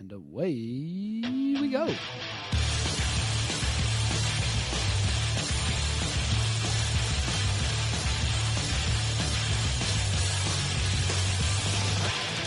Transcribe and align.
And 0.00 0.12
away 0.12 0.48
we 1.60 1.68
go. 1.70 1.86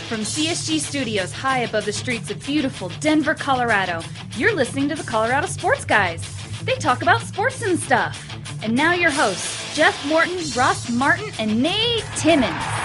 From 0.08 0.20
CSG 0.20 0.80
Studios 0.80 1.30
high 1.30 1.60
above 1.60 1.84
the 1.84 1.92
streets 1.92 2.28
of 2.32 2.44
beautiful 2.44 2.90
Denver, 2.98 3.34
Colorado, 3.34 4.02
you're 4.36 4.54
listening 4.54 4.88
to 4.88 4.96
the 4.96 5.04
Colorado 5.04 5.46
Sports 5.46 5.84
Guys. 5.84 6.24
They 6.64 6.74
talk 6.74 7.02
about 7.02 7.20
sports 7.20 7.62
and 7.62 7.78
stuff. 7.78 8.20
And 8.64 8.74
now 8.74 8.94
your 8.94 9.10
hosts, 9.12 9.76
Jeff 9.76 10.04
Morton, 10.08 10.38
Ross 10.56 10.90
Martin, 10.90 11.30
and 11.38 11.62
Nate 11.62 12.04
Timmons. 12.16 12.83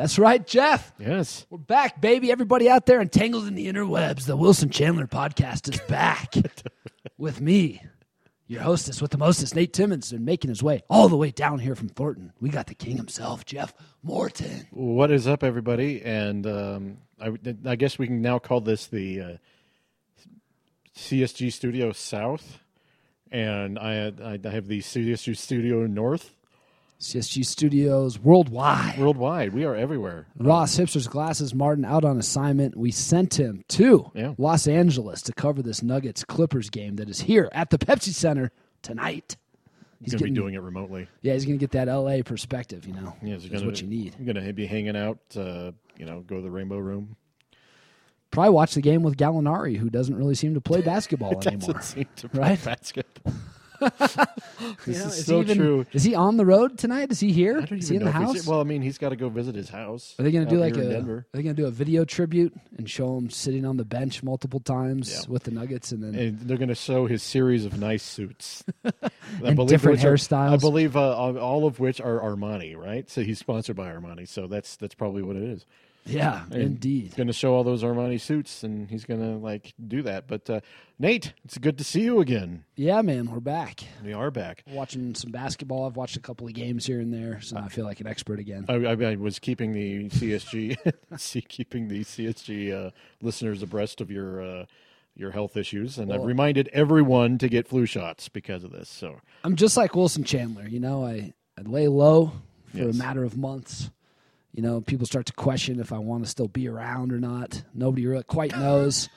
That's 0.00 0.18
right, 0.18 0.46
Jeff. 0.46 0.94
Yes. 0.98 1.44
We're 1.50 1.58
back, 1.58 2.00
baby. 2.00 2.32
Everybody 2.32 2.70
out 2.70 2.86
there 2.86 3.02
entangled 3.02 3.46
in 3.46 3.54
the 3.54 3.70
interwebs, 3.70 4.24
the 4.24 4.34
Wilson 4.34 4.70
Chandler 4.70 5.06
podcast 5.06 5.70
is 5.70 5.78
back 5.88 6.32
with 7.18 7.42
me, 7.42 7.82
your 8.46 8.62
hostess 8.62 9.02
with 9.02 9.10
the 9.10 9.18
mostest, 9.18 9.54
Nate 9.54 9.74
Timmons, 9.74 10.10
and 10.10 10.24
making 10.24 10.48
his 10.48 10.62
way 10.62 10.80
all 10.88 11.10
the 11.10 11.18
way 11.18 11.30
down 11.30 11.58
here 11.58 11.74
from 11.74 11.90
Thornton. 11.90 12.32
We 12.40 12.48
got 12.48 12.66
the 12.66 12.74
king 12.74 12.96
himself, 12.96 13.44
Jeff 13.44 13.74
Morton. 14.02 14.66
What 14.70 15.10
is 15.10 15.26
up, 15.26 15.44
everybody? 15.44 16.00
And 16.02 16.46
um, 16.46 16.96
I, 17.20 17.34
I 17.66 17.76
guess 17.76 17.98
we 17.98 18.06
can 18.06 18.22
now 18.22 18.38
call 18.38 18.62
this 18.62 18.86
the 18.86 19.20
uh, 19.20 19.36
CSG 20.96 21.52
Studio 21.52 21.92
South, 21.92 22.60
and 23.30 23.78
I, 23.78 24.06
I 24.06 24.38
I 24.42 24.48
have 24.48 24.66
the 24.66 24.80
CSG 24.80 25.36
Studio 25.36 25.86
North 25.86 26.39
CSG 27.00 27.46
Studios 27.46 28.18
worldwide. 28.18 28.98
worldwide. 28.98 29.54
We 29.54 29.64
are 29.64 29.74
everywhere. 29.74 30.26
Ross 30.36 30.76
Hipster's 30.78 31.08
Glasses 31.08 31.54
Martin 31.54 31.84
out 31.86 32.04
on 32.04 32.18
assignment. 32.18 32.76
We 32.76 32.90
sent 32.90 33.40
him 33.40 33.64
to 33.68 34.10
Yeah. 34.14 34.34
Los 34.36 34.66
Angeles 34.68 35.22
to 35.22 35.32
cover 35.32 35.62
this 35.62 35.82
Nuggets 35.82 36.24
Clippers 36.24 36.68
game 36.68 36.96
that 36.96 37.08
is 37.08 37.20
here 37.22 37.48
at 37.52 37.70
the 37.70 37.78
Pepsi 37.78 38.12
Center 38.12 38.52
tonight. 38.82 39.36
He's 40.02 40.12
going 40.12 40.18
to 40.18 40.24
be 40.24 40.30
doing 40.30 40.54
it 40.54 40.60
remotely. 40.62 41.08
Yeah, 41.22 41.34
he's 41.34 41.44
going 41.46 41.58
to 41.58 41.62
get 41.66 41.72
that 41.72 41.88
LA 41.94 42.22
perspective, 42.22 42.86
you 42.86 42.92
know. 42.94 43.14
Yeah, 43.22 43.36
That's 43.50 43.64
what 43.64 43.80
you 43.80 43.86
need. 43.86 44.14
You're 44.18 44.32
going 44.34 44.46
to 44.46 44.52
be 44.52 44.66
hanging 44.66 44.96
out. 44.96 45.18
Uh, 45.36 45.72
you 45.98 46.04
know, 46.06 46.20
go 46.20 46.36
to 46.36 46.42
the 46.42 46.50
Rainbow 46.50 46.78
Room. 46.78 47.16
Probably 48.30 48.50
watch 48.50 48.74
the 48.74 48.80
game 48.80 49.02
with 49.02 49.16
Gallinari, 49.16 49.76
who 49.76 49.90
doesn't 49.90 50.14
really 50.14 50.34
seem 50.34 50.54
to 50.54 50.60
play 50.60 50.80
basketball 50.82 51.40
anymore. 51.46 51.74
Doesn't 51.74 51.82
seem 51.82 52.06
to 52.16 52.28
play 52.28 52.40
Right? 52.50 52.64
basketball. 52.64 53.32
This 54.86 54.98
know, 54.98 55.06
is 55.06 55.16
he 55.16 55.22
so 55.22 55.40
even- 55.40 55.56
true. 55.56 55.86
Is 55.92 56.02
he 56.04 56.14
on 56.14 56.36
the 56.36 56.44
road 56.46 56.78
tonight? 56.78 57.10
Is 57.10 57.20
he 57.20 57.32
here? 57.32 57.58
I 57.60 57.64
don't 57.64 57.78
is 57.78 57.88
he 57.88 57.94
even 57.96 58.06
in 58.08 58.12
the 58.12 58.18
house? 58.18 58.46
Well, 58.46 58.60
I 58.60 58.64
mean, 58.64 58.82
he's 58.82 58.98
got 58.98 59.08
to 59.10 59.16
go 59.16 59.28
visit 59.28 59.54
his 59.54 59.68
house. 59.68 60.14
are 60.18 60.22
they 60.22 60.30
going 60.30 60.44
to 60.46 60.50
do 60.50 60.58
like 60.60 60.76
a? 60.76 60.98
in 60.98 61.08
Are 61.10 61.26
they 61.32 61.42
going 61.42 61.54
to 61.56 61.62
do 61.62 61.66
a 61.66 61.70
video 61.70 62.04
tribute 62.04 62.54
and 62.76 62.88
show 62.88 63.16
him 63.16 63.30
sitting 63.30 63.64
on 63.64 63.76
the 63.78 63.84
bench 63.84 64.22
multiple 64.22 64.60
times 64.60 65.10
Yeah. 65.12 65.32
with 65.32 65.44
the 65.44 65.50
Nuggets, 65.50 65.92
and 65.92 66.02
then 66.02 66.14
and 66.14 66.40
they're 66.40 66.58
going 66.58 66.68
to 66.68 66.74
show 66.74 67.06
his 67.06 67.22
series 67.22 67.64
of 67.64 67.78
nice 67.78 68.02
suits, 68.02 68.64
And 69.44 69.68
different 69.68 70.04
are- 70.04 70.14
hairstyles. 70.14 70.52
I 70.52 70.56
believe 70.56 70.96
uh, 70.96 71.14
all 71.16 71.38
all 71.38 71.66
of 71.66 71.80
which 71.80 72.00
are 72.00 72.18
Armani, 72.20 72.76
right? 72.76 73.08
So 73.10 73.22
he's 73.22 73.38
sponsored 73.38 73.76
by 73.76 73.90
Armani, 73.90 74.28
so 74.28 74.46
that's 74.46 74.76
that's 74.76 74.94
probably 74.94 75.22
what 75.22 75.36
it 75.36 75.42
is. 75.42 75.64
Yeah, 76.06 76.44
And 76.50 76.62
indeed. 76.62 77.02
He's 77.04 77.14
going 77.14 77.26
to 77.26 77.32
show 77.32 77.54
all 77.54 77.62
those 77.64 77.82
Armani 77.82 78.20
suits, 78.20 78.62
and 78.64 78.88
he's 78.90 79.04
going 79.04 79.20
to 79.20 79.38
like 79.38 79.74
do 79.86 80.02
that. 80.02 80.26
But 80.26 80.48
uh, 80.50 80.60
Nate, 80.98 81.34
it's 81.44 81.58
good 81.58 81.78
to 81.78 81.84
see 81.84 82.02
you 82.02 82.20
again. 82.20 82.64
Yeah, 82.76 83.02
man, 83.02 83.30
we're 83.30 83.40
back. 83.40 83.80
We 84.04 84.12
are 84.12 84.30
back. 84.30 84.64
Watching 84.68 85.14
some 85.14 85.30
basketball. 85.30 85.86
I've 85.86 85.96
watched 85.96 86.16
a 86.16 86.20
couple 86.20 86.46
of 86.46 86.52
games 86.54 86.86
here 86.86 87.00
and 87.00 87.12
there, 87.12 87.40
so 87.40 87.56
I 87.58 87.68
feel 87.68 87.84
like 87.84 88.00
an 88.00 88.06
expert 88.06 88.38
again. 88.38 88.64
I, 88.68 88.74
I, 88.74 88.92
I 89.12 89.16
was 89.16 89.38
keeping 89.38 89.72
the 89.72 90.08
CSG, 90.08 90.76
see, 91.18 91.40
keeping 91.42 91.88
the 91.88 92.00
CSG 92.00 92.86
uh, 92.88 92.90
listeners 93.22 93.62
abreast 93.62 94.00
of 94.00 94.10
your. 94.10 94.42
Uh, 94.42 94.66
your 95.16 95.32
health 95.32 95.56
issues, 95.56 95.98
and 95.98 96.10
I've 96.12 96.22
reminded 96.22 96.68
everyone 96.72 97.36
to 97.38 97.48
get 97.48 97.66
flu 97.68 97.84
shots 97.84 98.28
because 98.28 98.62
of 98.64 98.70
this. 98.70 98.88
So 98.88 99.18
I'm 99.44 99.56
just 99.56 99.76
like 99.76 99.94
Wilson 99.94 100.22
Chandler. 100.24 100.66
You 100.66 100.78
know, 100.80 101.04
I, 101.04 101.34
I 101.58 101.62
lay 101.62 101.88
low 101.88 102.32
for 102.70 102.78
Yes. 102.78 102.94
a 102.94 102.96
matter 102.98 103.24
of 103.24 103.36
months. 103.36 103.90
You 104.52 104.62
know, 104.62 104.80
people 104.80 105.06
start 105.06 105.26
to 105.26 105.32
question 105.32 105.78
if 105.80 105.92
I 105.92 105.98
want 105.98 106.24
to 106.24 106.30
still 106.30 106.48
be 106.48 106.68
around 106.68 107.12
or 107.12 107.20
not. 107.20 107.62
Nobody 107.74 108.06
really 108.06 108.24
quite 108.24 108.52
knows. 108.56 109.08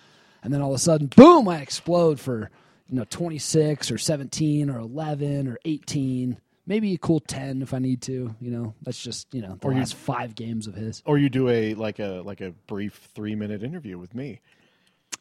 And 0.44 0.54
then 0.54 0.62
all 0.62 0.70
of 0.70 0.76
a 0.76 0.80
sudden, 0.80 1.08
boom, 1.08 1.48
I 1.48 1.60
explode 1.62 2.20
for, 2.20 2.52
you 2.88 2.96
know, 2.96 3.06
26 3.10 3.90
or 3.92 3.98
17 3.98 4.70
or 4.70 4.78
11 4.80 5.48
or 5.48 5.58
18. 5.66 6.38
Maybe 6.68 6.94
a 6.94 6.98
cool 6.98 7.20
10 7.20 7.62
if 7.62 7.74
I 7.74 7.80
need 7.80 8.02
to. 8.04 8.36
You 8.40 8.52
know, 8.52 8.74
that's 8.84 9.02
just, 9.02 9.34
you 9.34 9.42
know, 9.42 9.58
the 9.60 9.68
Or 9.68 9.74
you- 9.74 9.80
last 9.80 9.96
five 9.96 10.36
games 10.36 10.68
of 10.68 10.76
his. 10.76 11.02
or 11.06 11.18
you 11.18 11.30
do 11.30 11.50
a 11.50 11.74
like 11.74 12.00
a 12.00 12.22
like 12.24 12.40
a 12.42 12.52
brief 12.68 13.10
three 13.16 13.36
minute 13.36 13.64
interview 13.64 13.98
with 13.98 14.14
me. 14.14 14.40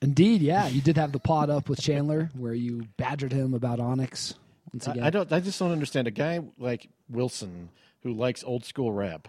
Indeed, 0.01 0.43
yeah. 0.43 0.67
You 0.69 0.81
did 0.81 0.97
have 0.97 1.13
the 1.13 1.21
pod 1.21 1.49
up 1.51 1.69
with 1.69 1.81
Chandler 1.81 2.31
where 2.37 2.55
you 2.55 2.87
badgered 2.97 3.33
him 3.33 3.55
about 3.55 3.79
Onyx 3.81 4.35
once 4.73 4.87
again. 4.89 5.03
I, 5.05 5.07
I 5.07 5.11
don't. 5.11 5.33
I 5.33 5.41
just 5.41 5.59
don't 5.59 5.71
understand 5.71 6.09
a 6.09 6.11
guy 6.11 6.41
like 6.59 6.89
Wilson 7.09 7.69
who 8.03 8.13
likes 8.13 8.43
old 8.45 8.65
school 8.65 8.93
rap 8.93 9.29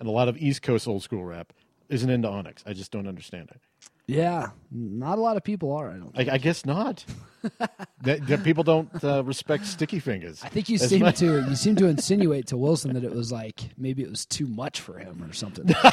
and 0.00 0.08
a 0.08 0.12
lot 0.12 0.28
of 0.28 0.36
East 0.38 0.62
Coast 0.62 0.88
old 0.88 1.02
school 1.02 1.24
rap 1.24 1.52
isn't 1.88 2.10
into 2.10 2.28
Onyx. 2.28 2.64
I 2.66 2.72
just 2.72 2.90
don't 2.90 3.06
understand 3.06 3.50
it. 3.50 3.60
yeah, 4.06 4.48
not 4.70 5.18
a 5.18 5.20
lot 5.20 5.36
of 5.36 5.44
people 5.44 5.72
are, 5.72 5.90
I 5.90 5.96
don't 5.98 6.14
think. 6.14 6.28
I, 6.28 6.34
I 6.34 6.38
guess 6.38 6.64
not. 6.66 7.04
that, 8.02 8.26
that 8.26 8.44
people 8.44 8.64
don't 8.64 8.88
uh, 9.04 9.22
respect 9.24 9.66
Sticky 9.66 10.00
Fingaz. 10.00 10.44
I 10.44 10.48
think 10.48 10.68
you 10.68 10.78
seem 10.78 11.00
much- 11.00 11.18
to 11.18 11.44
you 11.48 11.56
seem 11.56 11.76
to 11.76 11.86
insinuate 11.86 12.46
to 12.48 12.56
Wilson 12.56 12.94
that 12.94 13.04
it 13.04 13.14
was 13.14 13.30
like 13.32 13.60
maybe 13.78 14.02
it 14.02 14.10
was 14.10 14.26
too 14.26 14.46
much 14.46 14.80
for 14.80 14.98
him 14.98 15.22
or 15.22 15.32
something. 15.32 15.68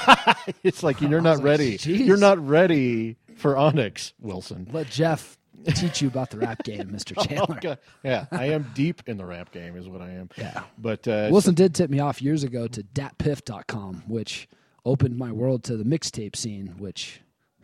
It's 0.64 0.82
like 0.82 1.02
you're 1.02 1.22
not 1.22 1.38
like, 1.38 1.46
ready. 1.46 1.78
You're 1.84 2.16
not 2.18 2.40
ready 2.46 3.18
for 3.36 3.58
Onyx, 3.58 4.14
Wilson. 4.20 4.68
Let 4.72 4.90
Jeff 4.90 5.38
teach 5.66 6.02
you 6.02 6.08
about 6.08 6.30
the 6.30 6.38
rap 6.40 6.64
game, 6.64 6.92
Mister 6.92 7.16
Chandler. 7.24 7.58
Okay. 7.58 7.78
Yeah, 8.04 8.26
I 8.32 8.46
am 8.48 8.72
deep 8.74 9.02
in 9.08 9.18
the 9.18 9.26
rap 9.26 9.52
game, 9.52 9.76
is 9.76 9.88
what 9.90 10.02
I 10.02 10.12
am. 10.12 10.30
Yeah. 10.38 10.64
But 10.78 11.08
uh, 11.08 11.30
Wilson 11.32 11.56
did 11.56 11.76
tip 11.76 11.90
me 11.90 12.00
off 12.00 12.22
years 12.22 12.44
ago 12.44 12.68
to 12.68 12.84
datpiff.com, 12.84 14.04
which 14.08 14.48
opened 14.86 15.18
my 15.18 15.32
world 15.32 15.64
to 15.66 15.78
the 15.78 15.84
mixtape 15.84 16.36
scene, 16.36 16.76
which 16.78 17.22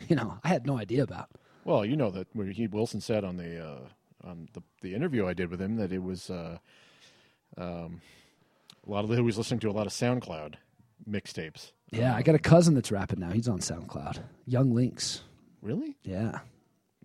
you 0.07 0.15
know 0.15 0.39
I 0.43 0.49
had 0.49 0.65
no 0.65 0.77
idea 0.77 1.03
about. 1.03 1.29
Well, 1.65 1.85
you 1.85 1.95
know 1.95 2.11
that 2.11 2.27
he 2.53 2.67
Wilson 2.67 3.01
said 3.01 3.23
on 3.23 3.37
the 3.37 3.65
uh, 3.65 3.79
on 4.23 4.49
the 4.53 4.61
the 4.81 4.93
interview 4.93 5.25
I 5.27 5.33
did 5.33 5.49
with 5.49 5.61
him 5.61 5.77
that 5.77 5.91
it 5.91 6.03
was 6.03 6.29
uh, 6.29 6.57
um, 7.57 8.01
a 8.85 8.91
lot 8.91 9.03
of 9.05 9.11
he 9.11 9.21
was 9.21 9.37
listening 9.37 9.59
to 9.61 9.69
a 9.69 9.71
lot 9.71 9.87
of 9.87 9.93
SoundCloud 9.93 10.55
mixtapes. 11.09 11.71
Yeah, 11.91 12.15
I 12.15 12.21
got 12.23 12.35
a 12.35 12.39
cousin 12.39 12.73
that's 12.73 12.91
rapping 12.91 13.19
now. 13.19 13.29
He's 13.29 13.47
on 13.47 13.59
SoundCloud. 13.59 14.19
Young 14.47 14.73
Links. 14.73 15.21
Really? 15.61 15.95
Yeah, 16.03 16.39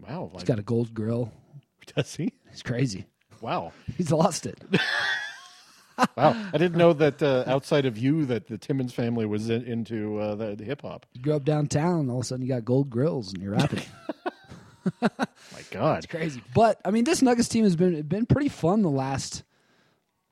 Wow. 0.00 0.30
he's 0.34 0.44
got 0.44 0.58
a 0.58 0.62
gold 0.62 0.94
grill. 0.94 1.32
does 1.94 2.14
he? 2.14 2.32
He's 2.50 2.62
crazy. 2.62 3.06
Wow. 3.40 3.72
He's 3.96 4.10
lost 4.10 4.46
it. 4.46 4.58
Wow. 6.16 6.36
I 6.54 6.58
didn't 6.58 6.78
know 6.78 6.92
that 6.92 7.20
uh, 7.20 7.42
outside 7.48 7.84
of 7.84 7.98
you 7.98 8.24
that 8.26 8.46
the 8.46 8.56
Timmons 8.56 8.92
family 8.94 9.26
was 9.26 9.50
in, 9.50 9.64
into 9.64 10.18
uh, 10.20 10.36
the, 10.36 10.54
the 10.54 10.62
hip 10.62 10.82
hop. 10.82 11.06
You 11.12 11.20
grew 11.22 11.34
up 11.34 11.44
downtown, 11.44 12.08
all 12.08 12.18
of 12.18 12.22
a 12.22 12.24
sudden 12.24 12.46
you 12.46 12.48
got 12.52 12.64
gold 12.64 12.88
grills 12.88 13.32
and 13.32 13.42
you're 13.42 13.50
rapping. 13.54 13.82
My 15.02 15.26
God. 15.72 15.98
It's 15.98 16.06
crazy. 16.06 16.40
But 16.54 16.80
I 16.84 16.92
mean, 16.92 17.02
this 17.02 17.20
Nuggets 17.20 17.48
team 17.48 17.64
has 17.64 17.74
been 17.74 18.00
been 18.02 18.26
pretty 18.26 18.48
fun 18.48 18.82
the 18.82 18.90
last, 18.90 19.42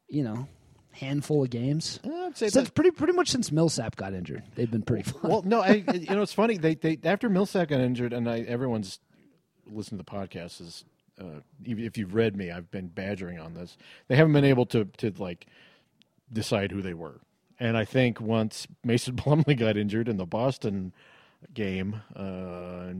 you 0.08 0.22
know, 0.22 0.46
handful 0.92 1.42
of 1.42 1.50
games. 1.50 2.00
I'd 2.04 2.36
say 2.36 2.48
Since 2.48 2.70
pretty 2.70 2.90
pretty 2.90 3.12
much 3.12 3.30
since 3.30 3.52
Millsap 3.52 3.96
got 3.96 4.14
injured, 4.14 4.44
they've 4.54 4.70
been 4.70 4.82
pretty 4.82 5.10
fun. 5.10 5.30
Well, 5.30 5.42
no, 5.42 5.60
I 5.62 5.84
you 5.92 6.14
know 6.14 6.22
it's 6.22 6.32
funny. 6.32 6.58
They 6.58 6.74
they 6.74 6.98
after 7.04 7.28
Millsap 7.28 7.68
got 7.68 7.80
injured, 7.80 8.12
and 8.12 8.28
I 8.28 8.40
everyone's 8.40 8.98
listened 9.66 9.98
to 9.98 10.04
the 10.04 10.10
podcast 10.10 10.60
is 10.60 10.84
uh, 11.20 11.40
if 11.64 11.96
you've 11.96 12.14
read 12.14 12.36
me, 12.36 12.50
I've 12.50 12.70
been 12.70 12.88
badgering 12.88 13.38
on 13.38 13.54
this. 13.54 13.76
They 14.08 14.16
haven't 14.16 14.32
been 14.32 14.44
able 14.44 14.66
to 14.66 14.84
to 14.98 15.12
like 15.18 15.46
decide 16.32 16.72
who 16.72 16.82
they 16.82 16.94
were, 16.94 17.20
and 17.58 17.76
I 17.76 17.84
think 17.84 18.20
once 18.20 18.66
Mason 18.84 19.16
Plumlee 19.16 19.58
got 19.58 19.76
injured 19.76 20.08
in 20.08 20.16
the 20.16 20.26
Boston 20.26 20.92
game 21.54 22.02
uh, 22.14 22.92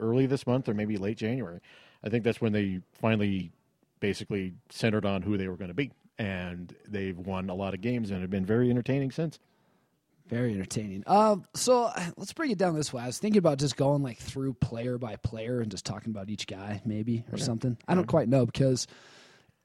early 0.00 0.26
this 0.26 0.46
month 0.46 0.68
or 0.68 0.74
maybe 0.74 0.96
late 0.96 1.18
January, 1.18 1.60
I 2.02 2.08
think 2.08 2.24
that's 2.24 2.40
when 2.40 2.52
they 2.52 2.80
finally 3.00 3.50
basically 4.00 4.54
centered 4.68 5.04
on 5.04 5.22
who 5.22 5.36
they 5.36 5.48
were 5.48 5.56
going 5.56 5.68
to 5.68 5.74
be. 5.74 5.90
And 6.18 6.74
they've 6.86 7.18
won 7.18 7.50
a 7.50 7.54
lot 7.54 7.74
of 7.74 7.80
games 7.80 8.10
and 8.10 8.20
have 8.20 8.30
been 8.30 8.46
very 8.46 8.70
entertaining 8.70 9.10
since. 9.10 9.38
Very 10.28 10.54
entertaining. 10.54 11.04
Um, 11.06 11.44
so 11.54 11.90
let's 12.16 12.32
break 12.32 12.50
it 12.50 12.58
down 12.58 12.74
this 12.74 12.92
way. 12.92 13.02
I 13.02 13.06
was 13.06 13.18
thinking 13.18 13.38
about 13.38 13.58
just 13.58 13.76
going 13.76 14.02
like 14.02 14.18
through 14.18 14.54
player 14.54 14.96
by 14.96 15.16
player 15.16 15.60
and 15.60 15.70
just 15.70 15.84
talking 15.84 16.10
about 16.10 16.30
each 16.30 16.46
guy, 16.46 16.80
maybe 16.84 17.24
or 17.30 17.36
something. 17.36 17.76
I 17.86 17.94
don't 17.94 18.06
quite 18.06 18.28
know 18.28 18.46
because 18.46 18.86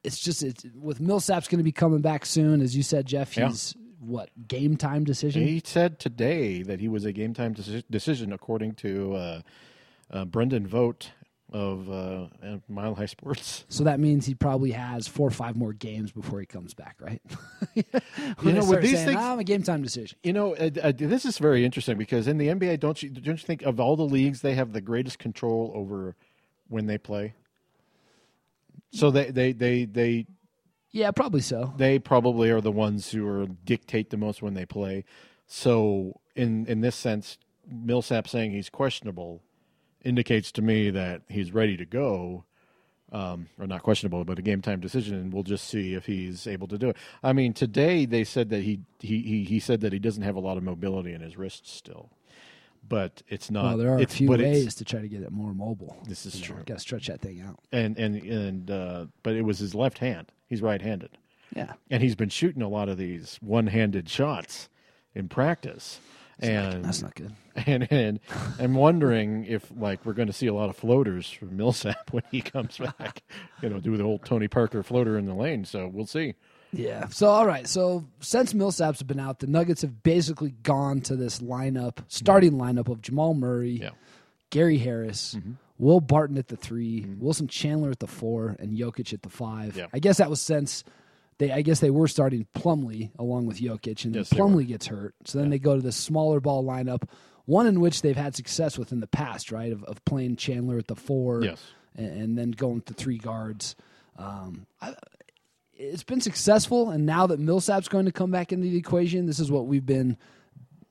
it's 0.03 0.19
just 0.19 0.43
it's, 0.43 0.65
with 0.75 0.99
Millsap's 0.99 1.47
going 1.47 1.59
to 1.59 1.63
be 1.63 1.71
coming 1.71 2.01
back 2.01 2.25
soon, 2.25 2.61
as 2.61 2.75
you 2.75 2.83
said, 2.83 3.05
Jeff. 3.05 3.35
Yeah. 3.37 3.47
He's 3.49 3.73
what 3.99 4.29
game 4.47 4.77
time 4.77 5.03
decision. 5.03 5.45
He 5.45 5.61
said 5.63 5.99
today 5.99 6.61
that 6.63 6.79
he 6.79 6.87
was 6.87 7.05
a 7.05 7.11
game 7.11 7.33
time 7.33 7.53
deci- 7.55 7.83
decision, 7.89 8.33
according 8.33 8.75
to 8.75 9.15
uh, 9.15 9.41
uh, 10.11 10.25
Brendan 10.25 10.67
Vogt 10.67 11.11
of 11.51 11.89
uh, 11.89 12.27
Mile 12.67 12.93
High 12.95 13.05
Sports. 13.07 13.65
So 13.69 13.83
that 13.85 13.99
means 13.99 14.25
he 14.25 14.35
probably 14.35 14.71
has 14.71 15.07
four 15.07 15.27
or 15.27 15.31
five 15.31 15.55
more 15.55 15.73
games 15.73 16.11
before 16.11 16.39
he 16.39 16.45
comes 16.45 16.73
back, 16.73 16.97
right? 16.99 17.21
You 18.43 18.53
know, 18.53 18.65
with 18.65 18.81
these 18.81 18.93
saying, 18.93 19.07
things- 19.07 19.17
"Ah, 19.19 19.33
I'm 19.33 19.39
a 19.39 19.43
game 19.43 19.63
time 19.63 19.81
decision. 19.81 20.17
You 20.23 20.33
know, 20.33 20.55
uh, 20.55 20.69
uh, 20.81 20.91
this 20.95 21.25
is 21.25 21.37
very 21.37 21.65
interesting 21.65 21.97
because 21.97 22.27
in 22.27 22.37
the 22.37 22.47
NBA, 22.47 22.79
don't 22.79 23.01
you 23.01 23.09
don't 23.09 23.25
you 23.41 23.45
think 23.45 23.61
of 23.63 23.79
all 23.79 23.95
the 23.95 24.03
leagues 24.05 24.41
they 24.41 24.53
have 24.55 24.73
the 24.73 24.81
greatest 24.81 25.17
control 25.19 25.71
over 25.75 26.15
when 26.67 26.85
they 26.87 26.97
play? 26.97 27.33
So 28.91 29.11
they 29.11 29.31
they 29.31 29.51
they 29.53 29.85
they 29.85 30.25
Yeah, 30.91 31.11
probably 31.11 31.41
so. 31.41 31.73
they 31.77 31.99
probably 31.99 32.49
are 32.49 32.61
the 32.61 32.71
ones 32.71 33.11
who 33.11 33.27
are 33.27 33.45
dictate 33.47 34.09
the 34.09 34.17
most 34.17 34.41
when 34.41 34.53
they 34.55 34.65
play. 34.65 35.05
So 35.47 36.19
in 36.35 36.65
in 36.67 36.81
this 36.81 36.95
sense, 36.95 37.37
Millsap 37.69 38.27
saying 38.27 38.51
he's 38.51 38.69
questionable 38.69 39.41
indicates 40.03 40.51
to 40.53 40.61
me 40.61 40.89
that 40.91 41.21
he's 41.29 41.53
ready 41.53 41.77
to 41.77 41.85
go. 41.85 42.45
Um, 43.11 43.47
or 43.59 43.65
not 43.65 43.81
questionable, 43.81 44.23
but 44.23 44.37
a 44.37 44.43
game 44.43 44.61
time 44.61 44.79
decision, 44.79 45.15
and 45.15 45.33
we'll 45.33 45.41
just 45.41 45.67
see 45.67 45.95
if 45.95 46.05
he's 46.05 46.45
able 46.45 46.67
to 46.67 46.77
do 46.77 46.89
it. 46.89 46.97
I 47.23 47.33
mean, 47.33 47.53
today 47.53 48.05
they 48.05 48.23
said 48.23 48.49
that 48.51 48.61
he 48.61 48.81
he 48.99 49.23
he, 49.23 49.43
he 49.45 49.59
said 49.59 49.81
that 49.81 49.91
he 49.91 49.97
doesn't 49.97 50.21
have 50.21 50.35
a 50.35 50.39
lot 50.39 50.57
of 50.57 50.63
mobility 50.63 51.13
in 51.13 51.21
his 51.21 51.35
wrists 51.35 51.71
still, 51.71 52.11
but 52.87 53.23
it's 53.27 53.49
not. 53.49 53.63
Well, 53.63 53.77
there 53.77 53.89
are 53.93 53.97
a 53.97 54.01
it's, 54.01 54.15
few 54.15 54.29
ways 54.29 54.75
to 54.75 54.85
try 54.85 55.01
to 55.01 55.07
get 55.07 55.23
it 55.23 55.31
more 55.31 55.55
mobile. 55.55 55.97
This 56.07 56.27
is 56.27 56.39
true. 56.39 56.57
Got 56.67 56.75
to 56.75 56.79
stretch 56.79 57.07
that 57.07 57.19
thing 57.19 57.41
out. 57.41 57.57
and 57.71 57.97
and 57.97 58.15
and 58.15 58.69
uh, 58.69 59.05
but 59.23 59.33
it 59.33 59.41
was 59.41 59.57
his 59.57 59.73
left 59.73 59.97
hand. 59.97 60.31
He's 60.45 60.61
right-handed. 60.61 61.17
Yeah. 61.55 61.73
and 61.89 62.03
he's 62.03 62.15
been 62.15 62.29
shooting 62.29 62.61
a 62.61 62.69
lot 62.69 62.89
of 62.89 62.97
these 62.99 63.39
one-handed 63.41 64.07
shots 64.07 64.69
in 65.15 65.29
practice. 65.29 65.99
And 66.41 66.85
That's 66.85 67.01
not 67.01 67.15
good. 67.15 67.33
and 67.65 67.87
and 67.91 68.19
I'm 68.59 68.73
wondering 68.75 69.45
if 69.45 69.69
like 69.77 70.05
we're 70.05 70.13
going 70.13 70.27
to 70.27 70.33
see 70.33 70.47
a 70.47 70.53
lot 70.53 70.69
of 70.69 70.77
floaters 70.77 71.29
from 71.29 71.57
Millsap 71.57 72.09
when 72.11 72.23
he 72.31 72.41
comes 72.41 72.77
back. 72.77 73.23
you 73.61 73.69
know, 73.69 73.79
do 73.79 73.95
the 73.97 74.03
old 74.03 74.23
Tony 74.25 74.47
Parker 74.47 74.81
floater 74.83 75.17
in 75.17 75.25
the 75.25 75.33
lane. 75.33 75.65
So 75.65 75.87
we'll 75.87 76.05
see. 76.05 76.35
Yeah. 76.71 77.07
So 77.07 77.27
all 77.27 77.45
right. 77.47 77.67
So 77.67 78.05
since 78.19 78.53
Millsap's 78.53 79.03
been 79.03 79.19
out, 79.19 79.39
the 79.39 79.47
Nuggets 79.47 79.81
have 79.81 80.03
basically 80.03 80.51
gone 80.63 81.01
to 81.01 81.15
this 81.15 81.39
lineup, 81.39 81.97
starting 82.07 82.53
lineup 82.53 82.87
of 82.89 83.01
Jamal 83.01 83.33
Murray, 83.33 83.71
Yeah. 83.81 83.89
Gary 84.51 84.77
Harris, 84.77 85.35
Mm-hmm. 85.35 85.53
Will 85.77 86.01
Barton 86.01 86.37
at 86.37 86.49
the 86.49 86.57
3 86.57 87.05
Wilson 87.19 87.47
Chandler 87.47 87.89
at 87.91 87.99
the 87.99 88.07
four, 88.07 88.53
and 88.59 88.77
Jokic 88.77 89.13
at 89.13 89.21
the 89.21 89.29
five. 89.29 89.77
Yeah. 89.77 89.85
I 89.93 89.99
guess 89.99 90.17
that 90.17 90.29
was 90.29 90.41
since 90.41 90.83
they. 91.39 91.51
I 91.51 91.61
guess 91.63 91.79
they 91.79 91.89
were 91.89 92.07
starting 92.07 92.45
Plumlee 92.55 93.09
along 93.17 93.47
with 93.47 93.59
Jokic, 93.59 94.05
and 94.05 94.15
Yes, 94.15 94.29
then. 94.29 94.39
Plumlee 94.39 94.67
gets 94.67 94.85
hurt, 94.87 95.15
so 95.25 95.39
then 95.39 95.49
they 95.49 95.57
go 95.59 95.75
to 95.75 95.81
this 95.81 95.95
smaller 95.97 96.39
ball 96.39 96.63
lineup, 96.63 97.09
one 97.45 97.65
in 97.65 97.79
which 97.79 98.01
they've 98.03 98.15
had 98.15 98.35
success 98.35 98.77
with 98.77 98.91
in 98.91 98.99
the 98.99 99.07
past, 99.07 99.51
right? 99.51 99.71
Of, 99.71 99.83
of 99.85 100.05
playing 100.05 100.35
Chandler 100.35 100.77
at 100.77 100.85
the 100.87 100.95
four, 100.95 101.43
Yes. 101.43 101.59
and, 101.95 102.21
and 102.21 102.37
then 102.37 102.51
going 102.51 102.81
to 102.81 102.93
three 102.93 103.17
guards. 103.17 103.75
Um, 104.17 104.67
I, 104.81 104.93
it's 105.73 106.03
been 106.03 106.21
successful, 106.21 106.89
and 106.89 107.05
now 107.05 107.25
that 107.27 107.39
Millsap's 107.39 107.87
going 107.87 108.05
to 108.05 108.11
come 108.11 108.31
back 108.31 108.51
into 108.51 108.67
the 108.69 108.77
equation, 108.77 109.25
this 109.25 109.39
is 109.39 109.49
what 109.49 109.65
we've 109.65 109.85
been 109.85 110.17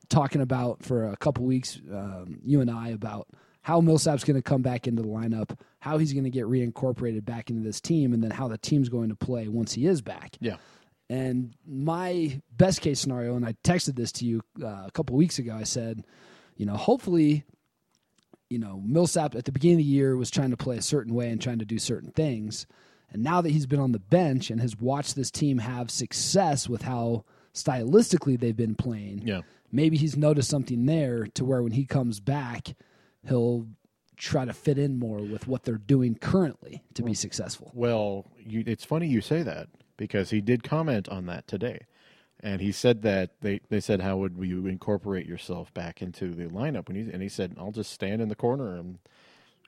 talking 0.09 0.41
about 0.41 0.83
for 0.83 1.05
a 1.05 1.15
couple 1.17 1.45
weeks. 1.45 1.79
Um, 1.93 2.39
you 2.43 2.59
and 2.61 2.71
I 2.71 2.89
about 2.89 3.27
how 3.61 3.81
Millsap's 3.81 4.23
going 4.23 4.35
to 4.37 4.41
come 4.41 4.63
back 4.63 4.87
into 4.87 5.03
the 5.03 5.07
lineup, 5.07 5.55
how 5.79 5.97
he's 5.97 6.11
going 6.13 6.25
to 6.25 6.29
get 6.29 6.45
reincorporated 6.45 7.23
back 7.25 7.49
into 7.49 7.63
this 7.63 7.79
team, 7.81 8.13
and 8.13 8.23
then 8.23 8.31
how 8.31 8.47
the 8.47 8.57
team's 8.57 8.89
going 8.89 9.09
to 9.09 9.15
play 9.15 9.47
once 9.47 9.73
he 9.73 9.85
is 9.85 10.01
back. 10.01 10.35
Yeah. 10.39 10.57
And 11.09 11.53
my 11.65 12.39
best 12.55 12.81
case 12.81 12.99
scenario, 12.99 13.35
and 13.35 13.45
I 13.45 13.53
texted 13.63 13.95
this 13.95 14.11
to 14.13 14.25
you 14.25 14.41
uh, 14.61 14.83
a 14.85 14.91
couple 14.93 15.15
weeks 15.15 15.39
ago. 15.39 15.55
I 15.55 15.63
said, 15.63 16.03
you 16.55 16.65
know, 16.65 16.75
hopefully, 16.75 17.45
you 18.49 18.59
know, 18.59 18.81
Millsap 18.85 19.35
at 19.35 19.45
the 19.45 19.51
beginning 19.51 19.77
of 19.77 19.85
the 19.85 19.91
year 19.91 20.15
was 20.17 20.29
trying 20.29 20.51
to 20.51 20.57
play 20.57 20.77
a 20.77 20.81
certain 20.81 21.13
way 21.15 21.29
and 21.29 21.41
trying 21.41 21.59
to 21.59 21.65
do 21.65 21.79
certain 21.79 22.11
things. 22.11 22.67
And 23.11 23.23
now 23.23 23.41
that 23.41 23.49
he's 23.49 23.65
been 23.65 23.79
on 23.79 23.91
the 23.91 23.99
bench 23.99 24.51
and 24.51 24.61
has 24.61 24.77
watched 24.77 25.15
this 25.15 25.31
team 25.31 25.57
have 25.59 25.89
success 25.89 26.69
with 26.69 26.83
how 26.83 27.25
stylistically 27.55 28.39
they've 28.39 28.55
been 28.55 28.75
playing, 28.75 29.23
Yeah. 29.25 29.41
maybe 29.71 29.97
he's 29.97 30.15
noticed 30.17 30.49
something 30.49 30.85
there 30.85 31.25
to 31.33 31.45
where 31.45 31.63
when 31.63 31.71
he 31.71 31.85
comes 31.85 32.19
back, 32.19 32.75
he'll 33.27 33.67
try 34.19 34.45
to 34.45 34.53
fit 34.53 34.77
in 34.77 34.99
more 34.99 35.17
with 35.19 35.47
what 35.47 35.63
they're 35.63 35.77
doing 35.79 36.13
currently 36.15 36.83
to 36.93 37.01
be 37.01 37.13
successful. 37.15 37.71
Well, 37.73 38.25
you, 38.37 38.63
it's 38.67 38.85
funny 38.85 39.07
you 39.07 39.21
say 39.21 39.41
that 39.43 39.69
because 39.97 40.29
he 40.29 40.41
did 40.41 40.63
comment 40.63 41.09
on 41.09 41.25
that 41.25 41.47
today, 41.47 41.87
and 42.41 42.61
he 42.61 42.71
said 42.71 43.01
that 43.01 43.31
they, 43.41 43.61
they 43.69 43.79
said 43.79 44.01
how 44.01 44.17
would 44.17 44.37
you 44.39 44.67
incorporate 44.67 45.25
yourself 45.25 45.73
back 45.73 46.01
into 46.01 46.35
the 46.35 46.45
lineup? 46.45 46.87
And 46.89 46.97
he 46.97 47.11
and 47.11 47.21
he 47.23 47.29
said 47.29 47.55
I'll 47.57 47.71
just 47.71 47.91
stand 47.91 48.21
in 48.21 48.27
the 48.29 48.35
corner 48.35 48.75
and 48.75 48.99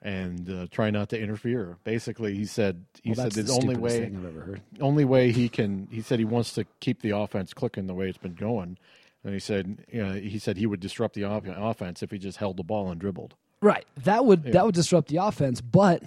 and 0.04 0.50
uh, 0.50 0.66
try 0.70 0.90
not 0.90 1.08
to 1.10 1.20
interfere. 1.20 1.78
Basically, 1.84 2.34
he 2.34 2.44
said 2.44 2.84
he 3.02 3.10
Well, 3.12 3.30
said 3.30 3.46
the, 3.46 3.52
only 3.52 3.76
way 3.76 4.04
I've 4.06 4.24
ever 4.26 4.40
heard. 4.40 4.60
only 4.80 5.04
way 5.04 5.32
he 5.32 5.48
can. 5.48 5.88
He 5.90 6.02
said 6.02 6.18
he 6.18 6.24
wants 6.24 6.52
to 6.54 6.66
keep 6.80 7.02
the 7.02 7.10
offense 7.16 7.54
clicking 7.54 7.86
the 7.86 7.94
way 7.94 8.08
it's 8.08 8.18
been 8.18 8.34
going. 8.34 8.78
And 9.24 9.32
he 9.32 9.38
said, 9.38 9.84
you 9.92 10.04
know, 10.04 10.14
he 10.14 10.40
said 10.40 10.56
he 10.56 10.66
would 10.66 10.80
disrupt 10.80 11.14
the 11.14 11.22
off- 11.22 11.44
offense 11.46 12.02
if 12.02 12.10
he 12.10 12.18
just 12.18 12.38
held 12.38 12.56
the 12.56 12.64
ball 12.64 12.90
and 12.90 13.00
dribbled. 13.00 13.34
Right. 13.62 13.86
That 14.04 14.26
would 14.26 14.42
that 14.52 14.66
would 14.66 14.74
disrupt 14.74 15.08
the 15.08 15.16
offense. 15.18 15.60
But 15.62 16.02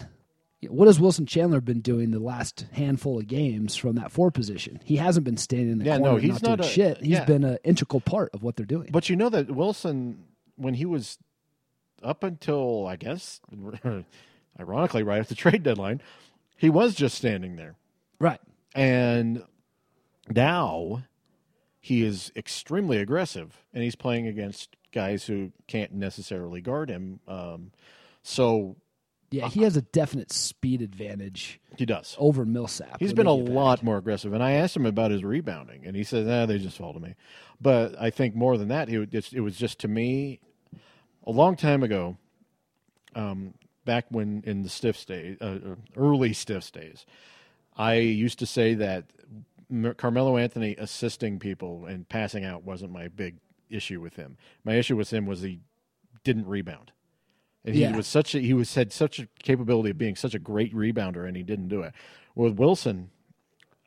what 0.68 0.88
has 0.88 1.00
Wilson 1.00 1.26
Chandler 1.26 1.62
been 1.62 1.80
doing 1.82 2.12
the 2.12 2.20
last 2.20 2.66
handful 2.74 3.18
of 3.20 3.28
games 3.28 3.76
from 3.76 3.96
that 3.96 4.12
four 4.12 4.30
position? 4.30 4.80
He 4.84 4.98
hasn't 4.98 5.24
been 5.24 5.38
standing 5.38 5.72
in 5.72 5.78
the 5.80 5.86
Yeah, 5.86 5.98
corner 5.98 6.12
no, 6.14 6.18
he's 6.18 6.42
not, 6.42 6.44
not 6.44 6.58
doing 6.60 6.70
a- 6.70 6.72
shit. 6.72 6.98
He's 7.00 7.08
yeah. 7.10 7.26
been 7.26 7.44
an 7.44 7.58
integral 7.64 8.02
part 8.02 8.32
of 8.34 8.44
what 8.44 8.56
they're 8.58 8.66
doing. 8.66 8.90
But 8.92 9.10
you 9.10 9.16
know 9.16 9.30
that 9.30 9.50
Wilson, 9.50 10.26
when 10.58 10.74
he 10.76 10.86
was 10.86 11.18
up 12.04 12.24
until 12.24 12.86
I 12.88 12.98
guess, 12.98 13.40
ironically, 14.60 15.04
right 15.04 15.20
at 15.20 15.30
the 15.30 15.36
trade 15.36 15.64
deadline, 15.64 16.02
he 16.58 16.70
was 16.70 16.94
just 16.96 17.16
standing 17.18 17.56
there, 17.58 17.76
right. 18.20 18.40
and 18.74 19.44
now 20.30 21.04
he 21.80 22.04
is 22.04 22.32
extremely 22.36 22.98
aggressive, 22.98 23.64
and 23.74 23.84
he's 23.84 23.96
playing 23.96 24.28
against 24.28 24.76
guys 24.96 25.26
who 25.26 25.52
can't 25.68 25.92
necessarily 25.94 26.62
guard 26.62 26.90
him. 26.90 27.20
Um, 27.28 27.72
so 28.24 28.76
Yeah, 29.30 29.48
he 29.50 29.62
has 29.62 29.78
a 29.78 29.82
definite 29.84 30.32
speed 30.32 30.82
advantage 30.82 31.60
he 31.78 31.86
does. 31.86 32.16
over 32.18 32.46
Millsap. 32.46 32.98
He's 33.00 33.14
been 33.14 33.28
a 33.28 33.34
lot 33.34 33.84
more 33.84 33.98
aggressive, 33.98 34.34
and 34.34 34.42
I 34.42 34.54
asked 34.54 34.76
him 34.76 34.86
about 34.88 35.12
his 35.12 35.24
rebounding, 35.24 35.86
and 35.86 35.96
he 35.96 36.04
said, 36.04 36.28
"Ah, 36.28 36.46
they 36.48 36.58
just 36.58 36.78
fall 36.78 36.94
to 36.94 37.00
me." 37.00 37.16
But 37.62 37.96
I 38.02 38.10
think 38.10 38.34
more 38.36 38.58
than 38.58 38.70
that, 38.70 38.88
he 38.88 38.98
would, 38.98 39.14
it's, 39.14 39.32
it 39.34 39.42
was 39.42 39.58
just 39.58 39.80
to 39.82 39.88
me 39.88 40.40
a 41.28 41.32
long 41.32 41.56
time 41.56 41.84
ago, 41.84 42.18
um, 43.16 43.54
back 43.84 44.06
when 44.10 44.42
in 44.46 44.64
the 44.64 44.70
stiff 44.70 45.06
days, 45.06 45.38
uh, 45.42 45.60
uh, 45.72 45.76
early 45.96 46.34
stiff 46.34 46.72
days. 46.72 47.06
I 47.78 47.96
used 47.96 48.40
to 48.40 48.46
say 48.46 48.74
that 48.76 49.06
Carmelo 49.98 50.38
Anthony 50.38 50.76
assisting 50.78 51.40
people 51.40 51.86
and 51.86 52.08
passing 52.08 52.46
out 52.46 52.64
wasn't 52.64 52.92
my 52.92 53.10
big 53.10 53.36
issue 53.70 54.02
with 54.02 54.16
him. 54.16 54.38
My 54.64 54.76
issue 54.76 54.96
with 54.96 55.12
him 55.12 55.26
was 55.26 55.42
he 55.42 55.60
didn't 56.24 56.48
rebound. 56.48 56.92
And 57.64 57.74
he 57.76 57.82
Yeah. 57.82 57.96
was 57.96 58.08
such 58.08 58.36
a 58.36 58.40
he 58.40 58.54
was 58.54 58.74
had 58.76 58.92
such 58.94 59.20
a 59.20 59.28
capability 59.42 59.90
of 59.90 59.98
being 59.98 60.16
such 60.16 60.36
a 60.36 60.40
great 60.40 60.74
rebounder 60.74 61.28
and 61.28 61.36
he 61.36 61.44
didn't 61.44 61.68
do 61.68 61.82
it. 61.82 61.94
With 62.36 62.58
Wilson, 62.60 63.10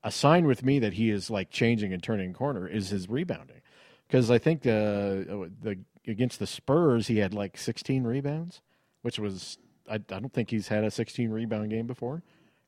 a 0.03 0.11
sign 0.11 0.47
with 0.47 0.65
me 0.65 0.79
that 0.81 0.95
he 0.95 1.11
is 1.11 1.31
like 1.31 1.51
changing 1.51 1.93
and 1.93 2.03
turning 2.03 2.33
corner 2.33 2.67
is 2.67 2.89
his 2.91 3.09
rebounding. 3.09 3.61
Because 4.07 4.31
I 4.31 4.39
think 4.39 4.63
the 4.63 5.51
the 5.63 5.79
against 6.11 6.39
the 6.39 6.47
Spurs 6.47 7.07
he 7.07 7.19
had 7.19 7.35
like 7.35 7.57
16 7.59 8.05
rebounds, 8.05 8.63
which 9.03 9.19
was 9.19 9.59
I, 9.89 9.95
I 9.95 9.99
don't 9.99 10.33
think 10.33 10.51
he's 10.51 10.69
had 10.69 10.85
a 10.85 10.91
16 10.91 11.31
rebound 11.31 11.71
game 11.71 11.87
before. 11.87 12.17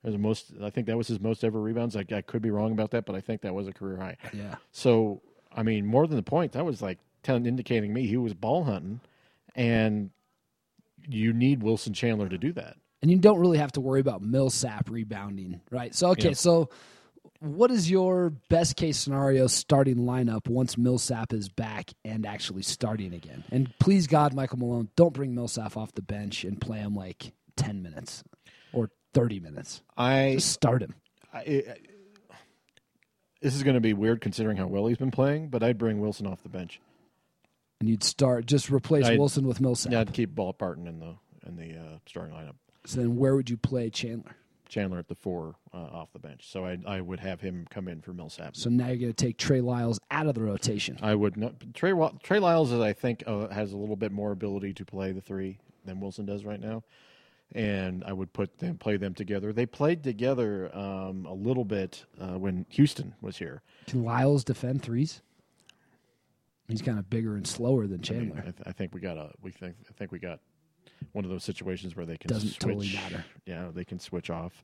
It 0.02 0.06
was 0.06 0.14
the 0.14 0.18
most 0.18 0.52
I 0.62 0.70
think 0.70 0.86
that 0.86 0.96
was 0.96 1.08
his 1.08 1.20
most 1.20 1.42
ever 1.44 1.60
rebounds. 1.60 1.96
I, 1.96 2.04
I 2.12 2.20
could 2.22 2.40
be 2.42 2.50
wrong 2.50 2.72
about 2.72 2.90
that, 2.92 3.04
but 3.04 3.16
I 3.16 3.20
think 3.20 3.40
that 3.42 3.54
was 3.54 3.66
a 3.68 3.72
career 3.72 3.96
high. 3.96 4.16
Yeah. 4.32 4.56
So 4.70 5.22
I 5.54 5.62
mean, 5.62 5.86
more 5.86 6.06
than 6.06 6.16
the 6.16 6.22
point, 6.22 6.52
that 6.52 6.64
was 6.64 6.80
like 6.80 6.98
telling, 7.22 7.46
indicating 7.46 7.92
me 7.92 8.06
he 8.06 8.16
was 8.16 8.34
ball 8.34 8.64
hunting, 8.64 9.00
and 9.54 10.10
you 11.08 11.32
need 11.32 11.62
Wilson 11.62 11.92
Chandler 11.94 12.28
to 12.28 12.38
do 12.38 12.52
that. 12.52 12.76
And 13.02 13.10
you 13.10 13.18
don't 13.18 13.38
really 13.38 13.58
have 13.58 13.72
to 13.72 13.80
worry 13.80 14.00
about 14.00 14.22
Millsap 14.22 14.90
rebounding, 14.90 15.60
right? 15.70 15.94
So 15.94 16.10
okay, 16.10 16.28
Yeah. 16.28 16.34
so 16.34 16.68
what 17.40 17.70
is 17.70 17.90
your 17.90 18.30
best 18.50 18.76
case 18.76 18.98
scenario 18.98 19.46
starting 19.46 19.96
lineup 20.00 20.46
once 20.48 20.76
Millsap 20.76 21.32
is 21.32 21.48
back 21.48 21.90
and 22.04 22.26
actually 22.26 22.62
starting 22.62 23.14
again? 23.14 23.42
And 23.50 23.72
please 23.78 24.06
God, 24.06 24.34
Michael 24.34 24.58
Malone, 24.58 24.90
don't 24.96 25.14
bring 25.14 25.34
Millsap 25.34 25.76
off 25.76 25.92
the 25.94 26.02
bench 26.02 26.44
and 26.44 26.60
play 26.60 26.78
him 26.78 26.94
like 26.94 27.32
ten 27.56 27.82
minutes 27.82 28.22
or 28.72 28.90
thirty 29.14 29.40
minutes. 29.40 29.82
I, 29.96 30.34
Just 30.34 30.52
start 30.52 30.82
him. 30.82 30.94
I, 31.32 31.38
I 31.38 31.76
this 33.40 33.54
is 33.54 33.62
going 33.62 33.74
to 33.74 33.80
be 33.80 33.92
weird 33.92 34.20
considering 34.20 34.56
how 34.56 34.66
well 34.66 34.86
he's 34.86 34.98
been 34.98 35.10
playing, 35.10 35.48
but 35.48 35.62
I'd 35.62 35.78
bring 35.78 36.00
Wilson 36.00 36.26
off 36.26 36.42
the 36.42 36.48
bench. 36.48 36.80
And 37.80 37.88
you'd 37.88 38.04
start 38.04 38.46
just 38.46 38.70
replace 38.70 39.06
I'd- 39.06 39.18
Wilson 39.18 39.46
with 39.46 39.60
Millsap. 39.60 39.92
Yeah, 39.92 40.00
I'd 40.00 40.12
keep 40.12 40.34
Ball 40.34 40.52
Barton 40.52 40.86
in 40.86 41.00
the 41.00 41.14
in 41.46 41.56
the 41.56 41.78
uh, 41.78 41.98
starting 42.06 42.34
lineup. 42.34 42.54
So 42.84 43.00
then 43.00 43.16
where 43.16 43.34
would 43.34 43.48
you 43.50 43.56
play 43.56 43.90
Chandler? 43.90 44.36
Chandler 44.68 44.98
at 44.98 45.08
the 45.08 45.14
four 45.14 45.56
uh, 45.74 45.78
off 45.78 46.12
the 46.12 46.18
bench, 46.18 46.48
so 46.48 46.64
I 46.64 46.78
I 46.86 47.00
would 47.00 47.18
have 47.20 47.40
him 47.40 47.66
come 47.70 47.88
in 47.88 48.02
for 48.02 48.12
Millsap. 48.12 48.56
So 48.56 48.70
now 48.70 48.86
you're 48.86 48.96
going 48.96 49.12
to 49.12 49.24
take 49.24 49.36
Trey 49.36 49.60
Lyles 49.60 49.98
out 50.10 50.26
of 50.26 50.34
the 50.34 50.42
rotation. 50.42 50.96
I 51.02 51.14
would 51.14 51.36
not. 51.36 51.54
Trey 51.74 51.92
Trey 52.22 52.38
Lyles, 52.38 52.70
is, 52.70 52.80
I 52.80 52.92
think, 52.92 53.24
uh, 53.26 53.48
has 53.48 53.72
a 53.72 53.76
little 53.76 53.96
bit 53.96 54.12
more 54.12 54.30
ability 54.30 54.74
to 54.74 54.84
play 54.84 55.10
the 55.10 55.20
three 55.20 55.58
than 55.84 56.00
Wilson 56.00 56.24
does 56.24 56.44
right 56.44 56.60
now. 56.60 56.84
And 57.52 58.04
I 58.04 58.12
would 58.12 58.32
put 58.32 58.58
them 58.58 58.78
play 58.78 58.96
them 58.96 59.12
together. 59.14 59.52
They 59.52 59.66
played 59.66 60.04
together 60.04 60.70
um, 60.76 61.26
a 61.26 61.34
little 61.34 61.64
bit 61.64 62.04
uh, 62.20 62.38
when 62.38 62.64
Houston 62.70 63.14
was 63.20 63.38
here. 63.38 63.62
Can 63.88 64.04
Lyles 64.04 64.44
defend 64.44 64.82
threes? 64.82 65.20
He's 66.68 66.82
kind 66.82 66.98
of 67.00 67.10
bigger 67.10 67.34
and 67.34 67.44
slower 67.44 67.88
than 67.88 67.94
I, 67.94 67.96
mean, 67.96 68.02
Chandler. 68.02 68.38
I, 68.38 68.42
th- 68.42 68.54
I 68.66 68.72
think 68.72 68.94
we 68.94 69.00
got 69.00 69.16
a 69.18 69.32
we 69.42 69.50
think 69.50 69.74
I 69.88 69.92
think 69.94 70.12
we 70.12 70.20
got 70.20 70.38
one 71.12 71.24
of 71.24 71.30
those 71.30 71.42
situations 71.42 71.96
where 71.96 72.06
they 72.06 72.16
can 72.16 72.28
Doesn't 72.28 72.50
switch. 72.50 72.58
totally 72.60 72.92
matter. 72.94 73.24
Yeah, 73.46 73.70
they 73.74 73.84
can 73.84 73.98
switch 73.98 74.30
off 74.30 74.62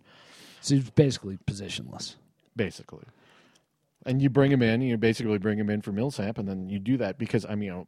So 0.61 0.77
he's 0.77 0.89
basically 0.91 1.39
positionless. 1.47 2.15
basically. 2.55 3.05
And 4.05 4.23
you 4.23 4.31
bring 4.31 4.53
him 4.53 4.63
in, 4.63 4.83
you 4.83 4.97
basically 4.97 5.39
bring 5.39 5.59
him 5.59 5.69
in 5.71 5.83
for 5.83 5.91
Millsap, 5.91 6.39
and 6.39 6.47
then 6.47 6.69
you 6.69 6.79
do 6.79 6.97
that 6.99 7.19
because 7.19 7.45
I 7.45 7.57
mean, 7.57 7.63
you 7.65 7.71
know, 7.73 7.87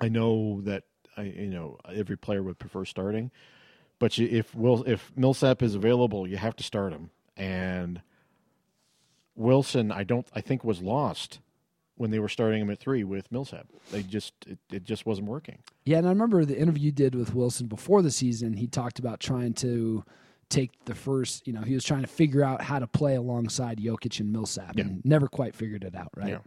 I 0.00 0.08
know 0.08 0.60
that 0.62 0.82
I 1.16 1.22
you 1.22 1.46
know 1.50 1.78
every 1.94 2.16
player 2.18 2.42
would 2.42 2.58
prefer 2.58 2.84
starting, 2.84 3.30
but 3.98 4.16
you, 4.18 4.28
if 4.30 4.54
Will 4.54 4.82
if 4.84 5.12
Millsap 5.16 5.62
is 5.62 5.74
available, 5.74 6.26
you 6.26 6.36
have 6.36 6.56
to 6.56 6.64
start 6.64 6.92
him. 6.92 7.10
And 7.36 8.00
Wilson, 9.36 9.92
I 9.92 10.04
don't, 10.04 10.26
I 10.34 10.40
think 10.40 10.64
was 10.64 10.80
lost 10.82 11.38
when 11.96 12.10
they 12.10 12.18
were 12.18 12.28
starting 12.28 12.60
him 12.62 12.70
at 12.70 12.78
three 12.78 13.04
with 13.04 13.30
Millsap. 13.32 13.66
They 13.90 14.02
just 14.02 14.32
it, 14.46 14.58
it 14.70 14.84
just 14.84 15.06
wasn't 15.06 15.28
working. 15.28 15.58
Yeah, 15.84 15.98
and 15.98 16.06
I 16.06 16.10
remember 16.10 16.44
the 16.44 16.58
interview 16.58 16.86
you 16.86 16.92
did 16.92 17.14
with 17.14 17.34
Wilson 17.34 17.66
before 17.66 18.02
the 18.02 18.10
season. 18.10 18.54
He 18.54 18.66
talked 18.66 18.98
about 18.98 19.20
trying 19.20 19.54
to 19.54 20.04
take 20.48 20.70
the 20.86 20.94
first, 20.94 21.46
you 21.46 21.52
know, 21.52 21.60
he 21.60 21.74
was 21.74 21.84
trying 21.84 22.00
to 22.00 22.06
figure 22.06 22.42
out 22.42 22.62
how 22.62 22.78
to 22.78 22.86
play 22.86 23.16
alongside 23.16 23.78
Jokic 23.78 24.18
and 24.20 24.32
Millsap 24.32 24.76
Yeah. 24.76 24.84
and 24.84 25.04
never 25.04 25.28
quite 25.28 25.54
figured 25.54 25.84
it 25.84 25.94
out, 25.94 26.08
right? 26.16 26.28
Yeah. 26.30 26.38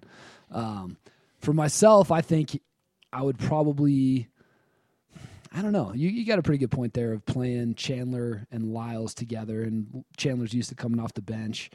Um, 0.51 0.98
for 1.39 1.53
myself, 1.53 2.12
I 2.12 2.22
think 2.22 2.60
I 3.13 3.22
would 3.22 3.38
probably, 3.38 4.27
I 5.53 5.62
don't 5.62 5.74
know. 5.74 5.91
You, 5.93 6.10
you 6.10 6.25
got 6.25 6.39
a 6.39 6.41
pretty 6.41 6.60
good 6.60 6.72
point 6.72 6.93
there 6.93 7.12
of 7.12 7.25
playing 7.25 7.75
Chandler 7.75 8.48
and 8.51 8.74
Lyles 8.74 9.13
together, 9.13 9.63
and 9.63 10.05
Chandler's 10.15 10.53
used 10.53 10.70
to 10.70 10.75
coming 10.75 11.00
off 11.00 11.13
the 11.13 11.22
bench. 11.22 11.70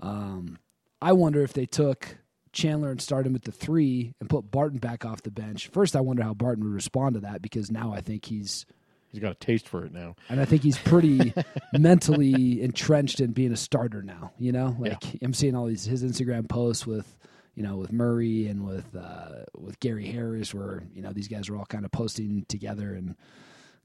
Um, 0.00 0.58
I 1.02 1.12
wonder 1.12 1.42
if 1.42 1.52
they 1.52 1.66
took 1.66 2.16
Chandler 2.52 2.90
and 2.90 3.00
started 3.00 3.28
him 3.28 3.36
at 3.36 3.42
the 3.42 3.52
three 3.52 4.14
and 4.20 4.28
put 4.30 4.50
Barton 4.50 4.78
back 4.78 5.04
off 5.04 5.22
the 5.22 5.30
bench. 5.30 5.68
First, 5.68 5.94
I 5.94 6.00
wonder 6.00 6.22
how 6.22 6.34
Barton 6.34 6.64
would 6.64 6.72
respond 6.72 7.14
to 7.14 7.20
that 7.20 7.42
because 7.42 7.70
now 7.70 7.92
I 7.92 8.00
think 8.00 8.24
he's, 8.24 8.64
He's 9.12 9.20
got 9.20 9.32
a 9.32 9.34
taste 9.34 9.68
for 9.68 9.84
it 9.84 9.92
now. 9.92 10.14
and 10.28 10.40
I 10.40 10.44
think 10.44 10.62
he's 10.62 10.78
pretty 10.78 11.34
mentally 11.72 12.62
entrenched 12.62 13.20
in 13.20 13.32
being 13.32 13.52
a 13.52 13.56
starter 13.56 14.02
now. 14.02 14.32
You 14.38 14.52
know, 14.52 14.76
like 14.78 15.02
I'm 15.22 15.34
seeing 15.34 15.54
all 15.56 15.66
these 15.66 15.84
his 15.84 16.04
Instagram 16.04 16.48
posts 16.48 16.86
with, 16.86 17.16
you 17.60 17.66
know, 17.66 17.76
with 17.76 17.92
Murray 17.92 18.46
and 18.46 18.66
with 18.66 18.96
uh, 18.96 19.44
with 19.54 19.78
Gary 19.80 20.06
Harris, 20.06 20.54
where 20.54 20.82
you 20.94 21.02
know 21.02 21.12
these 21.12 21.28
guys 21.28 21.50
are 21.50 21.56
all 21.58 21.66
kind 21.66 21.84
of 21.84 21.92
posting 21.92 22.46
together 22.48 22.94
and 22.94 23.14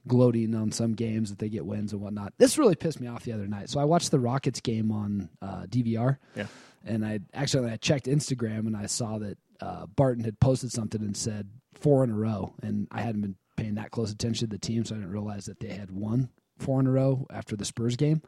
gloating 0.07 0.55
on 0.55 0.71
some 0.71 0.93
games 0.93 1.29
that 1.29 1.39
they 1.39 1.49
get 1.49 1.65
wins 1.65 1.91
and 1.91 2.01
whatnot. 2.01 2.31
This 2.37 2.57
really 2.57 2.75
pissed 2.75 3.01
me 3.01 3.07
off 3.07 3.25
the 3.25 3.33
other 3.33 3.49
night. 3.49 3.69
So 3.69 3.81
I 3.81 3.83
watched 3.83 4.11
the 4.11 4.19
Rockets 4.19 4.61
game 4.61 4.93
on 4.93 5.27
uh, 5.41 5.65
DVR. 5.67 6.19
Yeah. 6.37 6.45
And 6.85 7.05
I 7.05 7.19
actually 7.33 7.69
I 7.69 7.75
checked 7.75 8.05
Instagram 8.05 8.59
and 8.59 8.77
I 8.77 8.85
saw 8.85 9.17
that 9.17 9.37
uh, 9.59 9.87
Barton 9.87 10.23
had 10.23 10.39
posted 10.39 10.71
something 10.71 11.01
and 11.01 11.17
said 11.17 11.49
four 11.73 12.01
in 12.05 12.11
a 12.11 12.15
row, 12.15 12.53
and 12.63 12.87
I 12.91 13.01
hadn't 13.01 13.23
been 13.23 13.35
paying 13.57 13.75
that 13.75 13.91
close 13.91 14.09
attention 14.09 14.47
to 14.47 14.53
the 14.53 14.57
team, 14.57 14.85
so 14.85 14.95
I 14.95 14.99
didn't 14.99 15.11
realize 15.11 15.47
that 15.47 15.59
they 15.59 15.73
had 15.73 15.91
won 15.91 16.29
four 16.59 16.79
in 16.79 16.87
a 16.87 16.91
row 16.91 17.27
after 17.29 17.57
the 17.57 17.65
Spurs 17.65 17.97
game. 17.97 18.21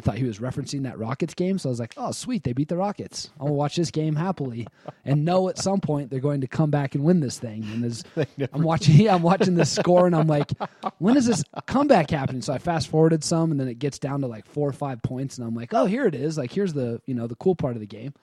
I 0.00 0.02
thought 0.02 0.16
he 0.16 0.24
was 0.24 0.38
referencing 0.38 0.84
that 0.84 0.98
Rockets 0.98 1.34
game, 1.34 1.58
so 1.58 1.68
I 1.68 1.72
was 1.72 1.78
like, 1.78 1.92
"Oh, 1.98 2.10
sweet, 2.10 2.42
they 2.42 2.54
beat 2.54 2.68
the 2.68 2.76
Rockets. 2.78 3.28
I'll 3.38 3.48
watch 3.48 3.76
this 3.76 3.90
game 3.90 4.16
happily, 4.16 4.66
and 5.04 5.26
know 5.26 5.50
at 5.50 5.58
some 5.58 5.78
point 5.78 6.08
they're 6.08 6.20
going 6.20 6.40
to 6.40 6.46
come 6.46 6.70
back 6.70 6.94
and 6.94 7.04
win 7.04 7.20
this 7.20 7.38
thing." 7.38 7.64
And 7.70 8.48
I'm 8.54 8.62
watching, 8.62 8.94
yeah, 8.94 9.14
I'm 9.14 9.20
watching 9.20 9.56
the 9.56 9.66
score, 9.66 10.06
and 10.06 10.16
I'm 10.16 10.26
like, 10.26 10.52
"When 11.00 11.18
is 11.18 11.26
this 11.26 11.44
comeback 11.66 12.10
happening?" 12.10 12.40
So 12.40 12.54
I 12.54 12.56
fast 12.56 12.88
forwarded 12.88 13.22
some, 13.22 13.50
and 13.50 13.60
then 13.60 13.68
it 13.68 13.78
gets 13.78 13.98
down 13.98 14.22
to 14.22 14.26
like 14.26 14.46
four 14.46 14.66
or 14.66 14.72
five 14.72 15.02
points, 15.02 15.36
and 15.36 15.46
I'm 15.46 15.54
like, 15.54 15.74
"Oh, 15.74 15.84
here 15.84 16.06
it 16.06 16.14
is! 16.14 16.38
Like 16.38 16.50
here's 16.50 16.72
the 16.72 17.02
you 17.04 17.14
know 17.14 17.26
the 17.26 17.36
cool 17.36 17.54
part 17.54 17.74
of 17.74 17.80
the 17.80 17.86
game," 17.86 18.14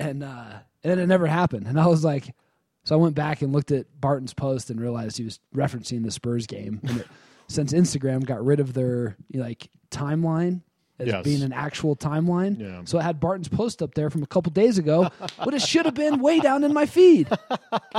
and 0.00 0.24
uh, 0.24 0.54
and 0.82 0.90
then 0.90 0.98
it 0.98 1.06
never 1.06 1.28
happened, 1.28 1.68
and 1.68 1.78
I 1.78 1.86
was 1.86 2.04
like, 2.04 2.34
so 2.82 2.96
I 2.96 2.98
went 2.98 3.14
back 3.14 3.42
and 3.42 3.52
looked 3.52 3.70
at 3.70 3.86
Barton's 4.00 4.34
post 4.34 4.70
and 4.70 4.80
realized 4.80 5.18
he 5.18 5.24
was 5.24 5.38
referencing 5.54 6.02
the 6.02 6.10
Spurs 6.10 6.48
game. 6.48 6.80
It, 6.82 7.06
since 7.48 7.72
Instagram 7.72 8.26
got 8.26 8.44
rid 8.44 8.58
of 8.58 8.74
their 8.74 9.16
like 9.32 9.68
timeline 9.92 10.62
as 10.98 11.06
Yes. 11.08 11.24
being 11.24 11.42
an 11.42 11.52
actual 11.52 11.94
timeline, 11.96 12.58
Yeah. 12.58 12.82
so 12.84 12.98
I 12.98 13.02
had 13.02 13.20
Barton's 13.20 13.48
post 13.48 13.82
up 13.82 13.94
there 13.94 14.08
from 14.10 14.22
a 14.22 14.26
couple 14.26 14.50
days 14.52 14.78
ago, 14.78 15.08
but 15.44 15.52
it 15.54 15.60
should 15.62 15.84
have 15.84 15.94
been 15.94 16.20
way 16.20 16.40
down 16.40 16.64
in 16.64 16.72
my 16.72 16.86
feed. 16.86 17.28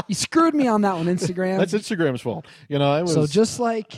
You 0.07 0.15
screwed 0.15 0.55
me 0.55 0.67
on 0.67 0.81
that 0.81 0.95
one, 0.95 1.05
Instagram. 1.05 1.59
That's 1.59 1.73
Instagram's 1.73 2.21
fault. 2.21 2.45
You 2.69 2.79
know, 2.79 2.91
I 2.91 3.01
was 3.03 3.13
So 3.13 3.27
just 3.27 3.59
like 3.59 3.93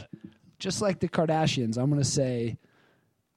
just 0.60 0.82
like 0.82 1.00
the 1.00 1.08
Kardashians, 1.08 1.78
I'm 1.78 1.90
going 1.90 2.02
to 2.02 2.08
say 2.08 2.58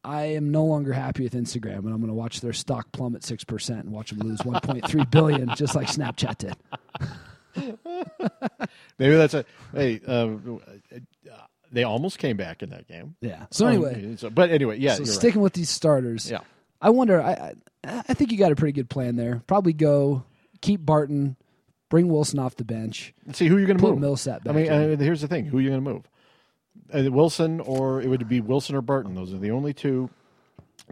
I 0.05 0.23
am 0.25 0.51
no 0.51 0.65
longer 0.65 0.93
happy 0.93 1.23
with 1.23 1.35
Instagram, 1.35 1.79
and 1.85 1.91
I'm 1.91 1.99
going 1.99 2.09
to 2.09 2.13
watch 2.15 2.41
their 2.41 2.53
stock 2.53 2.91
plummet 2.91 3.23
six 3.23 3.45
percent 3.45 3.85
and 3.85 3.93
watch 3.93 4.11
them 4.11 4.19
lose 4.27 4.41
1.3 4.41 5.11
billion, 5.13 5.55
just 5.55 5.77
like 5.77 5.87
Snapchat 5.87 6.39
did. 6.39 6.57
maybe 8.99 9.15
that's 9.15 9.35
a 9.35 9.45
hey. 9.73 10.01
Uh, 10.07 10.31
they 11.73 11.83
almost 11.85 12.19
came 12.19 12.37
back 12.37 12.63
in 12.63 12.71
that 12.71 12.87
game. 12.87 13.17
Yeah. 13.21 13.47
So 13.51 13.67
anyway, 13.67 14.05
Um, 14.05 14.17
so- 14.19 14.31
but 14.31 14.51
anyway, 14.51 14.79
yeah, 14.79 14.93
so 14.93 14.99
you're 14.99 15.07
right. 15.07 15.15
sticking 15.15 15.41
with 15.41 15.55
these 15.55 15.71
starters, 15.71 16.31
Yeah. 16.31 16.41
I 16.81 16.91
wonder. 16.91 17.21
I, 17.23 17.55
I 17.85 18.15
think 18.15 18.31
you 18.33 18.39
got 18.39 18.53
a 18.53 18.57
pretty 18.57 18.73
good 18.73 18.91
plan 18.91 19.17
there. 19.17 19.43
Probably 19.47 19.73
go 19.73 20.25
keep 20.61 20.85
Barton, 20.85 21.37
bring 21.89 22.09
Wilson 22.09 22.39
off 22.39 22.57
the 22.57 22.65
bench. 22.65 23.15
See 23.33 23.47
who 23.47 23.57
you're 23.57 23.67
going 23.67 23.79
to 23.79 23.83
Put 23.83 23.93
move. 23.93 24.01
Millsap 24.01 24.43
I 24.49 24.53
mean, 24.53 24.71
uh, 24.71 24.97
here's 24.97 25.21
the 25.21 25.29
thing: 25.29 25.45
who 25.47 25.59
are 25.59 25.61
you 25.61 25.71
going 25.71 25.85
to 25.85 25.91
move? 25.93 26.09
Uh, 26.93 27.11
Wilson, 27.13 27.61
or 27.61 28.01
it 28.03 28.09
would 28.09 28.29
be 28.29 28.41
Wilson 28.41 28.75
or 28.77 28.81
Barton. 28.83 29.15
Those 29.15 29.33
are 29.33 29.39
the 29.39 29.51
only 29.53 29.73
two 29.73 30.11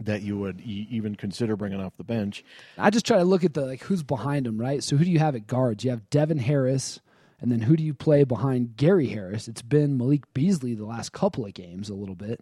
that 0.01 0.21
you 0.21 0.37
would 0.37 0.61
e- 0.61 0.87
even 0.89 1.15
consider 1.15 1.55
bringing 1.57 1.81
off 1.81 1.97
the 1.97 2.03
bench. 2.03 2.43
I 2.77 2.89
just 2.89 3.05
try 3.05 3.17
to 3.17 3.23
look 3.25 3.43
at 3.43 3.53
the 3.53 3.65
like 3.65 3.81
who's 3.83 4.01
behind 4.03 4.47
him, 4.47 4.57
right? 4.59 4.81
So 4.83 4.95
who 4.95 5.03
do 5.03 5.11
you 5.11 5.19
have 5.19 5.35
at 5.35 5.45
guards? 5.47 5.83
You 5.83 5.91
have 5.91 6.09
Devin 6.09 6.37
Harris, 6.37 7.01
and 7.41 7.51
then 7.51 7.61
who 7.61 7.75
do 7.75 7.83
you 7.83 7.93
play 7.93 8.23
behind 8.23 8.77
Gary 8.77 9.07
Harris? 9.07 9.47
It's 9.47 9.61
been 9.61 9.97
Malik 9.97 10.31
Beasley 10.33 10.75
the 10.75 10.85
last 10.85 11.11
couple 11.11 11.45
of 11.45 11.53
games 11.53 11.89
a 11.89 11.95
little 11.95 12.15
bit, 12.15 12.39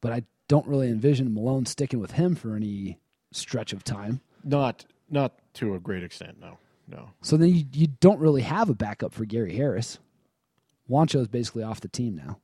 but 0.00 0.12
I 0.12 0.22
don't 0.48 0.66
really 0.66 0.88
envision 0.88 1.34
Malone 1.34 1.66
sticking 1.66 1.98
with 1.98 2.12
him 2.12 2.34
for 2.34 2.54
any 2.54 2.98
stretch 3.32 3.72
of 3.72 3.84
time. 3.84 4.20
Not 4.44 4.86
not 5.10 5.34
to 5.54 5.74
a 5.74 5.80
great 5.80 6.02
extent. 6.02 6.40
No, 6.40 6.58
no. 6.88 7.10
So 7.22 7.36
then 7.36 7.48
you, 7.50 7.64
you 7.72 7.88
don't 8.00 8.20
really 8.20 8.42
have 8.42 8.70
a 8.70 8.74
backup 8.74 9.12
for 9.12 9.24
Gary 9.24 9.56
Harris. 9.56 9.98
Juancho 10.88 11.20
is 11.20 11.28
basically 11.28 11.64
off 11.64 11.80
the 11.80 11.88
team 11.88 12.16
now 12.16 12.38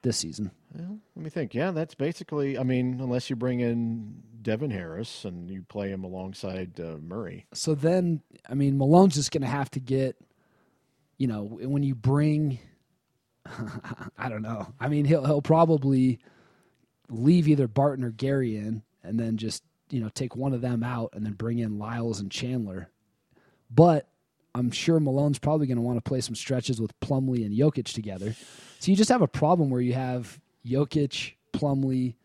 this 0.00 0.16
season. 0.16 0.50
Well, 0.74 0.98
let 1.14 1.22
me 1.22 1.30
think. 1.30 1.54
Yeah, 1.54 1.70
that's 1.70 1.94
basically. 1.94 2.58
I 2.58 2.62
mean, 2.62 2.98
unless 3.00 3.28
you 3.28 3.36
bring 3.36 3.60
in 3.60 4.22
Devin 4.40 4.70
Harris 4.70 5.24
and 5.24 5.50
you 5.50 5.62
play 5.62 5.90
him 5.90 6.04
alongside 6.04 6.80
uh, 6.80 6.96
Murray. 7.00 7.46
So 7.52 7.74
then, 7.74 8.22
I 8.48 8.54
mean, 8.54 8.78
Malone's 8.78 9.14
just 9.14 9.30
going 9.30 9.42
to 9.42 9.48
have 9.48 9.70
to 9.72 9.80
get, 9.80 10.16
you 11.22 11.28
know, 11.28 11.44
when 11.44 11.84
you 11.84 11.94
bring, 11.94 12.58
I 14.18 14.28
don't 14.28 14.42
know. 14.42 14.66
I 14.80 14.88
mean, 14.88 15.04
he'll 15.04 15.24
he'll 15.24 15.40
probably 15.40 16.18
leave 17.08 17.46
either 17.46 17.68
Barton 17.68 18.04
or 18.04 18.10
Gary 18.10 18.56
in, 18.56 18.82
and 19.04 19.20
then 19.20 19.36
just 19.36 19.62
you 19.88 20.00
know 20.00 20.08
take 20.08 20.34
one 20.34 20.52
of 20.52 20.62
them 20.62 20.82
out, 20.82 21.10
and 21.12 21.24
then 21.24 21.34
bring 21.34 21.60
in 21.60 21.78
Lyles 21.78 22.18
and 22.18 22.28
Chandler. 22.28 22.90
But 23.70 24.08
I'm 24.52 24.72
sure 24.72 24.98
Malone's 24.98 25.38
probably 25.38 25.68
going 25.68 25.76
to 25.76 25.82
want 25.82 25.96
to 25.96 26.02
play 26.02 26.20
some 26.20 26.34
stretches 26.34 26.80
with 26.80 26.98
Plumlee 26.98 27.46
and 27.46 27.56
Jokic 27.56 27.94
together. 27.94 28.34
So 28.80 28.90
you 28.90 28.96
just 28.96 29.10
have 29.10 29.22
a 29.22 29.28
problem 29.28 29.70
where 29.70 29.80
you 29.80 29.92
have 29.92 30.40
Jokic, 30.66 31.34
Plumlee, 31.52 32.16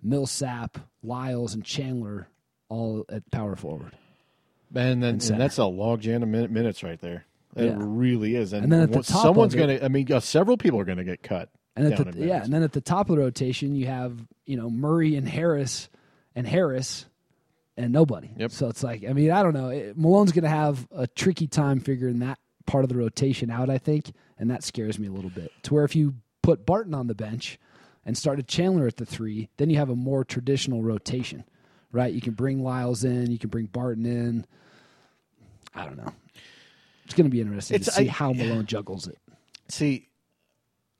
Millsap, 0.00 0.78
Lyles, 1.02 1.54
and 1.54 1.64
Chandler 1.64 2.28
all 2.68 3.04
at 3.08 3.28
power 3.32 3.56
forward. 3.56 3.96
And 4.72 5.02
then 5.02 5.14
and 5.14 5.22
center. 5.24 5.40
that's 5.40 5.58
a 5.58 5.64
log 5.64 6.02
jam 6.02 6.22
of 6.22 6.28
min- 6.28 6.52
minutes 6.52 6.84
right 6.84 7.00
there. 7.00 7.24
It 7.56 7.66
Yeah. 7.66 7.76
really 7.78 8.36
is. 8.36 8.52
And, 8.52 8.64
And 8.64 8.72
then 8.72 8.80
at 8.82 8.92
the 8.92 9.02
top 9.02 9.22
someone's 9.22 9.54
going 9.54 9.78
to. 9.78 9.84
I 9.84 9.88
mean, 9.88 10.10
uh, 10.12 10.20
several 10.20 10.56
people 10.56 10.80
are 10.80 10.84
going 10.84 10.98
to 10.98 11.04
get 11.04 11.22
cut. 11.22 11.50
And 11.76 11.92
at 11.92 12.12
the, 12.12 12.24
yeah, 12.24 12.42
and 12.44 12.52
then 12.52 12.62
at 12.62 12.72
the 12.72 12.80
top 12.80 13.10
of 13.10 13.16
the 13.16 13.22
rotation, 13.22 13.74
you 13.74 13.86
have 13.86 14.16
you 14.46 14.56
know 14.56 14.70
Murray 14.70 15.16
and 15.16 15.28
Harris 15.28 15.88
and 16.36 16.46
Harris 16.46 17.06
and 17.76 17.92
nobody. 17.92 18.30
Yep. 18.36 18.52
So 18.52 18.68
it's 18.68 18.84
like 18.84 19.04
I 19.08 19.12
mean 19.12 19.30
I 19.32 19.42
don't 19.42 19.54
know. 19.54 19.70
It, 19.70 19.98
Malone's 19.98 20.30
going 20.32 20.44
to 20.44 20.48
have 20.50 20.86
a 20.92 21.06
tricky 21.08 21.48
time 21.48 21.80
figuring 21.80 22.20
that 22.20 22.38
part 22.66 22.84
of 22.84 22.90
the 22.90 22.96
rotation 22.96 23.50
out. 23.50 23.70
I 23.70 23.78
think, 23.78 24.12
and 24.38 24.50
that 24.50 24.62
scares 24.62 24.98
me 25.00 25.08
a 25.08 25.12
little 25.12 25.30
bit. 25.30 25.50
To 25.64 25.74
where 25.74 25.84
if 25.84 25.96
you 25.96 26.14
put 26.42 26.64
Barton 26.64 26.94
on 26.94 27.08
the 27.08 27.14
bench 27.14 27.58
and 28.06 28.16
started 28.16 28.46
Chandler 28.46 28.86
at 28.86 28.96
the 28.96 29.06
three, 29.06 29.48
then 29.56 29.68
you 29.68 29.78
have 29.78 29.90
a 29.90 29.96
more 29.96 30.24
traditional 30.24 30.82
rotation, 30.82 31.42
right? 31.90 32.12
You 32.12 32.20
can 32.20 32.34
bring 32.34 32.62
Lyles 32.62 33.02
in, 33.02 33.32
you 33.32 33.38
can 33.38 33.50
bring 33.50 33.66
Barton 33.66 34.06
in. 34.06 34.46
I 35.74 35.84
don't 35.86 35.96
know. 35.96 36.12
It's 37.04 37.14
going 37.14 37.24
to 37.26 37.30
be 37.30 37.40
interesting 37.40 37.78
to 37.80 37.90
see 37.90 38.08
I- 38.08 38.12
how 38.12 38.32
Malone 38.32 38.66
juggles 38.66 39.06
it. 39.08 39.18
see 39.68 40.08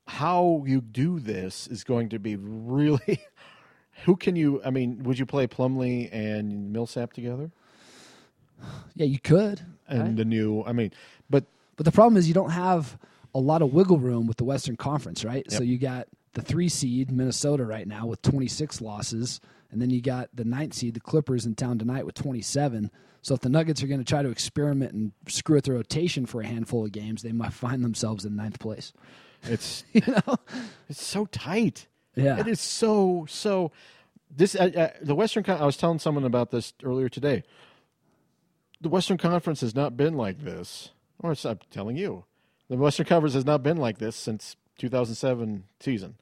how 0.07 0.63
you 0.67 0.81
do 0.83 1.19
this 1.19 1.67
is 1.67 1.83
going 1.83 2.11
to 2.11 2.19
be 2.19 2.37
really 2.37 3.21
who 4.05 4.17
can 4.17 4.37
you 4.37 4.61
i 4.65 4.69
mean 4.71 5.03
would 5.03 5.19
you 5.19 5.25
play 5.25 5.47
plumlee 5.47 6.11
and 6.13 6.71
millsap 6.75 7.15
together 7.15 7.51
Yeah, 8.95 9.07
you 9.07 9.19
could. 9.19 9.61
and 9.89 10.01
right? 10.03 10.17
the 10.17 10.25
new 10.27 10.63
i 10.65 10.73
mean 10.73 10.93
but 11.31 11.45
But 11.77 11.87
the 11.87 11.93
problem 11.93 12.17
is 12.19 12.29
you 12.29 12.35
don't 12.35 12.51
have 12.51 12.99
a 13.35 13.41
lot 13.41 13.63
of 13.63 13.73
wiggle 13.73 13.99
room 13.99 14.27
with 14.29 14.37
the 14.37 14.45
Western 14.45 14.77
Conference, 14.77 15.25
right? 15.25 15.51
So 15.51 15.65
you 15.65 15.77
got 15.77 16.07
the 16.35 16.43
three 16.43 16.69
seed 16.69 17.11
Minnesota 17.11 17.65
right 17.65 17.89
now 17.89 18.07
with 18.07 18.23
26 18.23 18.81
losses, 18.81 19.41
and 19.73 19.83
then 19.83 19.91
you 19.91 20.01
got 20.01 20.29
the 20.33 20.45
ninth 20.45 20.73
seed, 20.75 20.95
the 20.95 21.01
Clippers, 21.01 21.45
in 21.45 21.57
town 21.57 21.77
tonight 21.81 22.07
with 22.07 22.15
27. 22.15 22.93
So 23.25 23.35
if 23.35 23.41
the 23.41 23.49
Nuggets 23.49 23.83
are 23.83 23.87
going 23.87 24.01
to 24.01 24.05
try 24.05 24.23
to 24.23 24.29
experiment 24.29 24.93
and 24.93 25.13
screw 25.29 25.55
with 25.57 25.65
the 25.65 25.73
rotation 25.73 26.27
for 26.27 26.43
a 26.43 26.47
handful 26.47 26.85
of 26.85 26.93
games, 26.93 27.23
they 27.23 27.33
might 27.33 27.55
find 27.55 27.83
themselves 27.83 28.27
in 28.27 28.37
ninth 28.37 28.59
place. 28.59 28.93
It's 29.45 29.83
You 29.95 30.03
know? 30.07 30.37
it's 30.91 31.03
so 31.03 31.25
tight. 31.25 31.87
Yeah. 32.15 32.39
It 32.39 32.47
is 32.47 32.61
so 32.61 33.25
so. 33.29 33.73
This 34.31 34.55
uh, 34.55 34.71
uh, 34.77 34.91
the 35.01 35.15
Western. 35.15 35.43
Con- 35.43 35.61
I 35.61 35.65
was 35.65 35.79
telling 35.79 35.99
someone 36.01 36.25
about 36.25 36.51
this 36.51 36.75
earlier 36.83 37.09
today. 37.09 37.45
The 38.81 38.91
Western 38.91 39.17
Conference 39.17 39.63
has 39.63 39.75
not 39.75 39.97
been 39.97 40.15
like 40.15 40.45
this. 40.45 40.91
Or 41.21 41.33
it's- 41.33 41.47
I'm 41.47 41.61
telling 41.71 41.97
you, 41.97 42.25
the 42.69 42.77
Western 42.77 43.07
Conference 43.07 43.33
has 43.35 43.47
not 43.47 43.63
been 43.63 43.79
like 43.79 43.97
this 43.99 44.17
since 44.17 44.57
2007 44.79 45.65
season, 45.81 46.17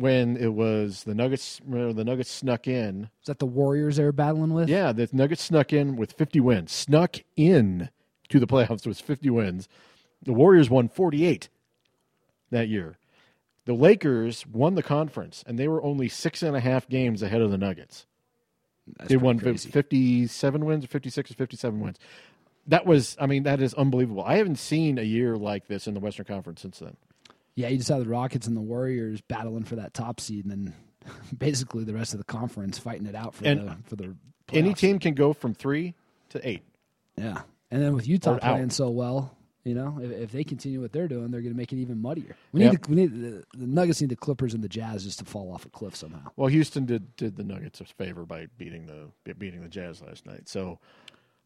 when 0.00 0.36
it 0.36 0.54
was 0.54 1.04
the 1.04 1.14
Nuggets. 1.14 1.60
The 1.66 2.04
Nuggets 2.04 2.30
snuck 2.30 2.66
in. 2.66 3.10
Is 3.22 3.26
that 3.26 3.38
the 3.38 3.46
Warriors 3.46 3.96
they 3.96 4.04
were 4.04 4.12
battling 4.12 4.52
with? 4.52 4.68
Yeah, 4.68 4.92
the 4.92 5.08
Nuggets 5.12 5.42
snuck 5.42 5.72
in 5.72 5.96
with 5.96 6.12
50 6.12 6.40
wins. 6.40 6.72
Snuck 6.72 7.18
in 7.36 7.90
to 8.28 8.40
the 8.40 8.46
playoffs 8.46 8.86
with 8.86 9.00
50 9.00 9.30
wins. 9.30 9.68
The 10.22 10.32
Warriors 10.32 10.68
won 10.68 10.88
48 10.88 11.48
that 12.50 12.68
year. 12.68 12.98
The 13.66 13.74
Lakers 13.74 14.46
won 14.46 14.74
the 14.74 14.82
conference, 14.82 15.44
and 15.46 15.58
they 15.58 15.68
were 15.68 15.82
only 15.82 16.08
six 16.08 16.42
and 16.42 16.56
a 16.56 16.60
half 16.60 16.88
games 16.88 17.22
ahead 17.22 17.40
of 17.42 17.50
the 17.50 17.58
Nuggets. 17.58 18.06
That's 18.96 19.10
they 19.10 19.16
won 19.16 19.38
crazy. 19.38 19.70
57 19.70 20.64
wins 20.64 20.84
or 20.84 20.88
56 20.88 21.30
or 21.30 21.34
57 21.34 21.78
wins. 21.78 21.98
That 22.66 22.86
was, 22.86 23.16
I 23.20 23.26
mean, 23.26 23.44
that 23.44 23.60
is 23.60 23.74
unbelievable. 23.74 24.24
I 24.24 24.36
haven't 24.36 24.58
seen 24.58 24.98
a 24.98 25.02
year 25.02 25.36
like 25.36 25.66
this 25.68 25.86
in 25.86 25.94
the 25.94 26.00
Western 26.00 26.26
Conference 26.26 26.60
since 26.60 26.78
then. 26.78 26.96
Yeah, 27.56 27.68
you 27.68 27.76
just 27.78 27.88
have 27.88 28.00
the 28.04 28.08
Rockets 28.08 28.46
and 28.46 28.56
the 28.56 28.60
Warriors 28.60 29.20
battling 29.22 29.64
for 29.64 29.76
that 29.76 29.92
top 29.94 30.20
seed, 30.20 30.44
and 30.46 30.50
then 30.52 30.74
basically 31.38 31.84
the 31.84 31.94
rest 31.94 32.12
of 32.14 32.18
the 32.18 32.24
conference 32.24 32.78
fighting 32.78 33.06
it 33.06 33.14
out 33.14 33.34
for 33.34 33.44
And 33.46 33.68
the 33.68 33.76
for 33.84 33.96
the 33.96 34.14
Any 34.52 34.74
team 34.74 34.98
can 34.98 35.14
go 35.14 35.32
from 35.32 35.54
three 35.54 35.94
to 36.30 36.48
eight. 36.48 36.62
Yeah, 37.16 37.42
and 37.70 37.82
then 37.82 37.94
with 37.94 38.06
Utah 38.08 38.32
Or 38.32 38.34
out. 38.36 38.40
playing 38.54 38.70
so 38.70 38.88
well, 38.90 39.36
you 39.64 39.74
know, 39.74 39.98
if, 40.02 40.10
if 40.10 40.32
they 40.32 40.42
continue 40.42 40.80
what 40.80 40.90
they're 40.92 41.08
doing, 41.08 41.30
they're 41.30 41.42
going 41.42 41.52
to 41.52 41.56
make 41.56 41.70
it 41.72 41.76
even 41.76 42.00
muddier. 42.00 42.34
We 42.52 42.60
need 42.60 42.72
Yep. 42.72 42.82
the, 42.82 42.88
we 42.90 42.96
need 42.96 43.12
the, 43.22 43.44
the 43.58 43.66
Nuggets 43.66 44.00
need 44.00 44.10
the 44.10 44.16
Clippers 44.16 44.54
and 44.54 44.64
the 44.64 44.68
Jazz 44.68 45.04
just 45.04 45.18
to 45.18 45.24
fall 45.26 45.52
off 45.52 45.66
a 45.66 45.68
cliff 45.68 45.94
somehow. 45.94 46.30
Well, 46.36 46.48
Houston 46.48 46.86
did 46.86 47.14
did 47.16 47.36
the 47.36 47.44
Nuggets 47.44 47.80
a 47.80 47.84
favor 47.84 48.24
by 48.24 48.46
beating 48.56 48.86
the 48.86 49.34
beating 49.34 49.60
the 49.62 49.68
Jazz 49.68 50.00
last 50.00 50.24
night. 50.24 50.48
So, 50.48 50.78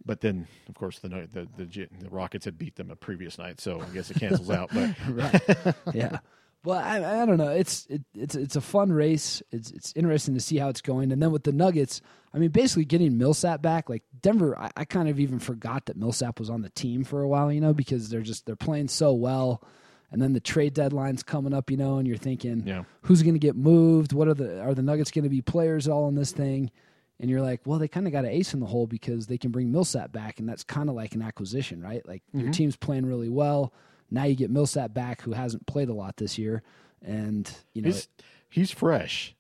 but 0.05 0.21
then 0.21 0.47
of 0.69 0.75
course 0.75 0.99
the 0.99 1.09
the 1.09 1.49
the, 1.57 1.65
the 1.67 1.89
Rockets 2.11 2.45
had 2.45 2.59
beat 2.59 2.77
them 2.77 2.91
a 2.91 2.97
previous 2.97 3.39
night, 3.39 3.61
so 3.61 3.81
I 3.81 3.87
guess 3.95 4.11
it 4.11 4.19
cancels 4.21 4.51
out. 4.51 4.71
But 4.73 4.95
right. 5.09 5.75
yeah. 5.95 6.19
Well, 6.65 6.79
I, 6.79 7.23
I 7.23 7.27
don't 7.27 7.37
know. 7.37 7.51
It's 7.51 7.85
it, 7.91 8.03
it's 8.15 8.35
it's 8.35 8.57
a 8.57 8.61
fun 8.63 8.91
race. 8.91 9.43
It's 9.51 9.71
it's 9.71 9.93
interesting 9.95 10.35
to 10.35 10.41
see 10.41 10.57
how 10.57 10.69
it's 10.71 10.81
going. 10.81 11.13
And 11.13 11.23
then 11.23 11.31
with 11.31 11.45
the 11.45 11.53
Nuggets, 11.53 12.01
I 12.33 12.39
mean, 12.39 12.51
basically 12.51 12.87
getting 12.87 13.19
Millsap 13.19 13.61
back, 13.61 13.91
like 13.91 14.03
Denver, 14.23 14.59
I, 14.59 14.71
I 14.75 14.85
kind 14.87 15.09
of 15.11 15.21
even 15.21 15.39
forgot 15.39 15.85
that 15.87 15.97
Millsap 15.99 16.39
was 16.41 16.49
on 16.49 16.63
the 16.63 16.71
team 16.71 17.05
for 17.05 17.21
a 17.21 17.29
while, 17.29 17.53
you 17.53 17.61
know, 17.61 17.75
because 17.75 18.09
they're 18.09 18.23
just 18.23 18.47
they're 18.47 18.57
playing 18.57 18.89
so 18.89 19.13
well. 19.13 19.63
And 20.11 20.23
then 20.23 20.33
the 20.33 20.41
trade 20.41 20.75
deadline's 20.75 21.23
coming 21.25 21.53
up, 21.53 21.71
you 21.71 21.77
know, 21.77 21.99
and 21.99 22.07
you're 22.07 22.17
thinking, 22.17 22.63
Yeah. 22.65 22.85
who's 23.03 23.23
going 23.23 23.35
to 23.35 23.41
get 23.41 23.57
moved? 23.57 24.13
What 24.15 24.29
are 24.29 24.35
the 24.35 24.63
are 24.63 24.73
the 24.73 24.83
Nuggets 24.83 25.11
going 25.11 25.25
to 25.25 25.29
be 25.29 25.43
players 25.43 25.87
all 25.87 26.09
in 26.09 26.15
this 26.15 26.33
thing? 26.33 26.71
And 27.25 27.31
you're 27.31 27.41
like, 27.41 27.63
well, 27.65 27.79
they 27.79 27.89
kind 27.89 28.07
of 28.07 28.13
got 28.13 28.27
an 28.27 28.31
ace 28.33 28.53
in 28.53 28.61
the 28.61 28.67
hole 28.67 28.87
because 28.87 29.29
they 29.29 29.39
can 29.39 29.51
bring 29.51 29.73
Millsap 29.73 30.13
back, 30.13 30.41
and 30.41 30.47
that's 30.47 30.63
kind 30.63 30.91
of 30.91 30.95
like 30.95 31.15
an 31.15 31.23
acquisition, 31.23 31.81
right? 31.81 32.07
Like 32.07 32.23
Mm-hmm. 32.29 32.41
your 32.41 32.53
team's 32.53 32.77
playing 32.77 33.07
really 33.07 33.31
well. 33.31 33.73
Now 34.11 34.25
you 34.25 34.35
get 34.37 34.51
Millsap 34.51 34.93
back, 34.93 35.23
who 35.23 35.33
hasn't 35.33 35.65
played 35.67 35.89
a 35.89 35.95
lot 35.95 36.19
this 36.19 36.37
year, 36.37 36.63
and 37.01 37.51
you 37.73 37.81
know, 37.81 37.87
he's 37.87 38.09
he's 38.51 38.71
fresh. 38.71 39.35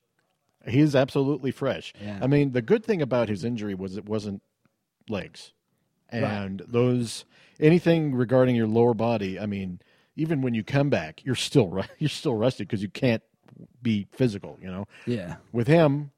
He 0.66 0.80
is 0.80 0.96
absolutely 0.96 1.50
fresh. 1.50 1.92
Yeah. 2.02 2.20
I 2.22 2.26
mean, 2.26 2.52
the 2.52 2.62
good 2.62 2.86
thing 2.86 3.02
about 3.02 3.28
his 3.28 3.44
injury 3.44 3.74
was 3.74 3.98
it 3.98 4.06
wasn't 4.08 4.40
legs, 5.10 5.52
and 6.08 6.62
those 6.66 7.26
anything 7.60 8.14
regarding 8.14 8.56
your 8.56 8.66
lower 8.66 8.94
body. 8.94 9.38
I 9.38 9.44
mean, 9.44 9.80
even 10.16 10.40
when 10.40 10.54
you 10.54 10.64
come 10.64 10.88
back, 10.88 11.22
you're 11.22 11.34
still 11.34 11.84
you're 11.98 12.08
still 12.08 12.34
rested 12.34 12.66
because 12.66 12.80
you 12.80 12.88
can't 12.88 13.22
be 13.82 14.06
physical. 14.10 14.58
You 14.62 14.68
know, 14.68 14.88
yeah, 15.06 15.36
with 15.52 15.66
him, 15.66 16.12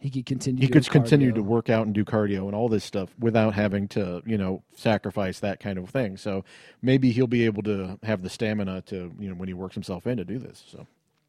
he 0.00 0.10
could 0.10 0.26
continue. 0.26 0.60
he 0.60 0.66
to 0.66 0.72
could 0.72 0.88
continue 0.90 1.30
cardio. 1.32 1.34
to 1.36 1.42
work 1.42 1.70
out 1.70 1.86
and 1.86 1.94
do 1.94 2.04
cardio 2.04 2.46
and 2.46 2.54
all 2.54 2.68
this 2.68 2.84
stuff 2.84 3.10
without 3.18 3.54
having 3.54 3.88
to, 3.88 4.22
you 4.26 4.36
know, 4.38 4.62
sacrifice 4.76 5.40
that 5.40 5.58
kind 5.60 5.78
of 5.78 5.88
thing. 5.90 6.16
So 6.16 6.44
maybe 6.82 7.10
he'll 7.12 7.26
be 7.26 7.44
able 7.46 7.62
to 7.64 7.98
have 8.02 8.22
the 8.22 8.30
stamina 8.30 8.82
to, 8.82 9.12
you 9.18 9.28
know, 9.28 9.34
when 9.34 9.48
he 9.48 9.54
works 9.54 9.74
himself 9.74 10.06
in 10.06 10.18
to 10.18 10.24
do 10.24 10.38
this. 10.38 10.62
So 10.70 10.86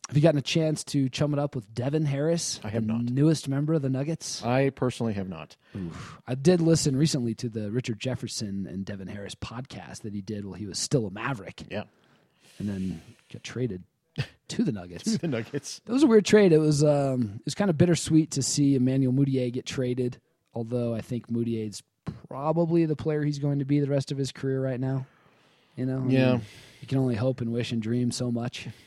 Have 0.10 0.15
you 0.17 0.21
gotten 0.21 0.38
a 0.38 0.41
chance 0.41 0.84
to 0.86 1.10
chum 1.10 1.34
it 1.34 1.39
up 1.39 1.56
with 1.56 1.73
Devin 1.73 2.06
Harris? 2.06 2.60
I 2.63 2.69
have 2.69 2.86
the 2.86 2.93
not. 2.93 3.03
Newest 3.06 3.47
member 3.47 3.73
of 3.73 3.82
the 3.82 3.89
Nuggets. 3.89 4.43
I 4.43 4.69
personally 4.69 5.13
have 5.13 5.30
not. 5.30 5.56
I 6.27 6.36
did 6.36 6.60
listen 6.62 6.95
recently 6.95 7.34
to 7.36 7.49
the 7.49 7.71
Richard 7.71 7.99
Jefferson 7.99 8.67
and 8.69 8.86
Devin 8.86 9.08
Harris 9.08 9.36
podcast 9.36 10.01
that 10.01 10.13
he 10.13 10.21
did 10.21 10.45
while 10.45 10.56
he 10.56 10.65
was 10.65 10.77
still 10.77 11.08
a 11.08 11.12
Maverick, 11.12 11.63
Yeah. 11.71 11.84
and 12.60 12.67
then 12.69 13.01
got 13.32 13.43
traded 13.43 13.84
to 14.49 14.63
the 14.63 14.71
Nuggets. 14.71 15.03
to 15.13 15.17
the 15.17 15.27
Nuggets. 15.27 15.82
That 15.86 15.93
was 15.93 16.03
a 16.03 16.08
weird 16.08 16.25
trade. 16.25 16.51
It 16.53 16.58
was 16.60 16.84
um, 16.84 17.34
it 17.36 17.45
was 17.45 17.56
kind 17.56 17.69
of 17.69 17.77
bittersweet 17.77 18.32
to 18.32 18.41
see 18.41 18.75
Emmanuel 18.75 19.13
Mudiay 19.13 19.51
get 19.51 19.65
traded. 19.65 20.19
Although 20.53 20.95
I 20.95 21.01
think 21.01 21.27
Mudiay's 21.30 21.84
probably 22.30 22.86
the 22.86 22.95
player 22.95 23.23
he's 23.23 23.39
going 23.39 23.60
to 23.60 23.65
be 23.65 23.80
the 23.80 23.88
rest 23.88 24.12
of 24.12 24.17
his 24.17 24.32
career 24.32 24.62
right 24.62 24.80
now. 24.80 25.06
You 25.75 25.86
know, 25.86 25.99
I 25.99 26.10
Yeah. 26.10 26.32
mean, 26.34 26.41
you 26.82 26.88
can 26.88 26.97
only 26.97 27.15
hope 27.15 27.41
and 27.41 27.51
wish 27.51 27.71
and 27.71 27.82
dream 27.82 28.12
so 28.12 28.32
much. 28.32 28.67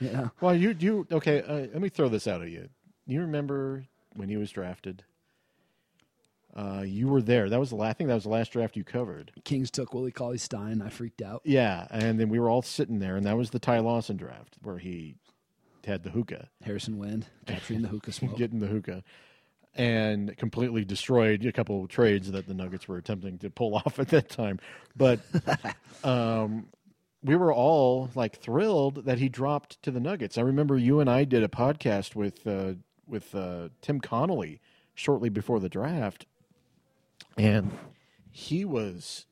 Know, 0.00 0.30
Well, 0.40 0.54
you 0.56 0.74
you 0.80 1.06
okay? 1.12 1.40
Uh, 1.40 1.54
let 1.72 1.80
me 1.80 1.88
throw 1.88 2.08
this 2.08 2.26
out 2.26 2.42
at 2.42 2.48
you. 2.50 2.68
You 3.06 3.20
remember 3.20 3.84
when 4.16 4.28
he 4.28 4.36
was 4.36 4.50
drafted? 4.50 5.04
Uh, 6.54 6.82
you 6.86 7.08
were 7.08 7.20
there. 7.20 7.48
That 7.48 7.58
was 7.58 7.70
the 7.70 7.76
last. 7.76 7.90
I 7.90 7.92
think 7.94 8.08
that 8.08 8.14
was 8.14 8.24
the 8.24 8.30
last 8.30 8.52
draft 8.52 8.76
you 8.76 8.84
covered. 8.84 9.32
Kings 9.44 9.70
took 9.70 9.92
Willie 9.92 10.12
Cauley 10.12 10.38
Stein. 10.38 10.82
I 10.82 10.88
freaked 10.88 11.20
out. 11.20 11.42
Yeah, 11.44 11.86
and 11.90 12.18
then 12.20 12.28
we 12.28 12.38
were 12.38 12.48
all 12.48 12.62
sitting 12.62 13.00
there, 13.00 13.16
and 13.16 13.26
that 13.26 13.36
was 13.36 13.50
the 13.50 13.58
Ty 13.58 13.80
Lawson 13.80 14.16
draft 14.16 14.56
where 14.62 14.78
he 14.78 15.16
had 15.84 16.04
the 16.04 16.10
hookah. 16.10 16.48
Harrison 16.62 16.98
Wind 16.98 17.26
capturing 17.46 17.82
the 17.82 17.88
hookah 17.88 18.12
smoke. 18.12 18.36
getting 18.36 18.60
the 18.60 18.68
hookah 18.68 19.02
and 19.74 20.36
completely 20.36 20.84
destroyed 20.84 21.44
a 21.44 21.52
couple 21.52 21.82
of 21.82 21.88
trades 21.88 22.30
that 22.30 22.46
the 22.46 22.54
Nuggets 22.54 22.86
were 22.86 22.96
attempting 22.96 23.38
to 23.38 23.50
pull 23.50 23.74
off 23.86 23.98
at 23.98 24.08
that 24.08 24.28
time. 24.28 24.60
But 24.96 25.20
um, 26.04 26.68
we 27.22 27.36
were 27.36 27.52
all 27.52 28.10
like 28.14 28.36
thrilled 28.36 29.06
that 29.06 29.18
he 29.18 29.28
dropped 29.28 29.82
to 29.82 29.90
the 29.90 30.00
Nuggets. 30.00 30.38
I 30.38 30.42
remember 30.42 30.76
you 30.78 31.00
and 31.00 31.10
I 31.10 31.24
did 31.24 31.42
a 31.42 31.48
podcast 31.48 32.14
with 32.14 32.46
uh, 32.46 32.74
with 33.06 33.34
uh, 33.34 33.68
Tim 33.82 34.00
Connelly 34.00 34.60
shortly 34.94 35.28
before 35.28 35.58
the 35.60 35.68
draft, 35.68 36.26
and 37.36 37.70
he 38.30 38.64
was. 38.64 39.26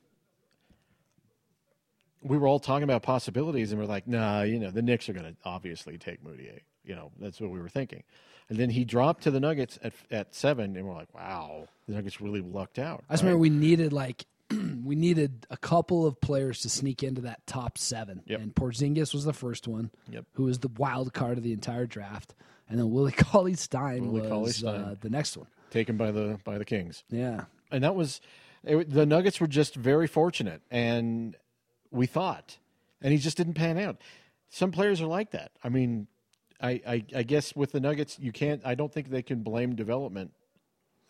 We 2.21 2.37
were 2.37 2.47
all 2.47 2.59
talking 2.59 2.83
about 2.83 3.03
possibilities, 3.03 3.71
and 3.71 3.81
we're 3.81 3.87
like, 3.87 4.07
"Nah, 4.07 4.43
you 4.43 4.57
know, 4.59 4.71
the 4.71 4.81
Knicks 4.81 5.09
are 5.09 5.13
going 5.13 5.25
to 5.25 5.35
obviously 5.43 5.97
take 5.97 6.23
Mudiay." 6.23 6.59
You 6.85 6.95
know, 6.95 7.11
that's 7.19 7.39
what 7.41 7.49
we 7.51 7.59
were 7.59 7.69
thinking. 7.69 8.03
And 8.49 8.57
then 8.57 8.69
he 8.69 8.85
dropped 8.85 9.23
to 9.23 9.31
the 9.31 9.39
Nuggets 9.39 9.77
at 9.83 9.93
at 10.09 10.33
seven, 10.35 10.75
and 10.77 10.87
we're 10.87 10.93
like, 10.93 11.13
"Wow, 11.13 11.67
the 11.87 11.95
Nuggets 11.95 12.21
really 12.21 12.41
lucked 12.41 12.79
out." 12.79 13.03
I 13.09 13.13
just 13.13 13.23
remember 13.23 13.39
we 13.39 13.49
needed 13.49 13.91
like 13.91 14.25
we 14.51 14.95
needed 14.95 15.45
a 15.49 15.57
couple 15.57 16.05
of 16.05 16.19
players 16.21 16.61
to 16.61 16.69
sneak 16.69 17.03
into 17.03 17.21
that 17.21 17.45
top 17.45 17.77
seven, 17.77 18.21
Yep. 18.25 18.39
and 18.39 18.55
Porzingis 18.55 19.13
was 19.13 19.25
the 19.25 19.33
first 19.33 19.67
one, 19.67 19.91
Yep. 20.09 20.25
who 20.33 20.43
was 20.43 20.59
the 20.59 20.69
wild 20.77 21.13
card 21.13 21.37
of 21.37 21.43
the 21.43 21.51
entire 21.53 21.85
draft, 21.85 22.35
and 22.69 22.79
then 22.79 22.89
Willie 22.91 23.11
Cauley 23.17 23.55
Stein 23.55 24.11
was. 24.13 24.63
Uh, 24.63 24.95
the 25.01 25.09
next 25.09 25.35
one. 25.35 25.47
taken 25.71 25.97
by 25.97 26.11
the 26.11 26.39
by 26.45 26.57
the 26.57 26.65
Kings. 26.65 27.03
Yeah, 27.09 27.45
and 27.73 27.83
that 27.83 27.95
was 27.95 28.21
it, 28.63 28.89
the 28.89 29.05
Nuggets 29.05 29.41
were 29.41 29.47
just 29.47 29.75
very 29.75 30.07
fortunate, 30.07 30.61
and 30.71 31.35
we 31.91 32.05
thought, 32.05 32.57
and 33.01 33.11
he 33.11 33.17
just 33.19 33.35
didn't 33.35 33.55
pan 33.55 33.77
out. 33.77 33.97
Some 34.49 34.71
players 34.71 35.01
are 35.01 35.07
like 35.07 35.31
that. 35.31 35.51
I 35.63 35.69
mean, 35.69 36.07
I 36.61 36.81
I, 36.87 37.05
I 37.15 37.23
guess 37.23 37.55
with 37.55 37.73
the 37.73 37.81
Nuggets, 37.81 38.17
you 38.19 38.31
can't. 38.31 38.61
I 38.63 38.75
don't 38.75 38.93
think 38.93 39.09
they 39.09 39.23
can 39.23 39.43
blame 39.43 39.75
development. 39.75 40.31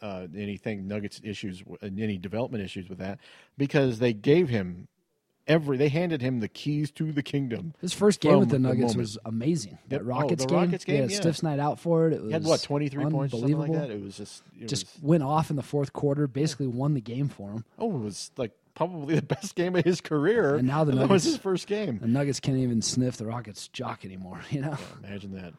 Uh, 0.02 0.28
anything 0.36 0.86
Nuggets 0.86 1.22
issues, 1.24 1.64
any 1.82 2.18
development 2.18 2.62
issues 2.62 2.90
with 2.90 2.98
that, 2.98 3.20
because 3.58 4.00
they 4.00 4.12
gave 4.12 4.50
him 4.50 4.90
every, 5.48 5.78
they 5.78 5.90
handed 5.90 6.22
him 6.22 6.40
the 6.40 6.48
keys 6.48 6.92
to 6.92 7.12
the 7.12 7.24
kingdom. 7.24 7.74
his 7.82 7.94
first 7.94 8.20
game 8.20 8.40
with 8.40 8.50
the 8.50 8.56
the 8.56 8.60
Nuggets 8.60 8.82
moment. 8.94 8.98
was 8.98 9.18
amazing. 9.26 9.78
That. 9.90 10.02
Oh, 10.02 10.06
Rockets 10.06 10.44
the 10.44 10.50
game, 10.50 10.58
Rockets 10.58 10.86
game, 10.86 11.02
had 11.02 11.12
yeah. 11.12 11.18
stiff 11.18 11.44
night 11.44 11.60
out 11.60 11.80
for 11.80 12.08
it. 12.08 12.14
It 12.14 12.22
was 12.22 12.30
He 12.30 12.34
had 12.34 12.44
what 12.46 12.62
twenty 12.64 12.88
three 12.90 13.06
points, 13.06 13.34
something 13.38 13.58
like 13.58 13.72
that. 13.74 13.90
It 13.92 14.02
was 14.04 14.18
just, 14.18 14.44
it 14.60 14.68
Just 14.68 14.86
was, 14.96 15.04
went 15.04 15.24
off 15.24 15.50
in 15.50 15.56
the 15.56 15.64
fourth 15.64 15.94
quarter, 15.94 16.28
basically 16.28 16.68
won 16.68 16.94
the 16.94 17.02
game 17.02 17.30
for 17.30 17.50
him. 17.52 17.66
oh, 17.80 17.96
it 17.96 18.00
was 18.04 18.32
like 18.38 18.52
probably 18.76 19.16
the 19.20 19.22
best 19.22 19.56
game 19.56 19.76
of 19.76 19.84
his 19.86 20.02
career. 20.02 20.56
And 20.56 20.68
now 20.68 20.84
the 20.84 20.92
that 20.94 21.02
was 21.02 21.10
Nuggets- 21.10 21.26
his 21.26 21.38
first 21.38 21.68
game. 21.68 22.00
The 22.00 22.08
Nuggets 22.08 22.40
can't 22.40 22.58
even 22.58 22.82
sniff 22.82 23.18
the 23.18 23.26
Rockets' 23.26 23.68
jock 23.68 24.06
anymore. 24.06 24.42
You 24.50 24.62
know, 24.62 24.78
Imagine 25.04 25.34
that. 25.36 25.54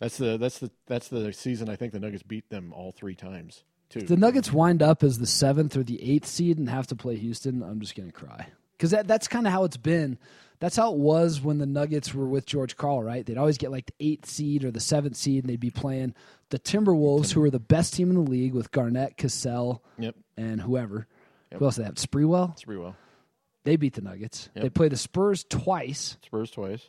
That's 0.00 0.18
the 0.18 0.36
that's 0.36 0.58
the 0.58 0.70
that's 0.86 1.08
the 1.08 1.32
season. 1.32 1.68
I 1.70 1.76
think 1.76 1.92
the 1.92 2.00
Nuggets 2.00 2.22
beat 2.22 2.50
them 2.50 2.72
all 2.74 2.92
three 2.92 3.14
times 3.14 3.64
too. 3.88 4.00
the 4.02 4.16
Nuggets 4.16 4.52
wind 4.52 4.82
up 4.82 5.02
as 5.02 5.18
the 5.18 5.26
seventh 5.26 5.74
or 5.76 5.82
the 5.82 6.02
eighth 6.02 6.26
seed 6.26 6.58
and 6.58 6.68
have 6.68 6.86
to 6.88 6.96
play 6.96 7.16
Houston. 7.16 7.62
I'm 7.62 7.80
just 7.80 7.94
gonna 7.94 8.12
cry. 8.12 8.48
Because 8.76 8.90
that, 8.90 9.06
that's 9.08 9.28
kind 9.28 9.46
of 9.46 9.52
how 9.52 9.64
it's 9.64 9.76
been. 9.76 10.18
That's 10.58 10.76
how 10.76 10.92
it 10.92 10.98
was 10.98 11.40
when 11.40 11.58
the 11.58 11.66
Nuggets 11.66 12.14
were 12.14 12.26
with 12.26 12.46
George 12.46 12.76
Karl, 12.76 13.02
right? 13.02 13.24
They'd 13.26 13.36
always 13.36 13.58
get 13.58 13.70
like 13.70 13.86
the 13.86 13.94
eighth 14.12 14.26
seed 14.26 14.64
or 14.64 14.70
the 14.70 14.80
seventh 14.80 15.16
seed, 15.16 15.44
and 15.44 15.50
they'd 15.50 15.60
be 15.60 15.70
playing 15.70 16.14
the 16.50 16.58
Timberwolves, 16.58 17.32
who 17.32 17.40
were 17.40 17.50
the 17.50 17.58
best 17.60 17.92
team 17.94 18.08
in 18.10 18.16
the 18.16 18.30
league 18.30 18.54
with 18.54 18.70
Garnett, 18.70 19.16
Cassell, 19.18 19.82
Yep. 19.98 20.14
and 20.36 20.60
whoever. 20.60 21.06
Who 21.54 21.64
else 21.64 21.76
did 21.76 21.82
they 21.82 21.86
have? 21.86 21.94
Sprewell. 21.96 22.52
It's 22.52 22.64
pretty 22.64 22.80
well. 22.80 22.96
They 23.64 23.76
beat 23.76 23.94
the 23.94 24.00
Nuggets. 24.02 24.48
Yep. 24.54 24.62
They 24.62 24.70
played 24.70 24.92
the 24.92 24.96
Spurs 24.96 25.44
twice. 25.44 26.16
Spurs 26.24 26.50
twice. 26.50 26.88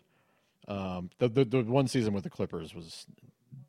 Um, 0.67 1.10
the, 1.17 1.28
the 1.30 1.45
the 1.45 1.63
one 1.63 1.88
season 1.88 2.13
with 2.13 2.23
the 2.23 2.30
Clippers 2.30 2.73
was 2.76 3.06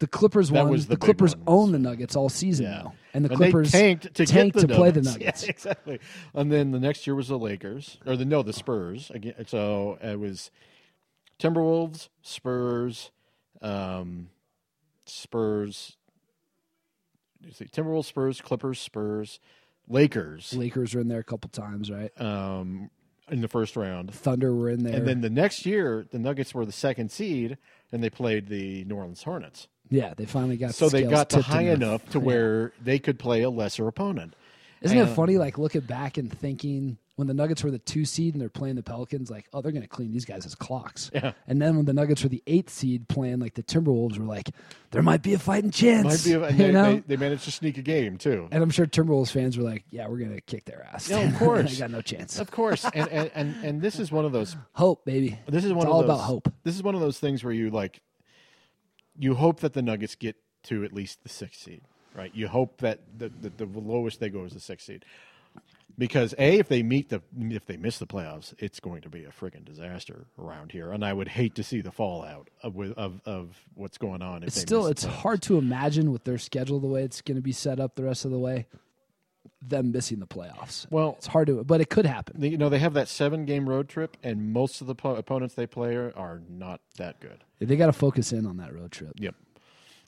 The 0.00 0.06
Clippers 0.06 0.50
That 0.50 0.66
won. 0.66 0.78
the, 0.78 0.86
the 0.86 0.96
Clippers 0.96 1.34
own 1.46 1.72
the 1.72 1.78
Nuggets 1.78 2.14
all 2.14 2.28
season 2.28 2.66
now, 2.66 2.94
and 3.14 3.24
the 3.24 3.28
they 3.28 3.34
Clippers 3.34 3.72
tanked 3.72 4.14
to 4.14 4.26
tanked 4.26 4.58
to 4.60 4.68
play 4.68 4.90
the 4.92 5.02
Nuggets. 5.10 5.42
Yeah, 5.44 5.50
exactly. 5.50 5.98
And 6.34 6.52
then 6.52 6.70
the 6.70 6.78
next 6.80 7.06
year 7.06 7.16
was 7.16 7.28
the 7.28 7.38
Lakers, 7.38 7.98
or 8.06 8.16
the 8.16 8.24
no, 8.24 8.42
the 8.42 8.52
Spurs 8.52 9.10
again. 9.10 9.34
So 9.46 9.98
it 10.00 10.18
was 10.20 10.50
Timberwolves, 11.40 12.08
Spurs, 12.22 13.10
um, 13.60 14.30
Spurs. 15.04 15.96
You 17.44 17.52
see, 17.52 17.66
Timberwolves, 17.66 18.04
Spurs, 18.06 18.40
Clippers, 18.40 18.80
Spurs, 18.80 19.40
Lakers 19.88 20.52
Lakers 20.52 20.94
were 20.94 21.00
in 21.00 21.08
there 21.08 21.20
a 21.20 21.24
couple 21.24 21.48
times, 21.50 21.90
right? 21.90 22.10
um, 22.20 22.90
in 23.30 23.40
the 23.42 23.48
first 23.48 23.76
round. 23.76 24.12
Thunder 24.12 24.54
were 24.54 24.70
in 24.70 24.82
there. 24.84 24.94
And 24.96 25.06
then 25.06 25.20
the 25.20 25.30
next 25.30 25.66
year, 25.66 26.06
the 26.10 26.18
Nuggets 26.18 26.54
were 26.54 26.64
the 26.64 26.72
second 26.72 27.10
seed, 27.10 27.58
and 27.92 28.02
they 28.02 28.10
played 28.10 28.48
the 28.48 28.84
New 28.84 28.96
Orleans 28.96 29.22
Hornets. 29.22 29.68
Yeah, 29.90 30.14
they 30.14 30.26
finally 30.26 30.56
got. 30.56 30.74
So 30.74 30.88
the 30.88 30.98
they 30.98 31.04
got 31.04 31.30
to 31.30 31.42
high 31.42 31.62
enough 31.62 32.04
to 32.10 32.18
yeah. 32.18 32.24
where 32.24 32.72
they 32.82 32.98
could 32.98 33.18
play 33.18 33.42
a 33.42 33.50
lesser 33.50 33.86
opponent. 33.86 34.34
Isn't 34.80 34.98
it 34.98 35.06
funny? 35.06 35.38
Like 35.38 35.58
looking 35.58 35.80
back 35.80 36.18
and 36.18 36.32
thinking 36.32 36.98
when 37.18 37.26
the 37.26 37.34
Nuggets 37.34 37.64
were 37.64 37.72
the 37.72 37.80
two 37.80 38.04
seed 38.04 38.34
and 38.34 38.40
they're 38.40 38.48
playing 38.48 38.76
the 38.76 38.82
Pelicans, 38.82 39.28
like, 39.28 39.48
oh, 39.52 39.60
they're 39.60 39.72
going 39.72 39.82
to 39.82 39.88
clean 39.88 40.12
these 40.12 40.24
guys 40.24 40.46
as 40.46 40.54
clocks. 40.54 41.10
Yeah. 41.12 41.32
And 41.48 41.60
then 41.60 41.74
when 41.74 41.84
the 41.84 41.92
Nuggets 41.92 42.22
were 42.22 42.28
the 42.28 42.44
eighth 42.46 42.70
seed 42.70 43.08
playing 43.08 43.40
like 43.40 43.54
the 43.54 43.62
Timberwolves, 43.64 44.18
were 44.18 44.24
like, 44.24 44.50
there 44.92 45.02
might 45.02 45.20
be 45.20 45.34
a 45.34 45.38
fighting 45.38 45.72
chance. 45.72 46.04
Might 46.04 46.24
be, 46.24 46.34
and 46.46 46.58
you 46.60 46.72
they, 46.72 46.72
they, 46.72 46.98
they 47.00 47.16
managed 47.16 47.42
to 47.44 47.50
sneak 47.50 47.76
a 47.76 47.82
game 47.82 48.18
too. 48.18 48.46
and 48.52 48.62
I'm 48.62 48.70
sure 48.70 48.86
Timberwolves 48.86 49.32
fans 49.32 49.58
were 49.58 49.64
like, 49.64 49.84
yeah, 49.90 50.06
we're 50.06 50.18
going 50.18 50.32
to 50.32 50.40
kick 50.40 50.64
their 50.64 50.88
ass. 50.92 51.10
Yeah, 51.10 51.18
of 51.18 51.36
course. 51.36 51.72
they 51.72 51.78
got 51.78 51.90
no 51.90 52.02
chance. 52.02 52.38
Of 52.38 52.52
course, 52.52 52.84
and, 52.84 53.08
and 53.08 53.30
and 53.34 53.64
and 53.64 53.82
this 53.82 53.98
is 53.98 54.12
one 54.12 54.24
of 54.24 54.30
those. 54.30 54.56
Hope, 54.74 55.04
baby. 55.04 55.40
This 55.48 55.64
is 55.64 55.72
one 55.72 55.86
it's 55.86 55.86
of 55.86 55.92
all 55.92 56.02
those, 56.02 56.10
about 56.10 56.20
hope. 56.20 56.52
This 56.62 56.76
is 56.76 56.84
one 56.84 56.94
of 56.94 57.00
those 57.00 57.18
things 57.18 57.42
where 57.42 57.52
you 57.52 57.70
like, 57.70 58.00
you 59.18 59.34
hope 59.34 59.60
that 59.60 59.72
the 59.72 59.82
Nuggets 59.82 60.14
get 60.14 60.36
to 60.64 60.84
at 60.84 60.92
least 60.92 61.22
the 61.22 61.28
sixth 61.28 61.60
seed, 61.62 61.82
right? 62.14 62.30
You 62.34 62.48
hope 62.48 62.78
that 62.80 63.00
the, 63.16 63.28
the, 63.28 63.50
the 63.50 63.66
lowest 63.80 64.20
they 64.20 64.28
go 64.28 64.44
is 64.44 64.52
the 64.52 64.60
sixth 64.60 64.86
seed, 64.86 65.04
because 65.96 66.34
a 66.38 66.58
if 66.58 66.68
they 66.68 66.82
meet 66.82 67.08
the 67.08 67.22
if 67.38 67.66
they 67.66 67.76
miss 67.76 67.98
the 67.98 68.06
playoffs, 68.06 68.54
it's 68.58 68.80
going 68.80 69.02
to 69.02 69.08
be 69.08 69.24
a 69.24 69.30
friggin' 69.30 69.64
disaster 69.64 70.26
around 70.38 70.72
here, 70.72 70.92
and 70.92 71.04
I 71.04 71.12
would 71.12 71.28
hate 71.28 71.54
to 71.56 71.62
see 71.62 71.80
the 71.80 71.90
fallout 71.92 72.48
of 72.62 72.74
with- 72.76 72.96
of, 72.98 73.20
of 73.24 73.56
what's 73.74 73.98
going 73.98 74.22
on. 74.22 74.42
If 74.42 74.48
It's 74.48 74.60
still 74.60 74.86
it's 74.86 75.04
hard 75.04 75.42
to 75.42 75.58
imagine 75.58 76.12
with 76.12 76.24
their 76.24 76.38
schedule 76.38 76.78
the 76.80 76.86
way 76.86 77.02
it's 77.02 77.20
going 77.20 77.36
to 77.36 77.42
be 77.42 77.52
set 77.52 77.80
up 77.80 77.94
the 77.96 78.04
rest 78.04 78.24
of 78.24 78.30
the 78.30 78.38
way, 78.38 78.66
them 79.60 79.90
missing 79.92 80.20
the 80.20 80.26
playoffs. 80.26 80.86
Well, 80.90 81.14
It's 81.18 81.26
hard 81.26 81.48
to, 81.48 81.64
but 81.64 81.80
it 81.80 81.90
could 81.90 82.06
happen. 82.06 82.42
You 82.42 82.56
know 82.56 82.68
they 82.68 82.78
have 82.78 82.94
that 82.94 83.08
seven 83.08 83.44
game 83.44 83.68
road 83.68 83.88
trip, 83.88 84.16
and 84.22 84.52
most 84.52 84.80
of 84.80 84.86
the 84.86 84.94
po- 84.94 85.16
opponents 85.16 85.54
they 85.54 85.66
play 85.66 85.96
are, 85.96 86.12
are 86.16 86.40
not 86.48 86.80
that 86.96 87.20
good. 87.20 87.44
They 87.58 87.76
got 87.76 87.86
to 87.86 87.92
focus 87.92 88.32
in 88.32 88.46
on 88.46 88.58
that 88.58 88.72
road 88.72 88.92
trip. 88.92 89.12
Yep, 89.16 89.34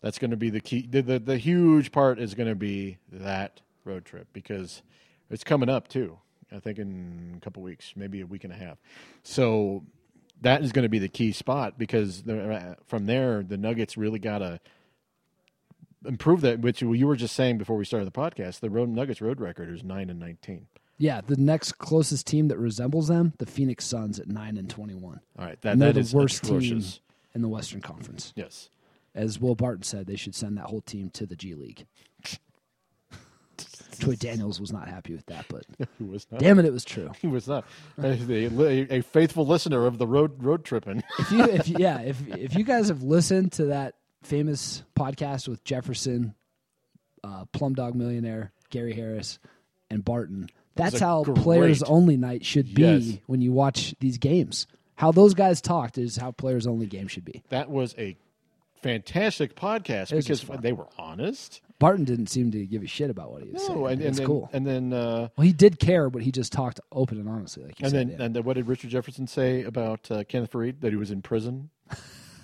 that's 0.02 0.18
going 0.18 0.30
to 0.30 0.36
be 0.36 0.50
the 0.50 0.60
key. 0.60 0.86
The, 0.88 1.02
the 1.02 1.18
the 1.18 1.38
huge 1.38 1.90
part 1.90 2.20
is 2.20 2.34
going 2.34 2.48
to 2.48 2.54
be 2.54 2.98
that 3.10 3.60
road 3.84 4.04
trip 4.04 4.28
because 4.32 4.82
it's 5.30 5.42
coming 5.44 5.68
up 5.68 5.88
too. 5.88 6.18
I 6.52 6.58
think 6.60 6.78
in 6.78 7.34
a 7.36 7.40
couple 7.40 7.62
weeks, 7.62 7.92
maybe 7.96 8.20
a 8.20 8.26
week 8.26 8.44
and 8.44 8.52
a 8.52 8.56
half. 8.56 8.78
So 9.22 9.84
that 10.42 10.62
is 10.62 10.72
going 10.72 10.84
to 10.84 10.88
be 10.88 10.98
the 10.98 11.08
key 11.08 11.32
spot 11.32 11.78
because 11.78 12.22
the, 12.22 12.76
from 12.86 13.06
there 13.06 13.42
the 13.42 13.56
Nuggets 13.56 13.96
really 13.96 14.18
got 14.18 14.38
to 14.38 14.60
improve 16.06 16.40
that. 16.42 16.60
Which 16.60 16.82
you 16.82 17.06
were 17.06 17.16
just 17.16 17.34
saying 17.34 17.58
before 17.58 17.76
we 17.76 17.84
started 17.84 18.06
the 18.06 18.12
podcast, 18.12 18.60
the 18.60 18.70
road 18.70 18.88
Nuggets 18.88 19.20
road 19.20 19.40
record 19.40 19.70
is 19.70 19.82
nine 19.84 20.10
and 20.10 20.18
nineteen. 20.20 20.66
Yeah, 20.98 21.22
the 21.26 21.36
next 21.36 21.78
closest 21.78 22.26
team 22.26 22.48
that 22.48 22.58
resembles 22.58 23.08
them, 23.08 23.32
the 23.38 23.46
Phoenix 23.46 23.86
Suns 23.86 24.20
at 24.20 24.28
nine 24.28 24.56
and 24.58 24.68
twenty-one. 24.68 25.20
All 25.38 25.44
right, 25.46 25.60
that 25.62 25.72
And 25.72 25.80
they're 25.82 25.92
that 25.92 26.02
the 26.06 26.16
worst 26.16 26.44
atrocious. 26.44 26.94
team 26.94 27.02
in 27.34 27.42
the 27.42 27.48
Western 27.48 27.80
Conference. 27.80 28.32
Yes. 28.36 28.68
As 29.14 29.40
Will 29.40 29.54
Barton 29.54 29.82
said, 29.82 30.06
they 30.06 30.16
should 30.16 30.34
send 30.34 30.56
that 30.58 30.66
whole 30.66 30.82
team 30.82 31.10
to 31.10 31.26
the 31.26 31.34
G 31.36 31.54
League. 31.54 31.86
Troy 33.98 34.14
Daniels 34.14 34.60
was 34.60 34.72
not 34.72 34.88
happy 34.88 35.14
with 35.14 35.26
that, 35.26 35.44
but 35.48 35.64
He 35.98 36.04
was 36.04 36.26
not. 36.30 36.40
damn 36.40 36.58
it, 36.58 36.64
it 36.64 36.72
was 36.72 36.84
true. 36.84 37.10
He 37.20 37.26
was 37.26 37.46
not 37.46 37.64
a, 37.98 38.12
a, 38.12 38.98
a 38.98 39.00
faithful 39.02 39.46
listener 39.46 39.86
of 39.86 39.98
the 39.98 40.06
road 40.06 40.42
road 40.42 40.64
tripping. 40.64 41.02
If 41.18 41.32
you, 41.32 41.44
if 41.44 41.68
you, 41.68 41.76
yeah, 41.78 42.00
if 42.00 42.26
if 42.28 42.54
you 42.54 42.64
guys 42.64 42.88
have 42.88 43.02
listened 43.02 43.52
to 43.52 43.66
that 43.66 43.96
famous 44.22 44.82
podcast 44.98 45.48
with 45.48 45.64
Jefferson, 45.64 46.34
uh, 47.24 47.44
Plum 47.52 47.74
Dog 47.74 47.94
Millionaire, 47.94 48.52
Gary 48.70 48.92
Harris, 48.94 49.38
and 49.90 50.04
Barton, 50.04 50.48
that's 50.76 50.98
how 51.00 51.24
great- 51.24 51.36
players 51.38 51.82
only 51.82 52.16
night 52.16 52.44
should 52.44 52.74
be 52.74 52.82
Yes. 52.82 53.18
when 53.26 53.40
you 53.40 53.52
watch 53.52 53.94
these 54.00 54.18
games. 54.18 54.66
How 54.94 55.12
those 55.12 55.34
guys 55.34 55.60
talked 55.60 55.98
is 55.98 56.16
how 56.16 56.30
players 56.30 56.66
only 56.66 56.86
game 56.86 57.08
should 57.08 57.24
be. 57.24 57.42
That 57.48 57.70
was 57.70 57.94
a 57.98 58.16
fantastic 58.82 59.56
podcast 59.56 60.10
because 60.14 60.42
they 60.62 60.72
were 60.72 60.88
honest. 60.98 61.60
Barton 61.78 62.04
didn't 62.04 62.26
seem 62.26 62.50
to 62.50 62.66
give 62.66 62.82
a 62.82 62.86
shit 62.86 63.08
about 63.08 63.32
what 63.32 63.42
he 63.42 63.48
was 63.50 63.64
saying. 63.66 63.78
No, 63.78 63.86
and, 63.86 64.00
and 64.00 64.08
it's 64.10 64.18
then, 64.18 64.26
cool. 64.26 64.50
and 64.52 64.66
then 64.66 64.92
uh, 64.92 65.28
well, 65.36 65.46
he 65.46 65.52
did 65.54 65.78
care, 65.78 66.10
but 66.10 66.20
he 66.22 66.30
just 66.30 66.52
talked 66.52 66.78
open 66.92 67.18
and 67.18 67.26
honestly, 67.28 67.64
like 67.64 67.80
you 67.80 67.84
and 67.84 67.90
said. 67.92 68.08
then 68.10 68.18
yeah. 68.18 68.24
and 68.26 68.36
then 68.36 68.42
what 68.44 68.56
did 68.56 68.68
Richard 68.68 68.90
Jefferson 68.90 69.26
say 69.26 69.62
about 69.64 70.10
uh, 70.10 70.24
Kenneth 70.24 70.52
Faried 70.52 70.80
that 70.80 70.90
he 70.90 70.96
was 70.96 71.10
in 71.10 71.22
prison? 71.22 71.70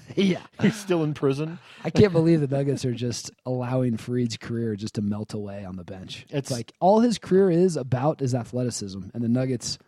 yeah. 0.17 0.43
He's 0.61 0.77
still 0.77 1.03
in 1.05 1.15
prison. 1.15 1.59
I 1.85 1.91
can't 1.91 2.13
believe 2.13 2.41
the 2.41 2.47
Nuggets 2.47 2.85
are 2.85 2.93
just 2.95 3.31
allowing 3.45 3.97
Faried's 3.97 4.37
career 4.37 4.77
just 4.77 4.95
to 4.95 5.03
melt 5.03 5.35
away 5.35 5.65
on 5.65 5.77
the 5.77 5.85
bench. 5.85 6.23
It's, 6.29 6.33
It's- 6.35 6.51
like 6.51 6.73
all 6.81 7.01
his 7.01 7.19
career 7.19 7.51
is 7.51 7.77
about 7.77 8.23
is 8.23 8.35
athleticism, 8.35 9.01
and 9.15 9.23
the 9.23 9.29
Nuggets 9.29 9.79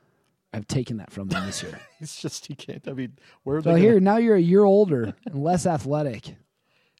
have 0.54 0.66
taken 0.66 0.96
that 0.96 1.10
from 1.12 1.28
him 1.30 1.44
this 1.46 1.62
year. 1.62 1.78
It's 2.00 2.20
just 2.22 2.46
he 2.46 2.54
can't. 2.54 2.86
I 2.88 2.92
mean, 2.92 3.16
where 3.42 3.56
are 3.58 3.62
so 3.62 3.74
they 3.74 3.80
here, 3.80 3.94
Gonna, 3.94 4.04
now 4.04 4.16
you're 4.18 4.36
a 4.36 4.40
year 4.40 4.64
older 4.64 5.14
and 5.26 5.42
less 5.42 5.66
athletic. 5.66 6.28
and 6.28 6.36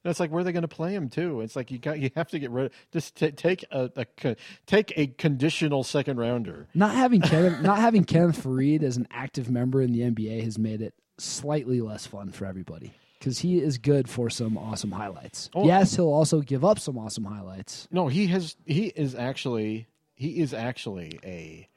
it's 0.03 0.19
like 0.19 0.29
where 0.29 0.41
are 0.41 0.43
they 0.43 0.51
going 0.51 0.61
to 0.63 0.67
play 0.67 0.93
him 0.93 1.07
too? 1.09 1.39
It's 1.41 1.55
like 1.55 1.71
you 1.71 1.79
got 1.79 1.99
you 1.99 2.09
have 2.17 2.27
to 2.31 2.39
get 2.39 2.51
rid. 2.51 2.71
Just 2.91 3.15
ta 3.15 3.29
take 3.35 3.63
a, 3.71 3.89
a 4.23 4.35
take 4.67 4.91
a 4.97 5.07
conditional 5.07 5.83
second 5.85 6.17
rounder. 6.17 6.67
Not 6.75 6.93
having 6.95 7.21
Kenneth, 7.31 7.61
not 7.61 7.79
having 7.79 8.03
Kenneth 8.03 8.43
Fareed 8.43 8.83
as 8.83 8.97
an 8.97 9.07
active 9.09 9.49
member 9.49 9.81
in 9.81 9.93
the 9.93 10.01
NBA 10.01 10.43
has 10.43 10.59
made 10.59 10.81
it 10.81 10.93
slightly 11.17 11.79
less 11.81 12.05
fun 12.05 12.31
for 12.31 12.45
everybody 12.45 12.93
because 13.19 13.39
he 13.39 13.59
is 13.59 13.77
good 13.77 14.09
for 14.09 14.29
some 14.29 14.57
awesome 14.57 14.91
highlights. 14.91 15.49
Oh. 15.53 15.65
yes, 15.65 15.95
he'll 15.95 16.11
also 16.11 16.41
give 16.41 16.63
up 16.63 16.79
some 16.79 16.97
awesome 16.97 17.25
highlights. 17.25 17.87
No, 17.91 18.07
he 18.07 18.27
has. 18.27 18.55
He 18.65 18.87
is 18.87 19.15
actually. 19.15 19.87
He 20.15 20.39
is 20.39 20.53
actually 20.53 21.19
a. 21.23 21.67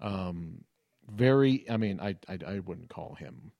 Um, 0.00 0.64
very. 1.08 1.64
I 1.70 1.76
mean, 1.76 2.00
I, 2.00 2.16
I 2.28 2.38
I 2.46 2.58
wouldn't 2.60 2.88
call 2.88 3.14
him, 3.14 3.52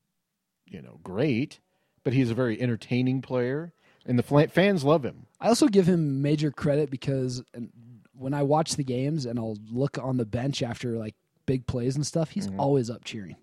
you 0.67 0.83
know, 0.83 0.99
great, 1.03 1.61
but 2.03 2.13
he's 2.13 2.31
a 2.31 2.35
very 2.35 2.61
entertaining 2.61 3.23
player, 3.23 3.73
and 4.07 4.19
the 4.19 4.23
fla- 4.23 4.49
fans 4.49 4.83
love 4.85 5.05
him. 5.05 5.27
I 5.41 5.49
also 5.49 5.69
give 5.69 5.87
him 5.87 6.23
major 6.23 6.51
credit 6.51 6.91
because 6.91 7.43
when 8.17 8.33
I 8.33 8.43
watch 8.43 8.77
the 8.77 8.85
games 8.85 9.27
and 9.27 9.39
I'll 9.39 9.59
look 9.71 9.99
on 9.99 10.17
the 10.17 10.25
bench 10.25 10.63
after 10.63 10.93
like 10.93 11.15
big 11.47 11.67
plays 11.67 11.97
and 11.97 12.07
stuff, 12.07 12.31
he's 12.31 12.49
always 12.57 12.89
up 12.89 13.05
cheering 13.05 13.37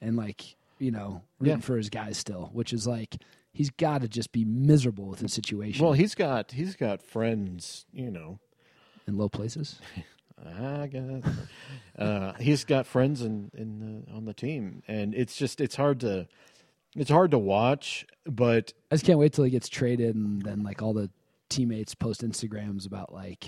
and 0.00 0.16
like 0.16 0.56
you 0.82 0.90
know 0.90 1.22
rooting 1.38 1.58
Yeah. 1.58 1.62
for 1.62 1.76
his 1.76 1.88
guys 1.90 2.16
still, 2.18 2.50
which 2.52 2.72
is 2.72 2.86
like 2.86 3.16
he's 3.52 3.70
got 3.70 4.00
to 4.02 4.08
just 4.08 4.32
be 4.32 4.44
miserable 4.44 5.06
with 5.06 5.20
his 5.20 5.32
situation 5.32 5.84
Well, 5.84 5.92
he's 5.94 6.14
got 6.14 6.52
he's 6.52 6.74
got 6.76 7.02
friends, 7.02 7.86
you 7.92 8.10
know. 8.10 8.38
in 9.06 9.16
low 9.16 9.28
places. 9.28 9.78
I 10.44 10.88
guess 10.88 11.22
uh, 11.98 12.32
he's 12.40 12.64
got 12.64 12.86
friends 12.86 13.22
in 13.22 13.50
in 13.56 14.02
the, 14.06 14.12
on 14.12 14.24
the 14.24 14.34
team, 14.34 14.82
and 14.88 15.14
it's 15.14 15.36
just 15.36 15.60
it's 15.60 15.76
hard 15.76 16.00
to 16.00 16.26
it's 16.96 17.10
hard 17.10 17.30
to 17.30 17.38
watch, 17.38 18.04
but 18.26 18.72
I 18.90 18.96
just 18.96 19.04
can't 19.06 19.18
wait 19.20 19.32
till 19.34 19.44
he 19.44 19.50
gets 19.50 19.68
traded 19.68 20.16
and 20.16 20.42
then 20.42 20.62
like 20.64 20.82
all 20.82 20.94
the 20.94 21.10
teammates 21.48 21.94
post 21.94 22.22
Instagrams 22.24 22.86
about 22.86 23.12
like, 23.14 23.44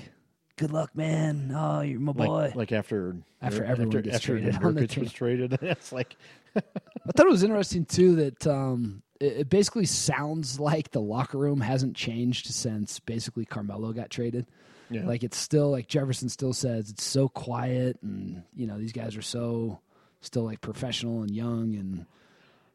"Good 0.57 0.71
luck, 0.71 0.95
man! 0.95 1.53
Oh, 1.53 1.81
you're 1.81 1.99
my 1.99 2.13
like 2.13 2.29
boy." 2.29 2.53
like 2.55 2.71
after 2.73 3.17
After 3.43 3.65
everyone 3.65 4.03
gets 4.03 4.17
after 4.17 4.39
traded 4.39 4.55
Nurkic 4.55 4.97
was 4.99 5.13
traded, 5.13 5.53
it's 5.63 5.91
like 5.91 6.17
I 6.57 7.13
thought 7.15 7.27
it 7.27 7.31
was 7.31 7.43
interesting 7.43 7.85
too 7.85 8.17
that 8.17 8.47
um, 8.47 9.03
it, 9.21 9.33
it 9.39 9.49
basically 9.49 9.87
sounds 9.87 10.59
like 10.59 10.91
the 10.91 11.01
locker 11.01 11.39
room 11.39 11.61
hasn't 11.61 11.97
changed 11.97 12.47
since 12.47 13.01
basically 13.01 13.45
Carmelo 13.45 13.93
got 13.93 14.11
traded. 14.11 14.47
Yeah. 14.91 15.07
Like 15.07 15.25
it's 15.25 15.37
still 15.37 15.71
like 15.71 15.89
Jefferson 15.89 16.29
still 16.29 16.53
says 16.53 16.91
it's 16.91 17.05
so 17.05 17.29
quiet, 17.29 17.99
and 18.03 18.43
you 18.55 18.67
know 18.67 18.79
these 18.79 18.93
guys 18.93 19.17
are 19.17 19.23
so 19.23 19.81
still 20.21 20.45
like 20.45 20.61
professional 20.61 21.23
and 21.23 21.31
young, 21.31 21.75
and 21.75 22.07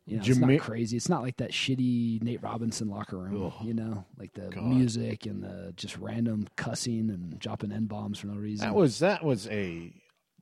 you 0.06 0.18
know 0.18 0.24
it's 0.26 0.38
not 0.38 0.60
crazy. 0.60 0.98
It's 0.98 1.10
not 1.10 1.22
like 1.22 1.38
that 1.38 1.52
shitty 1.52 2.22
Nate 2.24 2.42
Robinson 2.42 2.90
locker 2.90 3.18
room, 3.18 3.54
you 3.64 3.74
know, 3.74 4.06
like 4.18 4.34
the 4.34 4.50
God. 4.50 4.64
music 4.64 5.28
and 5.28 5.44
the 5.44 5.72
just 5.76 5.98
random 5.98 6.48
cussing 6.56 7.10
and 7.10 7.38
dropping 7.38 7.72
n 7.72 7.86
bombs 7.86 8.20
for 8.20 8.28
no 8.28 8.36
reason. 8.36 8.68
that 8.68 8.76
was 8.76 9.00
that 9.00 9.24
was 9.24 9.48
a 9.48 9.94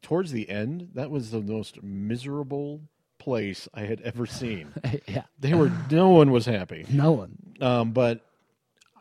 towards 0.01 0.31
the 0.31 0.49
end, 0.49 0.89
that 0.93 1.11
was 1.11 1.31
the 1.31 1.41
most 1.41 1.83
miserable 1.83 2.81
place 3.19 3.67
I 3.73 3.81
had 3.81 4.01
ever 4.01 4.25
seen. 4.25 4.73
yeah, 5.07 5.23
they 5.39 5.53
were 5.53 5.71
no 5.89 6.09
one 6.09 6.31
was 6.31 6.45
happy. 6.45 6.85
no 6.89 7.11
one. 7.11 7.37
Um, 7.61 7.91
but 7.91 8.21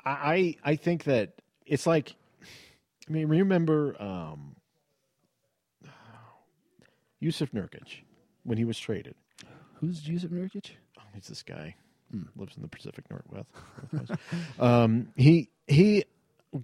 I 0.05 0.57
I 0.65 0.77
think 0.77 1.05
that 1.05 1.41
it's 1.67 1.87
like 1.87 2.15
I 3.09 3.13
mean 3.13 3.29
remember 3.29 4.01
um, 4.01 4.57
Jusuf 7.23 7.51
Nurkic 7.51 8.03
when 8.45 8.59
he 8.59 8.65
was 8.65 8.79
traded. 8.79 9.15
Who's 9.81 10.01
Jusuf 10.01 10.31
Nurkic? 10.31 10.71
Oh, 10.99 11.03
he's 11.15 11.29
this 11.29 11.43
guy 11.43 11.77
lives 12.37 12.57
in 12.57 12.63
the 12.63 12.69
Pacific 12.69 13.05
Northwest. 13.11 13.49
Northwest. 13.93 14.21
um, 14.61 15.09
he 15.17 15.49
he 15.67 16.05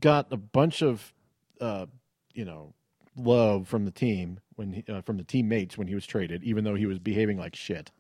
got 0.00 0.32
a 0.32 0.36
bunch 0.36 0.82
of 0.82 1.12
uh, 1.60 1.86
you 2.34 2.44
know 2.44 2.74
love 3.16 3.68
from 3.68 3.84
the 3.84 3.90
team 3.90 4.40
when 4.56 4.72
he, 4.72 4.84
uh, 4.88 5.02
from 5.02 5.16
the 5.16 5.24
teammates 5.24 5.76
when 5.76 5.86
he 5.86 5.94
was 5.94 6.06
traded, 6.06 6.42
even 6.44 6.64
though 6.64 6.74
he 6.74 6.86
was 6.86 6.98
behaving 6.98 7.38
like 7.38 7.54
shit. 7.54 7.90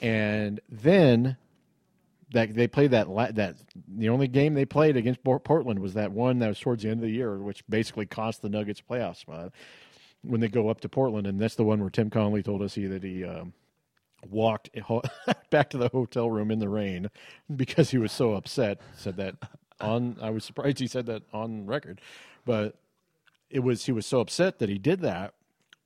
And 0.00 0.60
then 0.68 1.36
that 2.32 2.54
they 2.54 2.66
played 2.66 2.90
that 2.90 3.08
la- 3.08 3.30
that 3.32 3.56
the 3.88 4.08
only 4.08 4.28
game 4.28 4.54
they 4.54 4.64
played 4.64 4.96
against 4.96 5.22
Por- 5.22 5.40
Portland 5.40 5.80
was 5.80 5.94
that 5.94 6.12
one 6.12 6.38
that 6.40 6.48
was 6.48 6.60
towards 6.60 6.82
the 6.82 6.90
end 6.90 7.00
of 7.00 7.06
the 7.06 7.12
year, 7.12 7.38
which 7.38 7.66
basically 7.68 8.06
cost 8.06 8.42
the 8.42 8.48
Nuggets 8.48 8.82
playoff 8.82 9.16
spot 9.16 9.52
when 10.22 10.40
they 10.40 10.48
go 10.48 10.68
up 10.68 10.80
to 10.80 10.88
Portland, 10.88 11.26
and 11.26 11.40
that's 11.40 11.54
the 11.54 11.64
one 11.64 11.80
where 11.80 11.90
Tim 11.90 12.10
Connelly 12.10 12.42
told 12.42 12.62
us 12.62 12.74
he 12.74 12.86
that 12.86 13.02
he. 13.02 13.24
Um, 13.24 13.52
walked 14.30 14.70
back 15.50 15.70
to 15.70 15.78
the 15.78 15.88
hotel 15.88 16.30
room 16.30 16.50
in 16.50 16.58
the 16.58 16.68
rain 16.68 17.08
because 17.54 17.90
he 17.90 17.98
was 17.98 18.12
so 18.12 18.32
upset. 18.32 18.80
Said 18.96 19.16
that 19.18 19.36
on. 19.80 20.16
I 20.20 20.30
was 20.30 20.44
surprised 20.44 20.78
he 20.78 20.86
said 20.86 21.06
that 21.06 21.22
on 21.32 21.66
record, 21.66 22.00
but 22.44 22.76
it 23.50 23.60
was 23.60 23.86
he 23.86 23.92
was 23.92 24.06
so 24.06 24.20
upset 24.20 24.58
that 24.58 24.68
he 24.68 24.78
did 24.78 25.00
that. 25.00 25.34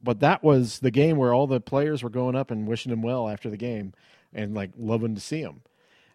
But 0.02 0.20
that 0.20 0.42
was 0.42 0.78
the 0.78 0.90
game 0.90 1.18
where 1.18 1.34
all 1.34 1.46
the 1.46 1.60
players 1.60 2.02
were 2.02 2.08
going 2.08 2.34
up 2.34 2.50
and 2.50 2.66
wishing 2.66 2.90
him 2.90 3.02
well 3.02 3.28
after 3.28 3.50
the 3.50 3.58
game 3.58 3.92
and 4.32 4.54
like 4.54 4.70
loving 4.78 5.14
to 5.14 5.20
see 5.20 5.40
him. 5.40 5.60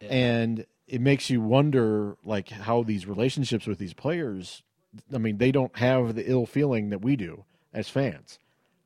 And 0.00 0.66
it 0.88 1.00
makes 1.00 1.30
you 1.30 1.40
wonder 1.40 2.16
like 2.24 2.48
how 2.48 2.82
these 2.82 3.06
relationships 3.06 3.66
with 3.66 3.78
these 3.78 3.94
players 3.94 4.62
I 5.12 5.18
mean, 5.18 5.38
they 5.38 5.52
don't 5.52 5.76
have 5.76 6.14
the 6.14 6.28
ill 6.30 6.46
feeling 6.46 6.90
that 6.90 7.02
we 7.02 7.16
do 7.16 7.44
as 7.72 7.88
fans. 7.88 8.38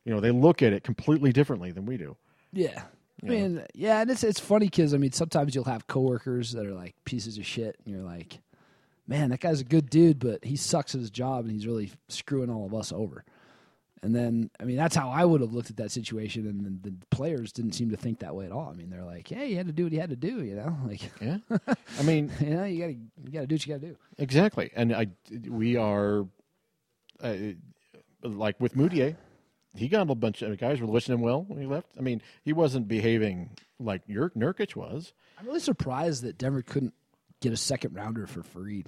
You 0.04 0.14
know, 0.14 0.20
they 0.20 0.30
look 0.30 0.62
at 0.62 0.72
it 0.72 0.82
completely 0.82 1.32
differently 1.32 1.72
than 1.72 1.86
we 1.86 1.96
do. 1.96 2.16
Yeah. 2.52 2.84
I 3.22 3.26
mean, 3.26 3.62
yeah, 3.74 4.00
and 4.00 4.10
it's 4.10 4.24
it's 4.24 4.40
funny 4.40 4.64
because 4.64 4.94
I 4.94 4.96
mean, 4.96 5.12
sometimes 5.12 5.54
you'll 5.54 5.64
have 5.64 5.86
coworkers 5.86 6.52
that 6.52 6.64
are 6.64 6.72
like 6.72 6.94
pieces 7.04 7.36
of 7.36 7.44
shit, 7.44 7.76
and 7.84 7.94
you're 7.94 8.02
like, 8.02 8.38
man, 9.10 9.30
that 9.30 9.40
guy's 9.40 9.60
a 9.60 9.64
good 9.64 9.90
dude, 9.90 10.20
but 10.20 10.44
he 10.44 10.56
sucks 10.56 10.94
at 10.94 11.00
his 11.00 11.10
job, 11.10 11.44
and 11.44 11.52
he's 11.52 11.66
really 11.66 11.90
screwing 12.08 12.48
all 12.48 12.64
of 12.64 12.72
us 12.72 12.92
over. 12.92 13.24
And 14.02 14.14
then, 14.14 14.50
I 14.58 14.64
mean, 14.64 14.76
that's 14.76 14.96
how 14.96 15.10
I 15.10 15.26
would 15.26 15.42
have 15.42 15.52
looked 15.52 15.68
at 15.68 15.76
that 15.76 15.90
situation, 15.90 16.46
and 16.46 16.82
the, 16.82 16.90
the 16.90 16.96
players 17.10 17.52
didn't 17.52 17.72
seem 17.72 17.90
to 17.90 17.98
think 17.98 18.20
that 18.20 18.34
way 18.34 18.46
at 18.46 18.52
all. 18.52 18.70
I 18.70 18.72
mean, 18.72 18.88
they're 18.88 19.04
like, 19.04 19.28
"Hey, 19.28 19.50
you 19.50 19.56
had 19.56 19.66
to 19.66 19.74
do 19.74 19.84
what 19.84 19.92
you 19.92 20.00
had 20.00 20.08
to 20.08 20.16
do," 20.16 20.42
you 20.42 20.54
know, 20.54 20.74
like, 20.86 21.02
Yeah. 21.20 21.38
I 21.98 22.02
mean, 22.04 22.32
you 22.40 22.50
know, 22.50 22.64
you 22.64 22.80
gotta 22.80 22.92
you 22.92 23.30
gotta 23.30 23.46
do 23.46 23.56
what 23.56 23.66
you 23.66 23.74
gotta 23.74 23.86
do. 23.88 23.96
Exactly, 24.16 24.70
and 24.74 24.94
I 24.94 25.08
we 25.46 25.76
are 25.76 26.26
uh, 27.20 27.36
like 28.22 28.58
with 28.58 28.74
Mudiay. 28.74 29.16
He 29.74 29.86
got 29.88 30.08
a 30.08 30.14
bunch 30.14 30.40
of 30.42 30.56
guys 30.58 30.80
were 30.80 30.86
wishing 30.86 31.14
him 31.14 31.20
well 31.20 31.44
when 31.46 31.60
he 31.60 31.66
left. 31.66 31.88
I 31.98 32.00
mean, 32.00 32.22
he 32.42 32.52
wasn't 32.54 32.88
behaving 32.88 33.50
like 33.78 34.06
Nurkic 34.08 34.74
was. 34.74 35.12
I'm 35.38 35.46
really 35.46 35.60
surprised 35.60 36.22
that 36.22 36.38
Denver 36.38 36.62
couldn't 36.62 36.94
get 37.40 37.52
a 37.52 37.56
second 37.56 37.94
rounder 37.94 38.26
for 38.26 38.42
Faried. 38.42 38.86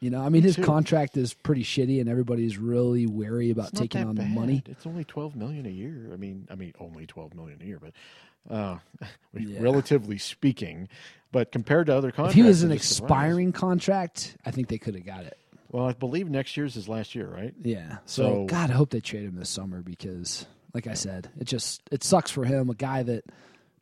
You 0.00 0.10
know, 0.10 0.20
I 0.20 0.28
mean, 0.28 0.42
his 0.42 0.56
too. 0.56 0.62
contract 0.62 1.16
is 1.16 1.32
pretty 1.32 1.62
shitty, 1.64 2.00
and 2.00 2.08
everybody's 2.08 2.58
really 2.58 3.06
wary 3.06 3.50
about 3.50 3.70
It's 3.70 3.74
not 3.74 3.80
taking 3.82 4.00
that 4.02 4.08
on 4.08 4.14
the 4.16 4.22
bad. 4.22 4.34
money. 4.34 4.62
It's 4.66 4.86
only 4.86 5.04
twelve 5.04 5.34
million 5.36 5.64
a 5.66 5.70
year. 5.70 6.10
I 6.12 6.16
mean, 6.16 6.46
I 6.50 6.54
mean, 6.54 6.74
only 6.78 7.06
twelve 7.06 7.34
million 7.34 7.60
a 7.62 7.64
year, 7.64 7.80
but 7.80 7.92
uh, 8.54 8.78
Yeah. 9.34 9.60
relatively 9.60 10.18
speaking, 10.18 10.88
but 11.32 11.50
compared 11.50 11.86
to 11.86 11.94
other 11.96 12.08
If 12.10 12.16
contracts, 12.16 12.34
he 12.36 12.42
was 12.42 12.62
an 12.62 12.72
just 12.72 12.96
surprised. 12.96 13.10
expiring 13.12 13.52
contract, 13.52 14.36
I 14.44 14.50
think 14.50 14.68
they 14.68 14.78
could 14.78 14.94
have 14.94 15.06
got 15.06 15.24
it. 15.24 15.38
Well, 15.72 15.86
I 15.86 15.92
believe 15.94 16.28
next 16.30 16.56
year's 16.56 16.74
his 16.74 16.88
last 16.88 17.14
year, 17.14 17.26
right? 17.28 17.52
Yeah. 17.62 17.98
So, 18.04 18.22
So- 18.22 18.44
God, 18.46 18.70
I 18.70 18.74
hope 18.74 18.90
they 18.90 19.00
trade 19.00 19.24
him 19.24 19.34
this 19.36 19.48
summer 19.48 19.80
because, 19.82 20.46
like 20.74 20.86
I 20.86 20.94
said, 20.94 21.28
it 21.40 21.44
just 21.44 21.80
it 21.90 22.04
sucks 22.04 22.30
for 22.30 22.44
him, 22.44 22.68
a 22.70 22.74
guy 22.74 23.02
that 23.02 23.24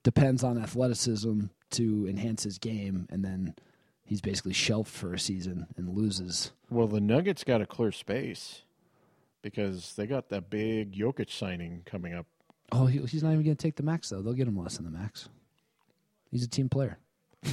depends 0.05 0.45
on 0.45 0.59
athleticism 0.59 1.47
to 1.73 2.07
enhance 2.09 2.45
his 2.45 2.59
game, 2.59 3.09
and 3.11 3.25
then 3.25 3.55
he's 4.05 4.21
basically 4.21 4.53
shelved 4.53 4.91
for 4.91 5.15
a 5.15 5.19
season 5.19 5.67
and 5.77 5.97
loses. 5.97 6.53
Well, 6.71 6.87
the 6.87 7.01
Nuggets 7.01 7.45
got 7.45 7.61
a 7.61 7.67
clear 7.67 7.93
space 7.93 8.63
because 9.43 9.95
they 9.95 10.07
got 10.07 10.29
that 10.31 10.51
big 10.51 10.95
Jokic 10.95 11.31
signing 11.31 11.83
coming 11.85 12.15
up. 12.15 12.27
Oh, 12.73 12.87
he, 12.87 12.99
he's 13.01 13.23
not 13.23 13.33
even 13.33 13.45
going 13.45 13.57
to 13.57 13.63
take 13.63 13.77
the 13.77 13.83
max 13.83 14.09
though. 14.09 14.23
They'll 14.23 14.33
get 14.35 14.49
him 14.49 14.59
less 14.59 14.77
than 14.77 14.85
the 14.85 14.91
max. 14.91 15.29
He's 16.31 16.45
a 16.45 16.49
team 16.49 16.69
player. 16.69 16.99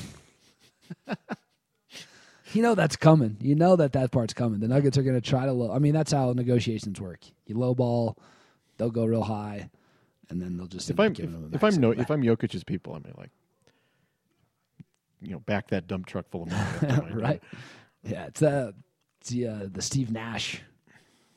you 2.53 2.61
know 2.61 2.75
that's 2.75 2.95
coming. 2.95 3.37
You 3.41 3.55
know 3.55 3.75
that 3.75 3.93
that 3.93 4.11
part's 4.11 4.33
coming. 4.33 4.59
The 4.59 4.67
Nuggets 4.67 4.97
are 4.97 5.03
going 5.03 5.19
to 5.19 5.29
try 5.29 5.45
to 5.45 5.51
low. 5.51 5.71
I 5.71 5.79
mean, 5.79 5.93
that's 5.93 6.11
how 6.11 6.33
negotiations 6.33 6.99
work. 6.99 7.19
You 7.45 7.57
low 7.57 7.75
ball, 7.75 8.17
they'll 8.77 8.89
go 8.89 9.05
real 9.05 9.23
high, 9.23 9.69
and 10.29 10.41
then 10.41 10.57
they'll 10.57 10.67
just 10.67 10.89
If 10.89 10.99
I'm 10.99 11.11
if, 11.11 11.29
if 11.53 11.63
I'm 11.63 11.75
no 11.75 11.91
if 11.91 12.09
I'm 12.09 12.23
Jokic's 12.23 12.63
people, 12.63 12.93
I 12.93 12.99
mean 12.99 13.13
like 13.17 13.31
you 15.21 15.31
know 15.31 15.39
back 15.39 15.67
that 15.69 15.87
dump 15.87 16.05
truck 16.07 16.29
full 16.29 16.43
of 16.43 16.49
money, 16.81 17.13
right? 17.13 17.43
Yeah, 18.03 18.25
it's 18.25 18.39
the 18.39 18.73
it's 19.19 19.29
the, 19.29 19.47
uh, 19.47 19.59
the 19.71 19.81
Steve 19.81 20.11
Nash 20.11 20.61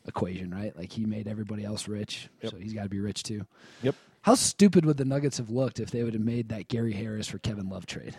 equation, 0.07 0.51
right? 0.51 0.77
Like 0.77 0.90
he 0.92 1.05
made 1.05 1.29
everybody 1.29 1.64
else 1.64 1.87
rich, 1.88 2.29
Yep. 2.42 2.53
so 2.53 2.57
he's 2.59 2.73
got 2.73 2.85
to 2.85 2.88
be 2.88 3.01
rich 3.01 3.23
too. 3.23 3.47
Yep. 3.83 3.94
How 4.23 4.35
stupid 4.35 4.87
would 4.87 4.97
the 4.97 5.05
Nuggets 5.05 5.37
have 5.37 5.51
looked 5.51 5.81
if 5.81 5.90
they 5.90 6.03
would 6.03 6.14
have 6.14 6.23
made 6.23 6.49
that 6.49 6.68
Gary 6.68 6.94
Harris 6.94 7.29
for 7.29 7.38
Kevin 7.38 7.68
Love 7.68 7.85
trade? 7.85 8.16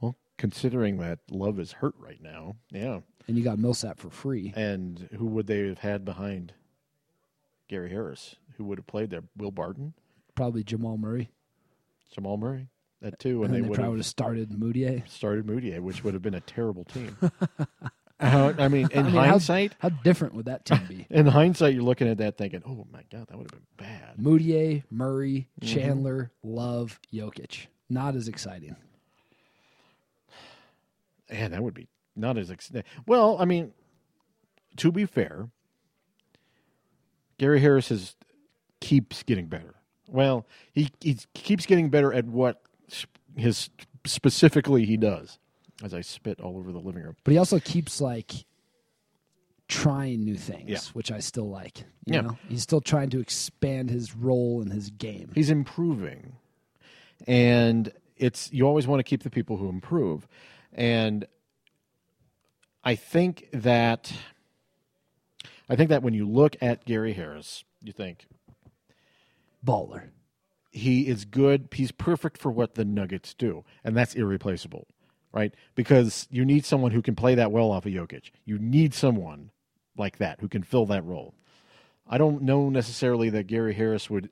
Well, 0.00 0.16
considering 0.38 0.98
that 0.98 1.18
Love 1.30 1.58
is 1.60 1.72
hurt 1.72 1.94
right 1.98 2.20
now, 2.22 2.56
yeah. 2.70 3.00
And 3.26 3.36
you 3.38 3.44
got 3.44 3.58
Millsap 3.58 3.98
for 3.98 4.10
free. 4.10 4.52
And 4.56 5.08
who 5.16 5.26
would 5.26 5.46
they 5.46 5.66
have 5.68 5.78
had 5.78 6.04
behind 6.04 6.52
Gary 7.68 7.90
Harris? 7.90 8.36
Who 8.56 8.64
would 8.64 8.78
have 8.78 8.86
played 8.86 9.10
there? 9.10 9.24
Will 9.36 9.50
Barton, 9.50 9.94
Probably 10.34 10.64
Jamal 10.64 10.96
Murray. 10.98 11.30
Jamal 12.14 12.36
Murray, 12.36 12.68
that 13.02 13.18
too, 13.18 13.42
and, 13.42 13.46
And, 13.46 13.54
they, 13.54 13.60
they 13.60 13.68
would 13.68 13.74
probably 13.76 13.90
would 13.92 13.98
have 14.00 14.06
started 14.06 14.50
Mudiay. 14.50 15.06
started 15.08 15.46
Mudiay, 15.46 15.80
which 15.80 16.02
would 16.04 16.14
have 16.14 16.22
been 16.22 16.34
a 16.34 16.40
terrible 16.40 16.84
team. 16.84 17.16
Uh, 18.20 18.54
I 18.58 18.68
mean, 18.68 18.88
in 18.92 19.00
I 19.00 19.02
mean, 19.02 19.12
hindsight, 19.16 19.74
How, 19.80 19.88
different 19.88 20.34
would 20.34 20.44
that 20.46 20.64
team 20.64 20.80
be? 20.88 21.04
in 21.10 21.26
hindsight, 21.26 21.74
you're 21.74 21.82
looking 21.82 22.08
at 22.08 22.18
that 22.18 22.38
thinking, 22.38 22.62
"Oh 22.64 22.86
my 22.90 23.02
God, 23.10 23.26
that 23.26 23.36
would 23.36 23.50
have 23.50 23.60
been 23.60 23.66
bad." 23.76 24.16
Mudiay, 24.18 24.84
Murray, 24.88 25.48
Mm-hmm. 25.60 25.74
Chandler, 25.74 26.30
Love, 26.44 27.00
Jokic. 27.12 27.66
Not 27.90 28.14
as 28.14 28.28
exciting. 28.28 28.76
Man, 31.30 31.50
that 31.50 31.62
would 31.62 31.74
be 31.74 31.88
not 32.14 32.38
as 32.38 32.52
ex- 32.52 32.70
well. 33.04 33.36
I 33.40 33.44
mean, 33.46 33.72
to 34.76 34.92
be 34.92 35.06
fair, 35.06 35.48
Gary 37.38 37.60
Harris 37.60 37.90
is 37.90 38.14
keeps 38.80 39.24
getting 39.24 39.46
better. 39.48 39.74
Well, 40.14 40.46
he 40.72 40.90
he 41.00 41.18
keeps 41.34 41.66
getting 41.66 41.90
better 41.90 42.12
at 42.12 42.24
what 42.24 42.62
his 43.36 43.68
specifically 44.06 44.84
he 44.84 44.96
does. 44.96 45.40
As 45.82 45.92
I 45.92 46.02
spit 46.02 46.38
all 46.40 46.56
over 46.56 46.70
the 46.70 46.78
living 46.78 47.02
room. 47.02 47.16
But 47.24 47.32
he 47.32 47.38
also 47.38 47.58
keeps 47.58 48.00
like 48.00 48.32
trying 49.66 50.24
new 50.24 50.36
things, 50.36 50.70
Yeah. 50.70 50.78
which 50.92 51.10
I 51.10 51.18
still 51.18 51.48
like. 51.50 51.80
You 52.06 52.14
Yeah. 52.14 52.20
know? 52.20 52.38
He's 52.48 52.62
still 52.62 52.80
trying 52.80 53.10
to 53.10 53.18
expand 53.18 53.90
his 53.90 54.14
role 54.14 54.62
in 54.62 54.70
his 54.70 54.90
game. 54.90 55.32
He's 55.34 55.50
improving, 55.50 56.36
and 57.26 57.92
it's 58.16 58.52
you 58.52 58.68
always 58.68 58.86
want 58.86 59.00
to 59.00 59.04
keep 59.04 59.24
the 59.24 59.30
people 59.30 59.56
who 59.56 59.68
improve, 59.68 60.28
and 60.72 61.26
I 62.84 62.94
think 62.94 63.48
that 63.52 64.12
I 65.68 65.74
think 65.74 65.88
that 65.88 66.04
when 66.04 66.14
you 66.14 66.28
look 66.28 66.54
at 66.60 66.84
Gary 66.84 67.14
Harris, 67.14 67.64
you 67.82 67.92
think 67.92 68.26
Baller. 69.64 70.10
he 70.70 71.06
is 71.06 71.24
good. 71.24 71.68
He's 71.72 71.92
perfect 71.92 72.36
for 72.38 72.50
what 72.50 72.74
the 72.74 72.84
Nuggets 72.84 73.32
do, 73.34 73.64
and 73.84 73.96
that's 73.96 74.14
irreplaceable, 74.14 74.86
right? 75.32 75.54
Because 75.74 76.26
you 76.30 76.44
need 76.44 76.64
someone 76.64 76.90
who 76.90 77.02
can 77.02 77.14
play 77.14 77.34
that 77.36 77.52
well 77.52 77.70
off 77.70 77.86
of 77.86 77.92
Jokic. 77.92 78.30
You 78.44 78.58
need 78.58 78.92
someone 78.92 79.50
like 79.96 80.18
that 80.18 80.40
who 80.40 80.48
can 80.48 80.62
fill 80.64 80.86
that 80.86 81.04
role. 81.04 81.34
I 82.08 82.18
don't 82.18 82.42
know 82.42 82.68
necessarily 82.68 83.30
that 83.30 83.46
Gary 83.46 83.74
Harris 83.74 84.10
would 84.10 84.30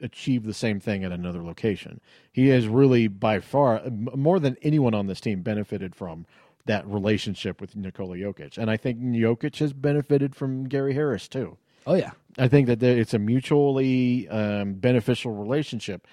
achieve 0.00 0.44
the 0.44 0.54
same 0.54 0.78
thing 0.78 1.02
at 1.04 1.10
another 1.10 1.42
location. 1.42 2.00
He 2.32 2.48
has 2.48 2.68
really, 2.68 3.08
by 3.08 3.40
far, 3.40 3.82
more 3.90 4.38
than 4.38 4.56
anyone 4.62 4.94
on 4.94 5.08
this 5.08 5.20
team, 5.20 5.42
benefited 5.42 5.96
from 5.96 6.26
that 6.66 6.86
relationship 6.86 7.60
with 7.60 7.74
Nikola 7.76 8.16
Jokic, 8.16 8.56
and 8.56 8.70
I 8.70 8.76
think 8.76 8.98
Jokic 9.00 9.58
has 9.58 9.72
benefited 9.72 10.34
from 10.34 10.64
Gary 10.68 10.94
Harris 10.94 11.28
too. 11.28 11.58
Oh 11.86 11.94
yeah. 11.94 12.12
I 12.38 12.48
think 12.48 12.66
that 12.68 12.82
it's 12.82 13.14
a 13.14 13.18
mutually 13.18 14.28
um, 14.28 14.74
beneficial 14.74 15.32
relationship, 15.32 16.06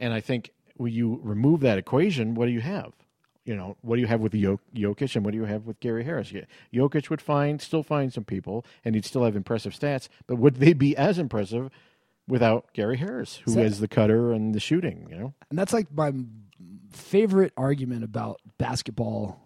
and 0.00 0.12
I 0.14 0.20
think 0.20 0.50
when 0.76 0.92
you 0.92 1.20
remove 1.22 1.60
that 1.60 1.78
equation, 1.78 2.34
what 2.34 2.46
do 2.46 2.52
you 2.52 2.60
have? 2.60 2.92
You 3.44 3.54
know, 3.54 3.76
what 3.82 3.96
do 3.96 4.00
you 4.02 4.08
have 4.08 4.20
with 4.20 4.32
Jok- 4.32 4.58
Jokic 4.74 5.14
and 5.14 5.24
what 5.24 5.30
do 5.32 5.38
you 5.38 5.44
have 5.44 5.66
with 5.66 5.78
Gary 5.80 6.02
Harris? 6.04 6.32
Jokic 6.74 7.10
would 7.10 7.22
find 7.22 7.60
still 7.62 7.82
find 7.82 8.12
some 8.12 8.24
people, 8.24 8.64
and 8.84 8.94
he'd 8.94 9.04
still 9.04 9.24
have 9.24 9.36
impressive 9.36 9.72
stats, 9.72 10.08
but 10.26 10.36
would 10.36 10.56
they 10.56 10.72
be 10.72 10.96
as 10.96 11.18
impressive 11.18 11.70
without 12.26 12.66
Gary 12.72 12.96
Harris, 12.96 13.36
who 13.44 13.52
So- 13.52 13.60
is 13.60 13.78
the 13.78 13.86
cutter 13.88 14.32
and 14.32 14.54
the 14.54 14.60
shooting? 14.60 15.06
You 15.10 15.16
know, 15.16 15.34
And 15.50 15.58
that's 15.58 15.72
like 15.72 15.92
my 15.92 16.12
favorite 16.92 17.52
argument 17.56 18.02
about 18.04 18.40
basketball 18.58 19.40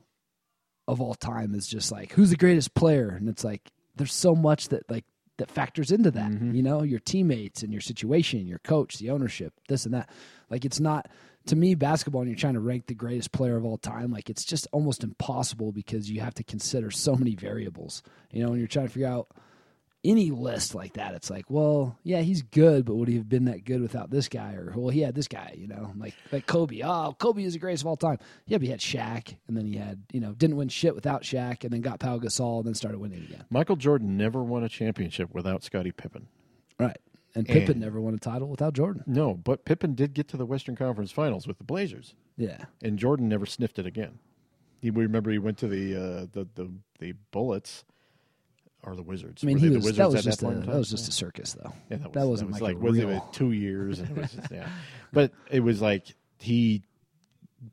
of 0.88 1.00
all 1.00 1.14
time 1.14 1.54
is 1.54 1.66
just 1.68 1.92
like 1.92 2.12
who's 2.12 2.30
the 2.30 2.36
greatest 2.36 2.74
player 2.74 3.10
and 3.10 3.28
it's 3.28 3.44
like 3.44 3.70
there's 3.96 4.12
so 4.12 4.34
much 4.34 4.68
that 4.68 4.88
like 4.90 5.04
that 5.40 5.50
factors 5.50 5.90
into 5.90 6.10
that 6.10 6.30
mm-hmm. 6.30 6.54
you 6.54 6.62
know 6.62 6.82
your 6.82 7.00
teammates 7.00 7.62
and 7.62 7.72
your 7.72 7.80
situation 7.80 8.46
your 8.46 8.60
coach 8.60 8.98
the 8.98 9.10
ownership 9.10 9.52
this 9.68 9.84
and 9.84 9.94
that. 9.94 10.08
Like 10.48 10.64
it's 10.64 10.80
not 10.80 11.08
to 11.46 11.56
me 11.56 11.74
basketball 11.74 12.22
and 12.22 12.30
you're 12.30 12.38
trying 12.38 12.54
to 12.54 12.60
rank 12.60 12.86
the 12.86 12.94
greatest 12.94 13.32
player 13.32 13.56
of 13.56 13.64
all 13.64 13.78
time 13.78 14.12
like 14.12 14.30
it's 14.30 14.44
just 14.44 14.66
almost 14.72 15.02
impossible 15.02 15.72
because 15.72 16.10
you 16.10 16.20
have 16.20 16.34
to 16.34 16.44
consider 16.44 16.90
so 16.90 17.16
many 17.16 17.34
variables 17.34 18.02
you 18.30 18.42
know 18.42 18.50
when 18.50 18.58
you're 18.58 18.68
trying 18.68 18.86
to 18.86 18.92
figure 18.92 19.08
out 19.08 19.28
any 20.02 20.30
list 20.30 20.74
like 20.74 20.94
that, 20.94 21.14
it's 21.14 21.28
like, 21.30 21.44
well, 21.50 21.98
yeah, 22.02 22.20
he's 22.22 22.40
good, 22.42 22.84
but 22.86 22.94
would 22.94 23.08
he 23.08 23.16
have 23.16 23.28
been 23.28 23.44
that 23.44 23.64
good 23.64 23.82
without 23.82 24.10
this 24.10 24.28
guy? 24.28 24.54
Or 24.54 24.72
well, 24.74 24.88
he 24.88 25.00
had 25.00 25.14
this 25.14 25.28
guy, 25.28 25.54
you 25.58 25.66
know, 25.68 25.92
like 25.96 26.14
like 26.32 26.46
Kobe. 26.46 26.80
Oh, 26.82 27.14
Kobe 27.18 27.42
is 27.44 27.52
the 27.52 27.58
greatest 27.58 27.82
of 27.82 27.88
all 27.88 27.96
time. 27.96 28.18
Yeah, 28.46 28.56
but 28.58 28.64
he 28.64 28.70
had 28.70 28.80
Shaq, 28.80 29.36
and 29.46 29.56
then 29.56 29.66
he 29.66 29.76
had, 29.76 30.02
you 30.12 30.20
know, 30.20 30.32
didn't 30.32 30.56
win 30.56 30.68
shit 30.68 30.94
without 30.94 31.22
Shaq, 31.22 31.64
and 31.64 31.72
then 31.72 31.82
got 31.82 32.00
Pau 32.00 32.18
Gasol, 32.18 32.58
and 32.60 32.66
then 32.66 32.74
started 32.74 32.98
winning 32.98 33.22
again. 33.24 33.44
Michael 33.50 33.76
Jordan 33.76 34.16
never 34.16 34.42
won 34.42 34.64
a 34.64 34.68
championship 34.70 35.34
without 35.34 35.62
Scottie 35.62 35.92
Pippen. 35.92 36.28
Right. 36.78 36.96
And 37.34 37.46
Pippen 37.46 37.72
And- 37.72 37.80
never 37.82 38.00
won 38.00 38.14
a 38.14 38.18
title 38.18 38.48
without 38.48 38.72
Jordan. 38.72 39.04
No, 39.06 39.34
but 39.34 39.64
Pippen 39.64 39.94
did 39.94 40.14
get 40.14 40.26
to 40.28 40.36
the 40.36 40.46
Western 40.46 40.74
Conference 40.76 41.12
Finals 41.12 41.46
with 41.46 41.58
the 41.58 41.64
Blazers, 41.64 42.14
Yeah. 42.36 42.64
and 42.82 42.98
Jordan 42.98 43.28
never 43.28 43.46
sniffed 43.46 43.78
it 43.78 43.86
again. 43.86 44.18
You 44.80 44.92
remember 44.92 45.30
he 45.30 45.38
went 45.38 45.58
to 45.58 45.68
the 45.68 45.94
uh, 45.94 46.26
the, 46.32 46.48
the 46.54 46.70
the 46.98 47.12
Bullets 47.32 47.84
or 48.82 48.96
the 48.96 49.02
Wizards. 49.02 49.42
I 49.44 49.46
mean, 49.46 49.56
Were 49.60 49.60
he 49.68 49.70
was 49.76 49.84
the 49.86 49.92
that 49.92 50.06
was 50.10 50.14
at 50.16 50.24
just 50.24 50.40
that 50.40 50.48
a 50.48 50.60
that 50.60 50.76
was 50.76 50.90
just 50.90 51.08
a 51.08 51.12
circus 51.12 51.52
though. 51.54 51.72
Yeah, 51.90 51.98
that, 51.98 52.04
was, 52.08 52.12
that 52.14 52.26
wasn't 52.26 52.50
was 52.52 52.60
like 52.60 52.74
like 52.76 52.82
was 52.82 52.98
it 52.98 53.22
two 53.32 53.52
years? 53.52 53.98
And 54.00 54.10
it 54.10 54.16
was 54.22 54.32
just, 54.32 54.50
yeah, 54.50 54.68
but 55.12 55.32
it 55.50 55.60
was 55.60 55.80
like 55.82 56.14
he 56.38 56.82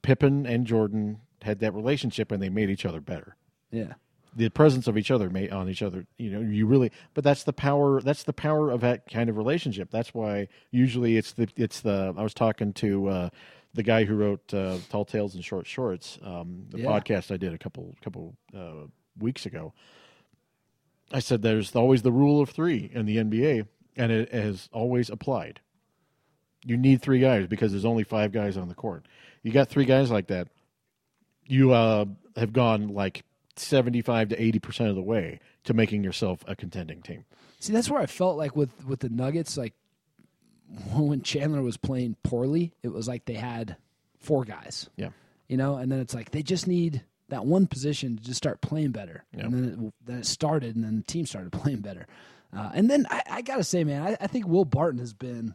Pippen 0.01 0.45
and 0.45 0.65
Jordan 0.67 1.19
had 1.41 1.59
that 1.59 1.73
relationship, 1.73 2.31
and 2.31 2.41
they 2.41 2.49
made 2.49 2.69
each 2.69 2.85
other 2.85 2.99
better. 2.99 3.35
Yeah. 3.71 3.93
the 4.35 4.49
presence 4.49 4.87
of 4.87 4.97
each 4.97 5.11
other 5.11 5.29
made 5.29 5.51
on 5.51 5.67
each 5.69 5.81
other 5.81 6.05
you 6.17 6.29
know 6.29 6.39
you 6.39 6.65
really 6.65 6.91
but 7.13 7.23
that's 7.23 7.43
the 7.43 7.51
power 7.53 7.99
that's 8.01 8.23
the 8.23 8.31
power 8.33 8.69
of 8.71 8.79
that 8.81 9.09
kind 9.11 9.29
of 9.29 9.35
relationship 9.35 9.89
that's 9.91 10.13
why 10.13 10.47
usually 10.71 11.17
it's 11.17 11.33
the 11.33 11.49
it's 11.57 11.81
the 11.81 12.13
i 12.17 12.23
was 12.23 12.33
talking 12.33 12.71
to 12.73 13.07
uh 13.09 13.29
the 13.73 13.83
guy 13.83 14.05
who 14.05 14.15
wrote 14.15 14.53
uh, 14.53 14.77
tall 14.89 15.03
tales 15.03 15.35
and 15.35 15.43
short 15.43 15.67
shorts 15.67 16.17
um 16.23 16.63
the 16.69 16.79
Yeah. 16.79 16.85
podcast 16.87 17.29
i 17.29 17.35
did 17.37 17.53
a 17.53 17.57
couple 17.57 17.93
couple 18.01 18.37
uh 18.55 18.85
weeks 19.19 19.45
ago 19.45 19.73
i 21.11 21.19
said 21.19 21.41
there's 21.41 21.75
always 21.75 22.01
the 22.01 22.11
rule 22.11 22.41
of 22.41 22.49
three 22.49 22.89
in 22.93 23.05
the 23.05 23.17
nba 23.17 23.67
and 23.95 24.11
it 24.11 24.31
has 24.31 24.69
always 24.71 25.09
applied 25.09 25.59
you 26.65 26.75
need 26.77 27.01
three 27.01 27.19
guys 27.19 27.47
because 27.47 27.71
there's 27.71 27.85
only 27.85 28.03
five 28.03 28.31
guys 28.31 28.57
on 28.57 28.67
the 28.67 28.75
court 28.75 29.05
you 29.43 29.51
got 29.51 29.69
three 29.69 29.85
guys 29.85 30.11
like 30.11 30.27
that 30.27 30.47
you 31.47 31.71
uh, 31.71 32.05
have 32.35 32.53
gone 32.53 32.89
like 32.89 33.23
75 33.55 34.29
to 34.29 34.37
80% 34.37 34.89
of 34.89 34.95
the 34.95 35.01
way 35.01 35.39
to 35.63 35.73
making 35.73 36.03
yourself 36.03 36.43
a 36.47 36.55
contending 36.55 37.01
team. 37.01 37.25
See, 37.59 37.73
that's 37.73 37.89
where 37.89 38.01
I 38.01 38.05
felt 38.05 38.37
like 38.37 38.55
with 38.55 38.85
with 38.85 38.99
the 38.99 39.09
Nuggets, 39.09 39.57
like 39.57 39.73
when 40.93 41.21
Chandler 41.21 41.61
was 41.61 41.77
playing 41.77 42.15
poorly, 42.23 42.73
it 42.83 42.89
was 42.89 43.07
like 43.07 43.25
they 43.25 43.33
had 43.33 43.77
four 44.19 44.43
guys. 44.43 44.89
Yeah. 44.95 45.09
you 45.47 45.57
know, 45.57 45.75
and 45.75 45.91
then 45.91 45.99
it's 45.99 46.13
like 46.13 46.31
they 46.31 46.43
just 46.43 46.67
need 46.67 47.03
that 47.29 47.45
one 47.45 47.67
position 47.67 48.17
to 48.17 48.23
just 48.23 48.37
start 48.37 48.61
playing 48.61 48.91
better, 48.91 49.23
Yeah. 49.33 49.45
and 49.45 49.53
then 49.53 49.63
it, 49.87 49.93
then 50.05 50.17
it 50.19 50.25
started, 50.25 50.75
and 50.75 50.83
then 50.85 50.97
the 50.97 51.03
team 51.03 51.25
started 51.25 51.51
playing 51.61 51.79
better, 51.81 52.07
uh, 52.55 52.71
and 52.73 52.89
then 52.89 53.05
I, 53.09 53.21
I 53.29 53.41
gotta 53.41 53.63
say, 53.63 53.83
man, 53.83 54.01
I, 54.01 54.17
I 54.21 54.27
think 54.27 54.47
Will 54.47 54.65
Barton 54.65 54.99
has 54.99 55.13
been 55.13 55.53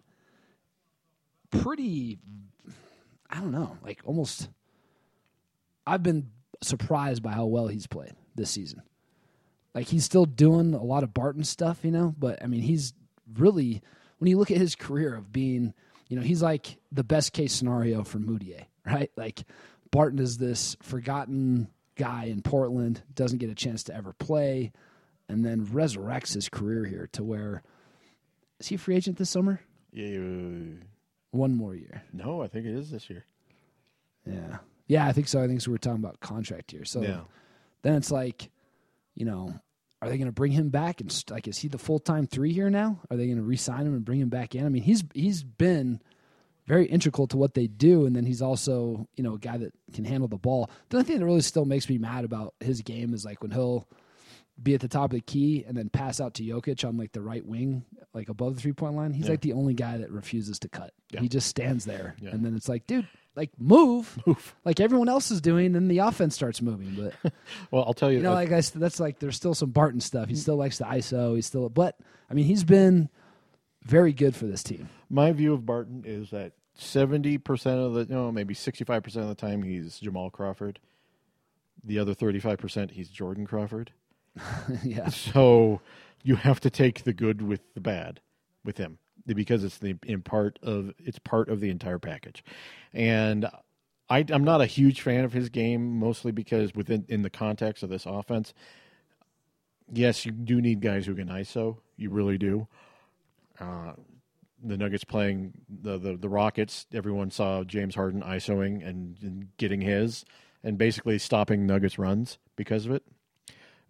pretty, 1.50 2.18
I 3.30 3.36
don't 3.40 3.52
know, 3.52 3.76
like 3.82 4.00
almost. 4.04 4.48
I've 5.86 6.02
been 6.02 6.30
surprised 6.62 7.22
by 7.22 7.32
how 7.32 7.46
well 7.46 7.66
he's 7.66 7.86
played 7.88 8.12
this 8.36 8.50
season. 8.50 8.82
Like 9.74 9.88
he's 9.88 10.04
still 10.04 10.26
doing 10.26 10.74
a 10.74 10.82
lot 10.82 11.02
of 11.02 11.12
Barton 11.12 11.42
stuff, 11.44 11.80
you 11.82 11.90
know, 11.90 12.14
but 12.16 12.42
I 12.42 12.46
mean, 12.46 12.60
he's 12.62 12.92
really 13.36 13.82
when 14.18 14.28
you 14.30 14.38
look 14.38 14.50
at 14.52 14.58
his 14.58 14.76
career 14.76 15.14
of 15.16 15.32
being, 15.32 15.74
you 16.08 16.16
know, 16.16 16.22
he's 16.22 16.42
like 16.42 16.76
the 16.92 17.02
best 17.02 17.32
case 17.32 17.52
scenario 17.52 18.04
for 18.04 18.18
Mudiay, 18.18 18.66
right? 18.86 19.10
Like 19.16 19.42
Barton 19.92 20.18
is 20.18 20.38
this 20.38 20.76
forgotten 20.82 21.68
guy 21.94 22.24
in 22.24 22.42
Portland, 22.42 23.02
doesn't 23.14 23.38
get 23.38 23.50
a 23.50 23.54
chance 23.54 23.84
to 23.84 23.94
ever 23.94 24.12
play, 24.14 24.72
and 25.28 25.44
then 25.44 25.64
resurrects 25.66 26.34
his 26.34 26.48
career 26.48 26.84
here 26.84 27.08
to 27.12 27.22
where 27.22 27.62
is 28.58 28.66
he 28.68 28.74
a 28.74 28.78
free 28.78 28.96
agent 28.96 29.18
this 29.18 29.30
summer? 29.30 29.60
Yeah, 29.92 30.18
One 31.30 31.54
more 31.54 31.74
year. 31.76 32.02
no, 32.12 32.42
I 32.42 32.48
think 32.48 32.66
it 32.66 32.74
is 32.74 32.90
this 32.90 33.08
year. 33.10 33.24
Yeah. 34.26 34.58
Yeah, 34.86 35.06
I 35.06 35.12
think 35.12 35.28
so. 35.28 35.42
I 35.42 35.46
think 35.46 35.60
so. 35.60 35.70
We're 35.70 35.78
talking 35.78 36.02
about 36.02 36.20
contract 36.20 36.70
here. 36.70 36.84
So 36.84 37.02
Yeah. 37.02 37.20
then 37.82 37.94
it's 37.94 38.10
like, 38.10 38.50
you 39.14 39.24
know, 39.24 39.54
are 40.00 40.08
they 40.08 40.16
going 40.16 40.26
to 40.26 40.32
bring 40.32 40.52
him 40.52 40.70
back 40.70 41.00
and 41.00 41.10
st- 41.12 41.30
like 41.30 41.46
is 41.46 41.58
he 41.58 41.68
the 41.68 41.78
full 41.78 41.98
time 41.98 42.26
three 42.26 42.52
here 42.52 42.70
now? 42.70 43.00
Are 43.10 43.16
they 43.16 43.26
going 43.26 43.36
to 43.38 43.42
re-sign 43.44 43.86
him 43.86 43.94
and 43.94 44.04
bring 44.04 44.20
him 44.20 44.28
back 44.30 44.54
in? 44.54 44.64
I 44.66 44.68
mean, 44.68 44.82
he's 44.82 45.04
he's 45.14 45.42
been 45.42 46.00
very 46.72 46.86
integral 46.86 47.26
to 47.28 47.36
what 47.36 47.54
they 47.54 47.66
do, 47.66 48.06
and 48.06 48.16
then 48.16 48.24
he's 48.24 48.40
also 48.42 49.06
you 49.16 49.22
know 49.24 49.34
a 49.34 49.38
guy 49.38 49.56
that 49.58 49.72
can 49.92 50.04
handle 50.04 50.28
the 50.28 50.36
ball. 50.38 50.70
The 50.88 50.96
only 50.96 51.06
thing 51.06 51.18
that 51.18 51.24
really 51.24 51.40
still 51.42 51.64
makes 51.66 51.88
me 51.88 51.98
mad 51.98 52.24
about 52.24 52.54
his 52.60 52.80
game 52.82 53.12
is 53.14 53.24
like 53.24 53.42
when 53.42 53.50
he'll 53.50 53.86
be 54.62 54.74
at 54.74 54.80
the 54.80 54.88
top 54.88 55.06
of 55.06 55.16
the 55.16 55.20
key 55.20 55.64
and 55.66 55.76
then 55.76 55.88
pass 55.88 56.20
out 56.20 56.34
to 56.34 56.42
Jokic 56.44 56.86
on 56.86 56.96
like 56.96 57.12
the 57.12 57.22
right 57.22 57.44
wing, 57.44 57.84
like 58.14 58.28
above 58.28 58.54
the 58.54 58.60
three 58.60 58.72
point 58.72 58.94
line. 58.94 59.12
He's 59.12 59.24
Yeah. 59.24 59.32
like 59.32 59.40
the 59.40 59.54
only 59.54 59.74
guy 59.74 59.96
that 59.98 60.10
refuses 60.10 60.58
to 60.60 60.68
cut. 60.68 60.92
Yeah. 61.10 61.20
He 61.20 61.28
just 61.28 61.48
stands 61.48 61.84
there, 61.84 62.14
Yeah. 62.20 62.30
and 62.30 62.44
then 62.44 62.54
it's 62.54 62.68
like, 62.68 62.86
dude, 62.86 63.08
like 63.34 63.50
move, 63.58 64.18
Move. 64.26 64.54
like 64.64 64.78
everyone 64.78 65.08
else 65.08 65.30
is 65.30 65.40
doing. 65.40 65.72
Then 65.72 65.88
the 65.88 65.98
offense 65.98 66.34
starts 66.34 66.60
moving, 66.62 66.94
but. 67.22 67.32
Well, 67.70 67.84
I'll 67.84 67.94
tell 67.94 68.10
you, 68.10 68.18
You 68.18 68.22
know, 68.24 68.32
uh, 68.32 68.36
like 68.36 68.52
I, 68.52 68.60
that's 68.60 69.00
like 69.00 69.18
there's 69.18 69.36
still 69.36 69.54
some 69.54 69.70
Barton 69.70 70.00
stuff. 70.00 70.28
He 70.28 70.34
still 70.36 70.56
likes 70.56 70.78
the 70.78 70.84
ISO. 70.84 71.34
He's 71.34 71.46
still, 71.46 71.68
but 71.70 71.96
I 72.30 72.34
mean, 72.34 72.44
he's 72.44 72.64
been 72.64 73.08
very 73.82 74.12
good 74.12 74.36
for 74.36 74.46
this 74.46 74.62
team. 74.62 74.88
my 75.10 75.32
view 75.32 75.52
of 75.54 75.66
Barton 75.66 76.04
is 76.06 76.30
that 76.30 76.52
70% 76.78 77.66
of 77.66 77.94
the, 77.94 78.06
no, 78.12 78.32
maybe 78.32 78.54
65% 78.54 79.16
of 79.16 79.28
the 79.28 79.34
time 79.34 79.62
he's 79.62 79.98
Jamal 79.98 80.30
Crawford. 80.30 80.78
The 81.84 81.98
other 81.98 82.14
35% 82.14 82.92
he's 82.92 83.08
Jordan 83.08 83.46
Crawford. 83.46 83.92
yeah, 84.82 85.08
So 85.08 85.80
you 86.22 86.36
have 86.36 86.60
to 86.60 86.70
take 86.70 87.04
the 87.04 87.12
good 87.12 87.42
with 87.42 87.60
the 87.74 87.80
bad 87.80 88.20
with 88.64 88.78
him 88.78 88.98
because 89.26 89.64
it's 89.64 89.78
the 89.78 89.96
in 90.04 90.22
part 90.22 90.58
of 90.62 90.92
it's 90.98 91.18
part 91.18 91.48
of 91.48 91.60
the 91.60 91.70
entire 91.70 91.98
package. 91.98 92.44
And 92.92 93.46
I, 94.08 94.24
I'm 94.28 94.44
not 94.44 94.60
a 94.60 94.66
huge 94.66 95.00
fan 95.00 95.24
of 95.24 95.32
his 95.32 95.48
game, 95.48 95.98
mostly 95.98 96.32
because 96.32 96.74
within 96.74 97.04
in 97.08 97.22
the 97.22 97.30
context 97.30 97.82
of 97.82 97.90
this 97.90 98.06
offense, 98.06 98.54
yes, 99.92 100.24
you 100.24 100.32
do 100.32 100.60
need 100.60 100.80
guys 100.80 101.06
who 101.06 101.14
can 101.14 101.28
ISO. 101.28 101.78
You 101.96 102.10
really 102.10 102.38
do. 102.38 102.66
Uh, 103.60 103.92
the 104.62 104.76
Nuggets 104.76 105.04
playing 105.04 105.52
the, 105.68 105.98
the 105.98 106.16
the 106.16 106.28
Rockets, 106.28 106.86
everyone 106.92 107.30
saw 107.30 107.64
James 107.64 107.94
Harden 107.94 108.22
ISOing 108.22 108.86
and, 108.86 109.16
and 109.22 109.48
getting 109.56 109.80
his, 109.80 110.24
and 110.62 110.78
basically 110.78 111.18
stopping 111.18 111.66
Nuggets 111.66 111.98
runs 111.98 112.38
because 112.56 112.86
of 112.86 112.92
it. 112.92 113.02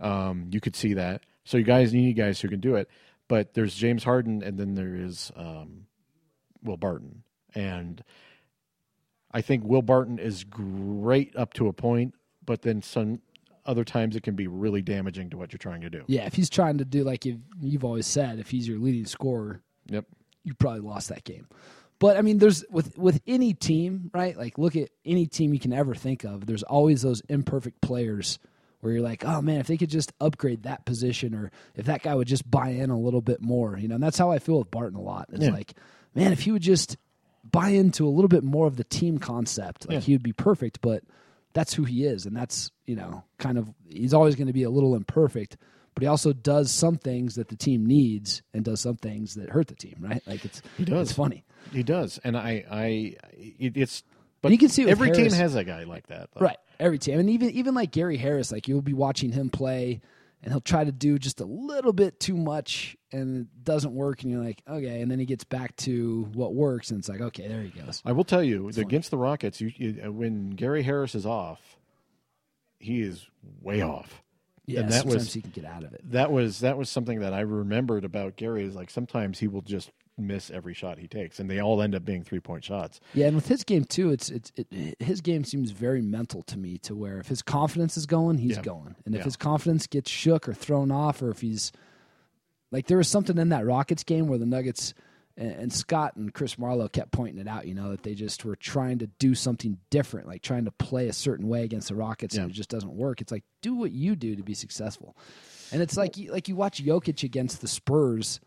Um, 0.01 0.49
you 0.51 0.61
could 0.61 0.75
see 0.77 0.95
that. 0.95 1.23
So 1.45 1.57
you 1.59 1.65
guys 1.65 1.93
you 1.93 2.01
need 2.03 2.15
guys 2.17 2.41
who 2.41 2.49
can 2.49 2.61
do 2.61 2.75
it. 2.77 2.89
But 3.29 3.55
there's 3.55 3.75
James 3.75 4.05
Harden, 4.05 4.43
and 4.43 4.59
then 4.59 4.75
there 4.75 4.95
is 4.95 5.31
um, 5.37 5.87
Will 6.63 6.77
Barton, 6.77 7.23
and 7.55 8.03
I 9.31 9.41
think 9.41 9.65
Will 9.65 9.81
Barton 9.83 10.19
is 10.19 10.45
great 10.45 11.35
up 11.37 11.55
to 11.55 11.69
a 11.69 11.73
point, 11.73 12.15
but 12.45 12.63
then 12.63 12.83
some 12.83 13.21
other 13.65 13.85
times 13.85 14.17
it 14.17 14.23
can 14.23 14.35
be 14.35 14.49
really 14.49 14.83
damaging 14.83 15.31
to 15.31 15.39
what 15.39 15.53
you're 15.53 15.59
trying 15.59 15.81
to 15.83 15.89
do. 15.89 16.03
yeah. 16.09 16.27
If 16.27 16.35
he's 16.35 16.51
trying 16.51 16.79
to 16.79 16.85
do 16.85 17.05
like 17.05 17.25
you've, 17.25 17.41
you've 17.61 17.85
always 17.85 18.07
said, 18.07 18.39
if 18.41 18.51
he's 18.51 18.67
your 18.67 18.79
leading 18.79 19.07
scorer, 19.07 19.63
Yep. 19.87 20.05
You 20.45 20.55
probably 20.55 20.81
lost 20.81 21.09
that 21.11 21.25
game. 21.25 21.47
But 21.99 22.17
I 22.17 22.23
mean, 22.23 22.39
there's 22.39 22.65
with 22.71 22.99
with 22.99 23.21
any 23.27 23.55
team, 23.55 24.11
right? 24.13 24.37
Like, 24.37 24.59
look 24.59 24.75
at 24.77 24.91
any 25.05 25.27
team 25.27 25.55
you 25.55 25.61
can 25.61 25.73
ever 25.73 25.95
think 25.95 26.25
of. 26.25 26.47
There's 26.47 26.65
always 26.65 27.03
those 27.03 27.21
imperfect 27.29 27.81
players 27.81 28.39
where 28.81 28.93
you're 28.93 29.03
like, 29.03 29.25
oh 29.25 29.41
man, 29.41 29.61
if 29.61 29.69
they 29.69 29.77
could 29.77 29.91
just 29.91 30.13
upgrade 30.21 30.65
that 30.65 30.85
position, 30.85 31.33
or 31.35 31.53
if 31.77 31.87
that 31.87 32.03
guy 32.03 32.15
would 32.15 32.27
just 32.27 32.51
buy 32.51 32.71
in 32.71 32.91
a 32.91 32.99
little 32.99 33.21
bit 33.21 33.41
more, 33.41 33.79
you 33.79 33.87
know. 33.87 33.95
And 33.95 34.03
that's 34.03 34.19
how 34.19 34.33
I 34.33 34.41
feel 34.41 34.59
with 34.59 34.71
Barton 34.73 34.97
a 34.99 35.01
lot. 35.01 35.29
It's 35.33 35.45
Yeah. 35.45 35.53
like, 35.53 35.75
man, 36.15 36.33
if 36.33 36.41
he 36.41 36.51
would 36.51 36.63
just 36.63 36.97
buy 37.49 37.69
into 37.69 38.07
a 38.07 38.11
little 38.11 38.29
bit 38.29 38.43
more 38.43 38.67
of 38.67 38.77
the 38.77 38.85
team 38.85 39.19
concept, 39.19 39.87
like 39.89 39.95
Yeah. 39.95 40.01
he 40.01 40.13
would 40.15 40.23
be 40.25 40.33
perfect. 40.33 40.81
But 40.81 41.05
that's 41.53 41.73
who 41.75 41.85
he 41.85 42.05
is, 42.05 42.27
and 42.27 42.37
that's 42.37 42.73
you 42.87 42.97
know, 42.97 43.23
kind 43.39 43.59
of 43.59 43.73
he's 43.89 44.13
always 44.13 44.35
going 44.35 44.49
to 44.49 44.53
be 44.53 44.65
a 44.65 44.71
little 44.71 44.97
imperfect. 44.97 45.57
But 45.95 46.03
he 46.03 46.07
also 46.07 46.33
does 46.33 46.71
some 46.73 46.97
things 46.97 47.35
that 47.35 47.49
the 47.49 47.57
team 47.57 47.85
needs, 47.87 48.43
and 48.55 48.65
does 48.65 48.81
some 48.81 48.97
things 48.97 49.35
that 49.35 49.51
hurt 49.51 49.69
the 49.69 49.75
team. 49.75 49.97
Right? 50.01 50.23
Like 50.27 50.45
it's 50.45 50.63
He 50.79 50.85
does. 50.85 51.09
It's 51.09 51.17
funny. 51.17 51.45
He 51.73 51.83
does, 51.83 52.19
and 52.25 52.37
I, 52.37 52.65
I, 52.71 53.17
it, 53.37 53.77
it's 53.77 54.03
But 54.41 54.49
And 54.49 54.53
you 54.53 54.59
can 54.59 54.69
see 54.69 54.89
every 54.89 55.09
Harris- 55.09 55.33
team 55.33 55.33
has 55.41 55.55
a 55.55 55.65
guy 55.65 55.85
like 55.85 56.07
that. 56.09 56.31
though. 56.35 56.41
Right. 56.45 56.57
Every 56.81 56.99
team. 56.99 57.19
And 57.19 57.31
even 57.31 57.51
even 57.51 57.75
like 57.75 57.93
Gary 57.93 58.17
Harris, 58.17 58.51
like 58.51 58.67
you'll 58.69 58.83
be 58.83 58.95
watching 58.95 59.31
him 59.33 59.51
play 59.51 60.01
and 60.43 60.53
he'll 60.53 60.61
try 60.61 60.83
to 60.83 60.91
do 60.91 61.19
just 61.19 61.41
a 61.41 61.45
little 61.45 61.93
bit 61.93 62.19
too 62.19 62.37
much 62.37 62.97
and 63.13 63.43
it 63.43 63.65
doesn't 63.65 63.95
work 63.95 64.23
and 64.23 64.33
you're 64.33 64.43
like, 64.43 64.61
okay, 64.69 65.01
and 65.01 65.11
then 65.11 65.21
he 65.21 65.25
gets 65.25 65.45
back 65.45 65.77
to 65.77 66.29
what 66.33 66.55
works 66.55 66.91
and 66.91 66.99
it's 66.99 67.09
like, 67.09 67.21
okay, 67.21 67.47
there 67.47 67.63
he 67.63 67.69
goes. 67.69 68.03
I 68.05 68.11
will 68.13 68.25
tell 68.25 68.43
you, 68.43 68.69
against 68.71 69.11
the 69.13 69.19
Rockets, 69.19 69.61
you, 69.61 69.73
you, 69.77 70.13
when 70.13 70.51
Gary 70.51 70.83
Harris 70.83 71.15
is 71.15 71.25
off, 71.25 71.77
he 72.81 73.03
is 73.03 73.25
way 73.61 73.83
off. 73.83 74.23
Yeah, 74.67 74.81
and 74.81 74.89
that 74.91 75.01
sometimes 75.03 75.15
was 75.25 75.33
he 75.35 75.41
can 75.43 75.51
get 75.51 75.65
out 75.65 75.83
of 75.83 75.93
it. 75.93 76.01
that 76.13 76.31
was 76.31 76.61
that 76.61 76.79
was 76.79 76.89
something 76.89 77.19
that 77.21 77.33
I 77.35 77.41
remembered 77.41 78.05
about 78.05 78.37
Gary 78.37 78.65
is 78.65 78.75
like 78.77 78.91
sometimes 78.91 79.41
he 79.41 79.49
will 79.49 79.63
just 79.63 79.91
miss 80.19 80.51
every 80.51 80.73
shot 80.75 80.99
he 80.99 81.09
takes, 81.09 81.41
and 81.41 81.51
they 81.51 81.59
all 81.61 81.83
end 81.83 81.95
up 81.97 82.05
being 82.05 82.23
three 82.23 82.39
point 82.39 82.63
shots. 82.63 83.01
Yeah, 83.15 83.27
and 83.27 83.35
with 83.35 83.49
his 83.49 83.65
game 83.65 83.85
too, 83.85 84.11
it's 84.13 84.31
it's 84.31 84.53
it, 84.57 84.97
his 85.01 85.21
game 85.21 85.43
seems 85.43 85.73
very 85.73 86.01
mental 86.01 86.43
to 86.45 86.57
me. 86.59 86.79
To 86.79 86.95
where 86.95 87.19
if 87.19 87.27
his 87.27 87.43
confidence 87.43 87.97
is 87.97 88.07
going, 88.07 88.39
he's 88.39 88.57
Yeah. 88.57 88.63
going, 88.63 88.95
and 89.05 89.15
if 89.17 89.21
Yeah. 89.21 89.25
his 89.25 89.37
confidence 89.37 89.87
gets 89.89 90.11
shook 90.11 90.49
or 90.49 90.55
thrown 90.55 90.93
off, 90.93 91.23
or 91.23 91.31
if 91.31 91.41
he's 91.41 91.73
like 92.71 92.87
there 92.87 92.99
was 92.99 93.09
something 93.09 93.39
in 93.39 93.49
that 93.49 93.67
Rockets 93.67 94.05
game 94.05 94.29
where 94.29 94.39
the 94.39 94.47
Nuggets 94.47 94.95
and 95.37 95.73
Scott 95.73 96.17
and 96.17 96.33
Chris 96.33 96.59
Marlowe 96.59 96.89
kept 96.89 97.11
pointing 97.13 97.39
it 97.41 97.49
out. 97.49 97.67
You 97.67 97.75
know 97.75 97.91
that 97.91 98.03
they 98.03 98.15
just 98.15 98.45
were 98.45 98.57
trying 98.57 98.99
to 98.99 99.07
do 99.19 99.35
something 99.35 99.79
different, 99.91 100.27
like 100.27 100.43
trying 100.43 100.65
to 100.67 100.71
play 100.73 101.09
a 101.09 101.13
certain 101.13 101.49
way 101.49 101.65
against 101.65 101.89
the 101.89 101.95
Rockets, 101.95 102.37
and 102.37 102.51
it 102.51 102.55
just 102.55 102.69
doesn't 102.71 102.93
work. 102.95 103.21
It's 103.21 103.33
like 103.33 103.45
do 103.63 103.75
what 103.75 103.93
you 103.93 104.15
do 104.17 104.37
to 104.37 104.43
be 104.43 104.55
successful, 104.55 105.17
and 105.73 105.81
it's 105.83 105.97
like 105.97 106.17
you- 106.17 106.31
like 106.33 106.49
you 106.49 106.57
watch 106.57 106.83
Jokic 106.85 107.23
against 107.23 107.61
the 107.61 107.69
Spurs 107.69 108.41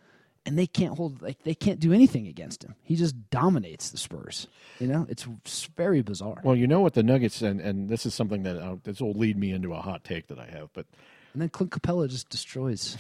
and 0.47 0.59
they 0.59 0.67
can't 0.67 0.95
hold 0.95 1.23
like 1.23 1.41
they 1.41 1.55
can't 1.55 1.79
do 1.79 1.91
anything 1.91 2.27
against 2.27 2.63
him. 2.63 2.75
He 2.83 2.95
just 2.95 3.15
dominates 3.31 3.89
the 3.89 3.97
Spurs. 3.97 4.47
You 4.79 4.86
know, 4.88 5.07
it's, 5.09 5.25
it's 5.43 5.65
very 5.75 6.03
bizarre. 6.03 6.39
Well, 6.43 6.55
you 6.55 6.67
know 6.67 6.81
what 6.81 6.93
the 6.93 7.01
Nuggets 7.01 7.41
and 7.41 7.59
and 7.59 7.89
this 7.89 8.05
is 8.05 8.13
something 8.13 8.43
that 8.43 8.57
uh, 8.57 8.75
this 8.83 9.01
will 9.01 9.13
lead 9.13 9.38
me 9.38 9.51
into 9.51 9.73
a 9.73 9.81
hot 9.81 10.03
take 10.03 10.27
that 10.27 10.38
I 10.38 10.45
have, 10.45 10.69
but 10.73 10.86
And 11.33 11.41
then 11.41 11.49
Clint 11.49 11.71
Capela 11.71 12.07
just 12.07 12.29
destroys 12.29 12.95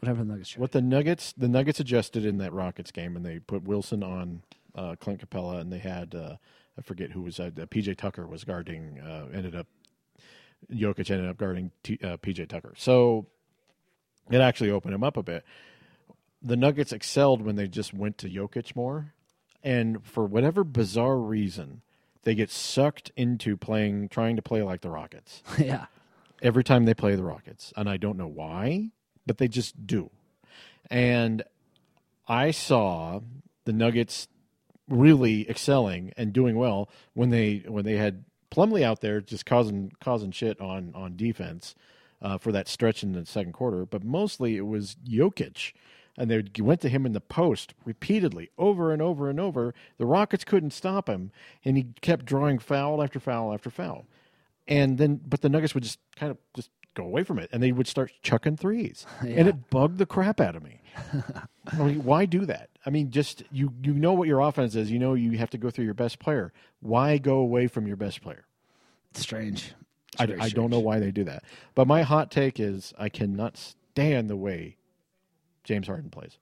whatever 0.00 0.24
the 0.24 0.32
Nuggets 0.32 0.56
what 0.56 0.72
the 0.72 0.82
Nuggets 0.82 1.32
the 1.36 1.48
Nuggets 1.48 1.80
adjusted 1.80 2.24
in 2.24 2.38
that 2.38 2.52
Rockets 2.52 2.90
game, 2.90 3.16
and 3.16 3.24
they 3.24 3.38
put 3.38 3.64
Wilson 3.64 4.02
on 4.02 4.42
uh, 4.74 4.96
Clint 4.98 5.28
Capela, 5.28 5.60
and 5.60 5.72
they 5.72 5.78
had 5.78 6.14
uh, 6.14 6.36
I 6.78 6.82
forget 6.82 7.12
who 7.12 7.22
was 7.22 7.38
uh, 7.38 7.50
PJ 7.50 7.96
Tucker 7.96 8.26
was 8.26 8.44
guarding. 8.44 9.00
Uh, 9.00 9.28
ended 9.32 9.54
up 9.54 9.66
Jokic 10.72 11.10
ended 11.10 11.28
up 11.28 11.36
guarding 11.36 11.70
T, 11.82 11.98
uh, 12.02 12.16
PJ 12.16 12.48
Tucker, 12.48 12.74
so 12.76 13.26
it 14.30 14.40
actually 14.40 14.70
opened 14.70 14.94
him 14.94 15.04
up 15.04 15.16
a 15.16 15.22
bit. 15.22 15.44
The 16.42 16.56
Nuggets 16.56 16.92
excelled 16.92 17.42
when 17.42 17.56
they 17.56 17.68
just 17.68 17.94
went 17.94 18.18
to 18.18 18.28
Jokic 18.28 18.76
more, 18.76 19.14
and 19.62 20.04
for 20.04 20.24
whatever 20.24 20.64
bizarre 20.64 21.18
reason, 21.18 21.82
they 22.22 22.34
get 22.34 22.50
sucked 22.50 23.12
into 23.16 23.56
playing, 23.56 24.08
trying 24.08 24.36
to 24.36 24.42
play 24.42 24.62
like 24.62 24.80
the 24.80 24.90
Rockets 24.90 25.42
yeah, 25.58 25.86
every 26.42 26.64
time 26.64 26.84
they 26.84 26.94
play 26.94 27.14
the 27.14 27.24
Rockets, 27.24 27.72
and 27.76 27.88
I 27.88 27.96
don't 27.96 28.18
know 28.18 28.26
why, 28.28 28.90
but 29.26 29.38
they 29.38 29.48
just 29.48 29.86
do. 29.86 30.10
And 30.90 31.42
I 32.28 32.50
saw 32.50 33.20
the 33.64 33.72
Nuggets 33.72 34.28
really 34.88 35.48
excelling 35.48 36.12
and 36.16 36.32
doing 36.32 36.56
well 36.56 36.90
when 37.14 37.30
they 37.30 37.64
when 37.66 37.84
they 37.84 37.96
had 37.96 38.24
Plumlee 38.50 38.82
out 38.82 39.00
there 39.00 39.20
just 39.20 39.46
causing 39.46 39.92
causing 40.00 40.30
shit 40.30 40.60
on 40.60 40.92
on 40.94 41.16
defense 41.16 41.74
uh, 42.22 42.38
for 42.38 42.52
that 42.52 42.68
stretch 42.68 43.02
in 43.02 43.12
the 43.12 43.26
second 43.26 43.52
quarter, 43.52 43.84
but 43.86 44.04
mostly 44.04 44.56
it 44.56 44.66
was 44.66 44.96
Jokic. 45.06 45.72
And 46.16 46.30
they 46.30 46.44
went 46.62 46.80
to 46.82 46.88
him 46.88 47.06
in 47.06 47.12
the 47.12 47.20
post 47.20 47.74
repeatedly, 47.84 48.50
over 48.56 48.92
and 48.92 49.02
over 49.02 49.28
and 49.28 49.40
over. 49.40 49.74
The 49.98 50.06
Rockets 50.06 50.44
couldn't 50.44 50.70
stop 50.70 51.08
him, 51.08 51.32
and 51.64 51.76
he 51.76 51.88
kept 52.02 52.24
drawing 52.24 52.60
foul 52.60 53.02
after 53.02 53.18
foul 53.18 53.52
after 53.52 53.68
foul 53.68 54.06
and 54.66 54.98
then 54.98 55.20
but 55.26 55.40
the 55.40 55.48
Nuggets 55.48 55.74
would 55.74 55.82
just 55.82 55.98
kind 56.16 56.30
of 56.30 56.38
just 56.54 56.70
go 56.94 57.04
away 57.04 57.22
from 57.24 57.38
it, 57.38 57.50
and 57.52 57.62
they 57.62 57.72
would 57.72 57.86
start 57.86 58.12
chucking 58.22 58.56
threes, 58.56 59.06
and 59.20 59.48
it 59.48 59.70
bugged 59.70 59.98
the 59.98 60.06
crap 60.06 60.40
out 60.40 60.56
of 60.56 60.62
me. 60.62 60.80
I 61.72 61.76
mean, 61.76 62.04
why 62.04 62.24
do 62.26 62.46
that? 62.46 62.70
I 62.86 62.90
mean, 62.90 63.10
just 63.10 63.42
you 63.50 63.72
you 63.82 63.92
know 63.94 64.12
what 64.12 64.28
your 64.28 64.40
offense 64.40 64.74
is. 64.74 64.90
You 64.90 64.98
know 64.98 65.14
you 65.14 65.32
have 65.38 65.50
to 65.50 65.58
go 65.58 65.70
through 65.70 65.86
your 65.86 65.94
best 65.94 66.18
player. 66.18 66.52
Why 66.80 67.18
go 67.18 67.36
away 67.36 67.66
from 67.66 67.86
your 67.86 67.96
best 67.96 68.20
player? 68.22 68.46
it's 69.10 69.20
strange. 69.20 69.74
It's 70.12 70.20
I, 70.22 70.26
very 70.26 70.40
I 70.40 70.48
don't 70.48 70.70
know 70.70 70.80
why 70.80 70.98
they 71.00 71.10
do 71.10 71.24
that. 71.24 71.44
But 71.74 71.86
my 71.86 72.02
hot 72.02 72.30
take 72.30 72.58
is 72.60 72.92
I 72.98 73.08
cannot 73.08 73.56
stand 73.56 74.28
the 74.28 74.36
way 74.36 74.76
James 75.64 75.86
Harden 75.86 76.10
plays. 76.10 76.38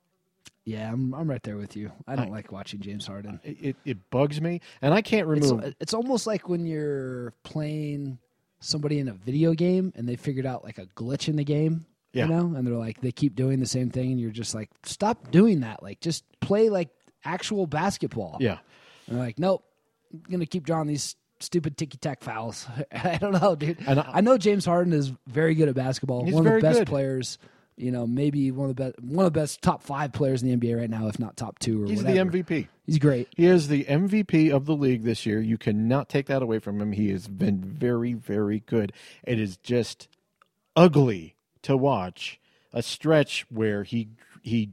Yeah, 0.64 0.92
I'm 0.92 1.12
I'm 1.14 1.28
right 1.28 1.42
there 1.42 1.56
with 1.56 1.76
you. 1.76 1.90
I 2.06 2.16
don't 2.16 2.28
I- 2.28 2.30
like 2.30 2.52
watching 2.52 2.80
James 2.80 3.06
Harden. 3.06 3.40
It, 3.44 3.76
it, 3.84 4.10
bugs 4.10 4.40
me, 4.40 4.60
and 4.80 4.94
I 4.94 5.02
can't 5.02 5.28
It's 5.36 5.50
remove. 5.50 5.74
it's 5.80 5.92
almost 5.94 6.26
like 6.26 6.48
when 6.48 6.66
you're 6.66 7.32
playing 7.42 8.18
somebody 8.62 8.98
in 8.98 9.08
a 9.08 9.12
video 9.12 9.52
game 9.54 9.92
and 9.96 10.08
they 10.08 10.16
figured 10.16 10.46
out 10.46 10.64
like 10.64 10.78
a 10.78 10.86
glitch 10.86 11.28
in 11.28 11.36
the 11.36 11.44
game. 11.44 11.84
Yeah. 12.14 12.26
You 12.26 12.30
know, 12.32 12.54
and 12.56 12.66
they're 12.66 12.74
like 12.74 13.00
they 13.00 13.10
keep 13.12 13.34
doing 13.34 13.58
the 13.60 13.66
same 13.66 13.88
thing, 13.88 14.10
and 14.10 14.20
you're 14.20 14.30
just 14.30 14.54
like, 14.54 14.68
stop 14.84 15.30
doing 15.30 15.60
that. 15.60 15.82
Like, 15.82 16.00
just 16.00 16.24
play 16.40 16.68
like 16.68 16.90
actual 17.24 17.66
basketball. 17.66 18.36
yeah, 18.38 18.58
And 19.06 19.16
they're 19.16 19.24
like, 19.24 19.38
nope, 19.38 19.64
I'm 20.12 20.20
gonna 20.30 20.44
keep 20.44 20.64
drawing 20.64 20.88
these 20.88 21.16
stupid 21.40 21.78
ticky 21.78 21.96
tack 21.96 22.22
fouls. 22.22 22.66
I 22.92 23.16
don't 23.16 23.32
know, 23.40 23.54
dude. 23.56 23.78
I, 23.88 24.10
I- 24.14 24.20
know 24.20 24.36
James 24.36 24.66
Harden 24.66 24.92
is 24.92 25.10
very 25.26 25.54
good 25.54 25.68
at 25.70 25.74
basketball. 25.74 26.24
He's 26.26 26.34
one 26.34 26.46
of 26.46 26.52
the 26.52 26.60
best 26.60 26.80
good. 26.80 26.88
players. 26.88 27.38
You 27.76 27.90
know, 27.90 28.06
maybe 28.06 28.50
one 28.50 28.70
of 28.70 28.76
the 28.76 28.82
best, 28.84 29.00
one 29.00 29.26
of 29.26 29.32
the 29.32 29.40
best 29.40 29.62
top 29.62 29.82
five 29.82 30.12
players 30.12 30.42
in 30.42 30.48
the 30.48 30.56
NBA 30.56 30.78
right 30.78 30.90
now, 30.90 31.08
if 31.08 31.18
not 31.18 31.36
top 31.36 31.58
two 31.58 31.82
or 31.82 31.86
he's 31.86 32.02
whatever. 32.02 32.30
the 32.30 32.42
MVP. 32.42 32.68
He's 32.86 32.98
great. 32.98 33.28
He 33.34 33.46
is 33.46 33.68
the 33.68 33.84
MVP 33.84 34.52
of 34.52 34.66
the 34.66 34.74
league 34.74 35.04
this 35.04 35.24
year. 35.24 35.40
You 35.40 35.56
cannot 35.56 36.08
take 36.08 36.26
that 36.26 36.42
away 36.42 36.58
from 36.58 36.80
him. 36.80 36.92
He 36.92 37.10
has 37.10 37.28
been 37.28 37.60
very, 37.62 38.12
very 38.12 38.60
good. 38.60 38.92
It 39.24 39.40
is 39.40 39.56
just 39.56 40.08
ugly 40.76 41.36
to 41.62 41.76
watch 41.76 42.40
a 42.72 42.82
stretch 42.82 43.46
where 43.50 43.84
he 43.84 44.08
he 44.42 44.70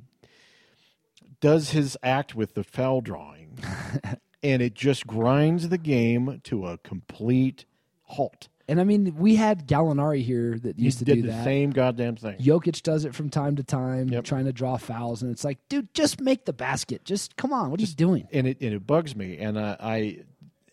does 1.42 1.72
his 1.72 1.98
act 2.04 2.36
with 2.36 2.54
the 2.54 2.64
foul 2.64 3.02
drawing, 3.02 3.60
and 4.44 4.62
it 4.62 4.74
just 4.74 5.08
grinds 5.08 5.70
the 5.70 5.78
game 5.78 6.42
to 6.44 6.68
a 6.68 6.78
complete 6.80 7.66
halt. 8.04 8.50
And 8.70 8.80
I 8.80 8.84
mean, 8.84 9.16
we 9.18 9.36
had 9.36 9.68
Gallinari 9.68 10.24
here 10.24 10.58
that 10.60 10.78
used 10.78 11.00
to 11.00 11.06
did 11.06 11.16
do 11.16 11.22
the 11.24 11.28
that. 11.30 11.44
same 11.44 11.72
goddamn 11.72 12.16
thing. 12.16 12.38
Jokic 12.38 12.82
does 12.84 13.04
it 13.04 13.16
from 13.16 13.30
time 13.30 13.56
to 13.56 13.64
time, 13.64 14.08
Yep. 14.10 14.24
trying 14.26 14.46
to 14.46 14.54
draw 14.54 14.78
fouls, 14.78 15.22
and 15.24 15.32
it's 15.32 15.44
like, 15.44 15.58
dude, 15.70 15.92
just 15.94 16.22
make 16.22 16.46
the 16.46 16.54
basket. 16.54 17.04
Just 17.04 17.36
come 17.36 17.52
on, 17.52 17.72
what 17.72 17.80
are 17.80 17.84
you 17.84 17.88
doing? 17.94 18.28
and 18.32 18.46
it 18.48 18.62
and 18.62 18.74
it 18.74 18.86
bugs 18.86 19.16
me, 19.16 19.38
and 19.40 19.60
I, 19.60 19.76
I 19.80 20.20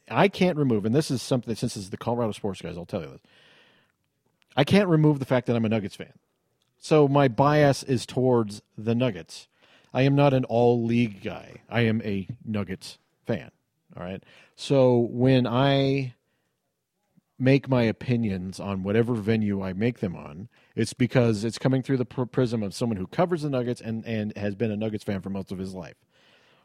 I 0.09 0.29
can't 0.29 0.57
remove. 0.57 0.85
And 0.85 0.95
this 0.95 1.11
is 1.11 1.23
something 1.23 1.55
since 1.57 1.75
this 1.75 1.85
is 1.85 1.91
the 1.91 1.97
Colorado 1.97 2.33
sports 2.33 2.61
guys, 2.61 2.77
I'll 2.77 2.85
tell 2.87 3.01
you 3.03 3.09
this. 3.09 3.21
I 4.57 4.65
can't 4.65 4.89
remove 4.89 5.19
the 5.19 5.25
fact 5.25 5.47
that 5.47 5.57
I'm 5.57 5.65
a 5.65 5.69
Nuggets 5.69 5.97
fan, 5.97 6.13
so 6.79 7.09
my 7.09 7.29
bias 7.29 7.83
is 7.83 8.05
towards 8.07 8.63
the 8.77 8.95
Nuggets. 8.95 9.49
I 9.95 10.03
am 10.03 10.15
not 10.15 10.35
an 10.35 10.45
all 10.45 10.85
league 10.85 11.23
guy. 11.23 11.63
I 11.71 11.81
am 11.83 12.03
a 12.03 12.29
Nuggets 12.45 12.99
fan. 13.27 13.51
All 13.97 14.03
right. 14.03 14.23
So 14.55 15.09
when 15.11 15.47
I 15.47 16.13
make 17.39 17.69
my 17.69 17.83
opinions 17.83 18.59
on 18.59 18.83
whatever 18.83 19.15
venue 19.15 19.63
I 19.63 19.73
make 19.73 20.01
them 20.01 20.17
on, 20.17 20.49
it's 20.75 20.95
because 20.95 21.45
it's 21.45 21.59
coming 21.59 21.83
through 21.83 21.99
the 21.99 22.05
pr- 22.05 22.25
prism 22.25 22.63
of 22.63 22.75
someone 22.75 22.97
who 22.97 23.07
covers 23.07 23.43
the 23.43 23.51
Nuggets 23.51 23.81
and, 23.81 24.05
and 24.07 24.37
has 24.37 24.55
been 24.55 24.71
a 24.71 24.77
Nuggets 24.77 25.05
fan 25.05 25.21
for 25.21 25.31
most 25.31 25.53
of 25.53 25.59
his 25.59 25.75
life. 25.75 25.97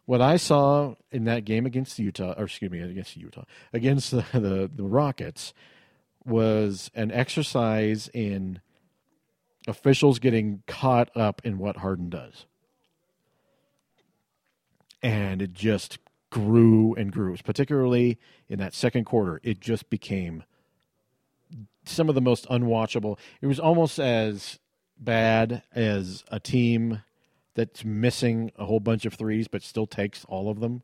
What 0.06 0.22
I 0.22 0.38
saw 0.38 0.96
in 1.12 1.26
that 1.26 1.46
game 1.46 1.66
against 1.66 2.00
Utah, 2.00 2.34
or 2.38 2.46
excuse 2.46 2.72
me, 2.72 2.80
against 2.80 3.18
Utah, 3.18 3.44
against 3.74 4.12
the, 4.12 4.26
the, 4.34 4.72
the 4.74 4.84
Rockets, 4.84 5.54
was 6.26 6.90
an 6.94 7.12
exercise 7.12 8.10
in 8.14 8.62
officials 9.68 10.20
getting 10.20 10.64
caught 10.68 11.16
up 11.16 11.42
in 11.44 11.58
what 11.58 11.78
Harden 11.78 12.10
does. 12.10 12.46
And 15.04 15.42
it 15.42 15.54
just 15.54 16.00
grew 16.30 16.94
and 16.96 17.12
grew, 17.12 17.36
particularly 17.44 18.20
in 18.48 18.60
that 18.60 18.74
second 18.74 19.06
quarter. 19.06 19.40
It 19.44 19.60
just 19.60 19.90
became 19.90 20.44
some 21.86 22.10
of 22.10 22.16
the 22.16 22.22
most 22.22 22.48
unwatchable. 22.50 23.18
It 23.42 23.48
was 23.48 23.60
almost 23.60 24.00
as 24.00 24.60
bad 24.98 25.64
as 25.74 26.24
a 26.32 26.40
team 26.40 27.02
that's 27.56 27.84
missing 27.84 28.52
a 28.58 28.66
whole 28.66 28.80
bunch 28.80 29.06
of 29.06 29.14
threes 29.14 29.48
but 29.48 29.64
still 29.64 29.88
takes 29.88 30.24
all 30.26 30.50
of 30.50 30.60
them. 30.60 30.84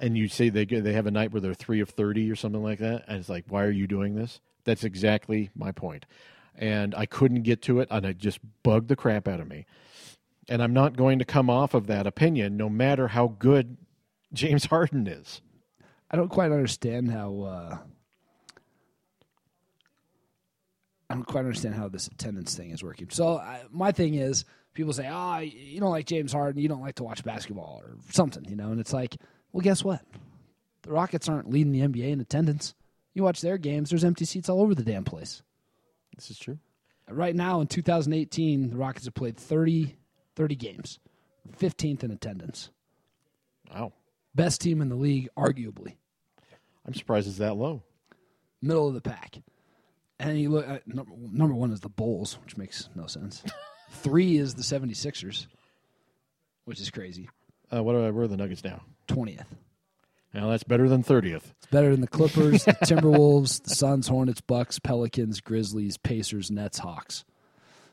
And 0.00 0.16
you 0.16 0.28
say 0.28 0.48
they 0.48 0.64
they 0.64 0.94
have 0.94 1.06
a 1.06 1.10
night 1.10 1.32
where 1.32 1.40
they're 1.40 1.54
three 1.54 1.80
of 1.80 1.90
thirty 1.90 2.30
or 2.30 2.36
something 2.36 2.62
like 2.62 2.78
that, 2.78 3.04
and 3.06 3.18
it's 3.18 3.28
like, 3.28 3.44
why 3.48 3.64
are 3.64 3.70
you 3.70 3.86
doing 3.86 4.14
this? 4.14 4.40
That's 4.64 4.84
exactly 4.84 5.50
my 5.54 5.72
point. 5.72 6.06
And 6.56 6.94
I 6.94 7.06
couldn't 7.06 7.42
get 7.42 7.62
to 7.62 7.80
it, 7.80 7.88
and 7.90 8.06
it 8.06 8.18
just 8.18 8.40
bugged 8.62 8.88
the 8.88 8.96
crap 8.96 9.28
out 9.28 9.40
of 9.40 9.48
me. 9.48 9.66
And 10.48 10.62
I'm 10.62 10.72
not 10.72 10.96
going 10.96 11.18
to 11.18 11.24
come 11.24 11.50
off 11.50 11.74
of 11.74 11.86
that 11.86 12.06
opinion, 12.06 12.56
no 12.56 12.68
matter 12.70 13.08
how 13.08 13.36
good 13.38 13.76
James 14.32 14.64
Harden 14.66 15.06
is. 15.06 15.42
I 16.10 16.16
don't 16.16 16.28
quite 16.28 16.50
understand 16.50 17.10
how. 17.10 17.42
Uh, 17.42 17.78
I 21.10 21.14
don't 21.14 21.24
quite 21.24 21.40
understand 21.40 21.74
how 21.74 21.88
this 21.88 22.06
attendance 22.06 22.54
thing 22.54 22.70
is 22.70 22.84
working. 22.84 23.08
So 23.10 23.38
I, 23.38 23.62
my 23.70 23.90
thing 23.90 24.14
is, 24.14 24.44
people 24.74 24.92
say, 24.92 25.08
"Ah, 25.10 25.40
you 25.40 25.80
don't 25.80 25.90
like 25.90 26.06
James 26.06 26.32
Harden, 26.32 26.62
you 26.62 26.68
don't 26.68 26.80
like 26.80 26.94
to 26.96 27.04
watch 27.04 27.24
basketball 27.24 27.82
or 27.84 27.96
something," 28.10 28.44
you 28.48 28.54
know, 28.54 28.70
and 28.70 28.80
it's 28.80 28.92
like, 28.92 29.16
well, 29.52 29.60
guess 29.60 29.82
what? 29.82 30.02
The 30.82 30.92
Rockets 30.92 31.28
aren't 31.28 31.50
leading 31.50 31.72
the 31.72 31.80
NBA 31.80 32.10
in 32.12 32.20
attendance. 32.20 32.74
You 33.12 33.24
watch 33.24 33.40
their 33.40 33.58
games, 33.58 33.90
there's 33.90 34.04
empty 34.04 34.24
seats 34.24 34.48
all 34.48 34.62
over 34.62 34.74
the 34.74 34.84
damn 34.84 35.04
place. 35.04 35.42
This 36.14 36.30
is 36.30 36.38
true. 36.38 36.58
Right 37.08 37.34
now 37.34 37.60
in 37.60 37.66
2018, 37.66 38.70
the 38.70 38.76
Rockets 38.76 39.06
have 39.06 39.14
played 39.14 39.36
30, 39.36 39.96
30 40.36 40.54
games, 40.54 41.00
15th 41.58 42.04
in 42.04 42.12
attendance. 42.12 42.70
Wow. 43.74 43.92
Best 44.32 44.60
team 44.60 44.80
in 44.80 44.88
the 44.88 44.94
league, 44.94 45.28
arguably. 45.36 45.96
I'm 46.86 46.94
surprised 46.94 47.26
it's 47.26 47.38
that 47.38 47.56
low. 47.56 47.82
Middle 48.62 48.86
of 48.86 48.94
the 48.94 49.00
pack. 49.00 49.42
And 50.20 50.38
you 50.38 50.50
look 50.50 50.68
at 50.68 50.86
number, 50.86 51.12
number 51.32 51.54
one 51.54 51.72
is 51.72 51.80
the 51.80 51.88
Bulls, 51.88 52.38
which 52.44 52.58
makes 52.58 52.90
no 52.94 53.06
sense. 53.06 53.42
Three 53.90 54.36
is 54.36 54.54
the 54.54 54.62
76ers, 54.62 55.46
which 56.66 56.78
is 56.78 56.90
crazy. 56.90 57.30
Uh, 57.72 57.82
what 57.82 57.94
are, 57.94 58.12
where 58.12 58.24
are 58.24 58.28
the 58.28 58.36
Nuggets 58.36 58.62
now? 58.62 58.82
20th. 59.08 59.46
Now 60.34 60.50
that's 60.50 60.62
better 60.62 60.90
than 60.90 61.02
30th. 61.02 61.42
It's 61.56 61.66
better 61.70 61.90
than 61.90 62.02
the 62.02 62.06
Clippers, 62.06 62.66
the 62.66 62.72
Timberwolves, 62.84 63.62
the 63.62 63.70
Suns, 63.70 64.08
Hornets, 64.08 64.42
Bucks, 64.42 64.78
Pelicans, 64.78 65.40
Grizzlies, 65.40 65.96
Pacers, 65.96 66.50
Nets, 66.50 66.78
Hawks. 66.78 67.24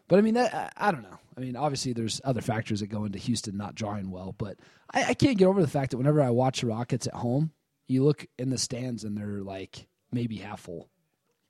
But 0.10 0.20
I 0.20 0.22
mean, 0.22 0.34
that, 0.34 0.54
I, 0.54 0.90
I 0.90 0.92
don't 0.92 1.04
know. 1.04 1.18
I 1.38 1.40
mean, 1.40 1.56
obviously, 1.56 1.94
there's 1.94 2.20
other 2.26 2.42
factors 2.42 2.82
that 2.82 2.88
go 2.88 3.06
into 3.06 3.20
Houston 3.20 3.56
not 3.56 3.74
drawing 3.74 4.12
well, 4.12 4.36
but 4.38 4.58
I, 4.94 5.06
I 5.06 5.14
can't 5.14 5.38
get 5.38 5.46
over 5.46 5.62
the 5.62 5.68
fact 5.68 5.92
that 5.92 5.98
whenever 5.98 6.22
I 6.22 6.30
watch 6.30 6.62
the 6.62 6.68
Rockets 6.68 7.08
at 7.08 7.14
home, 7.14 7.52
you 7.88 8.04
look 8.04 8.28
in 8.38 8.50
the 8.50 8.58
stands 8.58 9.06
and 9.06 9.18
they're 9.18 9.42
like 9.42 9.88
maybe 10.12 10.36
half 10.38 10.60
full. 10.62 10.90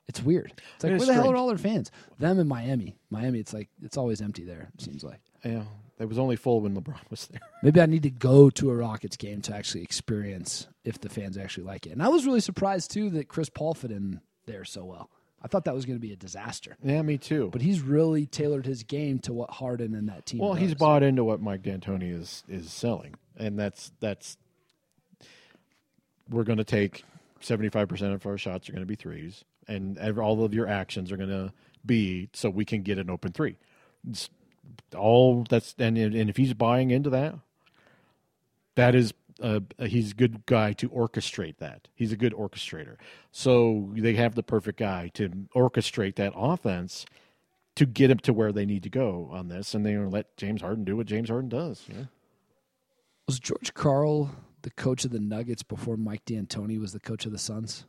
It's 0.08 0.24
weird. 0.24 0.54
It's 0.76 0.84
like 0.84 0.94
It 0.94 0.98
where 0.98 1.06
the 1.08 1.14
hell 1.14 1.30
are 1.32 1.36
all 1.36 1.48
their 1.48 1.58
fans? 1.58 1.92
Them 2.18 2.40
in 2.40 2.48
Miami. 2.48 2.96
Miami, 3.10 3.40
it's 3.40 3.54
like 3.54 3.70
it's 3.84 3.98
always 3.98 4.22
empty 4.22 4.44
there. 4.46 4.70
It 4.76 4.82
seems 4.82 5.04
like. 5.04 5.20
Yeah, 5.44 5.64
it 6.00 6.06
was 6.08 6.18
only 6.18 6.36
full 6.38 6.62
when 6.62 6.76
LeBron 6.76 7.00
was 7.10 7.28
there. 7.28 7.42
Maybe 7.64 7.82
I 7.82 7.86
need 7.86 8.04
to 8.04 8.10
go 8.10 8.50
to 8.52 8.70
a 8.72 8.76
Rockets 8.76 9.18
game 9.18 9.42
to 9.42 9.56
actually 9.56 9.84
experience 9.84 10.68
if 10.86 11.00
the 11.00 11.10
fans 11.10 11.38
actually 11.38 11.66
like 11.66 11.86
it. 11.86 11.92
And 11.92 12.02
I 12.02 12.08
was 12.08 12.26
really 12.26 12.40
surprised 12.40 12.92
too 12.92 13.10
that 13.12 13.28
Chris 13.28 13.50
Paul 13.50 13.74
fit 13.74 13.92
in 13.92 14.22
there 14.46 14.64
so 14.64 14.86
well. 14.86 15.10
I 15.44 15.48
thought 15.48 15.66
that 15.66 15.76
was 15.76 15.86
going 15.86 15.98
to 15.98 16.02
be 16.02 16.12
a 16.14 16.16
disaster, 16.16 16.76
Yeah, 16.84 17.02
me 17.04 17.18
too. 17.20 17.50
but 17.52 17.62
he's 17.62 17.80
really 17.82 18.26
tailored 18.26 18.66
his 18.66 18.82
game 18.84 19.20
to 19.20 19.34
what 19.34 19.52
Harden 19.52 19.94
and 19.94 20.10
that 20.10 20.26
team. 20.26 20.40
well, 20.40 20.56
he's 20.56 20.74
bought 20.74 21.04
into 21.04 21.24
what 21.24 21.42
Mike 21.42 21.62
D'Antoni 21.62 22.12
is 22.12 22.44
is 22.48 22.72
selling, 22.72 23.14
and 23.38 23.58
that's 23.60 23.92
that's 24.00 24.36
we're 26.30 26.44
going 26.44 26.58
to 26.58 26.64
take 26.64 27.04
seventy 27.40 27.70
five 27.70 27.88
percent 27.88 28.14
of 28.14 28.26
our 28.26 28.38
shots 28.38 28.68
are 28.68 28.72
going 28.72 28.82
to 28.82 28.88
be 28.88 28.96
threes, 28.96 29.44
and 29.68 29.98
all 30.20 30.44
of 30.44 30.54
your 30.54 30.68
actions 30.68 31.12
are 31.12 31.18
going 31.18 31.30
to 31.30 31.52
be 31.86 32.30
so 32.34 32.50
we 32.50 32.66
can 32.66 32.82
get 32.82 32.98
an 32.98 33.10
open 33.10 33.32
three. 33.32 33.56
It's 34.10 34.30
all 34.96 35.46
that's 35.50 35.76
and 35.78 35.98
and 35.98 36.30
if 36.30 36.38
he's 36.38 36.54
buying 36.54 36.92
into 36.92 37.10
that, 37.10 37.36
that 38.76 38.96
is 38.96 39.14
uh, 39.42 39.60
he's 39.80 40.12
a 40.12 40.16
good 40.16 40.46
guy 40.46 40.74
to 40.74 40.90
orchestrate 40.90 41.58
that. 41.58 41.88
He's 41.94 42.12
a 42.12 42.18
good 42.18 42.34
orchestrator. 42.34 42.96
So 43.32 43.92
they 43.94 44.14
have 44.14 44.36
the 44.36 44.44
perfect 44.44 44.80
guy 44.80 45.10
to 45.14 45.30
orchestrate 45.56 46.16
that 46.16 46.34
offense 46.36 47.06
to 47.76 47.86
get 47.86 48.10
him 48.10 48.18
to 48.20 48.34
where 48.34 48.52
they 48.52 48.66
need 48.66 48.82
to 48.84 48.90
go 48.90 49.30
on 49.32 49.50
this, 49.50 49.76
and 49.76 49.86
they 49.86 49.96
let 49.98 50.36
James 50.36 50.62
Harden 50.62 50.84
do 50.84 50.98
what 50.98 51.06
James 51.06 51.30
Harden 51.30 51.50
does. 51.50 51.86
Yeah. 51.88 52.06
Was 53.28 53.40
George 53.40 53.74
Karl 53.74 54.32
the 54.64 54.72
coach 54.72 55.06
of 55.06 55.12
the 55.12 55.20
Nuggets 55.20 55.64
before 55.64 55.96
Mike 55.96 56.26
D'Antoni 56.26 56.80
was 56.80 56.94
the 56.94 57.00
coach 57.00 57.26
of 57.26 57.32
the 57.32 57.38
Suns? 57.38 57.86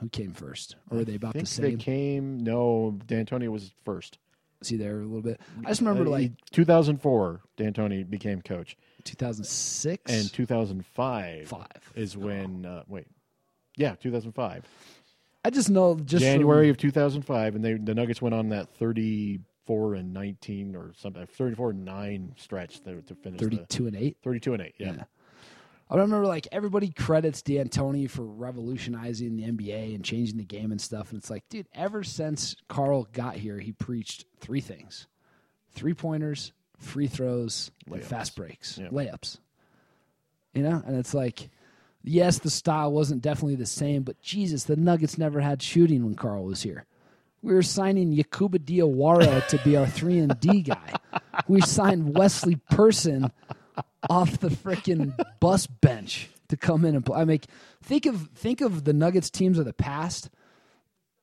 Who 0.00 0.08
came 0.08 0.32
first, 0.32 0.76
or 0.90 0.98
were 0.98 1.04
they 1.04 1.16
about 1.16 1.36
I 1.36 1.40
the 1.40 1.46
think 1.46 1.78
they 1.78 1.82
came. 1.82 2.38
No, 2.38 2.98
D'Antoni 3.06 3.48
was 3.48 3.72
first. 3.84 4.18
See 4.62 4.76
there 4.76 5.00
a 5.00 5.04
little 5.04 5.22
bit. 5.22 5.40
I 5.64 5.68
just 5.68 5.80
remember 5.80 6.04
Uh, 6.06 6.10
like 6.10 6.32
2004, 6.50 7.40
D'Antoni 7.56 8.08
became 8.08 8.42
coach, 8.42 8.76
2006 9.04 10.12
and 10.12 10.32
2005 10.32 11.48
five. 11.48 11.92
is 11.94 12.16
when. 12.16 12.66
Uh, 12.66 12.82
wait, 12.88 13.06
yeah, 13.76 13.94
2005. 13.96 14.64
I 15.44 15.50
just 15.50 15.70
know 15.70 15.94
just 15.96 16.24
from- 16.24 16.32
January 16.32 16.68
of 16.68 16.76
2005, 16.76 17.54
and 17.54 17.64
they 17.64 17.74
the 17.74 17.94
Nuggets 17.94 18.20
went 18.20 18.34
on 18.34 18.48
that 18.48 18.68
34 18.78 19.94
and 19.94 20.12
19 20.12 20.74
or 20.74 20.92
something, 20.96 21.24
34 21.26 21.70
and 21.70 21.84
nine 21.84 22.34
stretch 22.36 22.80
to, 22.80 23.00
to 23.02 23.14
finish 23.14 23.40
the 23.40 23.46
32 23.48 23.86
and 23.86 23.96
eight. 23.96 24.16
32 24.22 24.52
and 24.54 24.62
eight. 24.62 24.74
Yeah. 24.78 24.92
Yeah. 24.96 25.04
I 25.90 25.96
remember 25.96 26.26
like 26.26 26.46
everybody 26.52 26.90
credits 26.90 27.40
D'Antoni 27.42 28.10
for 28.10 28.22
revolutionizing 28.24 29.36
the 29.36 29.44
NBA 29.44 29.94
and 29.94 30.04
changing 30.04 30.36
the 30.36 30.44
game 30.44 30.70
and 30.70 30.80
stuff. 30.80 31.10
And 31.12 31.18
it's 31.18 31.30
like, 31.30 31.48
dude, 31.48 31.66
ever 31.74 32.04
since 32.04 32.56
Karl 32.68 33.08
got 33.12 33.36
here, 33.36 33.58
he 33.58 33.72
preached 33.72 34.26
three 34.40 34.60
things 34.60 35.06
three 35.72 35.94
pointers, 35.94 36.52
free 36.78 37.06
throws, 37.06 37.70
and 37.90 38.02
fast 38.02 38.34
breaks, 38.36 38.78
Yeah. 38.78 38.88
layups. 38.88 39.38
You 40.54 40.62
know? 40.62 40.82
And 40.84 40.96
it's 40.96 41.14
like, 41.14 41.50
yes, 42.02 42.38
the 42.38 42.50
style 42.50 42.92
wasn't 42.92 43.22
definitely 43.22 43.54
the 43.56 43.66
same, 43.66 44.02
but 44.02 44.20
Jesus, 44.20 44.64
the 44.64 44.76
Nuggets 44.76 45.18
never 45.18 45.40
had 45.40 45.62
shooting 45.62 46.04
when 46.04 46.14
Karl 46.16 46.44
was 46.44 46.62
here. 46.62 46.84
We 47.42 47.54
were 47.54 47.62
signing 47.62 48.12
Yakhouba 48.14 48.58
Diawara 48.58 49.46
to 49.48 49.58
be 49.58 49.76
our 49.76 49.86
3 49.86 50.18
and 50.18 50.40
D 50.40 50.62
guy. 50.62 50.94
We 51.46 51.60
signed 51.60 52.16
Wesley 52.16 52.56
Person 52.70 53.30
off 54.08 54.38
the 54.38 54.48
freaking 54.48 55.18
bus 55.40 55.66
bench 55.66 56.30
to 56.48 56.56
come 56.56 56.84
in 56.84 56.94
and 56.94 57.04
play. 57.04 57.20
I 57.20 57.24
mean, 57.24 57.40
think 57.82 58.06
of 58.06 58.28
think 58.34 58.60
of 58.60 58.84
the 58.84 58.92
Nuggets 58.92 59.30
teams 59.30 59.58
of 59.58 59.64
the 59.64 59.72
past 59.72 60.30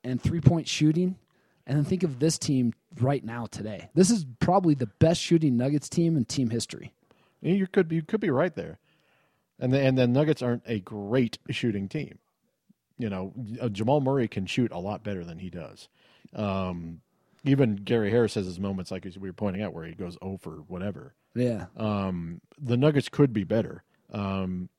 and 0.03 0.21
three 0.21 0.41
point 0.41 0.67
shooting, 0.67 1.17
and 1.65 1.78
then 1.78 1.86
think 1.86 2.03
of 2.03 2.19
this 2.19 2.38
team 2.38 2.73
right 2.99 3.23
now 3.23 3.45
today. 3.47 3.89
This 3.93 4.09
is 4.09 4.26
probably 4.39 4.76
the 4.76 4.88
best 4.99 5.21
shooting 5.21 5.57
Nuggets 5.57 5.89
team 5.89 6.17
in 6.17 6.26
team 6.26 6.49
history. 6.49 6.93
You 7.41 7.67
could 7.67 7.88
be, 7.88 7.97
you 7.97 8.01
could 8.01 8.21
be 8.21 8.30
right 8.30 8.55
there, 8.55 8.80
and 9.59 9.71
the, 9.73 9.80
and 9.80 9.97
the 9.97 10.07
Nuggets 10.07 10.41
aren't 10.41 10.63
a 10.65 10.80
great 10.80 11.38
shooting 11.49 11.88
team. 11.88 12.19
You 12.97 13.09
know, 13.09 13.34
uh, 13.61 13.69
Jamal 13.69 13.99
Murray 13.99 14.28
can 14.28 14.45
shoot 14.45 14.71
a 14.71 14.80
lot 14.80 15.03
better 15.03 15.23
than 15.26 15.39
he 15.39 15.49
does. 15.49 15.89
Um, 16.34 17.01
even 17.43 17.76
Gary 17.76 18.09
Harris 18.09 18.36
has 18.36 18.45
his 18.45 18.59
moments, 18.59 18.89
like 18.89 19.05
we 19.05 19.30
were 19.30 19.34
pointing 19.34 19.61
out, 19.61 19.73
where 19.73 19.86
he 19.86 19.93
goes 19.93 20.17
over 20.21 20.63
whatever. 20.67 21.13
Yeah, 21.36 21.65
Um, 21.75 22.41
the 22.59 22.77
Nuggets 22.77 23.09
could 23.09 23.33
be 23.33 23.43
better, 23.43 23.83
um, 24.13 24.69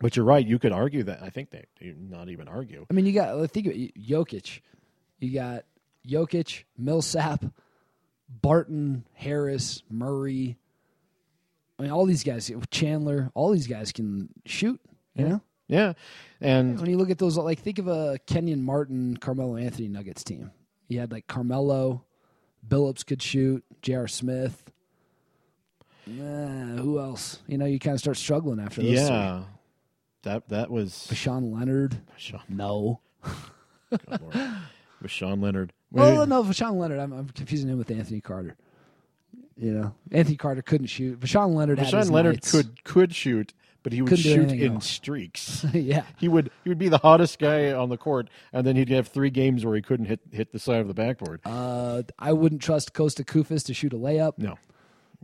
but 0.00 0.16
you're 0.16 0.24
right. 0.24 0.46
You 0.46 0.58
could 0.60 0.72
argue 0.72 1.02
that. 1.02 1.22
I 1.22 1.30
think 1.30 1.50
they 1.50 1.64
they 1.80 1.92
not 1.98 2.28
even 2.28 2.46
argue. 2.46 2.86
I 2.88 2.94
mean, 2.94 3.04
you 3.04 3.12
got 3.12 3.50
think 3.50 3.66
of 3.66 3.72
it, 3.72 4.00
Jokic. 4.00 4.60
You 5.18 5.34
got 5.34 5.64
Jokic, 6.06 6.64
Millsap, 6.76 7.44
Barton, 8.28 9.04
Harris, 9.14 9.82
Murray. 9.90 10.56
I 11.78 11.82
mean, 11.82 11.90
all 11.90 12.06
these 12.06 12.24
guys, 12.24 12.50
Chandler, 12.70 13.30
all 13.34 13.50
these 13.50 13.66
guys 13.66 13.92
can 13.92 14.28
shoot. 14.46 14.80
You 15.14 15.28
know, 15.28 15.40
Yeah, 15.66 15.94
and 16.40 16.78
when 16.80 16.88
you 16.88 16.96
look 16.96 17.10
at 17.10 17.18
those, 17.18 17.36
like 17.36 17.58
think 17.58 17.80
of 17.80 17.88
a 17.88 18.20
Kenyon 18.26 18.62
Martin, 18.62 19.16
Carmelo 19.16 19.56
Anthony 19.56 19.88
Nuggets 19.88 20.22
team. 20.22 20.52
You 20.86 21.00
had 21.00 21.10
like 21.10 21.26
Carmelo, 21.26 22.04
Billups 22.66 23.04
could 23.04 23.20
shoot, 23.20 23.64
J.R. 23.82 24.06
Smith. 24.06 24.67
Uh, 26.08 26.80
who 26.80 26.98
else? 26.98 27.40
You 27.46 27.58
know, 27.58 27.66
you 27.66 27.78
kind 27.78 27.94
of 27.94 28.00
start 28.00 28.16
struggling 28.16 28.60
after 28.60 28.82
those. 28.82 28.92
yeah, 28.92 29.42
that 30.22 30.48
that 30.48 30.70
was. 30.70 31.08
Sean 31.12 31.52
Leonard. 31.52 31.98
Sean, 32.16 32.40
No. 32.48 33.00
With 35.00 35.10
Sean 35.10 35.40
Leonard. 35.40 35.72
Well, 35.90 36.26
no, 36.26 36.42
Voshon 36.42 36.74
Lenard. 36.76 36.98
I'm, 36.98 37.12
I'm 37.12 37.28
confusing 37.28 37.68
him 37.68 37.78
with 37.78 37.90
Anthony 37.90 38.20
Carter. 38.20 38.56
You 39.56 39.72
know, 39.72 39.94
Anthony 40.12 40.36
Carter 40.36 40.62
couldn't 40.62 40.88
shoot. 40.88 41.18
Voshon 41.20 41.54
Lenard 41.54 41.78
had 41.78 41.88
Sean 41.88 42.08
Leonard 42.08 42.36
nights. 42.36 42.50
could 42.50 42.84
could 42.84 43.14
shoot, 43.14 43.54
but 43.82 43.92
he 43.92 44.02
would 44.02 44.08
Couldn't 44.10 44.22
shoot 44.24 44.50
in 44.52 44.72
else. 44.74 44.86
streaks. 44.86 45.64
yeah, 45.72 46.02
he 46.18 46.28
would 46.28 46.50
he 46.64 46.68
would 46.68 46.78
be 46.78 46.88
the 46.88 46.98
hottest 46.98 47.38
guy 47.38 47.72
on 47.72 47.88
the 47.88 47.96
court, 47.96 48.28
and 48.52 48.66
then 48.66 48.76
he'd 48.76 48.88
have 48.90 49.08
three 49.08 49.30
games 49.30 49.64
where 49.64 49.74
he 49.76 49.82
couldn't 49.82 50.06
hit 50.06 50.20
hit 50.32 50.52
the 50.52 50.58
side 50.58 50.80
of 50.80 50.88
the 50.88 50.94
backboard. 50.94 51.40
uh, 51.44 52.02
I 52.18 52.32
wouldn't 52.32 52.60
trust 52.60 52.92
Kosta 52.92 53.24
Koufos 53.24 53.64
to 53.66 53.74
shoot 53.74 53.92
a 53.92 53.96
layup. 53.96 54.32
no, 54.38 54.58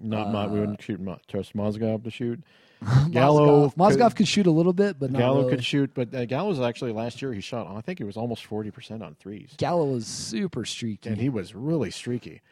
not 0.00 0.32
Mo- 0.32 0.48
we 0.48 0.60
wouldn't 0.60 0.82
shoot 0.82 1.00
Mo- 1.00 1.18
trust 1.28 1.54
Mozgov 1.56 2.04
to 2.04 2.10
shoot. 2.10 2.42
Gallo 3.10 3.10
Gallo 3.10 3.68
Mozgov 3.78 4.08
could, 4.08 4.16
could 4.16 4.28
shoot 4.28 4.46
a 4.46 4.50
little 4.50 4.72
bit, 4.74 4.98
but 4.98 5.10
not 5.10 5.18
Gallo 5.18 5.38
really. 5.40 5.50
could 5.56 5.64
shoot, 5.64 5.90
but 5.94 6.14
uh, 6.14 6.26
Gallo's 6.26 6.60
actually 6.60 6.92
last 6.92 7.22
year 7.22 7.32
he 7.32 7.40
shot. 7.40 7.66
I 7.74 7.80
think 7.80 8.00
it 8.00 8.04
was 8.04 8.16
almost 8.16 8.44
forty 8.44 8.70
percent 8.70 9.02
on 9.02 9.14
threes, 9.14 9.54
Gallo 9.56 9.86
was 9.86 10.06
super 10.06 10.64
streaky. 10.64 11.08
and 11.08 11.18
he 11.18 11.28
was 11.28 11.54
really 11.54 11.90
streaky. 11.90 12.42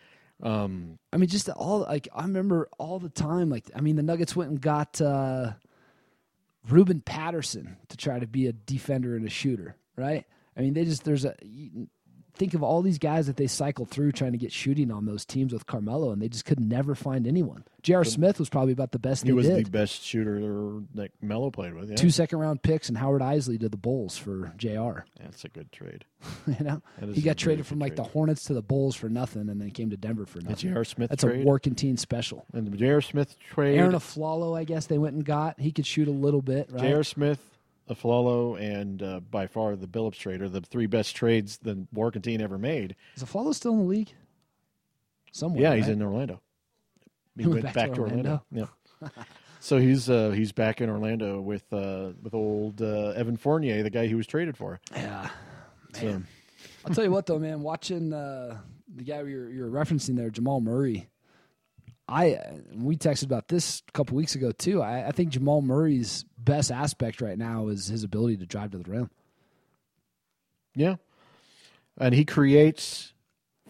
I 0.44 0.66
mean, 1.18 1.28
just 1.28 1.48
all 1.50 1.80
like 1.80 2.08
I 2.14 2.22
remember 2.22 2.68
all 2.78 2.98
the 2.98 3.08
time. 3.08 3.48
Like, 3.50 3.70
I 3.76 3.80
mean, 3.80 3.96
the 3.96 4.02
Nuggets 4.02 4.34
went 4.34 4.50
and 4.50 4.60
got 4.60 5.00
uh, 5.00 5.52
Ruben 6.68 7.00
Patterson 7.00 7.76
to 7.88 7.96
try 7.96 8.18
to 8.18 8.26
be 8.26 8.46
a 8.46 8.52
defender 8.52 9.14
and 9.16 9.26
a 9.26 9.30
shooter, 9.30 9.76
right? 9.96 10.24
I 10.56 10.60
mean, 10.60 10.74
they 10.74 10.84
just 10.84 11.04
there's 11.04 11.24
a 11.24 11.34
think 12.34 12.54
of 12.54 12.62
all 12.62 12.82
these 12.82 12.98
guys 12.98 13.26
that 13.26 13.36
they 13.36 13.46
cycled 13.46 13.90
through 13.90 14.12
trying 14.12 14.32
to 14.32 14.38
get 14.38 14.52
shooting 14.52 14.90
on 14.90 15.04
those 15.06 15.24
teams 15.24 15.52
with 15.52 15.66
Carmelo, 15.66 16.10
and 16.12 16.20
they 16.22 16.28
just 16.28 16.44
could 16.44 16.60
never 16.60 16.94
find 16.94 17.26
anyone. 17.26 17.64
J.R. 17.82 18.04
Smith 18.04 18.38
was 18.38 18.48
probably 18.48 18.72
about 18.72 18.92
the 18.92 18.98
best 18.98 19.24
He 19.24 19.32
was 19.32 19.46
did. 19.46 19.66
the 19.66 19.70
best 19.70 20.02
shooter 20.02 20.80
that 20.94 21.10
Melo 21.20 21.50
played 21.50 21.74
with. 21.74 21.90
Yeah. 21.90 21.96
Two 21.96 22.10
second 22.10 22.38
round 22.38 22.62
picks 22.62 22.88
and 22.88 22.96
Howard 22.96 23.22
Eisley 23.22 23.58
to 23.60 23.68
the 23.68 23.76
Bulls 23.76 24.16
for 24.16 24.52
Jr. 24.56 25.00
That's 25.20 25.44
a 25.44 25.48
good 25.48 25.72
trade. 25.72 26.04
you 26.46 26.64
know, 26.64 26.80
he 27.12 27.20
got 27.20 27.36
traded 27.36 27.66
from 27.66 27.80
like 27.80 27.96
trade. 27.96 28.06
the 28.06 28.10
Hornets 28.10 28.44
to 28.44 28.54
the 28.54 28.62
Bulls 28.62 28.94
for 28.94 29.08
nothing, 29.08 29.48
and 29.48 29.60
then 29.60 29.70
came 29.70 29.90
to 29.90 29.96
Denver 29.96 30.26
for 30.26 30.38
nothing. 30.40 30.70
J.R. 30.70 30.84
Smith 30.84 31.10
That's 31.10 31.24
trade. 31.24 31.46
a 31.46 31.70
team 31.70 31.96
special. 31.96 32.46
and 32.52 32.66
the 32.66 32.76
J.R. 32.76 33.00
Smith 33.00 33.36
trade. 33.40 33.78
Arron 33.78 33.92
Afflalo, 33.92 34.56
I 34.56 34.64
guess 34.64 34.86
they 34.86 34.98
went 34.98 35.14
and 35.16 35.24
got. 35.24 35.58
He 35.58 35.72
could 35.72 35.86
shoot 35.86 36.06
a 36.08 36.12
little 36.12 36.42
bit, 36.42 36.70
right? 36.70 36.82
J.R. 36.82 37.02
Smith, 37.02 37.40
Afflalo, 37.90 38.60
and 38.60 39.02
uh, 39.02 39.20
by 39.20 39.46
far 39.46 39.76
the 39.76 39.86
Billups 39.86 40.18
trade 40.18 40.40
are 40.40 40.48
the 40.48 40.60
three 40.60 40.86
best 40.86 41.16
trades 41.16 41.58
the 41.58 41.86
Warkentien 41.94 42.40
ever 42.40 42.58
made. 42.58 42.96
Is 43.16 43.24
Afflalo 43.24 43.54
still 43.54 43.72
in 43.72 43.78
the 43.78 43.84
league? 43.84 44.12
Somewhere. 45.32 45.62
Yeah, 45.62 45.74
he's 45.74 45.88
in 45.88 46.02
Orlando. 46.02 46.40
He 47.36 47.42
He 47.42 47.48
went 47.48 47.64
went 47.64 47.74
back, 47.74 47.92
to 47.94 48.00
Orlando. 48.00 48.42
Yeah. 48.52 48.66
so 49.60 49.78
he's 49.78 50.08
uh, 50.10 50.30
he's 50.30 50.52
back 50.52 50.80
in 50.80 50.90
Orlando 50.90 51.40
with 51.40 51.64
uh, 51.72 52.10
with 52.22 52.34
old 52.34 52.82
uh, 52.82 53.12
Evan 53.16 53.36
Fournier, 53.36 53.82
the 53.82 53.90
guy 53.90 54.06
he 54.06 54.14
was 54.14 54.26
traded 54.26 54.56
for. 54.56 54.80
Yeah. 54.94 55.28
So, 55.94 56.22
I'll 56.84 56.94
tell 56.94 57.04
you 57.04 57.10
what, 57.10 57.26
though, 57.26 57.38
man. 57.38 57.62
Watching 57.62 58.12
uh, 58.12 58.58
the 58.94 59.04
guy 59.04 59.22
you're, 59.22 59.50
you're 59.50 59.70
referencing 59.70 60.16
there, 60.16 60.30
Jamal 60.30 60.60
Murray. 60.60 61.08
I 62.08 62.38
we 62.74 62.96
texted 62.96 63.24
about 63.24 63.48
this 63.48 63.82
a 63.88 63.92
couple 63.92 64.16
weeks 64.16 64.34
ago 64.34 64.52
too. 64.52 64.82
I, 64.82 65.08
I 65.08 65.10
think 65.12 65.30
Jamal 65.30 65.62
Murray's 65.62 66.24
best 66.36 66.70
aspect 66.70 67.20
right 67.20 67.38
now 67.38 67.68
is 67.68 67.86
his 67.86 68.04
ability 68.04 68.38
to 68.38 68.46
drive 68.46 68.72
to 68.72 68.78
the 68.78 68.90
rim. 68.90 69.10
yeah, 70.74 70.96
and 71.98 72.14
he 72.14 72.24
creates 72.24 73.12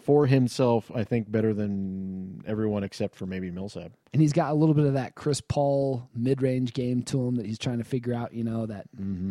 for 0.01 0.25
himself, 0.27 0.91
I 0.93 1.05
think, 1.05 1.31
better 1.31 1.53
than 1.53 2.43
everyone 2.45 2.83
except 2.83 3.15
for 3.15 3.25
maybe 3.25 3.49
Millsap. 3.51 3.93
and 4.11 4.21
he's 4.21 4.33
got 4.33 4.51
a 4.51 4.53
little 4.53 4.75
bit 4.75 4.85
of 4.85 4.95
that 4.95 5.15
Chris 5.15 5.39
Paul 5.39 6.09
mid-range 6.13 6.73
game 6.73 7.03
to 7.03 7.25
him 7.25 7.35
that 7.35 7.45
he's 7.45 7.57
trying 7.57 7.77
to 7.77 7.85
figure 7.85 8.13
out. 8.13 8.33
You 8.33 8.43
know 8.43 8.65
that 8.65 8.87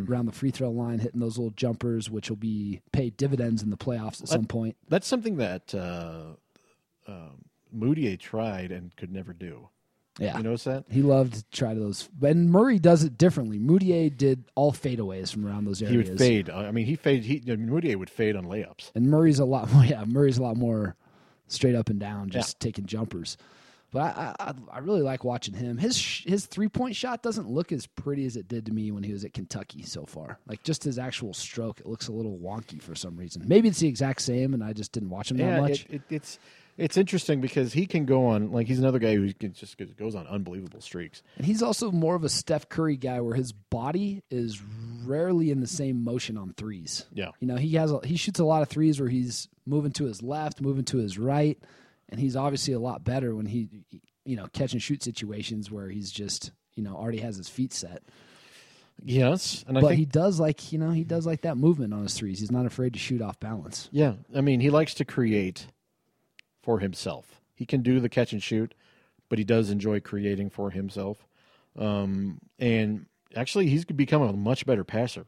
around 0.09 0.27
the 0.27 0.33
free 0.33 0.51
throw 0.51 0.71
line, 0.71 0.99
hitting 1.01 1.21
those 1.21 1.37
little 1.37 1.51
jumpers, 1.51 2.09
which 2.09 2.31
will 2.31 2.39
be 2.39 2.81
pay 2.93 3.11
dividends 3.11 3.63
in 3.63 3.69
the 3.69 3.77
playoffs 3.77 4.23
at 4.23 4.29
some 4.29 4.47
point. 4.47 4.77
That's 4.89 5.07
something 5.07 5.37
that 5.37 5.75
uh, 5.75 6.37
um, 7.07 7.45
Mudiay 7.77 8.19
tried 8.19 8.73
and 8.73 8.95
could 8.97 9.13
never 9.13 9.33
do. 9.33 9.69
Yeah, 10.19 10.37
You 10.37 10.43
notice 10.43 10.65
that? 10.65 10.85
he 10.91 11.01
loved 11.01 11.35
to 11.35 11.45
try 11.53 11.73
those. 11.73 12.09
And 12.23 12.51
Murray 12.51 12.79
does 12.79 13.03
it 13.03 13.17
differently. 13.17 13.59
Mudiay 13.59 14.15
did 14.15 14.45
all 14.55 14.71
fadeaways 14.73 15.33
from 15.33 15.47
around 15.47 15.65
those 15.65 15.81
areas. 15.83 16.07
He 16.07 16.11
would 16.13 16.19
fade. 16.19 16.51
I 16.51 16.71
mean, 16.71 16.85
he 16.85 16.97
fade. 16.97 17.25
He 17.25 17.41
Mudiay 17.41 17.97
would 17.97 18.11
fade 18.11 18.37
on 18.37 18.45
layups. 18.45 18.91
and 18.95 19.07
Murray's 19.07 19.39
a 19.39 19.47
lot 19.47 19.73
more. 19.73 19.85
Yeah, 19.87 20.05
Murray's 20.05 20.37
a 20.37 20.43
lot 20.43 20.57
more 20.59 20.97
straight 21.49 21.75
up 21.75 21.89
and 21.89 21.99
down, 21.99 22.29
just 22.29 22.61
taking 22.61 22.85
jumpers. 22.85 23.39
But 23.91 24.17
I, 24.17 24.35
I, 24.41 24.55
I 24.73 24.79
really 24.79 25.03
like 25.03 25.23
watching 25.25 25.55
him. 25.55 25.77
His 25.79 25.99
his 26.27 26.45
three 26.47 26.69
point 26.69 26.95
shot 26.97 27.23
doesn't 27.23 27.49
look 27.49 27.73
as 27.73 27.87
pretty 27.87 28.25
as 28.27 28.37
it 28.37 28.49
did 28.49 28.67
to 28.67 28.73
me 28.73 28.91
when 28.91 29.03
he 29.03 29.13
was 29.13 29.25
at 29.25 29.33
Kentucky 29.35 29.83
so 29.83 30.05
far. 30.07 30.39
Like 30.47 30.63
just 30.63 30.85
his 30.85 30.99
actual 30.99 31.33
stroke, 31.35 31.81
it 31.81 31.87
looks 31.87 32.09
a 32.09 32.13
little 32.13 32.39
wonky 32.39 32.81
for 32.83 32.95
some 32.95 33.17
reason. 33.17 33.45
Maybe 33.47 33.69
it's 33.69 33.81
the 33.81 33.89
exact 33.89 34.21
same, 34.23 34.53
and 34.55 34.63
I 34.65 34.73
just 34.75 34.93
didn't 34.93 35.11
watch 35.11 35.31
him 35.31 35.39
that 35.39 35.61
much. 35.61 35.85
it, 35.87 35.95
it, 35.95 36.03
it's 36.11 36.39
it's 36.79 36.97
interesting 36.97 37.41
because 37.41 37.73
he 37.73 37.87
can 37.87 38.07
go 38.07 38.27
on 38.27 38.51
like 38.51 38.67
he's 38.67 38.79
another 38.79 38.99
guy 38.99 39.15
who 39.15 39.33
can 39.35 39.53
just 39.53 39.77
goes 39.97 40.15
on 40.15 40.27
unbelievable 40.27 40.81
streaks. 40.81 41.23
And 41.37 41.47
he's 41.47 41.63
also 41.63 41.91
more 41.91 42.15
of 42.15 42.25
a 42.25 42.29
Steph 42.29 42.69
Curry 42.69 42.97
guy, 42.97 43.21
where 43.21 43.35
his 43.35 43.53
body 43.53 44.23
is 44.31 44.61
rarely 45.05 45.51
in 45.51 45.61
the 45.61 45.67
same 45.67 46.03
motion 46.03 46.39
on 46.39 46.55
threes. 46.55 47.07
Yeah. 47.13 47.31
you 47.41 47.47
know 47.47 47.57
he 47.57 47.75
has 47.75 47.93
a, 47.93 48.01
he 48.05 48.17
shoots 48.17 48.41
a 48.41 48.45
lot 48.45 48.63
of 48.63 48.69
threes 48.69 49.01
where 49.01 49.09
he's 49.09 49.49
moving 49.67 49.93
to 49.93 50.05
his 50.05 50.23
left, 50.23 50.61
moving 50.61 50.85
to 50.87 50.99
his 50.99 51.19
right, 51.19 51.59
and 52.09 52.19
he's 52.19 52.37
obviously 52.37 52.75
a 52.75 52.81
lot 52.81 53.05
better 53.05 53.35
when 53.35 53.47
he 53.47 53.69
you 54.25 54.37
know 54.37 54.47
catch 54.53 54.73
and 54.73 54.83
shoot 54.83 55.03
situations 55.03 55.71
where 55.71 55.89
he's 55.89 56.11
just 56.11 56.53
you 56.75 56.83
know 56.83 56.95
already 56.95 57.19
has 57.19 57.37
his 57.37 57.49
feet 57.49 57.73
set. 57.73 58.03
Yes, 59.05 59.65
and 59.67 59.77
I 59.77 59.81
but 59.81 59.89
think 59.89 59.99
he 59.99 60.05
does 60.07 60.39
like 60.39 60.73
you 60.73 60.79
know 60.79 60.91
he 60.91 61.05
does 61.05 61.27
like 61.27 61.43
that 61.43 61.57
movement 61.57 61.93
on 61.93 62.03
his 62.03 62.15
threes. 62.15 62.41
He's 62.41 62.53
not 62.53 62.67
afraid 62.67 62.93
to 62.93 62.99
shoot 62.99 63.21
off 63.21 63.39
balance. 63.41 63.89
yeah, 63.93 64.15
I 64.35 64.41
mean 64.41 64.61
he 64.61 64.71
likes 64.71 64.95
to 64.95 65.05
create 65.05 65.67
for 66.63 66.79
himself. 66.79 67.41
He 67.55 67.67
can 67.67 67.83
do 67.83 68.01
the 68.01 68.09
catch 68.09 68.33
and 68.33 68.43
shoot, 68.43 68.75
but 69.29 69.39
he 69.39 69.45
does 69.45 69.71
enjoy 69.71 70.01
creating 70.01 70.51
for 70.51 70.71
himself. 70.71 71.27
Um, 71.79 72.39
and 72.59 73.07
actually, 73.35 73.69
he's 73.69 73.85
become 73.85 74.23
a 74.23 74.33
much 74.33 74.67
better 74.67 74.85
passer. 74.85 75.27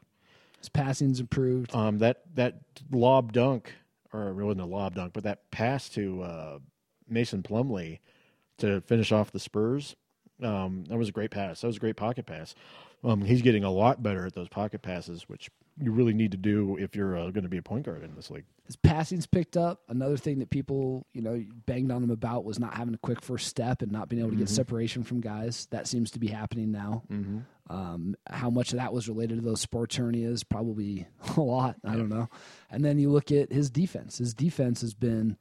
His 0.59 0.69
passing's 0.69 1.21
improved. 1.21 1.75
Um, 1.75 1.99
that 1.99 2.23
that 2.35 2.61
lob 2.91 3.33
dunk, 3.33 3.73
or 4.13 4.29
it 4.29 4.35
wasn't 4.35 4.63
a 4.63 4.67
lob 4.67 4.95
dunk, 4.95 5.13
but 5.13 5.25
that 5.25 5.51
pass 5.51 5.89
to 5.91 6.23
uh, 6.23 6.59
Mason 7.09 7.43
Plumlee 7.43 7.99
to 8.59 8.81
finish 8.83 9.13
off 9.13 9.33
the 9.33 9.41
Spurs, 9.41 9.97
um, 10.43 10.85
that 10.89 10.97
was 10.97 11.09
a 11.09 11.13
great 11.13 11.31
pass. 11.31 11.61
That 11.61 11.67
was 11.67 11.77
a 11.77 11.81
great 11.81 11.97
pocket 11.97 12.27
pass. 12.27 12.55
Um, 13.03 13.23
he's 13.23 13.43
getting 13.43 13.65
a 13.65 13.71
lot 13.71 14.03
better 14.03 14.27
at 14.27 14.35
those 14.35 14.49
pocket 14.49 14.83
passes, 14.83 15.29
which 15.29 15.51
you 15.81 15.91
really 15.91 16.15
need 16.15 16.31
to 16.31 16.37
do 16.37 16.77
if 16.79 16.95
you're 16.95 17.17
uh, 17.17 17.31
going 17.31 17.43
to 17.43 17.49
be 17.49 17.57
a 17.59 17.63
point 17.63 17.85
guard 17.85 18.05
in 18.05 18.15
this 18.15 18.31
league. 18.31 18.45
His 18.65 18.77
passing's 18.77 19.27
picked 19.27 19.57
up. 19.57 19.81
Another 19.89 20.17
thing 20.17 20.39
that 20.39 20.51
people, 20.51 21.05
you 21.13 21.21
know, 21.21 21.45
banged 21.67 21.91
on 21.91 22.03
him 22.03 22.11
about 22.11 22.45
was 22.45 22.59
not 22.59 22.75
having 22.75 22.95
a 22.95 22.99
quick 22.99 23.21
first 23.21 23.49
step 23.49 23.83
and 23.83 23.91
not 23.91 24.09
being 24.09 24.21
able 24.21 24.31
to 24.31 24.37
get 24.37 24.49
separation 24.49 25.03
from 25.03 25.21
guys. 25.21 25.67
That 25.71 25.87
seems 25.89 26.11
to 26.13 26.19
be 26.21 26.29
happening 26.29 26.71
now. 26.71 27.03
Um, 27.69 28.15
how 28.29 28.51
much 28.51 28.73
of 28.73 28.79
that 28.79 28.93
was 28.93 29.09
related 29.09 29.39
to 29.39 29.45
those 29.45 29.61
sports 29.61 29.97
hernias? 29.97 30.45
Probably 30.49 31.07
a 31.37 31.41
lot. 31.41 31.77
I 31.85 31.93
don't 31.97 32.09
know. 32.09 32.29
And 32.71 32.85
then 32.85 32.99
you 32.99 33.11
look 33.11 33.33
at 33.33 33.53
his 33.53 33.69
defense. 33.71 34.19
His 34.19 34.33
defense 34.33 34.81
has 34.83 34.95
been, 34.95 35.37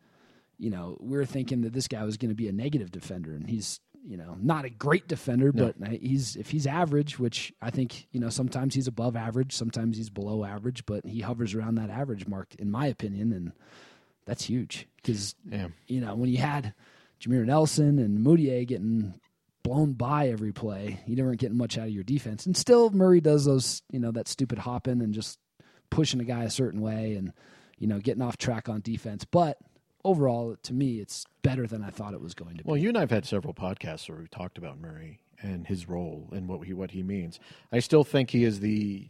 you 0.58 0.70
know, 0.70 0.98
we 1.00 1.18
are 1.18 1.26
thinking 1.26 1.62
that 1.62 1.74
this 1.74 1.88
guy 1.88 2.04
was 2.04 2.18
going 2.18 2.30
to 2.30 2.36
be 2.36 2.48
a 2.48 2.54
negative 2.54 2.92
defender, 2.92 3.34
and 3.34 3.50
he's, 3.50 3.80
you 4.06 4.18
know, 4.18 4.36
not 4.42 4.66
a 4.66 4.70
great 4.70 5.08
defender, 5.08 5.52
but 5.52 5.76
uh, 5.82 5.90
he's 5.92 6.36
if 6.36 6.50
he's 6.50 6.68
average, 6.68 7.20
which 7.20 7.54
I 7.62 7.70
think, 7.70 8.08
you 8.12 8.20
know, 8.20 8.30
sometimes 8.30 8.76
he's 8.76 8.88
above 8.88 9.16
average, 9.16 9.54
sometimes 9.54 9.98
he's 9.98 10.10
below 10.10 10.44
average, 10.44 10.86
but 10.86 11.06
he 11.06 11.22
hovers 11.22 11.54
around 11.56 11.76
that 11.76 11.90
average 11.90 12.28
mark, 12.28 12.54
in 12.56 12.70
my 12.70 12.88
opinion, 12.88 13.32
and 13.32 13.52
that's 14.26 14.44
huge. 14.46 14.88
Because 14.98 15.36
Yeah. 15.50 15.68
you 15.88 16.02
know 16.02 16.16
when 16.16 16.30
you 16.30 16.38
had 16.38 16.74
Jameer 17.22 17.46
Nelson 17.46 18.00
and 18.00 18.26
Mudiay 18.26 18.68
getting 18.68 19.14
blown 19.64 19.94
by 19.94 20.28
every 20.28 20.52
play, 20.52 21.00
you 21.08 21.24
weren't 21.24 21.40
getting 21.40 21.58
much 21.58 21.78
out 21.78 21.88
of 21.88 21.94
your 21.94 22.04
defense, 22.04 22.46
and 22.46 22.58
still 22.58 22.90
Murray 22.90 23.22
does 23.22 23.46
those, 23.46 23.82
you 23.92 24.00
know, 24.00 24.12
that 24.12 24.28
stupid 24.28 24.60
hopping 24.60 25.02
and 25.02 25.14
just 25.14 25.40
pushing 25.90 26.20
a 26.20 26.26
guy 26.26 26.44
a 26.44 26.50
certain 26.50 26.82
way 26.82 27.16
and 27.16 27.32
you 27.80 27.88
know 27.88 28.00
getting 28.00 28.22
off 28.24 28.36
track 28.38 28.68
on 28.68 28.82
defense, 28.82 29.24
but 29.26 29.58
overall, 30.04 30.56
to 30.64 30.74
me, 30.74 31.00
it's 31.00 31.26
better 31.42 31.68
than 31.68 31.84
I 31.84 31.90
thought 31.90 32.14
it 32.14 32.22
was 32.22 32.34
going 32.34 32.58
to 32.58 32.64
be. 32.64 32.68
Well, 32.68 32.78
you 32.78 32.90
and 32.90 32.98
I've 32.98 33.12
had 33.12 33.26
several 33.26 33.54
podcasts 33.54 34.10
where 34.10 34.18
we 34.18 34.28
talked 34.28 34.58
about 34.58 34.80
Murray 34.80 35.20
and 35.42 35.68
his 35.68 35.88
role 35.88 36.30
and 36.32 36.48
what 36.48 36.66
he 36.66 36.74
what 36.74 36.92
he 36.92 37.04
means. 37.04 37.40
I 37.72 37.80
still 37.80 38.04
think 38.04 38.32
he 38.32 38.44
is 38.44 38.60
the 38.60 39.08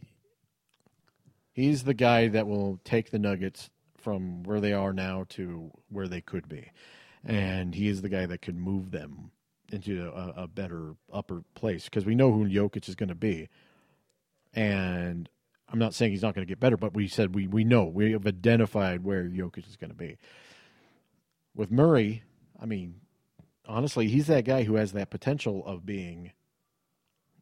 he's 1.51 1.83
the 1.83 1.93
guy 1.93 2.27
that 2.29 2.47
will 2.47 2.79
take 2.83 3.11
the 3.11 3.19
Nuggets 3.19 3.69
from 3.97 4.43
where 4.43 4.59
they 4.59 4.73
are 4.73 4.93
now 4.93 5.25
to 5.29 5.71
where 5.89 6.07
they 6.07 6.21
could 6.21 6.49
be, 6.49 6.71
and 7.23 7.75
he 7.75 7.87
is 7.87 8.01
the 8.01 8.09
guy 8.09 8.25
that 8.25 8.41
could 8.41 8.57
move 8.57 8.91
them 8.91 9.31
into 9.71 10.11
a, 10.13 10.43
a 10.43 10.47
better 10.47 10.95
upper 11.11 11.43
place 11.55 11.85
because 11.85 12.05
we 12.05 12.15
know 12.15 12.31
who 12.31 12.47
Jokic 12.47 12.87
is 12.87 12.95
going 12.95 13.09
to 13.09 13.15
be, 13.15 13.49
and 14.53 15.29
I'm 15.71 15.79
not 15.79 15.93
saying 15.93 16.11
he's 16.11 16.21
not 16.21 16.35
going 16.35 16.45
to 16.45 16.51
get 16.51 16.59
better, 16.59 16.77
but 16.77 16.93
we 16.93 17.07
said 17.07 17.33
we 17.33 17.47
we 17.47 17.63
know 17.63 17.85
we 17.85 18.11
have 18.11 18.27
identified 18.27 19.03
where 19.03 19.23
Jokic 19.23 19.67
is 19.67 19.75
going 19.75 19.91
to 19.91 19.95
be. 19.95 20.17
With 21.55 21.71
Murray, 21.71 22.23
I 22.59 22.65
mean, 22.65 22.95
honestly, 23.67 24.07
he's 24.07 24.27
that 24.27 24.45
guy 24.45 24.63
who 24.63 24.75
has 24.75 24.93
that 24.93 25.09
potential 25.09 25.65
of 25.65 25.85
being 25.85 26.31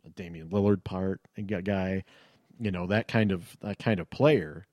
a 0.05 0.09
Damian 0.09 0.49
Lillard 0.49 0.83
part 0.83 1.21
and 1.37 1.47
guy, 1.63 2.03
you 2.59 2.71
know, 2.71 2.87
that 2.87 3.07
kind 3.07 3.31
of 3.31 3.57
that 3.61 3.79
kind 3.79 3.99
of 3.99 4.09
player. 4.09 4.67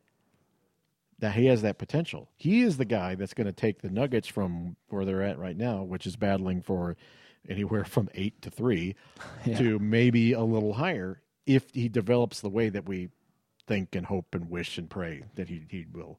That 1.20 1.34
he 1.34 1.47
has 1.47 1.62
that 1.62 1.78
potential. 1.78 2.28
He 2.36 2.62
is 2.62 2.76
the 2.76 2.84
guy 2.84 3.16
that's 3.16 3.34
going 3.34 3.49
to 3.49 3.53
take 3.53 3.82
the 3.82 3.91
Nuggets 3.91 4.28
from 4.28 4.76
where 4.89 5.05
they're 5.05 5.24
at 5.24 5.36
right 5.36 5.57
now, 5.57 5.82
which 5.82 6.07
is 6.07 6.14
battling 6.14 6.62
for 6.62 6.97
anywhere 7.49 7.84
from 7.84 8.09
eight 8.14 8.41
to 8.43 8.51
three 8.51 8.95
to 9.57 9.80
maybe 9.80 10.32
a 10.32 10.43
little 10.43 10.74
higher 10.74 11.20
if 11.45 11.70
he 11.72 11.89
develops 11.89 12.41
the 12.41 12.49
way 12.49 12.68
that 12.68 12.86
we 12.86 13.09
think 13.66 13.95
and 13.95 14.07
hope 14.07 14.34
and 14.34 14.51
wish 14.51 14.78
and 14.78 14.91
pray 14.91 15.24
that 15.34 15.49
he, 15.49 15.62
he 15.68 15.86
will. 15.93 16.18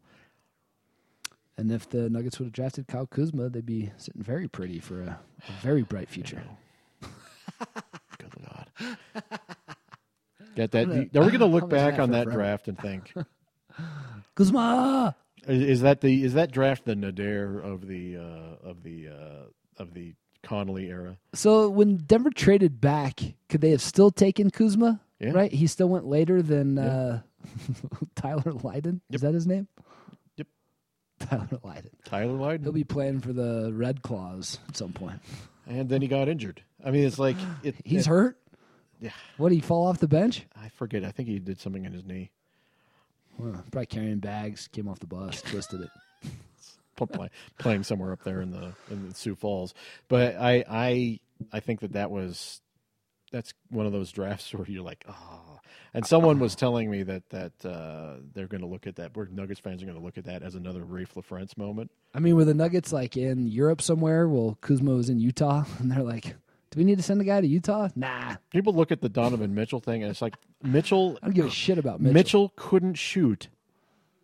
And 1.59 1.71
if 1.71 1.89
the 1.89 2.09
Nuggets 2.09 2.39
would 2.39 2.45
have 2.45 2.53
drafted 2.53 2.87
Kyle 2.87 3.05
Kuzma, 3.05 3.49
they'd 3.49 3.65
be 3.65 3.91
sitting 3.97 4.23
very 4.23 4.47
pretty 4.47 4.79
for 4.79 5.01
a, 5.01 5.19
a 5.47 5.51
very 5.61 5.81
bright 5.83 6.07
future. 6.09 6.41
Good 8.17 8.31
God. 8.47 8.97
Get 10.55 10.71
that? 10.71 10.87
Are 10.89 11.21
we 11.23 11.27
going 11.31 11.39
to 11.39 11.45
look 11.45 11.69
back 11.79 11.99
on 11.99 12.11
that 12.11 12.25
forever. 12.25 12.39
draft 12.39 12.67
and 12.67 12.77
think 12.79 13.13
Kuzma. 14.35 15.15
is, 15.47 15.61
is 15.63 15.81
that 15.81 16.01
the 16.01 16.23
is 16.23 16.33
that 16.33 16.51
draft 16.51 16.85
the 16.85 16.95
nadir 16.95 17.59
of 17.59 17.87
the 17.87 18.17
uh, 18.17 18.67
of 18.67 18.83
the 18.83 19.09
uh, 19.09 19.45
of 19.81 19.93
the 19.93 20.13
Connolly 20.43 20.87
era? 20.89 21.17
So 21.33 21.69
when 21.69 21.97
Denver 21.97 22.29
traded 22.31 22.79
back, 22.81 23.19
could 23.49 23.61
they 23.61 23.71
have 23.71 23.81
still 23.81 24.11
taken 24.11 24.49
Kuzma? 24.49 25.01
Yeah. 25.19 25.31
Right? 25.31 25.51
He 25.51 25.67
still 25.67 25.89
went 25.89 26.05
later 26.05 26.41
than 26.41 26.77
Yeah. 26.77 26.83
uh, 26.85 27.19
Tyler 28.15 28.53
Lydon. 28.53 29.01
Is 29.11 29.21
that 29.21 29.33
his 29.33 29.45
name? 29.45 29.67
Tyler 31.19 31.59
Lydon. 31.63 31.89
Tyler 32.05 32.33
Lydon. 32.33 32.63
He'll 32.63 32.71
be 32.71 32.83
playing 32.83 33.21
for 33.21 33.33
the 33.33 33.71
Red 33.73 34.01
Claws 34.01 34.59
at 34.69 34.77
some 34.77 34.93
point. 34.93 35.19
and 35.67 35.89
then 35.89 36.01
he 36.01 36.07
got 36.07 36.27
injured. 36.27 36.61
I 36.83 36.91
mean, 36.91 37.05
it's 37.05 37.19
like 37.19 37.35
it, 37.63 37.75
He's 37.85 38.05
it- 38.07 38.09
hurt. 38.09 38.37
Yeah, 39.01 39.11
What 39.37 39.49
did 39.49 39.55
he 39.55 39.61
fall 39.61 39.87
off 39.87 39.99
the 39.99 40.09
bench? 40.09 40.45
I 40.61 40.67
forget. 40.69 41.05
I 41.05 41.11
think 41.11 41.29
he 41.29 41.39
did 41.39 41.57
something 41.61 41.85
in 41.85 41.93
his 41.93 42.03
knee. 42.03 42.31
Well, 43.37 43.63
probably 43.71 43.85
carrying 43.85 44.19
bags. 44.19 44.67
Came 44.67 44.89
off 44.89 44.99
the 44.99 45.07
bus, 45.07 45.41
twisted 45.41 45.81
it. 45.81 45.89
play, 47.13 47.29
playing 47.59 47.83
somewhere 47.83 48.11
up 48.11 48.23
there 48.25 48.41
in 48.41 48.51
the 48.51 48.73
in 48.91 49.07
the 49.07 49.15
Sioux 49.15 49.35
Falls. 49.35 49.73
But 50.09 50.35
I 50.35 50.65
I 50.69 51.19
I 51.53 51.61
think 51.61 51.79
that 51.79 51.93
that 51.93 52.11
was 52.11 52.59
that's 53.31 53.53
one 53.69 53.85
of 53.85 53.93
those 53.93 54.11
drafts 54.11 54.53
where 54.53 54.67
you're 54.67 54.83
like, 54.83 55.05
oh. 55.07 55.48
And 55.93 56.05
someone 56.05 56.39
was 56.39 56.55
telling 56.55 56.89
me 56.91 57.03
that 57.03 57.29
that 57.29 57.65
uh, 57.65 58.17
they're 58.33 58.47
going 58.47 58.61
to 58.61 58.67
look 58.67 58.85
at 58.87 58.95
that. 58.97 59.15
Where 59.15 59.27
Nuggets 59.31 59.59
fans 59.59 59.81
are 59.81 59.85
going 59.85 59.97
to 59.97 60.03
look 60.03 60.17
at 60.17 60.25
that 60.25 60.43
as 60.43 60.55
another 60.55 60.81
Raef 60.81 61.13
LaFrentz 61.15 61.57
moment. 61.57 61.89
I 62.13 62.19
mean, 62.19 62.35
were 62.35 62.45
the 62.45 62.53
Nuggets 62.53 62.93
like 62.93 63.17
in 63.17 63.47
Europe 63.47 63.81
somewhere? 63.81 64.27
Well, 64.27 64.57
Kuzma 64.61 64.91
was 64.93 65.09
in 65.09 65.19
Utah, 65.19 65.63
and 65.79 65.91
they're 65.91 66.03
like, 66.03 66.25
"Do 66.69 66.77
we 66.77 66.83
need 66.83 66.97
to 66.97 67.03
send 67.03 67.21
a 67.21 67.23
guy 67.23 67.41
to 67.41 67.47
Utah?" 67.47 67.89
Nah, 67.95 68.35
People 68.51 68.73
look 68.73 68.91
at 68.91 69.01
the 69.01 69.09
Donovan 69.09 69.55
Mitchell 69.55 69.79
thing, 69.79 70.03
and 70.03 70.11
it's 70.11 70.21
like 70.21 70.35
Mitchell 70.63 71.17
I 71.23 71.27
don't 71.27 71.35
give 71.35 71.45
a 71.47 71.49
shit 71.49 71.77
about 71.79 71.99
Mitchell. 72.01 72.13
Mitchell. 72.13 72.53
couldn't 72.55 72.95
shoot 72.95 73.47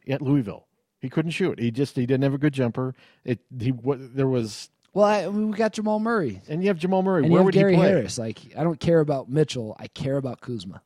at 0.08 0.22
Louisville. 0.22 0.68
He 1.02 1.10
couldn't 1.10 1.32
shoot. 1.32 1.60
He 1.60 1.72
just 1.72 1.96
he 1.96 2.06
didn't 2.06 2.24
have 2.24 2.34
a 2.34 2.38
good 2.40 2.54
jumper. 2.54 2.94
It 3.24 3.40
he 3.60 3.72
wa- 3.72 3.98
there 4.00 4.28
was 4.28 4.70
Well, 4.94 5.06
I, 5.06 5.28
we 5.28 5.56
got 5.58 5.74
Jamal 5.74 6.00
Murray, 6.00 6.42
and 6.48 6.62
you 6.62 6.68
have 6.70 6.78
Jamal 6.78 7.02
Murray. 7.02 7.24
and 7.24 7.32
Where 7.32 7.38
you 7.38 7.38
have 7.40 7.46
would 7.46 7.54
Gary 7.56 7.74
he 7.74 7.78
play? 7.80 7.88
Harris. 7.90 8.18
Like, 8.20 8.40
I 8.58 8.64
don't 8.64 8.80
care 8.80 9.00
about 9.00 9.30
Mitchell. 9.30 9.76
I 9.80 9.88
care 9.88 10.18
about 10.18 10.42
Kuzma. 10.42 10.82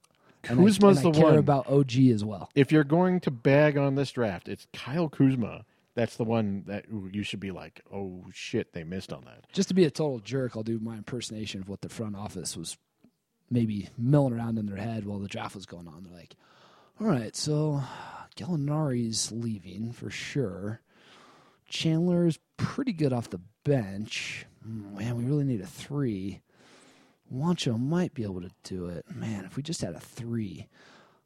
And 0.45 0.59
I- 0.59 0.63
Kuzma's 0.63 0.99
I, 0.99 1.01
the 1.03 1.11
care 1.11 1.23
one. 1.25 1.37
about 1.37 1.67
OG 1.69 1.97
as 2.13 2.23
well. 2.23 2.49
if 2.55 2.71
you're 2.71 2.83
going 2.83 3.19
to 3.21 3.31
bag 3.31 3.77
on 3.77 3.95
this 3.95 4.11
draft, 4.11 4.47
it's 4.47 4.67
Kyle 4.73 5.09
Kuzma. 5.09 5.65
That's 5.95 6.15
the 6.15 6.23
one 6.23 6.63
that 6.67 6.85
you 7.11 7.23
should 7.23 7.41
be 7.41 7.51
like, 7.51 7.81
oh 7.93 8.23
shit, 8.33 8.71
they 8.73 8.83
missed 8.85 9.11
on 9.11 9.25
that. 9.25 9.51
Just 9.51 9.67
to 9.67 9.73
be 9.73 9.83
a 9.83 9.91
total 9.91 10.19
jerk, 10.19 10.55
I'll 10.55 10.63
do 10.63 10.79
my 10.79 10.95
impersonation 10.95 11.59
of 11.61 11.67
what 11.67 11.81
the 11.81 11.89
front 11.89 12.15
office 12.15 12.55
was 12.55 12.77
maybe 13.51 13.89
milling 13.97 14.33
around 14.33 14.57
in 14.57 14.65
their 14.67 14.77
head 14.77 15.05
while 15.05 15.19
the 15.19 15.27
draft 15.27 15.55
was 15.55 15.65
going 15.65 15.87
on. 15.87 16.03
They're 16.03 16.13
like, 16.17 16.35
all 17.01 17.07
right, 17.07 17.35
so 17.35 17.81
Gallinari's 18.37 19.31
leaving 19.31 19.91
for 19.91 20.09
sure. 20.09 20.79
Chandler's 21.67 22.39
pretty 22.57 22.93
good 22.93 23.11
off 23.13 23.29
the 23.29 23.41
bench. 23.63 24.45
Hmm, 24.63 24.97
Man, 24.97 25.17
we 25.17 25.25
really 25.25 25.43
need 25.43 25.61
a 25.61 25.67
three. 25.67 26.41
Juancho 27.34 27.80
might 27.80 28.13
be 28.13 28.23
able 28.23 28.41
to 28.41 28.51
do 28.63 28.88
it. 28.88 29.05
Man, 29.15 29.45
if 29.45 29.55
we 29.55 29.63
just 29.63 29.82
had 29.82 29.93
a 29.93 29.99
three. 29.99 30.67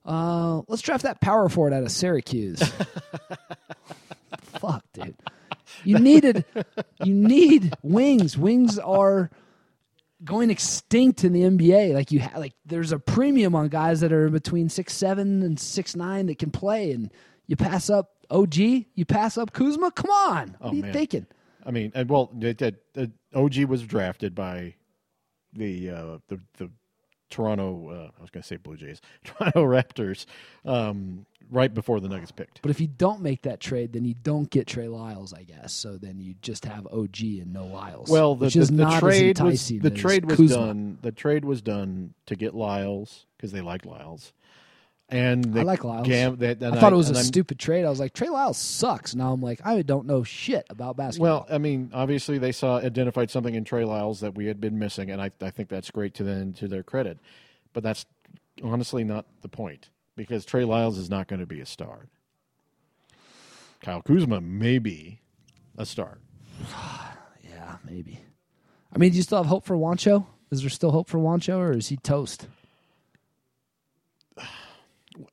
Uh, 0.06 0.62
let's 0.68 0.82
draft 0.82 1.04
that 1.04 1.22
power 1.22 1.48
forward 1.48 1.72
out 1.74 1.84
of 1.84 1.92
Syracuse. 1.92 2.62
Fuck, 4.42 4.84
dude. 4.94 5.16
You 5.84 6.00
needed 6.00 6.46
you 7.04 7.14
need 7.14 7.74
wings. 7.82 8.38
Wings 8.38 8.78
are 8.80 9.30
going 10.24 10.50
extinct 10.50 11.24
in 11.24 11.34
the 11.34 11.42
NBA. 11.42 11.94
Like 11.94 12.12
you 12.12 12.22
ha- 12.22 12.38
like 12.38 12.54
there's 12.66 12.92
a 12.92 13.00
premium 13.00 13.56
on 13.56 13.70
guys 13.70 14.02
that 14.02 14.12
are 14.14 14.30
between 14.30 14.70
six 14.70 14.94
seven 14.94 15.42
and 15.42 15.60
six 15.60 15.96
nine 15.96 16.28
that 16.28 16.38
can 16.40 16.52
play, 16.52 16.92
and 16.92 17.12
you 17.48 17.56
pass 17.56 17.90
up 17.90 18.12
OG, 18.30 18.56
you 18.58 19.06
pass 19.08 19.38
up 19.38 19.54
Kuzma. 19.54 19.92
Come 19.92 20.12
on, 20.12 20.48
what 20.60 20.68
Oh, 20.68 20.70
are 20.70 20.76
you 20.76 20.82
man. 20.84 20.94
thinking? 20.94 21.28
I 21.66 21.72
mean, 21.72 21.92
and 21.96 22.10
well, 22.10 22.30
it, 22.40 22.62
it, 22.62 22.84
it- 22.96 23.12
OG 23.34 23.56
was 23.66 23.82
drafted 23.84 24.36
by 24.36 24.76
the 25.56 25.90
uh, 25.90 26.18
the 26.28 26.40
the 26.58 26.70
Toronto. 27.30 27.90
Uh, 27.90 28.12
I 28.18 28.22
was 28.22 28.30
going 28.30 28.42
to 28.42 28.48
say 28.48 28.58
Blue 28.58 28.78
Jays, 28.78 29.02
Toronto 29.24 29.64
Raptors, 29.66 30.26
um, 30.66 31.26
right 31.50 31.74
before 31.74 32.00
the 32.00 32.08
Nuggets 32.08 32.32
picked. 32.32 32.62
But 32.62 32.72
if 32.72 32.80
you 32.80 32.88
don't 32.88 33.22
make 33.22 33.42
that 33.44 33.60
trade, 33.60 33.94
then 33.94 34.06
you 34.06 34.14
don't 34.14 34.50
get 34.50 34.68
Trey 34.68 34.88
Lyles, 34.88 35.34
I 35.34 35.44
guess. 35.44 35.74
So 35.74 35.98
then 35.98 36.20
you 36.20 36.36
just 36.42 36.66
have 36.66 36.86
OG 36.88 37.20
and 37.22 37.52
no 37.54 37.66
Lyles. 37.66 38.10
Well, 38.10 38.36
the, 38.36 38.50
the, 38.50 38.66
the 38.66 39.00
trade 39.00 39.40
as 39.40 39.44
was 39.44 39.68
the 39.68 39.90
trade 39.90 40.26
was 40.26 40.38
Kuzma. 40.38 40.56
done. 40.56 40.98
The 41.02 41.12
trade 41.12 41.44
was 41.44 41.62
done 41.62 42.14
to 42.28 42.36
get 42.36 42.54
Lyles 42.54 43.26
because 43.38 43.52
they 43.52 43.62
like 43.62 43.86
Lyles, 43.86 44.32
and 45.14 45.60
I 45.60 45.62
like 45.62 45.84
Lyles. 45.84 46.08
Gam, 46.08 46.42
and 46.42 46.64
I 46.64 46.80
thought 46.80 46.92
it 46.92 46.96
was 46.96 47.12
a 47.12 47.14
I'm- 47.14 47.24
stupid 47.24 47.60
trade. 47.60 47.86
I 47.86 47.90
was 47.90 48.00
like, 48.00 48.14
Trey 48.14 48.30
Lyles 48.30 48.58
sucks. 48.58 49.14
Now 49.14 49.32
I'm 49.32 49.42
like, 49.42 49.62
I 49.64 49.84
don't 49.84 50.08
know 50.08 50.24
shit 50.24 50.66
about 50.72 50.98
basketball. 50.98 51.46
Well, 51.48 51.48
I 51.52 51.60
mean, 51.60 51.92
obviously 51.94 52.40
they 52.40 52.52
saw 52.52 52.78
identified 52.78 53.30
something 53.30 53.54
in 53.54 53.64
Trey 53.64 53.86
Lyles 53.86 54.22
that 54.22 54.34
we 54.34 54.48
had 54.48 54.60
been 54.60 54.80
missing, 54.80 55.12
and 55.12 55.22
I, 55.22 55.30
I 55.40 55.52
think 55.52 55.70
that's 55.70 55.92
great 55.92 56.16
to 56.16 56.24
them 56.24 56.54
to 56.54 56.68
their 56.68 56.82
credit. 56.82 57.20
But 57.74 57.84
that's 57.84 58.08
honestly 58.64 59.04
not 59.04 59.26
the 59.42 59.50
point 59.50 59.90
because 60.16 60.46
Trey 60.46 60.66
Lyles 60.66 60.98
is 60.98 61.12
not 61.12 61.28
going 61.28 61.40
to 61.42 61.46
be 61.46 61.62
a 61.62 61.66
star. 61.66 62.08
Kyle 63.82 64.02
Kuzma 64.02 64.42
may 64.42 64.80
be 64.80 65.20
a 65.78 65.86
star. 65.86 66.18
yeah, 67.44 67.78
maybe. 67.86 68.20
I 68.92 68.98
mean, 68.98 69.12
do 69.12 69.18
you 69.18 69.24
still 69.24 69.38
have 69.38 69.48
hope 69.48 69.64
for 69.64 69.76
Juancho? 69.76 70.26
Is 70.50 70.62
there 70.62 70.70
still 70.72 70.92
hope 70.92 71.08
for 71.08 71.20
Juancho, 71.20 71.58
or 71.58 71.72
is 71.74 71.90
he 71.90 71.98
toast? 71.98 72.48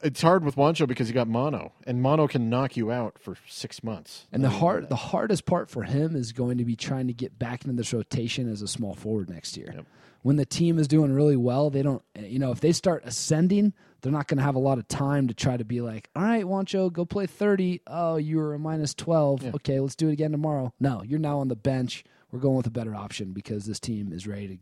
It's 0.03 0.23
hard 0.23 0.45
with 0.45 0.57
Juancho 0.57 0.87
because 0.87 1.09
he 1.09 1.15
got 1.15 1.29
mono, 1.29 1.73
and 1.87 2.03
mono 2.03 2.27
can 2.27 2.51
knock 2.51 2.77
you 2.77 2.91
out 2.91 3.19
for 3.19 3.37
six 3.49 3.83
months. 3.83 4.27
And 4.33 4.45
the 4.45 4.51
hard, 4.51 4.89
the 4.89 4.97
hardest 4.97 5.47
part 5.47 5.71
for 5.71 5.83
him 5.83 6.17
is 6.17 6.33
going 6.33 6.59
to 6.59 6.65
be 6.65 6.77
trying 6.77 7.07
to 7.07 7.13
get 7.13 7.39
back 7.39 7.65
into 7.65 7.77
this 7.77 7.93
rotation 7.93 8.51
as 8.51 8.63
a 8.63 8.69
small 8.69 8.95
forward 8.95 9.31
next 9.31 9.57
year. 9.57 9.73
Yep. 9.75 9.87
When 10.23 10.37
the 10.37 10.45
team 10.45 10.79
is 10.79 10.87
doing 10.87 11.13
really 11.13 11.37
well, 11.37 11.71
they 11.71 11.83
don't, 11.83 12.03
you 12.19 12.39
know, 12.39 12.51
if 12.51 12.61
they 12.61 12.73
start 12.73 13.05
ascending, 13.07 13.73
they're 14.03 14.13
not 14.13 14.29
going 14.29 14.37
to 14.37 14.45
have 14.45 14.55
a 14.55 14.61
lot 14.61 14.79
of 14.79 14.87
time 14.87 15.29
to 15.29 15.35
try 15.35 15.57
to 15.57 15.65
be 15.65 15.81
like, 15.81 16.11
all 16.15 16.23
right, 16.23 16.45
Juancho, 16.45 16.93
go 16.93 17.07
play 17.07 17.27
30. 17.27 17.81
Oh, 17.87 18.17
you 18.17 18.37
were 18.37 18.53
a 18.53 18.59
minus 18.59 18.93
12. 18.95 19.55
Okay, 19.57 19.81
let's 19.81 19.97
do 19.97 20.09
it 20.09 20.13
again 20.13 20.33
tomorrow. 20.33 20.75
No, 20.79 21.03
you're 21.03 21.19
now 21.19 21.39
on 21.39 21.49
the 21.49 21.57
bench. 21.57 22.05
We're 22.31 22.41
going 22.41 22.57
with 22.57 22.67
a 22.67 22.71
better 22.71 22.95
option 22.95 23.33
because 23.33 23.65
this 23.65 23.81
team 23.81 24.13
is 24.13 24.27
ready 24.27 24.49
to 24.49 24.59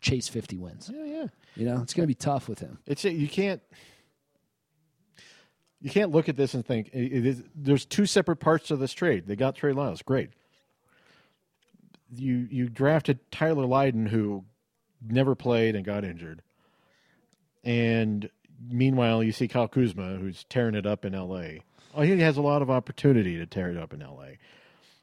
chase 0.00 0.28
50 0.28 0.56
wins. 0.58 0.90
Yeah, 0.92 1.04
yeah. 1.04 1.26
You 1.56 1.66
know, 1.66 1.80
it's 1.82 1.92
going 1.92 2.04
to 2.04 2.08
be 2.08 2.14
tough 2.14 2.48
with 2.48 2.60
him. 2.60 2.78
It's 2.86 3.04
you 3.04 3.28
can't 3.28 3.60
you 5.80 5.90
can't 5.90 6.10
look 6.10 6.28
at 6.28 6.36
this 6.36 6.54
and 6.54 6.64
think 6.64 6.88
it 6.92 7.12
it 7.12 7.26
is. 7.26 7.42
There's 7.54 7.84
two 7.84 8.06
separate 8.06 8.36
parts 8.36 8.68
to 8.68 8.76
this 8.76 8.92
trade. 8.92 9.26
They 9.26 9.36
got 9.36 9.54
Trey 9.56 9.72
Lyles, 9.72 10.02
great. 10.02 10.30
You 12.14 12.48
you 12.50 12.68
drafted 12.68 13.18
Tyler 13.30 13.66
Lydon, 13.66 14.06
who 14.06 14.44
never 15.06 15.34
played 15.34 15.76
and 15.76 15.84
got 15.84 16.04
injured, 16.04 16.42
and 17.64 18.28
meanwhile 18.68 19.22
you 19.22 19.32
see 19.32 19.46
Kyle 19.48 19.68
Kuzma, 19.68 20.16
who's 20.16 20.44
tearing 20.48 20.74
it 20.74 20.86
up 20.86 21.04
in 21.04 21.14
L.A. 21.14 21.62
Oh, 21.94 22.02
he 22.02 22.18
has 22.20 22.36
a 22.36 22.42
lot 22.42 22.62
of 22.62 22.70
opportunity 22.70 23.36
to 23.38 23.46
tear 23.46 23.70
it 23.70 23.76
up 23.76 23.92
in 23.92 24.02
L.A. 24.02 24.38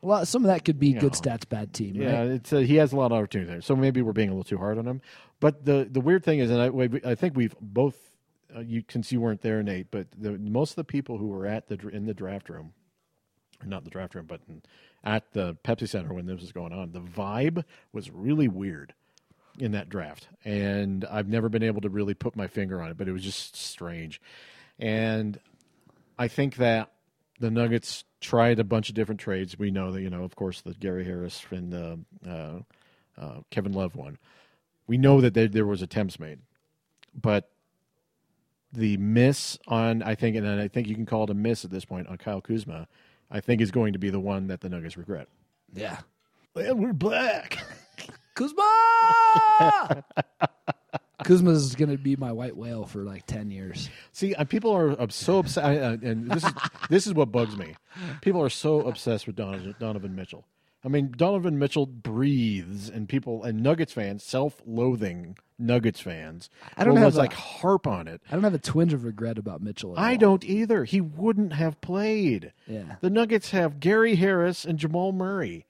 Well, 0.01 0.25
some 0.25 0.43
of 0.43 0.47
that 0.47 0.63
could 0.63 0.80
be 0.80 0.93
good 0.93 1.03
know. 1.03 1.09
stats, 1.09 1.47
bad 1.47 1.73
team, 1.73 1.95
Yeah, 1.95 2.19
right? 2.19 2.28
it's 2.30 2.51
uh 2.53 2.57
he 2.57 2.75
has 2.75 2.91
a 2.93 2.97
lot 2.97 3.07
of 3.11 3.13
opportunity 3.17 3.49
there. 3.51 3.61
So 3.61 3.75
maybe 3.75 4.01
we're 4.01 4.11
being 4.13 4.30
a 4.30 4.34
little 4.34 4.43
too 4.43 4.57
hard 4.57 4.78
on 4.78 4.86
him. 4.86 5.01
But 5.39 5.65
the 5.65 5.88
the 5.89 6.01
weird 6.01 6.23
thing 6.25 6.39
is, 6.39 6.51
and 6.51 6.61
I 6.61 7.09
I 7.09 7.15
think 7.15 7.36
we've 7.38 7.55
both 7.61 8.07
uh, 8.56 8.60
you 8.62 8.84
since 8.89 9.12
you 9.12 9.22
weren't 9.22 9.41
there, 9.41 9.62
Nate, 9.64 9.91
but 9.91 10.08
the, 10.18 10.38
most 10.38 10.72
of 10.72 10.76
the 10.78 10.84
people 10.84 11.18
who 11.18 11.28
were 11.28 11.45
at 11.45 11.68
the 11.68 11.88
in 11.89 12.06
the 12.06 12.14
draft 12.14 12.50
room, 12.50 12.74
not 13.66 13.84
the 13.84 13.89
draft 13.89 14.16
room, 14.16 14.26
but 14.26 14.41
in, 14.48 14.62
at 15.04 15.32
the 15.34 15.56
Pepsi 15.64 15.88
Center 15.88 16.14
when 16.14 16.26
this 16.26 16.41
was 16.41 16.52
going 16.52 16.74
on, 16.74 16.91
the 16.91 17.02
vibe 17.02 17.64
was 17.91 18.10
really 18.10 18.48
weird 18.48 18.93
in 19.60 19.72
that 19.72 19.89
draft, 19.89 20.28
and 20.45 21.06
I've 21.06 21.28
never 21.28 21.50
been 21.50 21.64
able 21.64 21.82
to 21.82 21.89
really 21.89 22.14
put 22.14 22.36
my 22.36 22.48
finger 22.48 22.82
on 22.82 22.89
it, 22.89 22.98
but 22.98 23.08
it 23.08 23.12
was 23.12 23.24
just 23.24 23.56
strange, 23.56 24.22
and 24.80 25.39
I 26.18 26.28
think 26.28 26.56
that 26.58 26.91
the 27.39 27.52
Nuggets 27.52 28.04
tried 28.20 28.60
a 28.60 28.64
bunch 28.64 28.89
of 28.89 28.95
different 28.95 29.22
trades. 29.22 29.58
We 29.58 29.72
know 29.72 29.91
that 29.91 30.02
you 30.02 30.10
know, 30.10 30.24
of 30.24 30.36
course, 30.36 30.62
the 30.62 30.74
Gary 30.74 31.06
Harris 31.06 31.45
and 31.52 31.72
the 31.72 32.00
uh, 32.28 33.22
uh, 33.22 33.41
Kevin 33.52 33.74
Love 33.74 33.95
one. 33.95 34.18
We 34.88 34.98
know 34.98 35.22
that 35.22 35.34
there, 35.34 35.48
there 35.48 35.66
was 35.66 35.82
attempts 35.82 36.20
made, 36.20 36.39
but 37.14 37.50
the 38.78 38.95
miss 38.97 39.57
on 39.67 40.03
I 40.03 40.15
think, 40.15 40.36
and 40.36 40.47
I 40.47 40.67
think 40.67 40.88
you 40.88 40.95
can 40.95 41.05
call 41.05 41.23
it 41.23 41.30
a 41.30 41.34
miss 41.34 41.65
at 41.65 41.71
this 41.71 41.84
point 41.84 42.07
on 42.07 42.17
Kyle 42.17 42.41
Kuzma. 42.41 42.88
I 43.30 43.41
think 43.41 43.59
is 43.59 43.71
going 43.71 43.93
to 43.93 43.99
be 43.99 44.09
the 44.09 44.19
one 44.19 44.47
that 44.47 44.61
the 44.61 44.69
Nuggets 44.69 44.95
regret. 44.95 45.28
Yeah. 45.73 45.97
Well, 46.53 46.75
we're 46.75 46.93
black. 46.93 47.59
Kuzma! 48.36 50.03
Kuzma's 51.23 51.75
going 51.75 51.89
to 51.89 51.97
be 51.97 52.15
my 52.15 52.32
white 52.32 52.55
whale 52.55 52.86
for 52.86 52.99
like 52.99 53.25
10 53.25 53.49
years. 53.51 53.89
See, 54.13 54.34
uh, 54.36 54.45
people 54.45 54.71
are 54.71 54.95
so 55.09 55.39
obsessed, 55.39 56.03
and 56.03 56.30
this 56.32 56.43
is 56.45 56.53
this 56.89 57.07
is 57.07 57.13
what 57.13 57.32
bugs 57.32 57.57
me. 57.57 57.75
People 58.21 58.41
are 58.41 58.49
so 58.49 58.82
obsessed 58.82 59.25
with 59.28 59.36
Donovan, 59.36 59.75
Donovan 59.80 60.15
Mitchell. 60.15 60.45
I 60.88 60.90
mean, 60.90 61.14
Donovan 61.16 61.60
Mitchell 61.60 61.86
breathes, 61.86 62.90
and 62.90 63.10
people 63.10 63.44
and 63.44 63.62
Nuggets 63.62 63.92
fans, 63.92 64.24
self-loathing 64.24 65.38
Nuggets 65.60 66.00
fans, 66.00 66.50
I 66.78 66.84
don't 66.86 66.96
have 66.98 67.16
a- 67.16 67.18
like 67.18 67.34
harp 67.34 67.86
on 67.86 68.08
it. 68.08 68.22
I 68.32 68.36
don't 68.36 68.44
have 68.44 68.54
a 68.54 68.60
twinge 68.60 68.94
of 68.94 69.04
regret 69.04 69.38
about 69.38 69.62
Mitchell. 69.62 69.98
At 69.98 70.02
I 70.02 70.12
all. 70.14 70.18
don't 70.18 70.44
either. 70.46 70.86
He 70.86 71.02
wouldn't 71.02 71.52
have 71.54 71.82
played. 71.82 72.54
Yeah. 72.68 72.96
The 73.02 73.10
Nuggets 73.10 73.52
have 73.52 73.80
Gary 73.82 74.16
Harris 74.16 74.64
and 74.66 74.80
Jamal 74.80 75.12
Murray, 75.12 75.66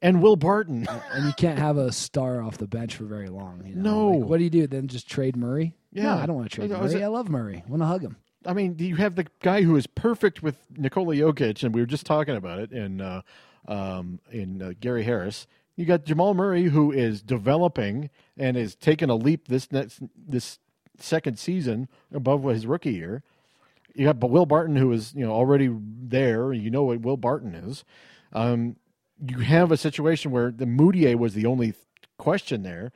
and 0.00 0.22
Will 0.22 0.36
Barton. 0.36 0.86
And 1.12 1.26
you 1.26 1.32
can't 1.32 1.58
have 1.58 1.76
a 1.76 1.90
star 1.90 2.40
off 2.42 2.58
the 2.58 2.68
bench 2.68 2.94
for 2.96 3.04
very 3.04 3.28
long. 3.28 3.64
You 3.66 3.74
know? 3.74 4.10
No. 4.10 4.18
Like, 4.18 4.28
what 4.28 4.38
do 4.38 4.44
you 4.44 4.50
do? 4.50 4.66
Then 4.68 4.86
just 4.86 5.08
trade 5.08 5.36
Murray? 5.36 5.74
Yeah. 5.92 6.04
No, 6.04 6.14
I 6.14 6.26
don't 6.26 6.36
want 6.36 6.50
to 6.50 6.54
trade 6.54 6.70
I 6.72 6.80
Murray. 6.80 7.02
I 7.02 7.08
love 7.08 7.28
Murray. 7.28 7.64
I 7.66 7.70
want 7.70 7.82
to 7.82 7.86
hug 7.86 8.02
him. 8.02 8.16
I 8.46 8.52
mean, 8.52 8.74
do 8.74 8.84
you 8.84 8.96
have 8.96 9.14
the 9.16 9.26
guy 9.40 9.62
who 9.62 9.74
is 9.76 9.86
perfect 9.86 10.42
with 10.42 10.58
Nikola 10.76 11.14
Jokic, 11.16 11.64
and 11.64 11.74
we 11.74 11.80
were 11.80 11.86
just 11.86 12.04
talking 12.04 12.36
about 12.36 12.58
it 12.58 12.72
in 12.72 13.00
uh, 13.00 13.22
um, 13.66 14.20
in 14.30 14.62
uh, 14.62 14.72
Gary 14.80 15.04
Harris. 15.04 15.46
You 15.76 15.86
got 15.86 16.04
Jamal 16.04 16.34
Murray, 16.34 16.64
who 16.64 16.92
is 16.92 17.22
developing 17.22 18.10
and 18.36 18.56
is 18.56 18.74
taking 18.74 19.10
a 19.10 19.16
leap 19.16 19.48
this 19.48 19.72
next, 19.72 20.00
this 20.16 20.58
second 20.98 21.38
season 21.38 21.88
above 22.12 22.44
his 22.44 22.66
rookie 22.66 22.92
year. 22.92 23.22
You 23.94 24.06
got 24.06 24.20
but 24.20 24.30
Will 24.30 24.46
Barton, 24.46 24.76
who 24.76 24.92
is 24.92 25.14
you 25.14 25.24
know 25.24 25.32
already 25.32 25.70
there. 25.72 26.52
You 26.52 26.70
know 26.70 26.84
what 26.84 27.00
Will 27.00 27.16
Barton 27.16 27.54
is. 27.54 27.84
Um, 28.32 28.76
you 29.24 29.38
have 29.38 29.70
a 29.70 29.76
situation 29.76 30.30
where 30.30 30.50
the 30.50 30.64
Mudiay 30.64 31.16
was 31.16 31.34
the 31.34 31.46
only 31.46 31.74
question 32.18 32.62
there, 32.62 32.92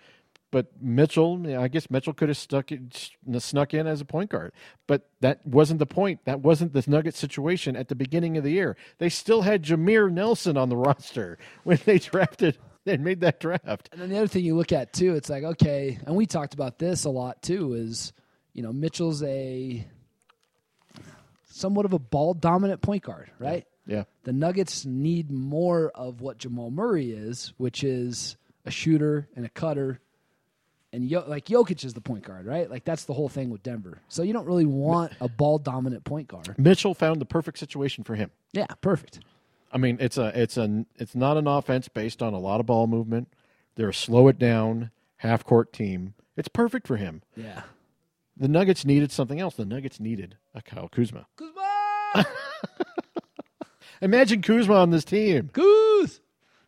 but 0.50 0.68
Mitchell, 0.80 1.58
I 1.58 1.68
guess 1.68 1.90
Mitchell 1.90 2.14
could 2.14 2.28
have 2.28 2.38
stuck 2.38 2.72
it, 2.72 3.10
snuck 3.38 3.74
in 3.74 3.86
as 3.86 4.00
a 4.00 4.04
point 4.04 4.30
guard, 4.30 4.52
but 4.86 5.10
that 5.20 5.46
wasn't 5.46 5.78
the 5.78 5.86
point. 5.86 6.20
That 6.24 6.40
wasn't 6.40 6.72
the 6.72 6.84
Nugget 6.86 7.14
situation 7.14 7.76
at 7.76 7.88
the 7.88 7.94
beginning 7.94 8.36
of 8.36 8.44
the 8.44 8.52
year. 8.52 8.76
They 8.98 9.08
still 9.10 9.42
had 9.42 9.62
Jameer 9.62 10.10
Nelson 10.10 10.56
on 10.56 10.68
the 10.68 10.76
roster 10.78 11.38
when 11.64 11.78
they 11.84 11.98
drafted 11.98 12.58
and 12.86 13.04
made 13.04 13.20
that 13.20 13.40
draft. 13.40 13.88
And 13.92 14.00
then 14.00 14.08
the 14.08 14.16
other 14.16 14.26
thing 14.28 14.44
you 14.44 14.56
look 14.56 14.72
at 14.72 14.92
too, 14.92 15.14
it's 15.14 15.28
like 15.28 15.44
okay, 15.44 15.98
and 16.06 16.16
we 16.16 16.26
talked 16.26 16.54
about 16.54 16.78
this 16.78 17.04
a 17.04 17.10
lot 17.10 17.42
too. 17.42 17.74
Is 17.74 18.12
you 18.54 18.62
know 18.62 18.72
Mitchell's 18.72 19.22
a 19.22 19.86
somewhat 21.44 21.84
of 21.84 21.92
a 21.92 21.98
ball 21.98 22.34
dominant 22.34 22.80
point 22.80 23.02
guard, 23.02 23.30
right? 23.38 23.66
Yeah, 23.86 24.04
The 24.24 24.34
Nuggets 24.34 24.84
need 24.84 25.30
more 25.30 25.90
of 25.94 26.20
what 26.20 26.36
Jamal 26.36 26.70
Murray 26.70 27.10
is, 27.10 27.54
which 27.56 27.82
is 27.82 28.36
a 28.66 28.70
shooter 28.70 29.28
and 29.34 29.46
a 29.46 29.48
cutter. 29.48 30.00
And 30.92 31.04
Yo- 31.04 31.24
like 31.26 31.44
Jokic 31.46 31.84
is 31.84 31.92
the 31.94 32.00
point 32.00 32.24
guard, 32.24 32.46
right? 32.46 32.70
Like 32.70 32.84
that's 32.84 33.04
the 33.04 33.12
whole 33.12 33.28
thing 33.28 33.50
with 33.50 33.62
Denver. 33.62 34.00
So 34.08 34.22
you 34.22 34.32
don't 34.32 34.46
really 34.46 34.64
want 34.64 35.12
a 35.20 35.28
ball 35.28 35.58
dominant 35.58 36.04
point 36.04 36.28
guard. 36.28 36.54
Mitchell 36.58 36.94
found 36.94 37.20
the 37.20 37.26
perfect 37.26 37.58
situation 37.58 38.04
for 38.04 38.14
him. 38.14 38.30
Yeah, 38.52 38.66
perfect. 38.80 39.20
I 39.70 39.76
mean, 39.76 39.98
it's 40.00 40.16
a 40.16 40.32
it's 40.40 40.56
a 40.56 40.86
it's 40.96 41.14
not 41.14 41.36
an 41.36 41.46
offense 41.46 41.88
based 41.88 42.22
on 42.22 42.32
a 42.32 42.38
lot 42.38 42.60
of 42.60 42.66
ball 42.66 42.86
movement. 42.86 43.28
They're 43.74 43.90
a 43.90 43.94
slow 43.94 44.28
it 44.28 44.38
down 44.38 44.90
half 45.16 45.44
court 45.44 45.72
team. 45.74 46.14
It's 46.36 46.48
perfect 46.48 46.86
for 46.86 46.96
him. 46.96 47.22
Yeah. 47.36 47.62
The 48.36 48.48
Nuggets 48.48 48.84
needed 48.84 49.10
something 49.12 49.40
else. 49.40 49.56
The 49.56 49.64
Nuggets 49.66 50.00
needed 50.00 50.36
a 50.54 50.62
Kyle 50.62 50.88
Kuzma. 50.88 51.26
Kuzma! 51.36 52.24
Imagine 54.00 54.42
Kuzma 54.42 54.74
on 54.74 54.90
this 54.90 55.04
team. 55.04 55.50
Kuz! 55.52 56.20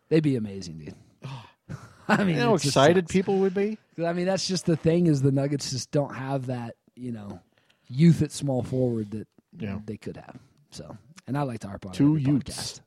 They'd 0.09 0.21
be 0.23 0.35
amazing, 0.35 0.79
dude. 0.79 0.95
Ah. 1.25 1.47
I 2.09 2.17
mean, 2.25 2.35
You 2.35 2.41
know 2.41 2.49
how 2.49 2.55
excited 2.55 3.07
people 3.07 3.39
would 3.39 3.53
be. 3.53 3.77
I 4.05 4.13
mean, 4.13 4.25
that's 4.25 4.47
just 4.47 4.65
the 4.65 4.75
thing 4.77 5.07
is 5.07 5.21
the 5.21 5.31
Nuggets 5.31 5.71
just 5.71 5.91
don't 5.91 6.13
have 6.15 6.47
that, 6.47 6.75
you 6.95 7.11
know, 7.11 7.39
youth 7.87 8.21
at 8.21 8.31
small 8.31 8.63
forward 8.63 9.11
that 9.11 9.27
Yeah. 9.57 9.79
they 9.85 9.97
could 9.97 10.17
have. 10.17 10.37
So, 10.69 10.97
and 11.27 11.37
I 11.37 11.43
like 11.43 11.59
to 11.61 11.67
harp 11.67 11.85
on 11.85 11.91
Two 11.93 12.15
Utes. 12.17 12.79
podcast. 12.79 12.81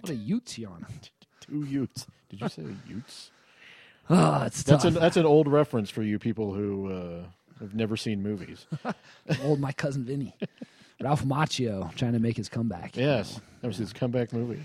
What 0.00 0.10
a 0.10 0.14
Utes 0.14 0.58
you? 0.58 0.68
Two 1.40 1.64
Utes. 1.64 2.06
Did 2.28 2.40
you 2.42 2.48
say 2.48 2.64
Utes? 2.86 3.30
Oh, 4.10 4.42
it's 4.44 4.62
That's 4.62 4.84
tough. 4.84 4.94
an 4.94 5.00
that's 5.00 5.16
an 5.18 5.26
old 5.26 5.48
reference 5.48 5.90
for 5.90 6.02
you 6.02 6.18
people 6.18 6.52
who 6.54 6.90
uh, 6.90 7.24
have 7.60 7.74
never 7.74 7.96
seen 7.96 8.22
movies. 8.22 8.66
Old 9.42 9.60
my 9.60 9.72
cousin 9.72 10.04
Vinny, 10.04 10.34
Ralph 11.00 11.24
Macchio 11.24 11.94
trying 11.94 12.12
to 12.14 12.18
make 12.18 12.36
his 12.36 12.48
comeback. 12.48 12.96
yes, 12.96 13.38
that 13.60 13.66
was 13.66 13.76
his 13.76 13.92
comeback 13.92 14.32
movie. 14.32 14.62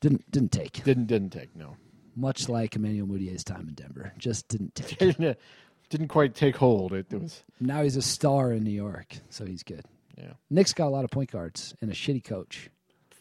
didn't 0.00 0.30
didn't 0.30 0.52
take. 0.52 0.84
Didn't 0.84 1.06
didn't 1.06 1.30
take 1.30 1.54
no. 1.56 1.76
Much 2.16 2.48
like 2.48 2.74
Emmanuel 2.76 3.06
Mudiay's 3.06 3.44
time 3.44 3.68
in 3.68 3.74
Denver, 3.74 4.12
just 4.18 4.48
didn't 4.48 4.74
take. 4.74 4.98
Didn't, 4.98 5.38
didn't 5.90 6.08
quite 6.08 6.34
take 6.34 6.56
hold. 6.56 6.92
It, 6.92 7.06
it 7.12 7.20
was 7.20 7.42
now 7.60 7.82
he's 7.82 7.96
a 7.96 8.02
star 8.02 8.52
in 8.52 8.64
New 8.64 8.70
York, 8.70 9.16
so 9.28 9.44
he's 9.44 9.62
good. 9.62 9.84
yeah. 10.16 10.32
Knicks 10.50 10.72
got 10.72 10.86
a 10.86 10.90
lot 10.90 11.04
of 11.04 11.10
point 11.10 11.30
guards 11.30 11.74
and 11.80 11.90
a 11.90 11.94
shitty 11.94 12.24
coach. 12.24 12.70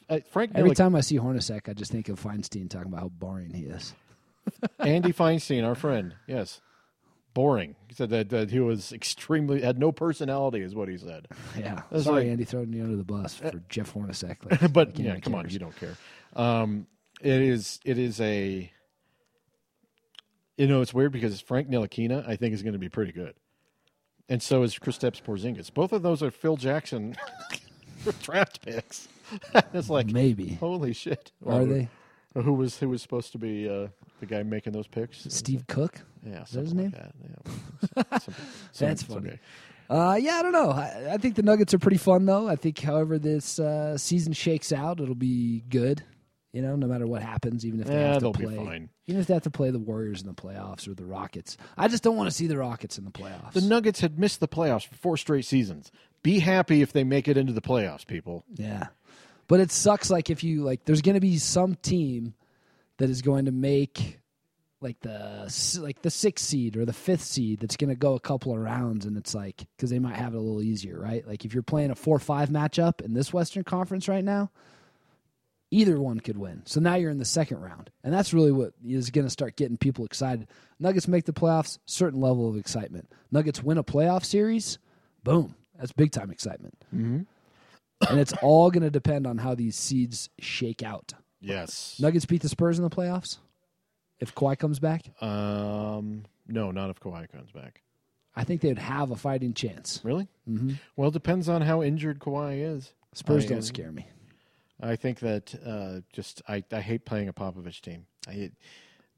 Uh, 0.09 0.19
Frank 0.31 0.51
Every 0.55 0.75
time 0.75 0.95
I 0.95 1.01
see 1.01 1.17
Hornacek, 1.17 1.67
I 1.67 1.73
just 1.73 1.91
think 1.91 2.09
of 2.09 2.21
Feinstein 2.21 2.69
talking 2.69 2.87
about 2.87 3.01
how 3.01 3.09
boring 3.09 3.53
he 3.53 3.63
is. 3.63 3.93
Andy 4.79 5.11
Feinstein, 5.11 5.65
our 5.65 5.73
friend, 5.75 6.13
yes, 6.27 6.61
boring. 7.33 7.75
He 7.89 7.95
said 7.95 8.11
that, 8.11 8.29
that 8.29 8.51
he 8.51 8.59
was 8.59 8.93
extremely 8.93 9.61
had 9.61 9.79
no 9.79 9.91
personality, 9.91 10.61
is 10.61 10.75
what 10.75 10.87
he 10.87 10.97
said. 10.97 11.27
Yeah, 11.57 11.81
That's 11.91 12.03
sorry, 12.05 12.23
like- 12.23 12.31
Andy, 12.31 12.43
throwing 12.45 12.71
you 12.71 12.83
under 12.83 12.95
the 12.95 13.03
bus 13.03 13.33
for 13.35 13.61
Jeff 13.67 13.93
Hornacek. 13.93 14.37
Like, 14.49 14.71
but 14.71 14.89
like 14.89 14.99
yeah, 14.99 15.19
come 15.19 15.33
on, 15.35 15.49
you 15.49 15.59
don't 15.59 15.75
care. 15.75 15.97
Um, 16.35 16.85
it 17.21 17.41
is 17.41 17.79
it 17.83 17.97
is 17.97 18.21
a 18.21 18.71
you 20.57 20.67
know 20.67 20.81
it's 20.81 20.93
weird 20.93 21.11
because 21.11 21.41
Frank 21.41 21.69
Ntilikina 21.69 22.27
I 22.27 22.35
think 22.35 22.53
is 22.53 22.61
going 22.63 22.73
to 22.73 22.79
be 22.79 22.89
pretty 22.89 23.11
good, 23.11 23.33
and 24.29 24.41
so 24.41 24.63
is 24.63 24.75
Kristaps 24.75 25.21
Porzingis. 25.21 25.73
Both 25.73 25.91
of 25.91 26.01
those 26.01 26.21
are 26.23 26.31
Phil 26.31 26.57
Jackson 26.57 27.15
draft 28.21 28.61
picks. 28.65 29.07
it's 29.73 29.89
like 29.89 30.07
Maybe 30.07 30.53
holy 30.55 30.93
shit, 30.93 31.31
are 31.45 31.65
they 31.65 31.89
Who 32.35 32.53
was 32.53 32.77
who 32.77 32.89
was 32.89 33.01
supposed 33.01 33.31
to 33.31 33.37
be 33.39 33.67
uh, 33.67 33.87
the 34.19 34.25
guy 34.27 34.43
making 34.43 34.73
those 34.73 34.87
picks? 34.87 35.25
Steve 35.29 35.65
Cook? 35.67 36.01
Yeah, 36.23 36.43
that 36.51 36.59
his 36.59 36.73
like 36.73 36.75
name? 36.75 36.91
that. 36.91 37.13
Yeah. 37.97 38.03
Some- 38.19 38.33
some- 38.71 38.87
That's 38.87 39.03
funny. 39.03 39.39
Uh, 39.87 40.17
yeah, 40.19 40.33
I 40.37 40.41
don't 40.41 40.51
know. 40.51 40.71
I, 40.71 41.13
I 41.13 41.17
think 41.17 41.35
the 41.35 41.43
Nuggets 41.43 41.71
are 41.75 41.77
pretty 41.77 41.97
fun, 41.97 42.25
though. 42.25 42.47
I 42.47 42.55
think, 42.55 42.79
however 42.79 43.19
this 43.19 43.59
uh, 43.59 43.95
season 43.99 44.33
shakes 44.33 44.71
out, 44.73 44.99
it'll 44.99 45.13
be 45.13 45.63
good. 45.69 46.03
You 46.55 46.61
know, 46.61 46.77
no 46.77 46.87
matter 46.87 47.05
what 47.05 47.21
happens, 47.21 47.65
even 47.65 47.81
if 47.81 47.87
they 47.87 47.99
Yeah, 47.99 48.13
have 48.13 48.21
to 48.23 48.31
play, 48.31 48.55
fine. 48.55 48.89
even 49.07 49.19
if 49.19 49.27
they 49.27 49.33
have 49.33 49.43
to 49.43 49.49
play 49.51 49.71
the 49.71 49.79
Warriors 49.79 50.21
in 50.21 50.27
the 50.27 50.33
playoffs 50.33 50.87
or 50.87 50.93
the 50.93 51.03
Rockets. 51.03 51.57
I 51.77 51.89
just 51.89 52.01
don't 52.01 52.15
want 52.15 52.29
to 52.29 52.35
see 52.35 52.47
the 52.47 52.57
Rockets 52.57 52.97
in 52.97 53.03
the 53.03 53.11
playoffs. 53.11 53.51
The 53.51 53.59
Nuggets 53.61 53.99
had 53.99 54.17
missed 54.17 54.39
the 54.39 54.47
playoffs 54.47 54.87
for 54.87 54.95
four 54.95 55.17
straight 55.17 55.43
seasons. 55.43 55.91
Be 56.23 56.39
happy 56.39 56.81
if 56.81 56.93
they 56.93 57.03
make 57.03 57.27
it 57.27 57.35
into 57.35 57.51
the 57.51 57.61
playoffs, 57.61 58.07
people. 58.07 58.45
Yeah. 58.55 58.87
But 59.49 59.59
it 59.59 59.69
sucks 59.69 60.09
like 60.09 60.29
if 60.29 60.45
you 60.45 60.63
like 60.63 60.85
there's 60.85 61.01
going 61.01 61.15
to 61.15 61.19
be 61.21 61.37
some 61.39 61.75
team 61.75 62.33
that 62.99 63.09
is 63.09 63.21
going 63.21 63.45
to 63.45 63.51
make 63.51 64.19
like 64.79 64.99
the 65.01 65.51
like 65.81 66.01
the 66.03 66.09
6th 66.09 66.39
seed 66.39 66.77
or 66.77 66.85
the 66.85 66.93
5th 66.93 67.19
seed 67.19 67.59
that's 67.59 67.75
going 67.75 67.89
to 67.89 67.95
go 67.97 68.15
a 68.15 68.19
couple 68.21 68.53
of 68.53 68.59
rounds 68.59 69.05
and 69.05 69.17
it's 69.17 69.35
like 69.35 69.65
cuz 69.77 69.89
they 69.89 69.99
might 69.99 70.15
have 70.15 70.33
it 70.33 70.37
a 70.37 70.41
little 70.41 70.61
easier, 70.61 70.97
right? 70.99 71.27
Like 71.27 71.43
if 71.43 71.53
you're 71.53 71.63
playing 71.63 71.91
a 71.91 71.95
4-5 71.95 72.47
matchup 72.47 73.01
in 73.01 73.13
this 73.13 73.33
Western 73.33 73.63
Conference 73.65 74.07
right 74.07 74.23
now, 74.23 74.51
either 75.71 75.99
one 75.99 76.19
could 76.19 76.37
win. 76.37 76.61
So 76.65 76.79
now 76.79 76.95
you're 76.95 77.11
in 77.11 77.17
the 77.17 77.25
second 77.25 77.59
round. 77.61 77.89
And 78.03 78.13
that's 78.13 78.33
really 78.33 78.51
what 78.51 78.73
is 78.85 79.09
going 79.09 79.25
to 79.25 79.31
start 79.31 79.55
getting 79.55 79.77
people 79.77 80.05
excited. 80.05 80.47
Nuggets 80.79 81.07
make 81.07 81.25
the 81.25 81.33
playoffs, 81.33 81.79
certain 81.85 82.21
level 82.21 82.47
of 82.49 82.57
excitement. 82.57 83.11
Nuggets 83.31 83.63
win 83.63 83.77
a 83.77 83.83
playoff 83.83 84.23
series, 84.25 84.77
boom. 85.23 85.55
That's 85.77 85.91
big 85.91 86.11
time 86.11 86.31
excitement 86.31 86.77
and 88.09 88.19
it's 88.19 88.33
all 88.41 88.71
going 88.71 88.83
to 88.83 88.89
depend 88.89 89.27
on 89.27 89.37
how 89.37 89.55
these 89.55 89.75
seeds 89.75 90.29
shake 90.39 90.83
out. 90.83 91.13
Yes. 91.39 91.97
Nuggets 91.99 92.25
beat 92.25 92.41
the 92.41 92.49
Spurs 92.49 92.77
in 92.77 92.83
the 92.83 92.89
playoffs. 92.89 93.37
If 94.19 94.33
Kawhi 94.33 94.57
comes 94.57 94.79
back, 94.79 95.03
Um, 95.21 96.23
no, 96.47 96.71
not 96.71 96.89
if 96.89 96.99
Kawhi 96.99 97.29
comes 97.31 97.51
back. 97.51 97.81
I 98.35 98.43
think 98.43 98.61
they 98.61 98.69
would 98.69 98.77
have 98.77 99.11
a 99.11 99.15
fighting 99.15 99.53
chance. 99.53 100.01
Really? 100.03 100.27
Mm-hmm. 100.49 100.73
Well, 100.95 101.09
it 101.09 101.13
depends 101.13 101.47
on 101.47 101.61
how 101.61 101.81
injured 101.83 102.19
Kawhi 102.19 102.75
is. 102.75 102.93
Spurs 103.13 103.45
I, 103.45 103.49
don't 103.49 103.57
uh, 103.59 103.61
scare 103.61 103.91
me. 103.91 104.07
I 104.81 104.95
think 104.95 105.19
that 105.19 105.55
uh, 105.65 106.01
just 106.13 106.41
I, 106.47 106.63
I 106.71 106.81
hate 106.81 107.05
playing 107.05 107.27
a 107.29 107.33
Popovich 107.33 107.81
team. 107.81 108.05
I 108.27 108.31
hate 108.31 108.51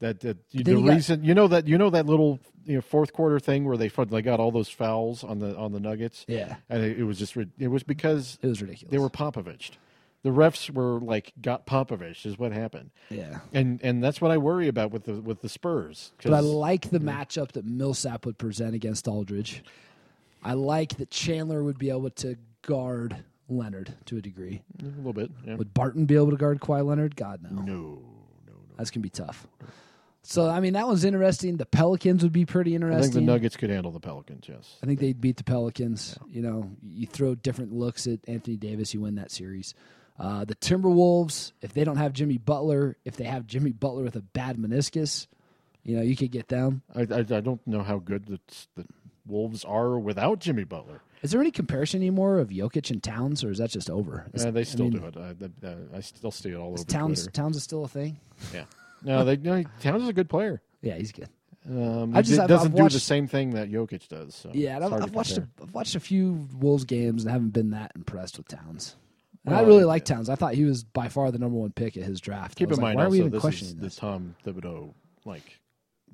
that 0.00 0.20
that 0.20 0.38
you, 0.52 0.62
the 0.62 0.70
you 0.72 0.84
got- 0.86 0.94
reason 0.94 1.24
you 1.24 1.34
know 1.34 1.48
that 1.48 1.66
you 1.66 1.76
know 1.78 1.90
that 1.90 2.06
little 2.06 2.38
you 2.64 2.76
know 2.76 2.80
fourth 2.80 3.12
quarter 3.12 3.40
thing 3.40 3.64
where 3.64 3.76
they 3.76 3.88
they 3.88 4.22
got 4.22 4.38
all 4.40 4.52
those 4.52 4.68
fouls 4.68 5.24
on 5.24 5.40
the 5.40 5.56
on 5.56 5.72
the 5.72 5.80
Nuggets. 5.80 6.24
Yeah. 6.28 6.56
and 6.68 6.82
it, 6.84 7.00
it 7.00 7.04
was 7.04 7.18
just 7.18 7.36
it 7.58 7.68
was 7.68 7.82
because 7.82 8.38
It 8.42 8.46
was 8.46 8.62
ridiculous. 8.62 8.90
they 8.92 8.98
were 8.98 9.10
Popovich. 9.10 9.70
The 10.24 10.30
refs 10.30 10.68
were 10.70 11.00
like 11.00 11.32
got 11.40 11.66
Popovich 11.66 12.26
is 12.26 12.38
what 12.38 12.52
happened. 12.52 12.90
yeah. 13.08 13.40
And 13.52 13.80
and 13.82 14.02
that's 14.02 14.20
what 14.20 14.30
I 14.30 14.36
worry 14.38 14.68
about 14.68 14.90
with 14.92 15.04
the 15.04 15.14
with 15.14 15.40
the 15.42 15.48
Spurs. 15.48 16.12
But 16.22 16.34
I 16.34 16.40
like 16.40 16.90
the 16.90 17.00
matchup 17.00 17.52
that 17.52 17.64
Millsap 17.64 18.26
would 18.26 18.38
present 18.38 18.74
against 18.76 19.08
Aldridge. 19.08 19.62
I 20.44 20.52
like 20.54 20.96
that 20.98 21.10
Chandler 21.10 21.64
would 21.64 21.78
be 21.78 21.90
able 21.90 22.10
to 22.10 22.36
guard 22.62 23.16
Leonard 23.48 23.94
to 24.06 24.16
a 24.16 24.20
degree. 24.20 24.62
a 24.80 24.84
little 24.84 25.12
bit. 25.12 25.30
Yeah. 25.46 25.56
Would 25.56 25.74
Barton 25.74 26.04
be 26.06 26.14
able 26.16 26.30
to 26.30 26.36
guard 26.36 26.60
Kawhi 26.60 26.84
Leonard? 26.84 27.16
God, 27.16 27.42
no. 27.42 27.50
No, 27.50 27.62
no, 27.64 28.02
no. 28.46 28.52
That's 28.76 28.90
going 28.90 29.00
to 29.00 29.06
be 29.06 29.10
tough. 29.10 29.46
So, 30.22 30.48
I 30.48 30.60
mean, 30.60 30.74
that 30.74 30.86
one's 30.86 31.04
interesting. 31.04 31.56
The 31.56 31.64
Pelicans 31.64 32.22
would 32.22 32.32
be 32.32 32.44
pretty 32.44 32.74
interesting. 32.74 32.98
I 32.98 33.02
think 33.02 33.14
the 33.14 33.20
Nuggets 33.32 33.56
could 33.56 33.70
handle 33.70 33.92
the 33.92 34.00
Pelicans. 34.00 34.46
Yes. 34.46 34.76
I 34.82 34.86
think 34.86 35.00
they'd 35.00 35.20
beat 35.20 35.38
the 35.38 35.44
Pelicans. 35.44 36.18
You 36.28 36.42
know, 36.42 36.70
you 36.82 37.06
throw 37.06 37.34
different 37.34 37.72
looks 37.72 38.06
at 38.06 38.20
Anthony 38.28 38.56
Davis, 38.56 38.92
you 38.92 39.00
win 39.00 39.14
that 39.14 39.30
series. 39.30 39.74
Uh, 40.18 40.44
the 40.44 40.56
Timberwolves, 40.56 41.52
if 41.62 41.72
they 41.72 41.84
don't 41.84 41.96
have 41.96 42.12
Jimmy 42.12 42.38
Butler, 42.38 42.96
if 43.04 43.16
they 43.16 43.24
have 43.24 43.46
Jimmy 43.46 43.70
Butler 43.72 44.02
with 44.02 44.16
a 44.16 44.20
bad 44.20 44.56
meniscus, 44.56 45.28
you 45.84 45.96
know, 45.96 46.02
you 46.02 46.16
could 46.16 46.32
get 46.32 46.48
them. 46.48 46.82
I, 46.94 47.02
I, 47.02 47.18
I 47.20 47.40
don't 47.40 47.64
know 47.66 47.82
how 47.82 47.98
good 47.98 48.26
the, 48.26 48.40
the 48.74 48.84
Wolves 49.28 49.64
are 49.64 49.98
without 49.98 50.40
Jimmy 50.40 50.64
Butler. 50.64 51.02
Is 51.22 51.32
there 51.32 51.40
any 51.40 51.50
comparison 51.50 52.00
anymore 52.00 52.38
of 52.38 52.48
Jokic 52.50 52.90
and 52.90 53.02
Towns, 53.02 53.42
or 53.44 53.50
is 53.50 53.58
that 53.58 53.70
just 53.70 53.90
over? 53.90 54.26
Is- 54.34 54.44
Uh, 54.44 54.50
they 54.52 54.60
I 54.60 54.64
still 54.64 54.88
mean, 54.88 55.00
do 55.00 55.06
it. 55.06 55.16
I, 55.16 55.66
uh, 55.66 55.74
I 55.96 56.00
still 56.00 56.30
see 56.30 56.50
it 56.50 56.54
all 56.54 56.74
is 56.74 56.80
over 56.82 56.90
Towns 56.90 57.22
Twitter. 57.22 57.30
Towns 57.32 57.56
is 57.56 57.62
still 57.64 57.84
a 57.84 57.88
thing. 57.88 58.18
Yeah. 58.54 58.64
No, 59.02 59.24
they 59.24 59.36
no, 59.36 59.62
Towns 59.80 60.02
is 60.04 60.08
a 60.08 60.12
good 60.12 60.28
player. 60.28 60.60
Yeah, 60.82 60.94
he's 60.94 61.12
good. 61.12 61.28
Um, 61.68 62.16
I 62.16 62.22
just- 62.22 62.40
it 62.40 62.46
doesn't 62.46 62.72
I've 62.72 62.76
do 62.76 62.88
the 62.88 63.00
same 63.00 63.26
thing 63.26 63.50
that 63.50 63.70
Jokic 63.70 64.08
does. 64.08 64.34
So 64.34 64.50
Yeah, 64.54 64.76
I've, 64.84 64.92
I've 64.92 65.14
watched 65.14 65.36
a. 65.38 65.46
I've 65.62 65.74
watched 65.74 65.94
a 65.96 66.00
few 66.00 66.48
Wolves 66.58 66.84
games 66.84 67.24
and 67.24 67.32
haven't 67.32 67.50
been 67.50 67.70
that 67.70 67.92
impressed 67.96 68.38
with 68.38 68.48
Towns. 68.48 68.96
And 69.44 69.54
I 69.54 69.58
Well, 69.60 69.66
really 69.68 69.80
yeah. 69.80 69.86
like 69.86 70.04
Towns. 70.04 70.28
I 70.28 70.34
thought 70.34 70.54
he 70.54 70.64
was 70.64 70.84
by 70.84 71.08
far 71.08 71.30
the 71.30 71.38
number 71.38 71.58
one 71.58 71.72
pick 71.72 71.96
at 71.96 72.04
his 72.04 72.20
draft. 72.20 72.56
Keep 72.56 72.68
in 72.70 72.74
like, 72.76 72.80
mind 72.80 72.96
why 72.98 73.04
are 73.06 73.10
we 73.10 73.18
even 73.18 73.30
this 73.30 73.38
is 73.38 73.42
questioning 73.42 73.76
the 73.76 73.82
this? 73.82 73.96
Tom 73.96 74.34
Thibodeau 74.46 74.94
like 75.24 75.60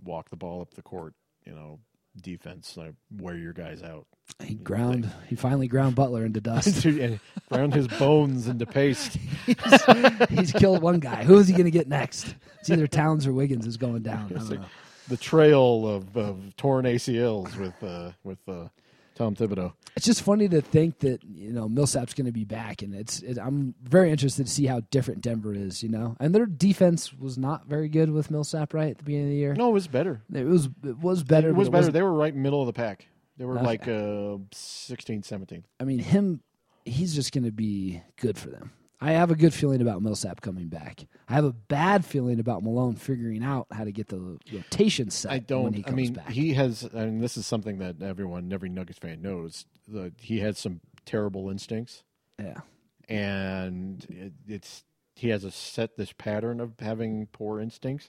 walk 0.03 0.31
the 0.31 0.37
ball 0.37 0.61
up 0.63 0.75
the 0.75 0.83
court. 0.83 1.15
You 1.47 1.53
know, 1.55 1.79
defense 2.21 2.77
like 2.77 2.95
wear 3.19 3.37
your 3.37 3.53
guys 3.53 3.83
out. 3.83 4.07
He 4.43 4.55
ground. 4.55 5.11
He 5.29 5.37
finally 5.37 5.69
ground 5.69 5.95
Butler 5.95 6.25
into 6.25 6.41
dust. 6.43 6.87
ground 7.51 7.75
his 7.75 7.89
bones 7.89 8.49
into 8.49 8.67
paste. 8.67 9.19
He's 10.31 10.53
killed 10.53 10.83
one 10.83 10.99
guy. 11.01 11.25
Who 11.25 11.39
is 11.39 11.47
he 11.49 11.53
going 11.53 11.67
to 11.67 11.71
get 11.71 11.89
next? 11.89 12.35
It's 12.61 12.71
either 12.71 12.87
Towns 12.87 13.27
or 13.27 13.33
Wiggins 13.33 13.67
is 13.67 13.77
going 13.77 14.03
down. 14.03 14.27
I 14.27 14.39
don't 14.39 14.51
like 14.51 14.61
know. 14.61 14.67
the 15.09 15.17
trail 15.17 15.87
of, 15.87 16.17
of 16.17 16.57
torn 16.57 16.87
ACLs 16.87 17.57
with 17.57 17.83
uh, 17.83 18.13
with 18.23 18.39
uh, 18.49 18.69
Tom 19.15 19.35
Thibodeau. 19.37 19.73
It's 19.97 20.07
just 20.07 20.23
funny 20.23 20.49
to 20.49 20.61
think 20.61 20.99
that 21.01 21.23
you 21.25 21.53
know 21.53 21.69
Millsap's 21.69 22.15
going 22.15 22.27
to 22.27 22.33
be 22.33 22.45
back, 22.45 22.83
and 22.83 22.95
it's. 22.95 23.21
It, 23.23 23.39
I'm 23.39 23.75
very 23.83 24.11
interested 24.11 24.47
to 24.47 24.53
see 24.53 24.67
how 24.67 24.81
different 24.91 25.21
Denver 25.21 25.55
is. 25.55 25.83
You 25.83 25.89
know, 25.89 26.17
and 26.19 26.35
their 26.35 26.47
defense 26.47 27.13
was 27.13 27.39
not 27.39 27.67
very 27.67 27.89
good 27.89 28.11
with 28.11 28.31
Millsap 28.31 28.75
right 28.75 28.91
at 28.91 28.99
the 28.99 29.05
beginning 29.05 29.27
of 29.27 29.31
the 29.31 29.37
year. 29.37 29.55
No, 29.55 29.69
it 29.71 29.73
was 29.73 29.87
better. 29.87 30.21
It 30.33 30.45
was. 30.47 30.69
It 30.85 30.99
was 30.99 31.23
better. 31.23 31.51
It 31.51 31.53
was 31.55 31.69
better. 31.69 31.79
wasn't- 31.79 31.95
They 31.95 32.03
were 32.03 32.13
right 32.13 32.35
middle 32.35 32.61
of 32.61 32.67
the 32.67 32.73
pack. 32.73 33.07
They 33.37 33.45
were 33.45 33.55
like 33.55 33.89
uh, 33.89 34.37
16, 34.53 35.23
17. 35.25 35.65
I 35.81 35.85
mean, 35.85 35.99
him. 35.99 36.41
He's 36.85 37.15
just 37.15 37.33
going 37.33 37.45
to 37.45 37.51
be 37.53 38.03
good 38.21 38.37
for 38.39 38.51
them. 38.51 38.73
I 39.05 39.13
have 39.13 39.31
a 39.31 39.37
good 39.37 39.53
feeling 39.53 39.83
about 39.83 40.01
Millsap 40.01 40.41
coming 40.41 40.69
back. 40.69 41.07
I 41.29 41.35
have 41.35 41.45
a 41.45 41.53
bad 41.53 42.07
feeling 42.07 42.41
about 42.41 42.63
Malone 42.63 42.97
figuring 42.97 43.45
out 43.45 43.67
how 43.71 43.85
to 43.85 43.93
get 43.93 44.09
the 44.09 44.39
rotation 44.51 45.11
set. 45.11 45.31
I 45.31 45.41
don't. 45.41 45.65
When 45.65 45.73
he 45.75 45.85
I 45.87 45.91
mean, 45.91 46.15
back. 46.15 46.31
he 46.31 46.55
has, 46.55 46.85
and 46.85 47.23
this 47.23 47.37
is 47.37 47.47
something 47.47 47.79
that 47.81 48.01
everyone, 48.01 48.51
every 48.51 48.71
Nuggets 48.71 48.99
fan 48.99 49.21
knows. 49.21 49.67
The, 49.87 50.11
he 50.19 50.39
has 50.41 50.59
some 50.59 50.81
terrible 51.05 51.51
instincts, 51.51 52.03
yeah. 52.39 52.61
and 53.07 54.07
it, 54.09 54.33
it's 54.49 54.85
he 55.15 55.29
has 55.29 55.45
a 55.45 55.51
set 55.51 55.99
this 55.99 56.15
pattern 56.15 56.59
of 56.59 56.73
having 56.79 57.27
poor 57.27 57.61
instincts. 57.61 58.09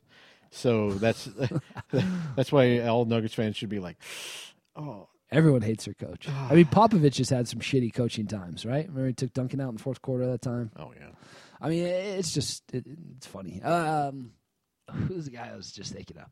So 0.50 0.92
that's 0.92 1.28
that's 2.38 2.54
why 2.54 2.80
all 2.80 3.04
Nuggets 3.04 3.34
fans 3.34 3.58
should 3.58 3.68
be 3.68 3.80
like, 3.80 3.98
oh, 4.78 5.10
Everyone 5.32 5.62
hates 5.62 5.86
their 5.86 5.94
coach. 5.94 6.30
I 6.30 6.54
mean, 6.56 6.66
Popovich 6.72 7.18
has 7.18 7.30
had 7.30 7.48
some 7.48 7.60
shitty 7.60 7.94
coaching 7.94 8.28
times, 8.28 8.66
right? 8.66 8.88
Remember 8.88 9.08
he 9.08 9.14
took 9.14 9.34
Duncan 9.34 9.60
out 9.60 9.70
in 9.70 9.76
the 9.78 9.84
fourth 9.84 10.02
quarter 10.02 10.26
that 10.28 10.42
time. 10.42 10.72
oh 10.78 10.94
yeah. 10.98 11.10
I 11.62 11.70
mean, 11.70 11.84
it's 11.86 12.34
just 12.34 12.64
it, 12.74 12.86
it's 13.18 13.26
funny. 13.28 13.62
Um, 13.62 14.32
who's 14.92 15.26
the 15.26 15.32
guy 15.32 15.50
I 15.52 15.56
was 15.56 15.72
just 15.72 15.94
thinking 15.94 16.18
of? 16.18 16.28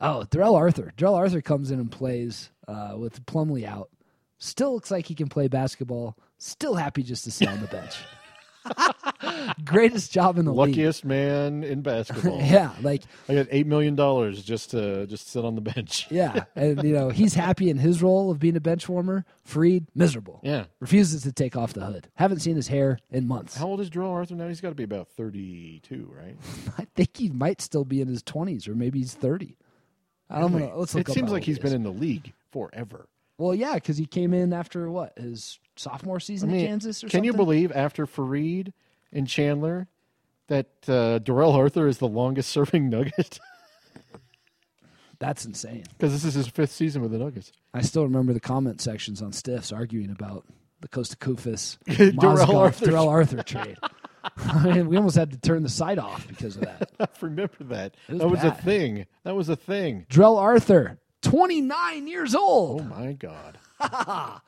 Oh, 0.00 0.24
Darrell 0.30 0.56
Arthur. 0.56 0.92
Darrell 0.96 1.14
Arthur 1.14 1.40
comes 1.40 1.70
in 1.70 1.78
and 1.78 1.90
plays 1.90 2.50
uh, 2.66 2.94
with 2.96 3.24
Plumlee 3.26 3.66
out. 3.66 3.90
Still 4.38 4.74
looks 4.74 4.90
like 4.90 5.06
he 5.06 5.14
can 5.14 5.28
play 5.28 5.46
basketball. 5.48 6.16
Still 6.38 6.74
happy 6.74 7.02
just 7.04 7.24
to 7.24 7.30
sit 7.30 7.48
on 7.48 7.60
the 7.60 7.68
bench. 7.68 7.96
Greatest 9.64 10.12
job 10.12 10.38
in 10.38 10.44
the 10.44 10.52
league. 10.52 10.76
Luckiest 10.76 11.04
man 11.04 11.64
in 11.64 11.82
basketball. 11.82 12.40
Yeah, 12.52 12.72
like 12.82 13.02
I 13.28 13.34
got 13.34 13.46
eight 13.50 13.66
million 13.66 13.94
dollars 13.94 14.42
just 14.42 14.70
to 14.72 15.06
just 15.06 15.28
sit 15.28 15.44
on 15.44 15.54
the 15.54 15.60
bench. 15.60 16.06
yeah, 16.10 16.44
and 16.54 16.82
you 16.82 16.92
know 16.92 17.08
he's 17.08 17.34
happy 17.34 17.70
in 17.70 17.78
his 17.78 18.02
role 18.02 18.30
of 18.30 18.38
being 18.38 18.56
a 18.56 18.60
bench 18.60 18.88
warmer. 18.88 19.24
Faried, 19.48 19.86
miserable. 19.94 20.40
Yeah. 20.42 20.64
refuses 20.80 21.22
to 21.22 21.32
take 21.32 21.56
off 21.56 21.72
the 21.72 21.84
hood. 21.84 22.08
Haven't 22.14 22.40
seen 22.40 22.56
his 22.56 22.68
hair 22.68 22.98
in 23.10 23.26
months. 23.26 23.56
How 23.56 23.68
old 23.68 23.80
is 23.80 23.90
Joel 23.90 24.10
Arthur 24.10 24.34
now? 24.34 24.48
He's 24.48 24.60
got 24.60 24.70
to 24.70 24.74
be 24.74 24.84
about 24.84 25.08
thirty-two, 25.08 26.12
right? 26.14 26.36
I 26.78 26.86
think 26.94 27.16
he 27.16 27.30
might 27.30 27.60
still 27.60 27.84
be 27.84 28.00
in 28.00 28.08
his 28.08 28.22
twenties, 28.22 28.68
or 28.68 28.74
maybe 28.74 28.98
he's 28.98 29.14
thirty. 29.14 29.56
I 30.28 30.40
don't 30.40 30.52
know. 30.52 30.72
Let's 30.76 30.94
look 30.94 31.08
it 31.08 31.12
seems 31.12 31.30
like 31.30 31.44
he's 31.44 31.56
he 31.56 31.62
been 31.62 31.74
in 31.74 31.82
the 31.82 31.92
league 31.92 32.32
forever. 32.50 33.08
Well, 33.38 33.54
yeah, 33.54 33.74
because 33.74 33.96
he 33.96 34.06
came 34.06 34.34
in 34.34 34.52
after 34.52 34.90
what 34.90 35.18
his 35.18 35.58
sophomore 35.76 36.16
I 36.16 36.20
season 36.20 36.50
mean, 36.50 36.60
in 36.60 36.66
Kansas 36.66 37.02
or 37.02 37.08
can 37.08 37.24
you 37.24 37.32
believe 37.32 37.72
after 37.72 38.06
Faried 38.06 38.72
and 39.12 39.26
Chandler 39.26 39.88
that 40.48 40.68
uh, 40.88 41.18
Darrell 41.18 41.52
Arthur 41.52 41.86
is 41.86 41.98
the 41.98 42.08
longest-serving 42.08 42.88
Nugget? 42.90 43.40
That's 45.18 45.44
insane. 45.44 45.84
Because 45.96 46.12
this 46.12 46.24
is 46.24 46.34
his 46.34 46.48
fifth 46.48 46.72
season 46.72 47.00
with 47.00 47.12
the 47.12 47.18
Nuggets. 47.18 47.52
I 47.72 47.82
still 47.82 48.02
remember 48.02 48.32
the 48.32 48.40
comment 48.40 48.80
sections 48.80 49.22
on 49.22 49.32
Stiffs 49.32 49.70
arguing 49.70 50.10
about 50.10 50.44
the 50.80 50.88
Kosta 50.88 51.16
Koufos 51.16 51.78
Darrell 52.20 52.56
Arthur 52.56 52.86
Darrell 52.86 53.08
Arthur 53.08 53.42
trade. 53.42 53.78
I 54.36 54.72
mean, 54.72 54.88
we 54.88 54.96
almost 54.96 55.16
had 55.16 55.30
to 55.30 55.38
turn 55.38 55.62
the 55.62 55.68
site 55.68 55.98
off 55.98 56.26
because 56.26 56.56
of 56.56 56.62
that. 56.62 56.90
I 56.98 57.06
remember 57.20 57.54
that. 57.60 57.94
was 58.08 58.18
that 58.18 58.28
was 58.28 58.44
a 58.44 58.50
thing. 58.50 59.06
That 59.24 59.34
was 59.34 59.48
a 59.48 59.56
thing. 59.56 60.06
Drell 60.10 60.38
Arthur, 60.38 60.98
29 61.22 62.06
years 62.08 62.34
old. 62.34 62.82
Oh 62.82 62.84
my 62.84 63.12
god. 63.14 63.58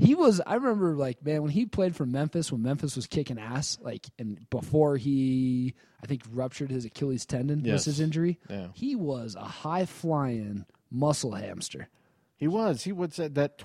He 0.00 0.14
was. 0.14 0.40
I 0.46 0.54
remember, 0.54 0.94
like, 0.94 1.24
man, 1.24 1.42
when 1.42 1.50
he 1.50 1.66
played 1.66 1.96
for 1.96 2.06
Memphis, 2.06 2.52
when 2.52 2.62
Memphis 2.62 2.94
was 2.94 3.08
kicking 3.08 3.36
ass, 3.36 3.78
like, 3.80 4.06
and 4.16 4.48
before 4.48 4.96
he, 4.96 5.74
I 6.00 6.06
think, 6.06 6.22
ruptured 6.30 6.70
his 6.70 6.84
Achilles 6.84 7.26
tendon, 7.26 7.62
was 7.62 7.66
Yes. 7.66 7.84
his 7.86 7.98
injury. 7.98 8.38
Yeah. 8.48 8.68
He 8.74 8.94
was 8.94 9.34
a 9.34 9.40
high 9.44 9.86
flying 9.86 10.66
muscle 10.88 11.32
hamster. 11.32 11.88
He 12.36 12.46
was. 12.46 12.84
He 12.84 12.92
was 12.92 13.18
at 13.18 13.34
that 13.34 13.58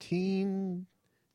2013 0.00 0.86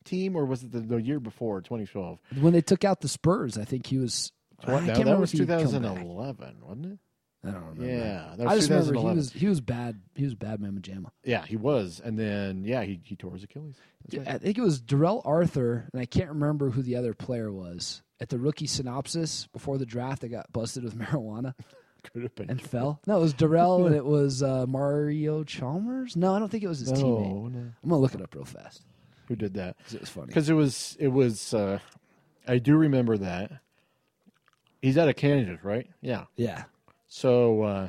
team, 0.04 0.36
or 0.36 0.44
was 0.44 0.62
it 0.62 0.70
the, 0.70 0.78
the 0.80 0.96
year 1.02 1.18
before, 1.18 1.60
2012? 1.60 2.20
When 2.40 2.52
they 2.52 2.60
took 2.60 2.84
out 2.84 3.00
the 3.00 3.08
Spurs, 3.08 3.58
I 3.58 3.64
think 3.64 3.86
he 3.86 3.98
was. 3.98 4.30
I 4.64 4.72
What, 4.74 4.76
can't 4.84 4.86
that 4.86 4.98
remember 5.00 5.20
was 5.22 5.34
if 5.34 5.40
he'd 5.40 5.48
come 5.48 5.56
back. 5.58 5.66
2011, 5.66 6.56
wasn't 6.62 6.86
it? 6.86 6.98
I 7.44 7.50
don't 7.50 7.64
remember. 7.64 7.86
Yeah, 7.86 8.34
that 8.36 8.48
I 8.48 8.56
just 8.56 8.68
remember 8.68 8.92
he 8.94 8.98
2011. 9.00 9.16
was 9.16 9.32
he 9.32 9.46
was 9.46 9.60
bad. 9.60 10.00
He 10.16 10.24
was 10.24 10.34
bad, 10.34 10.60
Mamma 10.60 10.80
Jamma. 10.80 11.10
Yeah, 11.24 11.44
he 11.46 11.56
was, 11.56 12.00
and 12.04 12.18
then 12.18 12.64
yeah, 12.64 12.82
he, 12.82 13.00
he 13.04 13.14
tore 13.16 13.32
his 13.32 13.44
Achilles. 13.44 13.76
That's 14.08 14.26
right. 14.26 14.34
I 14.34 14.38
think 14.38 14.58
it 14.58 14.62
was 14.62 14.80
Darrell 14.80 15.22
Arthur, 15.24 15.88
and 15.92 16.02
I 16.02 16.06
can't 16.06 16.30
remember 16.30 16.70
who 16.70 16.82
the 16.82 16.96
other 16.96 17.14
player 17.14 17.52
was 17.52 18.02
at 18.20 18.28
the 18.28 18.38
rookie 18.38 18.66
symposium 18.66 19.48
before 19.52 19.78
the 19.78 19.86
draft. 19.86 20.22
They 20.22 20.28
got 20.28 20.52
busted 20.52 20.82
with 20.82 20.94
marijuana 20.98 21.54
Could 22.12 22.22
have 22.24 22.34
been. 22.34 22.50
and 22.50 22.60
fell. 22.60 23.00
No, 23.06 23.18
it 23.18 23.20
was 23.20 23.34
Darrell, 23.34 23.86
and 23.86 23.94
it 23.94 24.04
was 24.04 24.42
uh, 24.42 24.66
Mario 24.66 25.44
Chalmers. 25.44 26.16
No, 26.16 26.34
I 26.34 26.40
don't 26.40 26.48
think 26.48 26.64
it 26.64 26.68
was 26.68 26.80
his 26.80 26.92
teammate. 26.92 27.52
no. 27.52 27.72
I'm 27.82 27.88
gonna 27.88 28.00
look 28.00 28.14
it 28.14 28.22
up 28.22 28.34
real 28.34 28.44
fast 28.44 28.82
Who 29.28 29.36
did 29.36 29.54
that? 29.54 29.76
it 29.92 30.00
was 30.00 30.10
funny. 30.10 30.26
Because 30.26 30.48
it 30.50 30.54
was 30.54 30.96
it 30.98 31.08
was. 31.08 31.54
Uh, 31.54 31.78
I 32.48 32.58
do 32.58 32.76
remember 32.76 33.16
that. 33.18 33.52
He's 34.82 34.96
out 34.98 35.08
of 35.08 35.16
Kansas, 35.16 35.62
right? 35.64 35.88
Yeah. 36.00 36.24
Yeah, 36.36 36.64
So, 37.08 37.62
uh, 37.62 37.88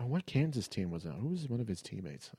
oh, 0.00 0.06
what 0.06 0.26
Kansas 0.26 0.68
team 0.68 0.90
was 0.90 1.04
that? 1.04 1.12
Who 1.12 1.28
was 1.28 1.48
one 1.48 1.60
of 1.60 1.68
his 1.68 1.82
teammates? 1.82 2.30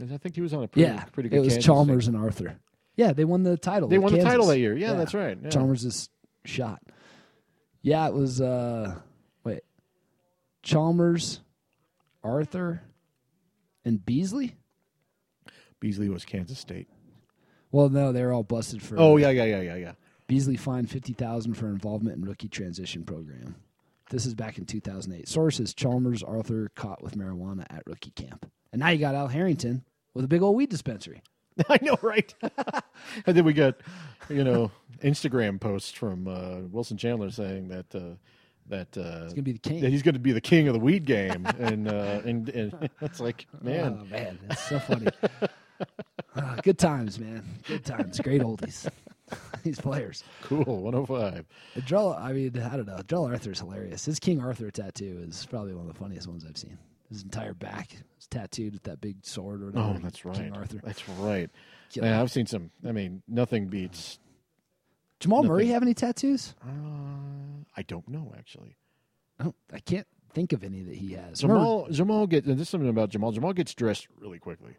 I 0.00 0.16
think 0.16 0.34
he 0.34 0.40
was 0.40 0.52
on 0.54 0.64
a 0.64 0.68
pretty, 0.68 0.88
yeah, 0.88 1.04
pretty 1.04 1.28
good. 1.28 1.36
it 1.36 1.40
was 1.40 1.48
Kansas 1.54 1.64
Chalmers 1.64 2.06
team. 2.06 2.14
and 2.14 2.24
Arthur. 2.24 2.56
Yeah, 2.96 3.12
they 3.12 3.24
won 3.24 3.42
the 3.42 3.56
title. 3.56 3.88
They 3.88 3.98
won 3.98 4.12
the 4.12 4.22
title 4.22 4.46
that 4.46 4.58
year. 4.58 4.76
Yeah, 4.76 4.94
that's 4.94 5.14
right. 5.14 5.38
Yeah. 5.42 5.48
Chalmers' 5.50 6.08
shot. 6.44 6.82
Yeah, 7.82 8.06
it 8.08 8.14
was. 8.14 8.40
uh 8.40 8.96
Wait, 9.44 9.62
Chalmers, 10.62 11.40
Arthur, 12.22 12.82
and 13.84 14.04
Beasley. 14.04 14.56
Beasley 15.80 16.08
was 16.08 16.24
Kansas 16.24 16.58
State. 16.58 16.88
Well, 17.70 17.88
no, 17.88 18.12
they 18.12 18.22
were 18.22 18.32
all 18.32 18.42
busted 18.44 18.82
for. 18.82 18.96
Oh 18.98 19.16
yeah, 19.16 19.30
yeah, 19.30 19.44
yeah, 19.44 19.60
yeah, 19.60 19.76
yeah. 19.76 19.92
Beasley 20.32 20.56
fined 20.56 20.88
fifty 20.88 21.12
thousand 21.12 21.52
for 21.58 21.66
involvement 21.66 22.16
in 22.16 22.24
rookie 22.24 22.48
transition 22.48 23.04
program. 23.04 23.54
This 24.08 24.24
is 24.24 24.32
back 24.32 24.56
in 24.56 24.64
two 24.64 24.80
thousand 24.80 25.12
eight. 25.12 25.28
Sources: 25.28 25.74
Chalmers, 25.74 26.22
Arthur 26.22 26.70
caught 26.74 27.02
with 27.02 27.18
marijuana 27.18 27.66
at 27.68 27.82
rookie 27.86 28.12
camp, 28.12 28.50
and 28.72 28.80
now 28.80 28.88
you 28.88 28.98
got 28.98 29.14
Al 29.14 29.28
Harrington 29.28 29.84
with 30.14 30.24
a 30.24 30.28
big 30.28 30.40
old 30.40 30.56
weed 30.56 30.70
dispensary. 30.70 31.22
I 31.68 31.78
know, 31.82 31.98
right? 32.00 32.34
and 33.26 33.36
then 33.36 33.44
we 33.44 33.52
got, 33.52 33.74
you 34.30 34.42
know, 34.42 34.70
Instagram 35.02 35.60
posts 35.60 35.92
from 35.92 36.26
uh, 36.26 36.60
Wilson 36.70 36.96
Chandler 36.96 37.30
saying 37.30 37.68
that 37.68 37.94
uh, 37.94 38.14
that 38.68 38.96
uh, 38.96 39.24
He's 39.24 39.34
gonna 39.34 39.42
be 39.42 39.52
the 39.52 39.58
king. 39.58 39.80
that 39.82 39.90
he's 39.90 40.02
going 40.02 40.14
to 40.14 40.18
be 40.18 40.32
the 40.32 40.40
king 40.40 40.66
of 40.66 40.72
the 40.72 40.80
weed 40.80 41.04
game, 41.04 41.44
and 41.58 41.88
uh, 41.88 42.22
and 42.24 42.48
and 42.48 42.88
it's 43.02 43.20
like, 43.20 43.46
man, 43.60 43.98
oh 44.00 44.04
man, 44.06 44.38
it's 44.48 44.66
so 44.66 44.78
funny. 44.78 45.08
Ah, 46.34 46.56
good 46.62 46.78
times, 46.78 47.18
man. 47.18 47.44
Good 47.66 47.84
times. 47.84 48.18
Great 48.18 48.40
oldies. 48.40 48.88
These 49.64 49.80
players. 49.80 50.24
cool, 50.42 50.64
one 50.82 50.92
hundred 50.94 51.06
five. 51.06 51.46
Drell, 51.86 52.18
I 52.20 52.32
mean, 52.32 52.58
I 52.60 52.76
don't 52.76 52.86
know. 52.86 52.96
Drell 53.06 53.28
Arthur's 53.30 53.60
hilarious. 53.60 54.04
His 54.04 54.18
King 54.18 54.40
Arthur 54.40 54.70
tattoo 54.70 55.24
is 55.28 55.46
probably 55.46 55.74
one 55.74 55.86
of 55.86 55.92
the 55.92 55.98
funniest 55.98 56.26
ones 56.28 56.44
I've 56.48 56.56
seen. 56.56 56.78
His 57.08 57.22
entire 57.22 57.54
back 57.54 57.92
is 58.18 58.26
tattooed 58.26 58.72
with 58.72 58.82
that 58.84 59.00
big 59.00 59.16
sword 59.22 59.62
or 59.62 59.66
whatever. 59.66 59.94
Oh, 59.96 60.00
that's 60.02 60.24
right. 60.24 60.34
King 60.36 60.52
Arthur. 60.56 60.80
That's 60.82 61.06
right. 61.10 61.50
Killer. 61.92 62.06
Yeah, 62.06 62.20
I've 62.22 62.30
seen 62.30 62.46
some. 62.46 62.70
I 62.86 62.92
mean, 62.92 63.22
nothing 63.28 63.68
beats. 63.68 64.18
Jamal 65.20 65.42
Murray 65.44 65.64
nothing. 65.64 65.72
have 65.74 65.82
any 65.82 65.94
tattoos? 65.94 66.54
Uh, 66.66 66.68
I 67.76 67.82
don't 67.82 68.08
know 68.08 68.32
actually. 68.36 68.76
I, 69.38 69.44
don't, 69.44 69.56
I 69.72 69.78
can't 69.78 70.06
think 70.32 70.52
of 70.52 70.64
any 70.64 70.82
that 70.82 70.96
he 70.96 71.12
has. 71.12 71.42
Remember- 71.42 71.60
Jamal 71.62 71.88
Jamal 71.90 72.26
gets. 72.26 72.46
And 72.48 72.56
this 72.56 72.62
is 72.66 72.70
something 72.70 72.88
about 72.88 73.10
Jamal. 73.10 73.30
Jamal 73.30 73.52
gets 73.52 73.74
dressed 73.74 74.08
really 74.18 74.38
quickly. 74.38 74.72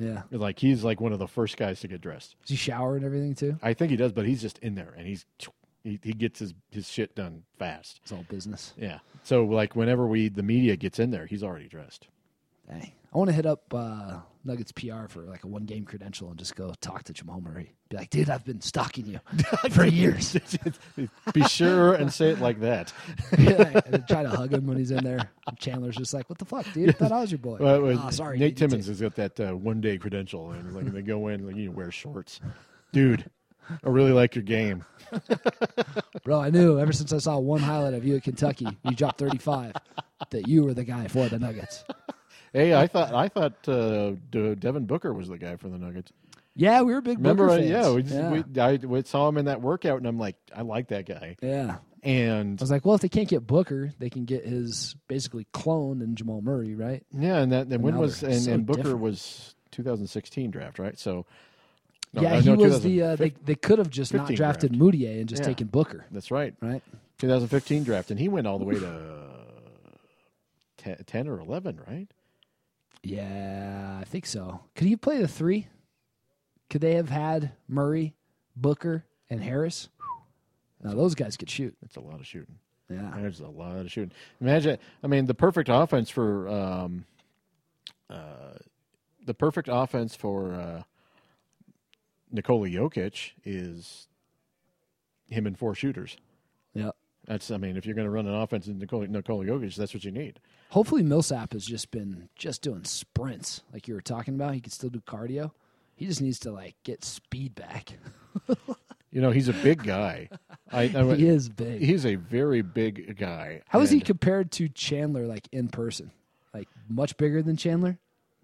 Yeah. 0.00 0.22
Like 0.32 0.58
he's 0.58 0.82
like 0.82 1.00
one 1.00 1.12
of 1.12 1.18
the 1.18 1.28
first 1.28 1.56
guys 1.56 1.80
to 1.80 1.88
get 1.88 2.00
dressed. 2.00 2.34
Does 2.42 2.50
he 2.50 2.56
shower 2.56 2.96
and 2.96 3.04
everything 3.04 3.34
too? 3.34 3.58
I 3.62 3.74
think 3.74 3.90
he 3.90 3.96
does, 3.96 4.12
but 4.12 4.26
he's 4.26 4.42
just 4.42 4.58
in 4.58 4.74
there 4.74 4.94
and 4.96 5.06
he's 5.06 5.26
He 5.84 5.98
he 6.02 6.12
gets 6.12 6.40
his 6.40 6.54
his 6.70 6.88
shit 6.88 7.14
done 7.14 7.44
fast. 7.58 8.00
It's 8.02 8.12
all 8.12 8.24
business. 8.28 8.74
Yeah. 8.76 8.98
So 9.22 9.44
like 9.44 9.76
whenever 9.76 10.06
we 10.06 10.28
the 10.28 10.42
media 10.42 10.76
gets 10.76 10.98
in 10.98 11.10
there, 11.10 11.26
he's 11.26 11.42
already 11.42 11.68
dressed. 11.68 12.08
Dang. 12.68 12.92
I 13.12 13.18
want 13.18 13.28
to 13.28 13.34
hit 13.34 13.46
up 13.46 13.72
uh, 13.74 14.20
Nuggets 14.44 14.72
PR 14.72 15.06
for 15.08 15.22
like 15.22 15.44
a 15.44 15.46
one 15.46 15.64
game 15.64 15.84
credential 15.84 16.30
and 16.30 16.38
just 16.38 16.56
go 16.56 16.72
talk 16.80 17.04
to 17.04 17.12
Jamal 17.12 17.40
Murray. 17.40 17.74
Be 17.88 17.96
like, 17.96 18.10
dude, 18.10 18.30
I've 18.30 18.44
been 18.44 18.60
stalking 18.60 19.06
you 19.06 19.20
for 19.70 19.84
years. 19.84 20.36
Be 21.34 21.42
sure 21.44 21.94
and 21.94 22.12
say 22.12 22.30
it 22.30 22.40
like 22.40 22.60
that. 22.60 22.92
Yeah, 23.38 23.80
and 23.86 24.06
try 24.06 24.22
to 24.22 24.28
hug 24.28 24.52
him 24.52 24.66
when 24.66 24.76
he's 24.76 24.90
in 24.90 25.02
there. 25.02 25.30
Chandler's 25.58 25.96
just 25.96 26.12
like, 26.12 26.28
what 26.28 26.38
the 26.38 26.44
fuck, 26.44 26.70
dude? 26.72 26.90
I 26.90 26.92
thought 26.92 27.12
I 27.12 27.20
was 27.20 27.30
your 27.30 27.38
boy. 27.38 27.56
Well, 27.58 27.82
well, 27.82 28.02
oh, 28.06 28.10
sorry. 28.10 28.38
Nate. 28.38 28.56
Timmons 28.56 28.86
has 28.86 29.00
got 29.00 29.14
that 29.16 29.40
uh, 29.40 29.56
one 29.56 29.80
day 29.80 29.96
credential, 29.98 30.50
and 30.50 30.74
like 30.74 30.92
they 30.92 31.02
go 31.02 31.28
in, 31.28 31.46
like 31.46 31.56
you 31.56 31.70
wear 31.70 31.90
shorts, 31.90 32.40
dude. 32.92 33.30
I 33.84 33.88
really 33.88 34.12
like 34.12 34.34
your 34.34 34.44
game. 34.44 34.84
Bro, 36.24 36.40
I 36.40 36.50
knew 36.50 36.78
ever 36.78 36.92
since 36.92 37.12
I 37.12 37.18
saw 37.18 37.38
one 37.38 37.60
highlight 37.60 37.94
of 37.94 38.04
you 38.04 38.16
at 38.16 38.24
Kentucky, 38.24 38.66
you 38.84 38.94
dropped 38.94 39.18
35, 39.18 39.74
that 40.30 40.48
you 40.48 40.64
were 40.64 40.74
the 40.74 40.84
guy 40.84 41.08
for 41.08 41.28
the 41.28 41.38
Nuggets. 41.38 41.84
Hey, 42.52 42.74
I 42.74 42.86
thought 42.86 43.14
I 43.14 43.28
thought 43.28 43.68
uh, 43.68 44.12
Devin 44.30 44.86
Booker 44.86 45.12
was 45.14 45.28
the 45.28 45.38
guy 45.38 45.56
for 45.56 45.68
the 45.68 45.78
Nuggets. 45.78 46.12
Yeah, 46.56 46.82
we 46.82 46.92
were 46.92 47.00
big 47.00 47.18
Remember? 47.18 47.46
Booker 47.46 47.54
uh, 47.54 47.58
fans. 47.58 47.70
yeah, 47.70 47.90
we, 47.92 48.02
just, 48.02 48.14
yeah. 48.14 48.30
We, 48.30 48.60
I 48.60 48.76
we 48.76 49.02
saw 49.04 49.28
him 49.28 49.38
in 49.38 49.44
that 49.44 49.60
workout, 49.62 49.98
and 49.98 50.06
I'm 50.06 50.18
like, 50.18 50.36
I 50.54 50.62
like 50.62 50.88
that 50.88 51.06
guy. 51.06 51.36
yeah. 51.40 51.76
And 52.02 52.58
I 52.58 52.62
was 52.62 52.70
like, 52.70 52.86
well, 52.86 52.94
if 52.94 53.02
they 53.02 53.10
can't 53.10 53.28
get 53.28 53.46
Booker, 53.46 53.92
they 53.98 54.08
can 54.08 54.24
get 54.24 54.44
his 54.46 54.96
basically 55.06 55.46
clone 55.52 56.00
and 56.00 56.16
Jamal 56.16 56.40
Murray, 56.40 56.74
right? 56.74 57.04
yeah, 57.12 57.36
and 57.36 57.52
that 57.52 57.66
and 57.66 57.82
when 57.82 57.98
was 57.98 58.22
and, 58.22 58.34
so 58.40 58.52
and 58.52 58.64
Booker 58.66 58.78
different. 58.84 59.00
was 59.00 59.54
2016 59.72 60.50
draft, 60.50 60.78
right? 60.78 60.98
So 60.98 61.26
no, 62.14 62.22
yeah, 62.22 62.34
uh, 62.34 62.40
he 62.40 62.48
no, 62.50 62.56
was 62.56 62.80
the. 62.82 63.02
Uh, 63.02 63.16
they 63.16 63.30
they 63.44 63.54
could 63.54 63.78
have 63.78 63.90
just 63.90 64.12
not 64.14 64.28
drafted 64.34 64.72
draft. 64.72 64.82
Mudiay 64.94 65.20
and 65.20 65.28
just 65.28 65.42
Yeah. 65.42 65.48
taken 65.48 65.66
Booker, 65.68 66.06
That's 66.10 66.30
right. 66.30 66.54
right? 66.60 66.82
2015 67.18 67.84
draft, 67.84 68.10
and 68.10 68.18
he 68.18 68.28
went 68.28 68.46
all 68.46 68.58
the 68.58 68.64
way 68.64 68.76
to 68.76 68.88
uh, 68.88 69.90
10, 70.78 71.04
10 71.06 71.28
or 71.28 71.38
11, 71.38 71.80
right? 71.86 72.08
Yeah, 73.02 73.98
I 74.00 74.04
think 74.04 74.26
so. 74.26 74.60
Could 74.74 74.86
he 74.86 74.96
play 74.96 75.18
the 75.18 75.28
three? 75.28 75.68
Could 76.68 76.80
they 76.82 76.94
have 76.94 77.08
had 77.08 77.52
Murray, 77.68 78.14
Booker, 78.54 79.04
and 79.28 79.42
Harris? 79.42 79.88
Now 80.82 80.94
those 80.94 81.14
guys 81.14 81.36
could 81.36 81.50
shoot. 81.50 81.76
That's 81.82 81.96
a 81.96 82.00
lot 82.00 82.20
of 82.20 82.26
shooting. 82.26 82.56
Yeah, 82.90 83.12
There's 83.16 83.40
a 83.40 83.46
lot 83.46 83.76
of 83.76 83.90
shooting. 83.90 84.12
Imagine, 84.40 84.78
I 85.02 85.06
mean, 85.06 85.26
the 85.26 85.34
perfect 85.34 85.68
offense 85.70 86.10
for 86.10 86.48
um, 86.48 87.04
uh, 88.08 88.54
the 89.24 89.34
perfect 89.34 89.68
offense 89.70 90.16
for 90.16 90.54
uh, 90.54 90.82
Nikola 92.32 92.68
Jokic 92.68 93.30
is 93.44 94.08
him 95.28 95.46
and 95.46 95.56
four 95.56 95.74
shooters. 95.74 96.16
That's, 97.30 97.52
I 97.52 97.58
mean, 97.58 97.76
if 97.76 97.86
you're 97.86 97.94
going 97.94 98.08
to 98.08 98.10
run 98.10 98.26
an 98.26 98.34
offense 98.34 98.66
in 98.66 98.80
Nikola, 98.80 99.06
Nikola 99.06 99.44
Jokic, 99.44 99.76
that's 99.76 99.94
what 99.94 100.02
you 100.02 100.10
need. 100.10 100.40
Hopefully 100.70 101.04
Millsap 101.04 101.52
has 101.52 101.64
just 101.64 101.92
been 101.92 102.28
just 102.34 102.60
doing 102.60 102.82
sprints 102.82 103.62
like 103.72 103.86
you 103.86 103.94
were 103.94 104.00
talking 104.00 104.34
about. 104.34 104.54
He 104.54 104.60
could 104.60 104.72
still 104.72 104.90
do 104.90 105.00
cardio. 105.00 105.52
He 105.94 106.06
just 106.06 106.20
needs 106.20 106.40
to 106.40 106.50
like 106.50 106.74
get 106.82 107.04
speed 107.04 107.54
back. 107.54 107.92
You 109.12 109.20
know, 109.20 109.32
he's 109.32 109.48
a 109.48 109.52
big 109.52 109.82
guy. 109.82 110.28
I, 110.70 110.82
I, 110.82 111.16
he 111.16 111.26
is 111.26 111.48
big. 111.48 111.82
He's 111.82 112.06
a 112.06 112.14
very 112.14 112.62
big 112.62 113.18
guy. 113.18 113.62
How 113.66 113.80
is 113.80 113.90
he 113.90 113.98
compared 113.98 114.52
to 114.52 114.68
Chandler 114.68 115.26
like 115.26 115.48
in 115.50 115.66
person? 115.66 116.12
Like 116.54 116.68
much 116.88 117.16
bigger 117.16 117.42
than 117.42 117.56
Chandler? 117.56 117.98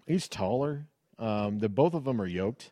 He's 0.05 0.27
taller. 0.27 0.87
Um, 1.17 1.59
the 1.59 1.69
both 1.69 1.93
of 1.93 2.03
them 2.03 2.19
are 2.19 2.27
yoked, 2.27 2.71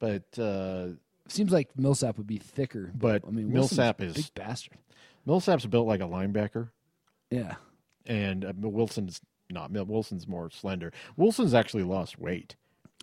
but 0.00 0.36
uh, 0.40 0.88
Seems 1.28 1.52
like 1.52 1.76
Millsap 1.78 2.18
would 2.18 2.26
be 2.26 2.38
thicker. 2.38 2.90
But 2.94 3.22
I 3.24 3.30
mean, 3.30 3.52
Wilson's 3.52 3.78
Millsap 3.78 4.00
a 4.00 4.04
is- 4.06 4.14
big 4.14 4.34
bastard. 4.34 4.78
Millsap's 5.26 5.66
built 5.66 5.86
like 5.86 6.00
a 6.00 6.04
linebacker. 6.04 6.70
Yeah. 7.30 7.56
and 8.06 8.44
uh, 8.44 8.52
Wilson's 8.56 9.20
not. 9.50 9.70
Wilson's 9.72 10.26
more 10.26 10.50
slender. 10.50 10.92
Wilson's 11.16 11.54
actually 11.54 11.82
lost 11.82 12.18
weight. 12.18 12.56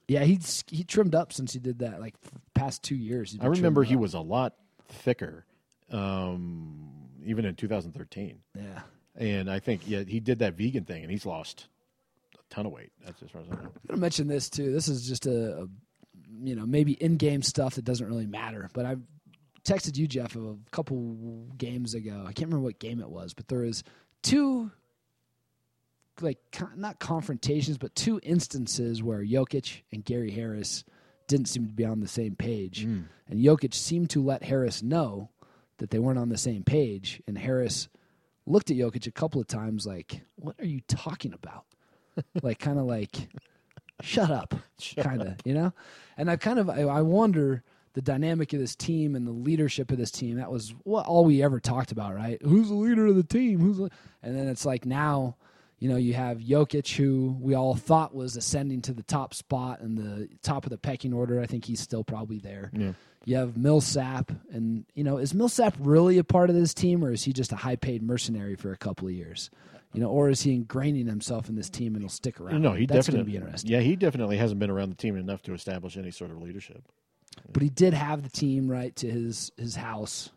Yeah, 0.08 0.24
he's 0.24 0.64
he 0.68 0.84
trimmed 0.84 1.16
up 1.16 1.32
since 1.32 1.54
he 1.54 1.60
did 1.60 1.80
that. 1.80 2.00
Like 2.02 2.16
f- 2.26 2.32
past 2.54 2.84
two 2.84 2.96
years, 2.96 3.32
he's 3.32 3.40
I 3.40 3.44
been 3.44 3.52
remember 3.54 3.84
he 3.84 3.96
was 3.96 4.14
a 4.14 4.20
lot 4.20 4.56
thicker, 4.90 5.46
um, 5.92 6.90
even 7.26 7.46
in 7.46 7.56
2013. 7.56 8.40
Yeah, 8.56 8.82
And 9.16 9.50
I 9.50 9.60
think 9.60 9.82
yeah, 9.88 10.04
he 10.04 10.20
did 10.20 10.40
that 10.40 10.56
vegan 10.56 10.84
thing, 10.86 11.04
and 11.04 11.12
he's 11.12 11.26
lost 11.26 11.68
a 12.36 12.54
ton 12.54 12.66
of 12.66 12.72
weight. 12.74 12.92
That's 13.06 13.22
as 13.24 13.30
far 13.32 13.42
as 13.42 13.48
I 13.50 13.56
know. 13.56 13.62
I'm 13.64 13.72
gonna 13.88 14.00
mention 14.02 14.28
this 14.28 14.50
too. 14.50 14.72
This 14.74 14.88
is 14.90 15.08
just 15.08 15.26
a, 15.26 15.62
a 15.64 15.68
you 16.44 16.56
know 16.56 16.66
maybe 16.66 16.94
in-game 16.94 17.42
stuff 17.42 17.76
that 17.76 17.86
doesn't 17.86 18.08
really 18.08 18.28
matter. 18.28 18.70
But 18.74 18.86
I 18.86 18.96
texted 19.64 19.98
you, 19.98 20.08
Jeff, 20.08 20.36
a 20.36 20.56
couple 20.72 21.48
games 21.58 21.94
ago. 21.94 22.22
I 22.22 22.34
can't 22.34 22.50
remember 22.50 22.66
what 22.66 22.80
game 22.80 23.00
it 23.00 23.10
was, 23.10 23.34
but 23.34 23.48
there 23.48 23.60
was 23.60 23.84
two 24.22 24.72
like 26.22 26.38
not 26.76 27.00
confrontations, 27.00 27.78
but 27.78 27.96
two 27.96 28.20
instances 28.24 29.02
where 29.02 29.24
Jokic 29.24 29.82
and 29.92 30.06
Gary 30.06 30.32
Harris 30.32 30.84
didn't 31.28 31.48
seem 31.48 31.66
to 31.66 31.74
be 31.74 31.86
on 31.86 32.02
the 32.02 32.08
same 32.08 32.36
page, 32.36 32.84
hmm. 32.84 33.02
and 33.28 33.40
Jokic 33.44 33.74
seemed 33.74 34.10
to 34.12 34.24
let 34.24 34.44
Harris 34.44 34.84
know 34.84 35.30
that 35.78 35.90
they 35.90 36.00
weren't 36.00 36.20
on 36.20 36.30
the 36.30 36.38
same 36.38 36.64
page, 36.64 37.22
and 37.28 37.38
Harris 37.38 37.90
looked 38.46 38.70
at 38.70 38.78
Jokic 38.78 39.08
a 39.08 39.12
couple 39.12 39.42
of 39.42 39.48
times 39.48 39.88
like, 39.88 40.22
"What 40.36 40.60
are 40.60 40.66
you 40.66 40.82
talking 40.88 41.34
about?" 41.34 41.66
like 42.44 42.60
kind 42.60 42.78
of 42.78 42.86
like 42.86 43.30
shut 44.02 44.30
up 44.30 44.54
kind 45.02 45.22
of 45.22 45.36
you 45.46 45.54
know? 45.54 45.74
And 46.18 46.30
i 46.30 46.36
kind 46.36 46.60
of 46.60 46.70
I, 46.70 46.82
I 46.82 47.02
wonder 47.02 47.64
the 47.94 48.02
dynamic 48.02 48.54
of 48.54 48.60
this 48.60 48.76
team 48.76 49.16
and 49.16 49.26
the 49.28 49.32
leadership 49.32 49.92
of 49.92 49.98
this 49.98 50.12
team 50.12 50.38
that 50.38 50.52
was 50.52 50.74
what 50.84 51.06
all 51.06 51.26
we 51.26 51.44
ever 51.44 51.60
talked 51.60 51.92
about 51.92 52.16
right 52.16 52.42
who's 52.42 52.70
the 52.70 52.74
leader 52.76 53.06
of 53.08 53.16
the 53.16 53.24
team 53.24 53.60
who's 53.60 53.78
the, 53.78 53.90
and 54.22 54.36
then 54.38 54.48
it's 54.48 54.66
like 54.66 54.86
now 54.86 55.36
you 55.80 55.90
know 55.90 55.96
you 55.98 56.14
have 56.14 56.40
Jokic 56.40 56.96
who 56.96 57.38
we 57.40 57.54
all 57.54 57.76
thought 57.76 58.16
was 58.16 58.36
ascending 58.36 58.82
to 58.84 58.94
the 58.94 59.04
top 59.04 59.34
spot 59.34 59.80
and 59.82 59.98
the 59.98 60.28
top 60.42 60.66
of 60.66 60.70
the 60.72 60.78
pecking 60.78 61.14
order 61.14 61.40
i 61.42 61.46
think 61.46 61.66
he's 61.66 61.80
still 61.82 62.04
probably 62.04 62.40
there 62.40 62.72
Yeah. 62.74 62.94
you 63.26 63.36
have 63.38 63.56
Millsap, 63.58 64.32
and 64.52 64.86
you 64.96 65.04
know, 65.04 65.18
is 65.18 65.34
Millsap 65.34 65.76
really 65.80 66.18
a 66.18 66.24
part 66.24 66.50
of 66.50 66.56
this 66.56 66.74
team, 66.74 67.06
or 67.06 67.12
is 67.12 67.24
he 67.24 67.32
just 67.32 67.52
a 67.54 67.56
high-paid 67.56 68.02
mercenary 68.04 68.56
for 68.56 68.72
a 68.74 68.78
couple 68.78 69.08
of 69.08 69.14
years? 69.14 69.50
You 69.94 70.02
know, 70.02 70.10
or 70.10 70.30
is 70.30 70.42
he 70.42 70.58
ingraining 70.58 71.08
himself 71.08 71.48
in 71.50 71.56
this 71.56 71.70
team 71.70 71.94
and 71.94 72.02
he'll 72.02 72.10
stick 72.10 72.42
around? 72.42 72.62
No, 72.64 72.74
he 72.74 72.86
That's 72.88 73.06
definitely. 73.06 73.32
be 73.34 73.38
interesting. 73.38 73.70
Yeah, 73.72 73.80
he 73.82 73.96
definitely 73.96 74.38
hasn't 74.38 74.60
been 74.60 74.72
around 74.72 74.90
the 74.90 74.96
team 74.96 75.16
enough 75.16 75.42
to 75.44 75.54
establish 75.54 75.96
any 75.98 76.10
sort 76.12 76.32
of 76.32 76.42
leadership. 76.42 76.84
But 77.52 77.64
he 77.64 77.70
did 77.70 77.94
have 77.94 78.24
the 78.24 78.30
team 78.30 78.70
right 78.70 78.96
to 78.98 79.10
his 79.10 79.52
his 79.58 79.76
house, 79.76 80.30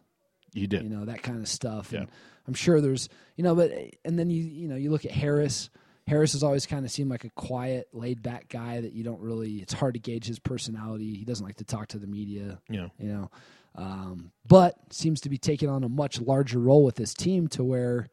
He 0.55 0.67
did. 0.67 0.83
you 0.83 0.89
know, 0.89 1.05
that 1.07 1.23
kind 1.23 1.39
of 1.39 1.49
stuff. 1.49 1.91
Yeah. 1.93 2.01
And 2.01 2.09
I'm 2.47 2.55
sure 2.55 2.81
there's, 2.81 3.09
you 3.37 3.45
know, 3.45 3.55
but 3.55 3.73
and 4.05 4.19
then 4.19 4.31
you 4.31 4.43
you 4.43 4.69
know 4.69 4.77
you 4.77 4.91
look 4.91 5.05
at 5.05 5.13
Harris. 5.13 5.71
Harris 6.07 6.35
has 6.35 6.45
always 6.45 6.67
kind 6.67 6.85
of 6.85 6.91
seemed 6.93 7.11
like 7.11 7.25
a 7.25 7.31
quiet, 7.31 7.89
laid 7.93 8.23
back 8.23 8.49
guy 8.49 8.81
that 8.81 8.93
you 8.93 9.03
don't 9.03 9.21
really. 9.21 9.55
It's 9.57 9.73
hard 9.73 9.95
to 9.95 10.01
gauge 10.01 10.27
his 10.27 10.39
personality. 10.39 11.15
He 11.17 11.25
doesn't 11.25 11.45
like 11.45 11.57
to 11.57 11.65
talk 11.65 11.89
to 11.89 11.99
the 11.99 12.07
media. 12.07 12.61
Yeah. 12.71 12.91
you 12.97 13.09
know, 13.09 13.31
um, 13.75 14.31
but 14.47 14.77
seems 14.91 15.21
to 15.23 15.29
be 15.29 15.37
taking 15.37 15.69
on 15.69 15.83
a 15.83 15.89
much 15.89 16.21
larger 16.21 16.61
role 16.61 16.85
with 16.85 16.95
this 16.95 17.13
team 17.13 17.49
to 17.49 17.65
where 17.65 18.07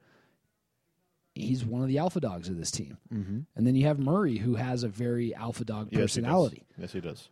he's 1.36 1.64
one 1.66 1.82
of 1.82 1.88
the 1.88 1.98
alpha 2.00 2.20
dogs 2.20 2.50
of 2.50 2.58
this 2.58 2.72
team. 2.72 2.98
Mm-hmm. 3.14 3.40
And 3.56 3.68
then 3.68 3.76
you 3.76 3.86
have 3.88 4.00
Murray, 4.00 4.38
who 4.38 4.56
has 4.56 4.84
a 4.84 4.88
very 4.88 5.34
alpha 5.36 5.64
dog 5.66 5.90
Yes, 5.92 5.98
he 5.98 6.02
personality 6.22 6.64
Yes, 6.78 6.94
he 6.94 7.02
does. 7.02 7.30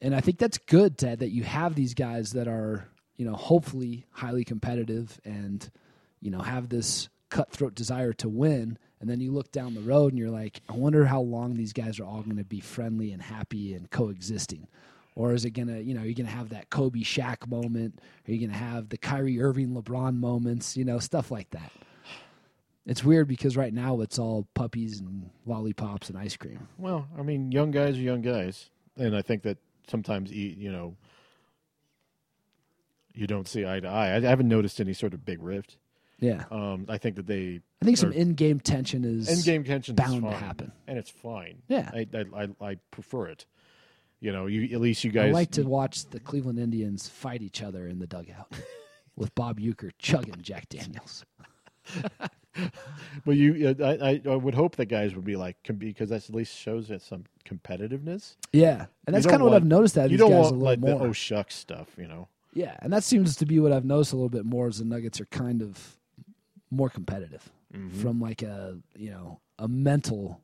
And 0.00 0.14
I 0.14 0.20
think 0.20 0.38
that's 0.38 0.58
good, 0.58 0.98
Ted, 0.98 1.20
that 1.20 1.30
you 1.30 1.42
have 1.44 1.74
these 1.74 1.94
guys 1.94 2.32
that 2.32 2.48
are, 2.48 2.88
you 3.16 3.24
know, 3.24 3.34
hopefully 3.34 4.04
highly 4.10 4.44
competitive 4.44 5.20
and, 5.24 5.68
you 6.20 6.30
know, 6.30 6.40
have 6.40 6.68
this 6.68 7.08
cutthroat 7.30 7.74
desire 7.74 8.12
to 8.14 8.28
win. 8.28 8.78
And 9.00 9.10
then 9.10 9.20
you 9.20 9.32
look 9.32 9.52
down 9.52 9.74
the 9.74 9.80
road 9.80 10.12
and 10.12 10.18
you're 10.18 10.30
like, 10.30 10.60
I 10.68 10.74
wonder 10.74 11.04
how 11.04 11.20
long 11.20 11.54
these 11.54 11.72
guys 11.72 11.98
are 11.98 12.04
all 12.04 12.22
going 12.22 12.36
to 12.36 12.44
be 12.44 12.60
friendly 12.60 13.12
and 13.12 13.22
happy 13.22 13.74
and 13.74 13.90
coexisting. 13.90 14.68
Or 15.14 15.32
is 15.32 15.46
it 15.46 15.50
going 15.50 15.68
to, 15.68 15.82
you 15.82 15.94
know, 15.94 16.02
you're 16.02 16.14
going 16.14 16.26
to 16.26 16.32
have 16.32 16.50
that 16.50 16.68
Kobe 16.68 17.00
Shaq 17.00 17.48
moment? 17.48 18.00
Are 18.28 18.32
you 18.32 18.38
going 18.38 18.50
to 18.50 18.56
have 18.56 18.90
the 18.90 18.98
Kyrie 18.98 19.40
Irving 19.40 19.70
LeBron 19.70 20.18
moments? 20.18 20.76
You 20.76 20.84
know, 20.84 20.98
stuff 20.98 21.30
like 21.30 21.50
that. 21.50 21.72
It's 22.84 23.02
weird 23.02 23.26
because 23.26 23.56
right 23.56 23.72
now 23.72 24.00
it's 24.02 24.18
all 24.18 24.46
puppies 24.54 25.00
and 25.00 25.30
lollipops 25.46 26.08
and 26.10 26.18
ice 26.18 26.36
cream. 26.36 26.68
Well, 26.78 27.08
I 27.18 27.22
mean, 27.22 27.50
young 27.50 27.70
guys 27.70 27.96
are 27.96 28.02
young 28.02 28.22
guys, 28.22 28.70
and 28.96 29.16
I 29.16 29.22
think 29.22 29.42
that 29.42 29.58
sometimes 29.88 30.30
you 30.32 30.54
you 30.56 30.72
know 30.72 30.96
you 33.14 33.26
don't 33.26 33.48
see 33.48 33.66
eye 33.66 33.80
to 33.80 33.88
eye. 33.88 34.10
I, 34.10 34.16
I 34.16 34.20
haven't 34.20 34.48
noticed 34.48 34.80
any 34.80 34.92
sort 34.92 35.14
of 35.14 35.24
big 35.24 35.42
rift. 35.42 35.78
Yeah. 36.18 36.44
Um, 36.50 36.86
I 36.88 36.98
think 36.98 37.16
that 37.16 37.26
they 37.26 37.60
I 37.82 37.84
think 37.84 37.98
some 37.98 38.12
in-game 38.12 38.60
tension 38.60 39.04
is 39.04 39.28
in-game 39.28 39.64
tension 39.64 39.94
is 39.94 39.96
bound 39.96 40.22
to 40.22 40.30
happen. 40.30 40.72
and 40.86 40.98
it's 40.98 41.10
fine. 41.10 41.62
Yeah. 41.68 41.90
I 41.92 42.06
I, 42.14 42.24
I, 42.42 42.48
I 42.70 42.76
prefer 42.90 43.26
it. 43.28 43.46
You 44.20 44.32
know, 44.32 44.46
you 44.46 44.74
at 44.74 44.80
least 44.80 45.04
you 45.04 45.10
I 45.10 45.14
guys 45.14 45.34
like 45.34 45.50
to 45.52 45.62
watch 45.62 46.06
the 46.06 46.20
Cleveland 46.20 46.58
Indians 46.58 47.08
fight 47.08 47.42
each 47.42 47.62
other 47.62 47.86
in 47.86 47.98
the 47.98 48.06
dugout 48.06 48.50
with 49.16 49.34
Bob 49.34 49.60
Uecker 49.60 49.90
chugging 49.98 50.40
Jack 50.40 50.68
Daniels. 50.70 51.24
But 53.24 53.36
you, 53.36 53.74
I, 53.82 54.20
I, 54.24 54.36
would 54.36 54.54
hope 54.54 54.76
that 54.76 54.86
guys 54.86 55.14
would 55.14 55.24
be 55.24 55.36
like 55.36 55.56
because 55.78 56.10
that 56.10 56.28
at 56.28 56.34
least 56.34 56.54
shows 56.56 56.88
that 56.88 57.02
some 57.02 57.24
competitiveness. 57.48 58.36
Yeah, 58.52 58.86
and 59.06 59.16
that's 59.16 59.26
kind 59.26 59.40
of 59.40 59.48
what 59.48 59.54
I've 59.56 59.64
noticed 59.64 59.94
that 59.94 60.10
you 60.10 60.18
these 60.18 60.18
don't 60.20 60.30
guys 60.30 60.42
want 60.42 60.46
a 60.52 60.58
little 60.58 60.64
like 60.66 60.78
more. 60.80 60.98
the 60.98 61.04
oh 61.06 61.12
shucks 61.12 61.54
stuff, 61.54 61.88
you 61.96 62.06
know. 62.06 62.28
Yeah, 62.52 62.76
and 62.80 62.92
that 62.92 63.04
seems 63.04 63.36
to 63.36 63.46
be 63.46 63.58
what 63.58 63.72
I've 63.72 63.84
noticed 63.84 64.12
a 64.12 64.16
little 64.16 64.28
bit 64.28 64.44
more 64.44 64.68
is 64.68 64.78
the 64.78 64.84
Nuggets 64.84 65.20
are 65.20 65.26
kind 65.26 65.62
of 65.62 65.96
more 66.70 66.88
competitive 66.90 67.50
Mm-hmm. 67.74 68.00
from 68.00 68.20
like 68.20 68.42
a 68.42 68.78
you 68.96 69.10
know 69.10 69.40
a 69.58 69.66
mental 69.66 70.40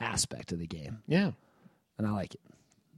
aspect 0.00 0.52
of 0.52 0.58
the 0.58 0.66
game, 0.66 0.98
Yeah, 1.06 1.32
and 1.98 2.06
I 2.06 2.10
like 2.12 2.34
it. 2.34 2.40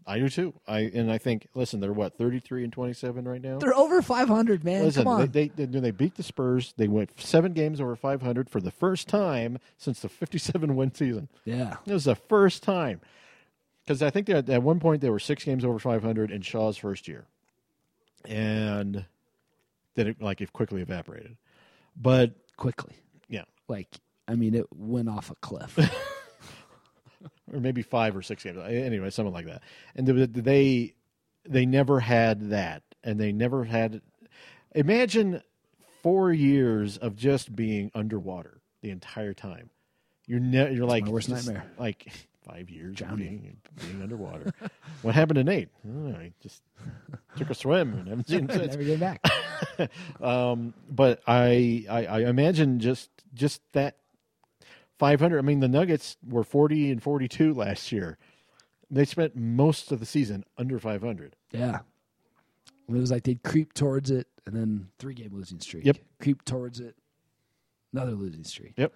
I 0.08 0.18
do 0.18 0.28
too. 0.30 0.54
I 0.66 0.80
and 0.80 1.12
I 1.12 1.18
think 1.18 1.48
listen, 1.54 1.80
they're 1.80 1.92
what 1.92 2.16
thirty 2.16 2.40
three 2.40 2.64
and 2.64 2.72
twenty 2.72 2.94
seven 2.94 3.28
right 3.28 3.42
now. 3.42 3.58
They're 3.58 3.76
over 3.76 4.00
500, 4.00 4.64
man. 4.64 4.84
Listen, 4.84 5.04
Come 5.04 5.12
on. 5.12 5.30
They, 5.30 5.48
they, 5.48 5.66
they 5.66 5.80
they 5.80 5.90
beat 5.90 6.14
the 6.14 6.22
Spurs. 6.22 6.72
They 6.78 6.88
went 6.88 7.10
seven 7.20 7.52
games 7.52 7.78
over 7.80 7.94
five 7.94 8.22
hundred 8.22 8.48
for 8.48 8.60
the 8.60 8.70
first 8.70 9.06
time 9.06 9.58
since 9.76 10.00
the 10.00 10.08
fifty 10.08 10.38
seven 10.38 10.76
win 10.76 10.94
season. 10.94 11.28
yeah, 11.44 11.76
It 11.86 11.92
was 11.92 12.04
the 12.04 12.14
first 12.14 12.62
time 12.62 13.02
because 13.84 14.02
I 14.02 14.08
think 14.08 14.26
they 14.26 14.34
had, 14.34 14.48
at 14.48 14.62
one 14.62 14.80
point 14.80 15.02
they 15.02 15.10
were 15.10 15.18
six 15.18 15.44
games 15.44 15.62
over 15.64 15.78
five 15.78 16.02
hundred 16.02 16.30
in 16.30 16.40
Shaw's 16.40 16.78
first 16.78 17.06
year, 17.06 17.26
and 18.24 19.04
then 19.94 20.06
it 20.06 20.22
like 20.22 20.40
it 20.40 20.52
quickly 20.52 20.80
evaporated. 20.80 21.36
But 21.96 22.32
quickly. 22.56 22.94
yeah, 23.28 23.44
Like 23.68 23.88
I 24.26 24.34
mean, 24.36 24.54
it 24.54 24.66
went 24.74 25.08
off 25.08 25.30
a 25.30 25.34
cliff. 25.36 25.78
or 27.52 27.60
maybe 27.60 27.82
five 27.82 28.16
or 28.16 28.22
six 28.22 28.42
games. 28.42 28.58
Anyway, 28.58 29.10
something 29.10 29.32
like 29.32 29.46
that. 29.46 29.62
And 29.94 30.06
they 30.06 30.94
they, 31.44 31.66
never 31.66 32.00
had 32.00 32.50
that, 32.50 32.82
and 33.02 33.18
they 33.18 33.32
never 33.32 33.64
had. 33.64 34.02
Imagine 34.74 35.42
four 36.02 36.32
years 36.32 36.96
of 36.98 37.16
just 37.16 37.54
being 37.54 37.90
underwater 37.94 38.60
the 38.82 38.90
entire 38.90 39.34
time. 39.34 39.70
You're 40.26 40.40
ne- 40.40 40.74
you're 40.74 40.86
like 40.86 41.04
my 41.04 41.10
worst 41.10 41.28
nightmare. 41.28 41.64
Like 41.78 42.12
five 42.48 42.70
years 42.70 42.96
Drowning. 42.96 43.38
being 43.38 43.56
being 43.76 44.02
underwater. 44.02 44.52
what 45.02 45.14
happened 45.14 45.36
to 45.36 45.44
Nate? 45.44 45.68
Oh, 45.86 46.12
he 46.20 46.32
just 46.40 46.62
took 47.36 47.50
a 47.50 47.54
swim 47.54 47.94
and 47.94 48.08
haven't 48.08 48.28
seen 48.28 48.48
since. 48.52 48.76
Never 48.76 48.84
get 48.84 49.00
back. 49.00 49.24
Um, 50.20 50.74
but 50.90 51.20
I, 51.26 51.84
I 51.88 52.06
I 52.06 52.18
imagine 52.22 52.80
just 52.80 53.10
just 53.34 53.60
that 53.72 53.96
500. 54.98 55.38
I 55.38 55.42
mean, 55.42 55.60
the 55.60 55.68
Nuggets 55.68 56.16
were 56.28 56.44
40 56.44 56.90
and 56.90 57.02
42 57.02 57.54
last 57.54 57.92
year. 57.92 58.18
They 58.90 59.04
spent 59.04 59.36
most 59.36 59.92
of 59.92 60.00
the 60.00 60.06
season 60.06 60.44
under 60.56 60.78
500. 60.78 61.36
Yeah. 61.52 61.80
It 62.88 62.92
was 62.92 63.10
like 63.10 63.24
they'd 63.24 63.42
creep 63.42 63.74
towards 63.74 64.10
it 64.10 64.28
and 64.46 64.56
then 64.56 64.88
three 64.98 65.14
game 65.14 65.30
losing 65.32 65.60
streak. 65.60 65.84
Yep. 65.84 65.98
Creep 66.20 66.44
towards 66.44 66.80
it, 66.80 66.96
another 67.92 68.12
losing 68.12 68.44
streak. 68.44 68.72
Yep. 68.76 68.94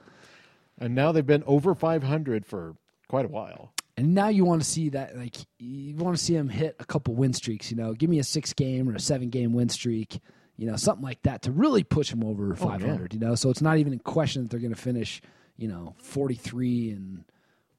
And 0.79 0.95
now 0.95 1.13
they've 1.13 1.27
been 1.27 1.45
over 1.47 1.75
500 1.75 2.47
for 2.47 2.75
quite 3.09 3.27
a 3.27 3.29
while. 3.29 3.73
And 3.99 4.15
now 4.15 4.29
you 4.29 4.47
want 4.47 4.63
to 4.63 4.69
see 4.69 4.89
that, 4.89 5.19
like, 5.19 5.37
you 5.59 5.95
want 5.97 6.17
to 6.17 6.23
see 6.23 6.35
them 6.35 6.49
hit 6.49 6.77
a 6.81 6.87
couple 6.87 7.15
win 7.15 7.35
streaks. 7.35 7.71
You 7.71 7.77
know, 7.77 7.93
give 7.93 8.09
me 8.09 8.19
a 8.19 8.25
six 8.25 8.55
game 8.55 8.89
or 8.89 8.95
a 8.95 9.01
seven 9.01 9.29
game 9.29 9.53
win 9.53 9.69
streak, 9.69 10.19
you 10.57 10.67
know, 10.67 10.77
something 10.77 11.05
like 11.05 11.23
that 11.25 11.43
to 11.43 11.53
really 11.53 11.85
push 11.85 12.09
them 12.09 12.25
over 12.25 12.55
500, 12.57 13.13
you 13.13 13.21
know? 13.21 13.35
So 13.35 13.51
it's 13.51 13.61
not 13.61 13.77
even 13.77 13.93
in 13.93 13.99
question 13.99 14.43
that 14.43 14.51
they're 14.51 14.61
going 14.61 14.75
to 14.75 14.81
finish, 14.81 15.21
you 15.63 15.69
know, 15.69 15.95
43 15.99 16.91
and 16.91 17.25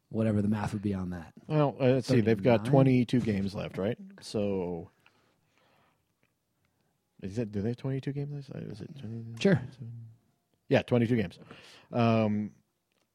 whatever 0.08 0.42
the 0.42 0.48
math 0.48 0.72
would 0.72 0.82
be 0.82 0.94
on 0.94 1.10
that. 1.10 1.34
Well, 1.48 1.76
uh, 1.82 1.86
let's 1.86 2.08
see. 2.08 2.22
They've 2.22 2.42
got 2.42 2.64
22 2.64 3.20
games 3.20 3.54
left, 3.54 3.78
right? 3.78 3.98
So. 4.22 4.90
Is 7.22 7.38
it, 7.38 7.52
do 7.52 7.62
they 7.62 7.70
have 7.70 7.78
22 7.78 8.14
games 8.14 8.50
left? 8.54 8.66
Is 8.68 8.80
it 8.82 8.90
20? 9.00 9.26
Sure. 9.40 9.62
Yeah, 10.70 10.82
22 10.82 11.16
games. 11.18 11.40
Um, 11.92 12.52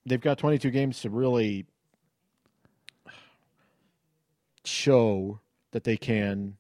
they've 0.05 0.21
got 0.21 0.37
22 0.37 0.71
games 0.71 1.01
to 1.01 1.11
really 1.11 1.65
show 4.65 5.41
that 5.73 5.85
they 5.85 5.97
can. 5.97 6.57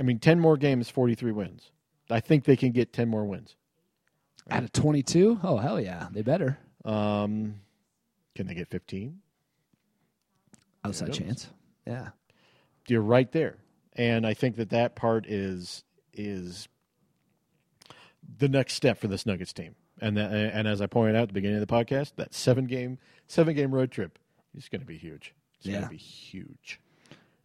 I 0.00 0.02
mean, 0.02 0.18
10 0.18 0.40
more 0.40 0.56
games, 0.56 0.88
43 0.88 1.32
wins. 1.32 1.72
I 2.10 2.20
think 2.20 2.44
they 2.44 2.56
can 2.56 2.72
get 2.72 2.94
10 2.94 3.08
more 3.08 3.26
wins. 3.26 3.56
Out 4.50 4.64
of 4.64 4.72
22? 4.72 5.40
Oh, 5.42 5.58
hell 5.58 5.78
yeah. 5.80 6.08
They 6.10 6.22
better. 6.22 6.58
Um, 6.84 7.56
can 8.34 8.46
they 8.46 8.54
get 8.54 8.68
15? 8.68 9.18
Outside 10.84 11.12
chance. 11.12 11.48
Yeah. 11.86 12.08
You're 12.88 13.02
right 13.02 13.30
there, 13.30 13.58
and 13.94 14.26
I 14.26 14.34
think 14.34 14.56
that 14.56 14.70
that 14.70 14.96
part 14.96 15.26
is 15.26 15.84
is 16.12 16.68
the 18.38 18.48
next 18.48 18.74
step 18.74 18.98
for 18.98 19.06
this 19.08 19.24
Nuggets 19.24 19.52
team. 19.52 19.76
And 20.00 20.16
that, 20.16 20.32
and 20.32 20.66
as 20.66 20.80
I 20.80 20.86
pointed 20.86 21.14
out 21.14 21.22
at 21.22 21.28
the 21.28 21.34
beginning 21.34 21.62
of 21.62 21.66
the 21.66 21.72
podcast, 21.72 22.16
that 22.16 22.34
seven 22.34 22.64
game 22.66 22.98
seven 23.28 23.54
game 23.54 23.72
road 23.72 23.92
trip 23.92 24.18
is 24.56 24.68
going 24.68 24.80
to 24.80 24.86
be 24.86 24.98
huge. 24.98 25.32
It's 25.58 25.66
going 25.66 25.78
Yeah. 25.78 25.84
to 25.84 25.90
be 25.90 25.96
huge. 25.96 26.80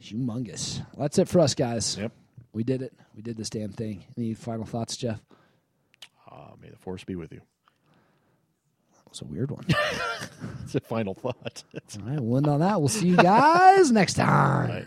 Humongous. 0.02 0.80
Well, 0.96 1.04
that's 1.04 1.20
it 1.20 1.28
for 1.28 1.40
us, 1.40 1.54
guys. 1.54 1.98
Yep. 1.98 2.12
We 2.54 2.64
did 2.64 2.82
it. 2.82 2.94
We 3.16 3.22
did 3.22 3.38
this 3.38 3.52
damn 3.52 3.72
thing. 3.72 4.04
Any 4.18 4.34
final 4.34 4.66
thoughts, 4.66 4.98
Jeff? 4.98 5.22
Ah, 6.30 6.54
may 6.60 6.70
the 6.70 6.78
force 6.78 7.04
be 7.04 7.16
with 7.16 7.32
you. 7.32 7.42
That 9.08 9.12
was 9.12 9.22
a 9.22 9.26
weird 9.26 9.52
one. 9.52 9.66
It's 10.64 10.76
a 10.76 10.82
final 10.82 11.14
thought. 11.14 11.64
All 11.74 12.10
right, 12.10 12.20
we'll 12.20 12.38
end 12.38 12.48
on 12.48 12.60
that. 12.60 12.82
We'll 12.82 12.90
see 12.90 13.08
you 13.08 13.16
guys 13.16 13.90
next 13.90 14.16
time. 14.16 14.70
Right. 14.70 14.86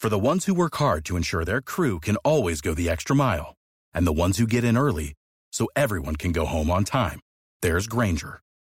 For 0.00 0.08
the 0.08 0.18
ones 0.18 0.46
who 0.46 0.54
work 0.54 0.74
hard 0.76 1.04
to 1.04 1.16
ensure 1.16 1.44
their 1.44 1.60
crew 1.60 2.00
can 2.00 2.16
always 2.24 2.62
go 2.62 2.72
the 2.72 2.88
extra 2.88 3.14
mile, 3.14 3.54
and 3.92 4.06
the 4.06 4.12
ones 4.14 4.38
who 4.38 4.46
get 4.46 4.64
in 4.64 4.78
early 4.78 5.12
so 5.52 5.68
everyone 5.76 6.16
can 6.16 6.32
go 6.32 6.46
home 6.46 6.70
on 6.70 6.84
time, 6.84 7.20
there's 7.60 7.86
Grainger, 7.86 8.40